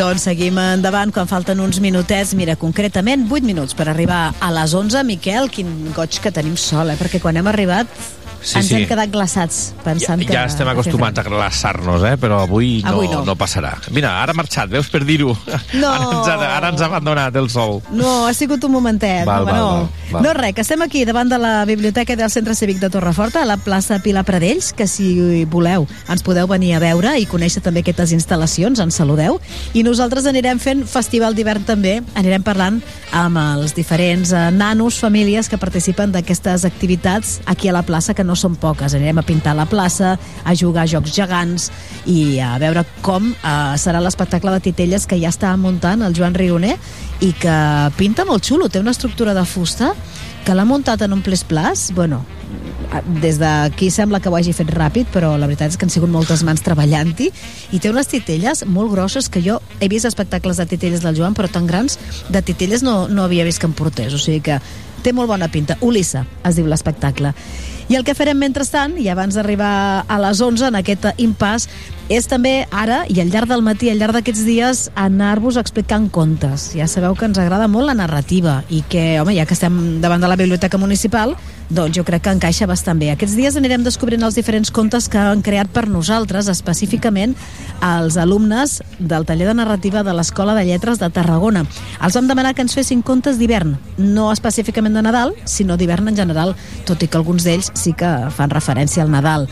Doncs 0.09 0.23
seguim 0.25 0.55
endavant 0.57 1.11
quan 1.13 1.27
falten 1.29 1.59
uns 1.61 1.77
minutets, 1.83 2.31
mira, 2.33 2.55
concretament 2.57 3.27
8 3.29 3.45
minuts 3.45 3.75
per 3.77 3.85
arribar 3.91 4.31
a 4.41 4.47
les 4.55 4.73
11. 4.73 5.03
Miquel, 5.05 5.51
quin 5.53 5.69
goig 5.93 6.17
que 6.23 6.31
tenim 6.33 6.55
sol, 6.57 6.89
eh? 6.89 6.95
perquè 6.97 7.21
quan 7.21 7.37
hem 7.37 7.45
arribat 7.51 7.93
Sí, 8.49 8.57
ens 8.57 8.69
sí. 8.71 8.77
hem 8.79 8.87
quedat 8.89 9.11
glaçats 9.13 9.59
pensant 9.83 10.23
que... 10.25 10.33
Ja 10.33 10.47
estem 10.49 10.69
acostumats 10.71 11.21
a 11.21 11.25
glaçar-nos, 11.27 12.05
eh? 12.09 12.15
però 12.21 12.41
avui 12.47 12.79
no, 12.81 12.95
Avui 12.95 13.09
no. 13.11 13.21
no 13.27 13.35
passarà. 13.37 13.75
Mira, 13.93 14.15
ara 14.23 14.33
ha 14.33 14.37
marxat, 14.37 14.71
veus 14.73 14.89
per 14.89 15.03
dir-ho. 15.05 15.35
No. 15.77 15.91
Ara, 15.99 16.09
ens 16.15 16.29
ha, 16.31 16.37
ara 16.57 16.71
ens 16.73 16.81
ha 16.81 16.87
abandonat 16.89 17.35
el 17.37 17.49
sol. 17.53 17.79
No, 17.93 18.25
ha 18.27 18.33
sigut 18.33 18.63
un 18.65 18.73
momentet. 18.73 19.21
Val, 19.27 19.45
home, 19.45 19.51
val, 19.51 19.59
no. 19.59 19.69
val, 19.75 20.13
val. 20.15 20.25
no, 20.25 20.33
res, 20.37 20.55
que 20.57 20.65
estem 20.65 20.81
aquí 20.85 21.03
davant 21.05 21.29
de 21.29 21.37
la 21.41 21.53
Biblioteca 21.69 22.15
del 22.17 22.31
Centre 22.33 22.55
Cívic 22.57 22.81
de 22.81 22.89
Torreforta, 22.89 23.43
a 23.43 23.49
la 23.49 23.59
plaça 23.61 23.99
Pilar 24.01 24.25
Pradells, 24.25 24.71
que 24.73 24.87
si 24.89 25.45
voleu 25.45 25.85
ens 26.09 26.25
podeu 26.25 26.49
venir 26.49 26.73
a 26.77 26.81
veure 26.81 27.13
i 27.21 27.27
conèixer 27.29 27.61
també 27.65 27.83
aquestes 27.85 28.15
instal·lacions, 28.17 28.81
ens 28.81 28.97
saludeu. 28.97 29.37
I 29.77 29.85
nosaltres 29.85 30.25
anirem 30.29 30.61
fent 30.61 30.85
festival 30.89 31.37
d'hivern 31.37 31.67
també, 31.69 31.99
anirem 32.17 32.45
parlant 32.45 32.81
amb 33.15 33.39
els 33.41 33.73
diferents 33.73 34.31
eh, 34.33 34.41
nanos, 34.53 34.99
famílies 35.01 35.49
que 35.49 35.59
participen 35.61 36.13
d'aquestes 36.13 36.65
activitats 36.67 37.39
aquí 37.49 37.69
a 37.69 37.75
la 37.75 37.83
plaça, 37.85 38.13
que 38.13 38.25
no 38.25 38.35
són 38.37 38.55
poques. 38.59 38.93
Anirem 38.93 39.21
a 39.21 39.25
pintar 39.25 39.55
la 39.57 39.67
plaça, 39.69 40.15
a 40.43 40.55
jugar 40.55 40.85
a 40.85 40.91
jocs 40.91 41.13
gegants 41.15 41.69
i 42.05 42.39
a 42.43 42.55
veure 42.61 42.85
com 43.05 43.31
eh, 43.31 43.53
serà 43.81 44.01
l'espectacle 44.03 44.53
de 44.55 44.63
titelles 44.69 45.07
que 45.09 45.19
ja 45.21 45.33
està 45.33 45.55
muntant 45.57 46.05
el 46.05 46.17
Joan 46.17 46.37
Rioner 46.37 46.75
i 47.25 47.33
que 47.37 47.59
pinta 47.97 48.25
molt 48.25 48.45
xulo, 48.45 48.69
té 48.69 48.79
una 48.79 48.95
estructura 48.95 49.33
de 49.37 49.45
fusta 49.45 49.93
que 50.45 50.55
l'ha 50.55 50.65
muntat 50.65 51.01
en 51.05 51.13
un 51.13 51.23
ples-plas, 51.25 51.89
bueno, 51.95 52.23
des 53.21 53.37
d'aquí 53.39 53.89
sembla 53.93 54.19
que 54.19 54.29
ho 54.29 54.35
hagi 54.35 54.53
fet 54.53 54.71
ràpid, 54.73 55.09
però 55.13 55.35
la 55.37 55.47
veritat 55.47 55.71
és 55.71 55.77
que 55.77 55.85
han 55.85 55.93
sigut 55.93 56.09
moltes 56.09 56.43
mans 56.43 56.63
treballant-hi 56.65 57.29
i 57.71 57.79
té 57.79 57.91
unes 57.91 58.09
titelles 58.09 58.65
molt 58.65 58.91
grosses 58.91 59.29
que 59.29 59.43
jo 59.45 59.59
he 59.79 59.89
vist 59.91 60.09
espectacles 60.09 60.57
de 60.57 60.65
titelles 60.65 61.05
del 61.05 61.17
Joan, 61.17 61.37
però 61.37 61.49
tan 61.51 61.67
grans 61.67 61.99
de 62.29 62.41
titelles 62.41 62.83
no, 62.83 63.07
no 63.07 63.23
havia 63.27 63.45
vist 63.45 63.61
que 63.61 63.69
em 63.69 63.75
portés, 63.77 64.13
o 64.13 64.21
sigui 64.21 64.41
que 64.41 64.59
té 65.03 65.13
molt 65.13 65.29
bona 65.31 65.47
pinta. 65.51 65.77
Ulissa 65.81 66.25
es 66.43 66.57
diu 66.57 66.67
l'espectacle. 66.67 67.33
I 67.89 67.95
el 67.97 68.03
que 68.05 68.13
farem 68.13 68.37
mentrestant, 68.37 68.99
i 69.01 69.07
abans 69.09 69.33
d'arribar 69.33 70.05
a 70.05 70.17
les 70.21 70.37
11 70.45 70.67
en 70.67 70.75
aquest 70.77 71.07
impàs, 71.17 71.65
és 72.09 72.25
també 72.29 72.67
ara, 72.73 73.03
i 73.09 73.19
al 73.21 73.29
llarg 73.29 73.49
del 73.49 73.61
matí, 73.65 73.89
al 73.89 73.99
llarg 74.01 74.13
d'aquests 74.17 74.41
dies, 74.45 74.79
anar-vos 74.97 75.57
explicant 75.61 76.07
contes. 76.13 76.71
Ja 76.77 76.87
sabeu 76.89 77.13
que 77.17 77.25
ens 77.29 77.37
agrada 77.41 77.69
molt 77.69 77.89
la 77.89 77.97
narrativa 77.97 78.63
i 78.69 78.83
que, 78.89 79.19
home, 79.21 79.33
ja 79.37 79.45
que 79.45 79.53
estem 79.57 80.01
davant 80.01 80.21
de 80.21 80.29
la 80.29 80.37
Biblioteca 80.37 80.77
Municipal, 80.81 81.35
doncs 81.69 81.93
jo 81.93 82.03
crec 82.05 82.23
que 82.25 82.33
encaixa 82.33 82.65
bastant 82.65 82.97
bé. 82.97 83.11
Aquests 83.13 83.35
dies 83.37 83.57
anirem 83.57 83.83
descobrint 83.85 84.25
els 84.25 84.37
diferents 84.37 84.71
contes 84.73 85.05
que 85.09 85.21
han 85.21 85.43
creat 85.45 85.69
per 85.69 85.85
nosaltres, 85.85 86.49
específicament 86.49 87.35
els 87.85 88.17
alumnes 88.17 88.79
del 88.97 89.27
taller 89.29 89.45
de 89.51 89.53
narrativa 89.61 90.01
de 90.03 90.15
l'Escola 90.17 90.57
de 90.57 90.65
Lletres 90.65 90.97
de 90.97 91.11
Tarragona. 91.13 91.67
Els 92.01 92.17
vam 92.17 92.29
demanar 92.29 92.55
que 92.57 92.65
ens 92.65 92.73
fessin 92.73 93.03
contes 93.05 93.37
d'hivern, 93.37 93.77
no 94.01 94.31
específicament 94.33 94.97
de 94.97 95.05
Nadal, 95.05 95.35
sinó 95.45 95.77
d'hivern 95.77 96.09
en 96.09 96.17
general, 96.17 96.55
tot 96.89 97.05
i 97.05 97.07
que 97.07 97.21
alguns 97.21 97.45
d'ells 97.45 97.69
sí 97.79 97.95
que 97.97 98.09
fan 98.35 98.51
referència 98.51 99.05
al 99.05 99.13
Nadal. 99.13 99.47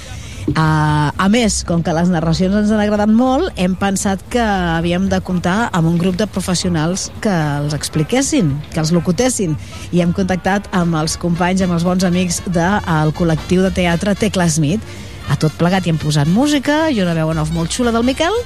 Uh, 0.47 1.11
a 1.11 1.25
més, 1.27 1.59
com 1.67 1.81
que 1.83 1.91
les 1.91 2.07
narracions 2.07 2.55
ens 2.55 2.69
han 2.71 2.79
agradat 2.79 3.11
molt, 3.11 3.49
hem 3.59 3.73
pensat 3.75 4.21
que 4.31 4.39
havíem 4.39 5.09
de 5.11 5.19
comptar 5.19 5.67
amb 5.75 5.89
un 5.89 5.97
grup 5.99 6.15
de 6.19 6.27
professionals 6.31 7.09
que 7.23 7.33
els 7.33 7.75
expliquessin, 7.75 8.53
que 8.71 8.79
els 8.79 8.93
locutessin. 8.95 9.57
I 9.91 10.05
hem 10.05 10.15
contactat 10.15 10.69
amb 10.71 10.95
els 11.01 11.17
companys, 11.19 11.65
amb 11.65 11.75
els 11.75 11.83
bons 11.87 12.07
amics 12.07 12.39
del 12.47 13.11
col·lectiu 13.19 13.65
de 13.67 13.73
teatre 13.75 14.15
Tecla 14.15 14.47
Smith. 14.47 14.95
A 15.27 15.35
tot 15.35 15.51
plegat 15.59 15.83
hi 15.83 15.91
hem 15.91 15.99
posat 15.99 16.31
música 16.31 16.85
i 16.87 17.03
una 17.03 17.17
veu 17.17 17.33
en 17.33 17.43
off 17.43 17.51
molt 17.51 17.75
xula 17.75 17.91
del 17.91 18.07
Miquel 18.07 18.39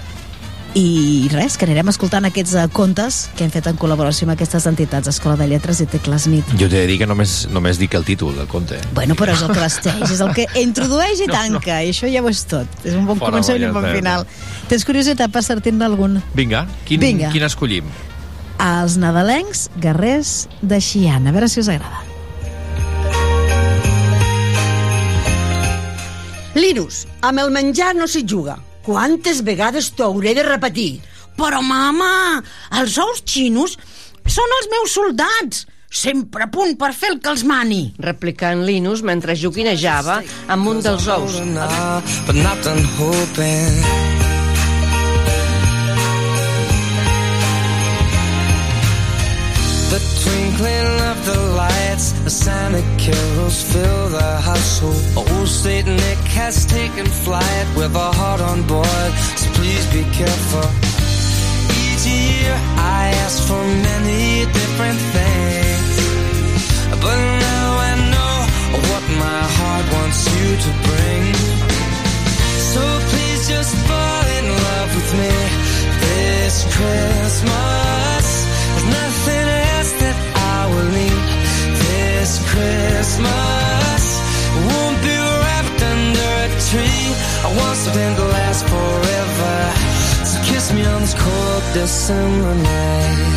i 0.74 1.28
res, 1.34 1.58
que 1.60 1.66
anirem 1.68 1.90
escoltant 1.92 2.24
aquests 2.28 2.54
uh, 2.56 2.66
contes 2.72 3.26
que 3.36 3.44
hem 3.44 3.52
fet 3.52 3.66
en 3.68 3.76
col·laboració 3.80 4.24
amb 4.28 4.36
aquestes 4.38 4.68
entitats, 4.70 5.10
Escola 5.12 5.36
de 5.40 5.50
Lletres 5.52 5.82
i 5.84 5.88
Tecla 5.92 6.20
Smith. 6.22 6.48
Jo 6.56 6.70
t'he 6.72 6.80
de 6.80 6.86
dir 6.88 6.96
que 7.02 7.08
només, 7.10 7.34
només 7.52 7.80
dic 7.82 7.98
el 8.00 8.06
títol 8.08 8.38
del 8.40 8.48
conte. 8.52 8.80
Bueno, 8.96 9.18
però 9.20 9.36
és 9.36 9.44
el 9.44 9.52
que 9.52 9.60
vesteix, 9.60 10.06
és 10.08 10.22
el 10.24 10.32
que 10.38 10.48
introdueix 10.62 11.26
i 11.26 11.28
tanca, 11.38 11.82
i 11.84 11.92
això 11.92 12.08
ja 12.12 12.24
ho 12.24 12.32
és 12.32 12.46
tot. 12.48 12.80
És 12.86 12.96
un 12.96 13.10
bon 13.10 13.20
Fora 13.20 13.36
començament 13.36 13.66
i 13.66 13.68
un 13.68 13.76
bon 13.76 13.90
final. 13.92 14.26
Tens 14.72 14.88
curiositat 14.88 15.34
per 15.34 15.44
sentir-ne 15.44 15.86
algun? 15.90 16.22
Vinga, 16.38 16.64
quin, 16.88 17.04
Vinga. 17.04 17.34
quin 17.36 17.44
escollim? 17.50 17.92
Els 18.62 18.96
nadalencs 19.02 19.68
guerrers 19.82 20.48
de 20.62 20.80
Xi'an. 20.80 21.28
A 21.28 21.36
veure 21.36 21.52
si 21.52 21.60
us 21.60 21.72
agrada. 21.74 22.08
Linus, 26.56 27.06
amb 27.24 27.44
el 27.44 27.52
menjar 27.52 27.96
no 27.98 28.08
s'hi 28.08 28.24
juga. 28.28 28.60
Quantes 28.86 29.42
vegades 29.46 29.92
t'ho 29.94 30.08
hauré 30.10 30.34
de 30.38 30.46
repetir? 30.48 31.02
Però, 31.38 31.62
mama, 31.62 32.42
els 32.82 32.98
ous 33.02 33.22
xinos 33.26 33.78
són 34.26 34.58
els 34.60 34.72
meus 34.74 34.96
soldats. 34.98 35.66
Sempre 35.92 36.46
a 36.46 36.52
punt 36.52 36.78
per 36.80 36.94
fer 36.96 37.10
el 37.12 37.20
que 37.20 37.30
els 37.34 37.44
mani. 37.44 37.94
replicant 38.00 38.64
Linus 38.64 39.02
mentre 39.04 39.36
joguinejava 39.36 40.22
amb 40.48 40.68
un 40.72 40.80
dels 40.82 41.08
ous. 41.12 41.36
Twinkling 50.62 51.02
of 51.12 51.26
the 51.26 51.40
lights, 51.56 52.12
the 52.24 52.30
Santa 52.30 52.82
carols 52.98 53.62
fill 53.74 54.10
the 54.10 54.32
hustle. 54.42 54.96
Old 55.18 55.48
Saint 55.48 55.88
Nick 55.88 56.18
has 56.38 56.66
taken 56.66 57.06
flight 57.06 57.68
with 57.76 57.96
a 57.96 58.12
heart 58.20 58.42
on 58.42 58.66
board, 58.68 59.12
so 59.38 59.50
please 59.58 59.86
be 59.92 60.04
careful. 60.20 60.68
Each 61.84 62.06
year 62.06 62.54
I 62.78 63.14
ask 63.26 63.38
for 63.48 63.64
many 63.90 64.46
different 64.60 65.00
things, 65.16 65.94
but 67.04 67.18
now 67.48 67.68
I 67.90 67.94
know 68.14 68.36
what 68.90 69.04
my 69.26 69.42
heart 69.58 69.86
wants 69.98 70.22
you 70.36 70.48
to 70.66 70.72
bring. 70.88 71.26
So 72.74 72.84
please 73.10 73.42
just 73.54 73.74
fall 73.88 74.26
in 74.38 74.46
love 74.68 74.90
with 74.98 75.12
me 75.22 75.34
this 76.04 76.56
Christmas. 76.76 78.28
There's 78.72 78.88
nothing 79.00 79.41
this 82.32 82.40
Christmas. 82.54 84.04
Won't 84.68 85.00
be 85.04 85.16
wrapped 85.44 85.82
under 85.84 86.32
a 86.46 86.50
tree. 86.70 87.08
I 87.46 87.50
want 87.58 87.76
something 87.78 88.16
to 88.16 88.26
last 88.38 88.64
forever. 88.72 89.56
So 90.30 90.38
kiss 90.50 90.72
me 90.74 90.86
on 90.86 91.02
this 91.02 91.14
cold 91.14 91.64
December 91.74 92.56
night. 92.56 93.28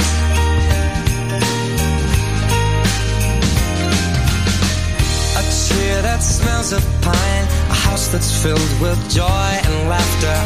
A 5.41 5.43
tree 5.67 6.03
that 6.07 6.21
smells 6.23 6.73
of 6.73 6.85
pine, 7.03 7.47
a 7.71 7.79
house 7.87 8.09
that's 8.13 8.31
filled 8.43 8.75
with 8.81 8.99
joy 9.11 9.51
and 9.67 9.89
laughter. 9.89 10.39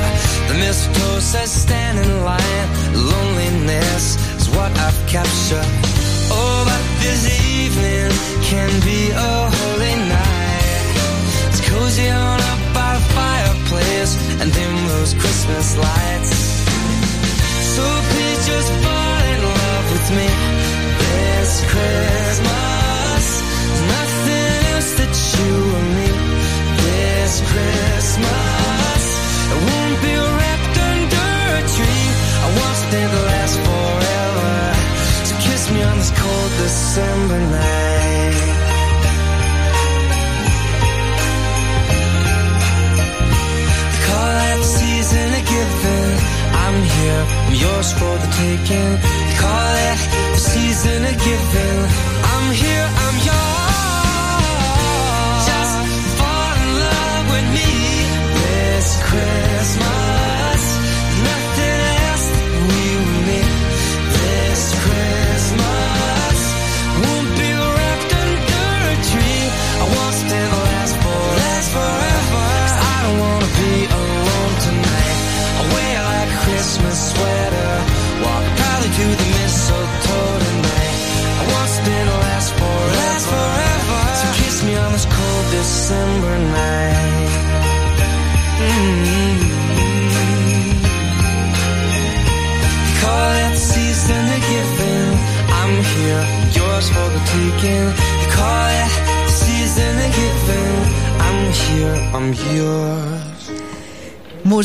The 0.49 0.55
mistletoe 0.55 1.21
says 1.21 1.51
stand 1.51 1.99
in 1.99 2.25
line, 2.25 2.69
loneliness 2.95 4.17
is 4.41 4.49
what 4.57 4.73
I've 4.79 5.01
captured. 5.07 5.98
Oh, 6.31 6.65
but 6.69 6.85
this 7.03 7.23
evening 7.27 8.11
can 8.43 8.71
be 8.85 9.11
a 9.11 9.35
holy 9.59 9.95
night. 10.09 10.87
It's 11.49 11.61
cozy 11.69 12.09
on 12.09 12.41
up 12.41 12.61
by 12.75 12.91
the 12.97 13.05
fireplace 13.17 14.13
and 14.41 14.53
dim 14.53 14.77
those 14.89 15.15
Christmas 15.15 15.77
lights. 15.77 16.33
So 17.75 17.85
please 18.11 18.41
just 18.47 18.71
fall 18.85 19.21
in 19.33 19.41
love 19.43 19.87
with 19.93 20.09
me 20.19 20.29
this 21.03 21.53
Christmas. 21.73 23.25
There's 23.69 23.85
nothing 23.97 24.59
else 24.75 24.91
that 25.01 25.15
you 25.35 25.53
will 25.71 25.89
need 25.99 26.19
this 26.85 27.33
Christmas. 27.51 28.68
This 36.09 36.21
cold 36.21 36.51
December 36.59 37.39
night. 37.39 38.35
They 43.93 44.01
call 44.07 44.59
the 44.59 44.65
season 44.65 45.29
of 45.39 45.45
giving. 45.47 46.13
I'm 46.65 46.83
here, 46.83 47.25
I'm 47.47 47.55
yours 47.55 47.93
for 47.93 48.15
the 48.19 48.29
taking. 48.39 49.18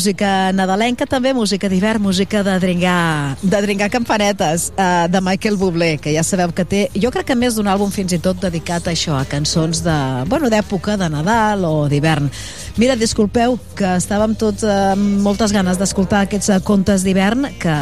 Música 0.04 0.52
nadalenca, 0.52 1.06
també 1.08 1.30
música 1.32 1.64
d'hivern, 1.64 2.02
música 2.04 2.42
de 2.44 2.58
dringar, 2.60 3.38
de 3.40 3.60
dringar 3.64 3.86
campanetes, 3.88 4.66
uh, 4.76 5.08
de 5.08 5.22
Michael 5.24 5.56
Bublé, 5.56 5.96
que 5.96 6.12
ja 6.12 6.20
sabeu 6.20 6.52
que 6.52 6.66
té, 6.68 6.80
jo 6.92 7.08
crec 7.08 7.30
que 7.30 7.36
més 7.40 7.56
d'un 7.56 7.70
àlbum 7.72 7.88
fins 7.88 8.12
i 8.12 8.18
tot 8.20 8.36
dedicat 8.42 8.84
a 8.84 8.92
això, 8.92 9.16
a 9.16 9.24
cançons 9.24 9.80
de, 9.80 9.96
bueno, 10.28 10.50
d'època, 10.52 10.98
de 11.00 11.08
Nadal 11.08 11.64
o 11.64 11.88
d'hivern. 11.88 12.28
Mira, 12.74 12.96
disculpeu, 12.98 13.52
que 13.78 13.86
estàvem 14.00 14.32
tots 14.34 14.64
uh, 14.66 14.96
amb 14.96 15.20
moltes 15.22 15.52
ganes 15.54 15.76
d'escoltar 15.78 16.24
aquests 16.24 16.48
uh, 16.50 16.56
contes 16.66 17.04
d'hivern, 17.06 17.46
que, 17.62 17.74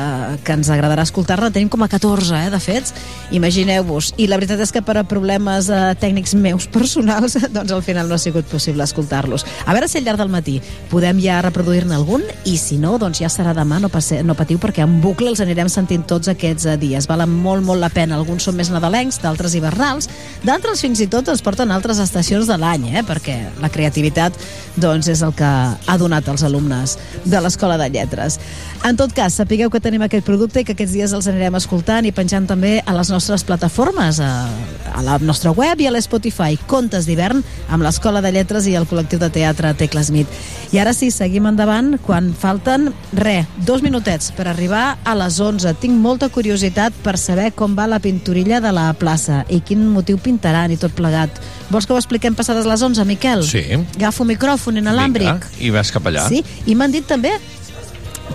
que 0.44 0.52
ens 0.52 0.68
agradarà 0.68 1.06
escoltar-ne. 1.06 1.48
Tenim 1.48 1.70
com 1.72 1.80
a 1.80 1.88
14, 1.88 2.34
eh, 2.36 2.50
de 2.52 2.58
fets. 2.60 2.92
Imagineu-vos. 3.32 4.10
I 4.20 4.26
la 4.28 4.36
veritat 4.36 4.60
és 4.60 4.68
que 4.68 4.82
per 4.84 4.98
a 5.00 5.04
problemes 5.08 5.70
uh, 5.72 5.94
tècnics 5.96 6.34
meus 6.36 6.66
personals, 6.76 7.38
doncs 7.54 7.72
al 7.72 7.80
final 7.86 8.10
no 8.10 8.18
ha 8.18 8.20
sigut 8.20 8.44
possible 8.52 8.84
escoltar-los. 8.84 9.46
A 9.64 9.72
veure 9.72 9.88
si 9.88 9.96
al 9.96 10.04
llarg 10.04 10.20
del 10.20 10.32
matí 10.34 10.58
podem 10.90 11.22
ja 11.24 11.38
reproduir-ne 11.40 11.96
algun 11.96 12.28
i 12.44 12.58
si 12.60 12.76
no, 12.76 12.98
doncs 13.00 13.22
ja 13.24 13.32
serà 13.32 13.56
demà, 13.56 13.80
no, 13.80 13.88
passe, 13.88 14.20
no 14.20 14.36
patiu 14.36 14.60
perquè 14.60 14.84
en 14.84 15.00
bucle 15.00 15.32
els 15.32 15.40
anirem 15.40 15.72
sentint 15.72 16.04
tots 16.04 16.28
aquests 16.34 16.68
eh, 16.68 16.76
dies. 16.84 17.08
Valen 17.08 17.32
molt, 17.32 17.64
molt 17.64 17.80
la 17.80 17.88
pena. 17.88 18.20
Alguns 18.20 18.44
són 18.44 18.60
més 18.60 18.68
nadalencs, 18.68 19.22
d'altres 19.24 19.56
hivernals, 19.56 20.12
d'altres 20.44 20.84
fins 20.84 21.00
i 21.00 21.08
tot 21.08 21.32
ens 21.32 21.40
porten 21.40 21.72
altres 21.72 22.04
estacions 22.04 22.44
de 22.52 22.60
l'any, 22.60 22.90
eh? 22.92 23.06
perquè 23.08 23.40
la 23.64 23.72
creativitat 23.72 24.36
doncs, 24.82 25.08
és 25.12 25.22
el 25.22 25.34
que 25.38 25.46
ha 25.46 25.96
donat 25.98 26.28
als 26.28 26.44
alumnes 26.46 26.96
de 27.24 27.40
l'Escola 27.40 27.78
de 27.80 27.88
Lletres. 27.92 28.38
En 28.82 28.98
tot 28.98 29.12
cas, 29.14 29.36
sapigueu 29.38 29.70
que 29.70 29.80
tenim 29.80 30.02
aquest 30.02 30.26
producte 30.26 30.62
i 30.62 30.66
que 30.66 30.74
aquests 30.74 30.94
dies 30.96 31.12
els 31.14 31.28
anirem 31.30 31.54
escoltant 31.54 32.06
i 32.06 32.12
penjant 32.14 32.48
també 32.50 32.80
a 32.84 32.96
les 32.96 33.12
nostres 33.14 33.44
plataformes, 33.46 34.18
a, 34.18 34.48
a 34.92 35.04
la 35.06 35.18
nostra 35.22 35.52
web 35.54 35.80
i 35.80 35.86
a 35.86 35.92
l'Spotify. 35.94 36.58
Contes 36.66 37.06
d'hivern 37.06 37.44
amb 37.70 37.86
l'Escola 37.86 38.22
de 38.24 38.32
Lletres 38.34 38.66
i 38.66 38.74
el 38.78 38.88
col·lectiu 38.90 39.22
de 39.22 39.30
teatre 39.30 39.72
Tecla 39.78 40.02
Smith. 40.02 40.26
I 40.72 40.80
ara 40.82 40.94
sí, 40.96 41.10
seguim 41.14 41.46
endavant 41.46 41.94
quan 42.02 42.32
falten, 42.34 42.90
re, 43.14 43.42
dos 43.66 43.82
minutets 43.84 44.32
per 44.34 44.48
arribar 44.50 44.96
a 45.04 45.14
les 45.18 45.38
11. 45.38 45.76
Tinc 45.82 45.98
molta 46.00 46.30
curiositat 46.32 46.96
per 47.04 47.18
saber 47.20 47.50
com 47.54 47.76
va 47.78 47.86
la 47.86 48.00
pinturilla 48.02 48.60
de 48.64 48.72
la 48.74 48.88
plaça 48.98 49.42
i 49.52 49.60
quin 49.60 49.84
motiu 49.92 50.18
pintaran 50.18 50.72
i 50.72 50.80
tot 50.80 50.96
plegat. 50.96 51.38
Vols 51.72 51.86
que 51.86 51.94
ho 51.94 52.00
expliquem 52.00 52.34
passades 52.36 52.66
les 52.68 52.82
11, 52.82 53.04
Miquel? 53.08 53.44
Sí. 53.46 53.62
Agafo 53.96 54.24
micròfon 54.28 54.71
inalàmbric. 54.80 55.48
Vinga, 55.48 55.58
i 55.60 55.72
vas 55.74 55.92
cap 55.92 56.06
allà. 56.08 56.28
Sí, 56.28 56.44
i 56.66 56.76
m'han 56.78 56.94
dit 56.94 57.06
també 57.08 57.34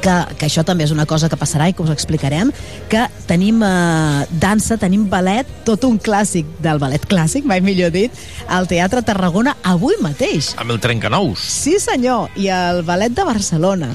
que, 0.01 0.15
que 0.37 0.47
això 0.47 0.63
també 0.67 0.85
és 0.85 0.93
una 0.93 1.05
cosa 1.09 1.29
que 1.29 1.39
passarà 1.39 1.69
i 1.69 1.75
que 1.75 1.83
us 1.83 1.91
explicarem, 1.93 2.51
que 2.91 3.05
tenim 3.29 3.61
eh, 3.65 4.25
dansa, 4.41 4.77
tenim 4.81 5.07
ballet, 5.09 5.49
tot 5.67 5.87
un 5.87 5.97
clàssic 5.99 6.49
del 6.63 6.81
ballet 6.83 7.07
clàssic, 7.09 7.47
mai 7.47 7.61
millor 7.65 7.93
dit, 7.95 8.13
al 8.47 8.69
Teatre 8.69 9.03
Tarragona 9.05 9.57
avui 9.63 9.97
mateix. 10.03 10.53
Amb 10.61 10.75
el 10.75 10.81
Trencanous. 10.83 11.43
Sí, 11.63 11.77
senyor, 11.83 12.31
i 12.37 12.51
el 12.53 12.83
ballet 12.87 13.15
de 13.15 13.25
Barcelona. 13.27 13.91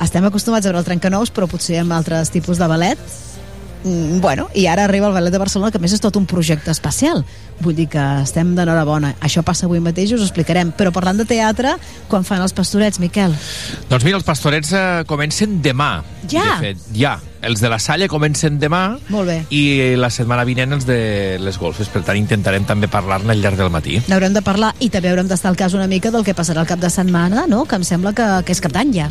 Estem 0.00 0.24
acostumats 0.24 0.64
a 0.64 0.70
veure 0.70 0.80
el 0.80 0.86
Trencanous, 0.86 1.32
però 1.34 1.48
potser 1.50 1.82
amb 1.82 1.92
altres 1.92 2.32
tipus 2.32 2.60
de 2.60 2.68
ballet. 2.70 3.00
Mm, 3.84 4.20
bueno, 4.20 4.48
i 4.54 4.66
ara 4.68 4.84
arriba 4.84 5.08
el 5.08 5.14
Ballet 5.16 5.32
de 5.32 5.40
Barcelona, 5.40 5.70
que 5.72 5.80
més 5.80 5.94
és 5.96 6.02
tot 6.02 6.16
un 6.20 6.26
projecte 6.28 6.72
especial. 6.72 7.24
Vull 7.64 7.76
dir 7.76 7.88
que 7.92 8.02
estem 8.22 8.52
d'enhorabona. 8.56 9.14
Això 9.24 9.44
passa 9.46 9.66
avui 9.68 9.80
mateix, 9.84 10.12
us 10.16 10.20
ho 10.20 10.28
explicarem. 10.28 10.72
Però 10.76 10.92
parlant 10.92 11.20
de 11.20 11.26
teatre, 11.28 11.76
quan 12.08 12.26
fan 12.28 12.44
els 12.44 12.56
pastorets, 12.56 13.00
Miquel? 13.00 13.34
Doncs 13.90 14.04
mira, 14.04 14.20
els 14.20 14.28
pastorets 14.28 14.72
eh, 14.76 14.86
comencen 15.08 15.60
demà. 15.64 16.00
Ja? 16.28 16.46
De 16.60 16.70
fet, 16.70 16.88
ja. 16.96 17.18
Els 17.42 17.60
de 17.60 17.70
la 17.72 17.78
Salle 17.80 18.08
comencen 18.08 18.58
demà 18.60 18.98
Molt 19.08 19.28
bé. 19.30 19.36
i 19.48 19.96
la 19.96 20.10
setmana 20.12 20.44
vinent 20.44 20.74
els 20.76 20.84
de 20.86 21.38
les 21.40 21.58
golfes. 21.58 21.88
Per 21.88 22.02
tant, 22.04 22.18
intentarem 22.20 22.66
també 22.68 22.88
parlar-ne 22.88 23.32
al 23.32 23.40
llarg 23.40 23.56
del 23.56 23.70
matí. 23.72 23.96
N'haurem 24.08 24.34
de 24.36 24.42
parlar 24.44 24.74
i 24.78 24.90
també 24.92 25.08
haurem 25.08 25.28
d'estar 25.28 25.48
al 25.50 25.56
cas 25.56 25.74
una 25.74 25.86
mica 25.88 26.10
del 26.10 26.24
que 26.24 26.34
passarà 26.36 26.60
el 26.60 26.68
cap 26.68 26.80
de 26.80 26.90
setmana, 26.92 27.46
no? 27.48 27.64
que 27.64 27.76
em 27.80 27.84
sembla 27.84 28.12
que, 28.12 28.26
que 28.44 28.52
és 28.52 28.60
cap 28.60 28.74
d'any 28.76 28.92
ja. 28.92 29.08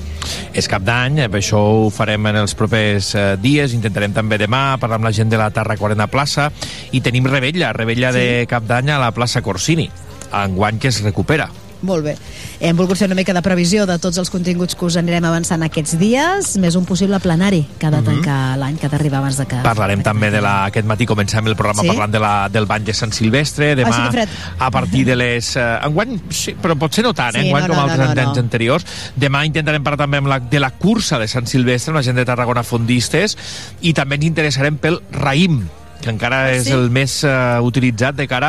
És 0.53 0.69
cap 0.69 0.85
d'any, 0.85 1.23
eh, 1.23 1.29
això 1.39 1.57
ho 1.57 1.89
farem 1.93 2.29
en 2.29 2.41
els 2.43 2.53
propers 2.53 3.13
eh, 3.15 3.25
dies. 3.41 3.73
Intentarem 3.73 4.13
també 4.13 4.37
demà 4.37 4.77
parlar 4.77 4.99
amb 5.01 5.09
la 5.09 5.15
gent 5.15 5.29
de 5.29 5.39
la 5.41 5.49
Tarracorena 5.49 6.07
Plaça 6.07 6.51
i 6.91 7.01
tenim 7.01 7.25
Rebella, 7.25 7.73
Rebella 7.73 8.13
sí. 8.13 8.19
de 8.19 8.45
cap 8.49 8.69
d'any 8.69 8.93
a 8.93 8.99
la 9.01 9.09
plaça 9.11 9.41
Corsini, 9.41 9.89
enguany 10.33 10.77
que 10.77 10.93
es 10.93 11.01
recupera. 11.01 11.49
Molt 11.81 12.03
bé. 12.03 12.17
Hem 12.59 12.75
volgut 12.75 12.97
fer 12.99 13.07
una 13.07 13.15
mica 13.15 13.31
de 13.33 13.41
previsió 13.41 13.85
de 13.87 13.95
tots 14.03 14.17
els 14.19 14.29
continguts 14.29 14.75
que 14.75 14.83
us 14.85 14.97
anirem 14.99 15.23
avançant 15.23 15.61
aquests 15.63 15.93
dies, 15.97 16.57
més 16.59 16.75
un 16.75 16.83
possible 16.85 17.19
plenari 17.23 17.61
que 17.79 17.85
ha 17.87 17.91
de 17.91 18.01
Mhm. 18.01 18.05
tancar 18.05 18.57
l'any, 18.57 18.77
que 18.77 18.85
ha 18.87 18.89
d'arribar 18.89 19.19
abans 19.19 19.37
de 19.37 19.45
que... 19.47 19.55
Parlarem 19.63 20.03
també 20.03 20.29
de 20.29 20.41
la... 20.41 20.65
Aquest 20.65 20.85
matí 20.85 21.05
comencem 21.05 21.47
el 21.47 21.55
programa 21.55 21.81
Sí? 21.83 21.87
parlant 21.87 22.11
de 22.11 22.19
la, 22.19 22.49
del 22.49 22.65
bany 22.65 22.83
de 22.83 22.93
Sant 22.93 23.13
Silvestre. 23.13 23.75
Demà, 23.75 23.89
Ah, 23.95 24.05
sí 24.11 24.11
fred. 24.11 24.29
a 24.59 24.69
partir 24.71 25.05
de 25.05 25.15
les... 25.15 25.55
Eh, 25.55 25.79
enguany, 25.85 26.19
sí, 26.29 26.55
però 26.61 26.75
potser 26.77 27.03
no 27.03 27.13
tant, 27.13 27.35
eh? 27.35 27.39
Sí, 27.41 27.47
enguany 27.47 27.63
no, 27.63 27.67
com 27.69 27.77
no, 27.77 27.81
altres 27.83 27.99
no, 28.09 28.13
no, 28.13 28.21
anys 28.27 28.35
no. 28.37 28.43
anteriors. 28.43 28.85
Demà 29.15 29.45
intentarem 29.45 29.81
parlar 29.83 29.97
també 30.05 30.17
amb 30.17 30.27
la, 30.27 30.39
de 30.39 30.59
la 30.59 30.71
cursa 30.71 31.17
de 31.17 31.27
Sant 31.31 31.47
Silvestre, 31.47 31.91
amb 31.91 31.97
la 32.03 32.03
gent 32.03 32.15
de 32.17 32.25
Tarragona 32.25 32.63
Fondistes, 32.63 33.37
i 33.81 33.93
també 33.93 34.15
ens 34.15 34.25
interessarem 34.25 34.75
pel 34.77 34.99
raïm, 35.13 35.61
que 35.99 36.09
encara 36.09 36.53
és 36.53 36.63
Sí. 36.63 36.71
el 36.71 36.89
més 36.89 37.23
eh, 37.27 37.59
utilitzat 37.61 38.15
de 38.15 38.25
cara 38.25 38.37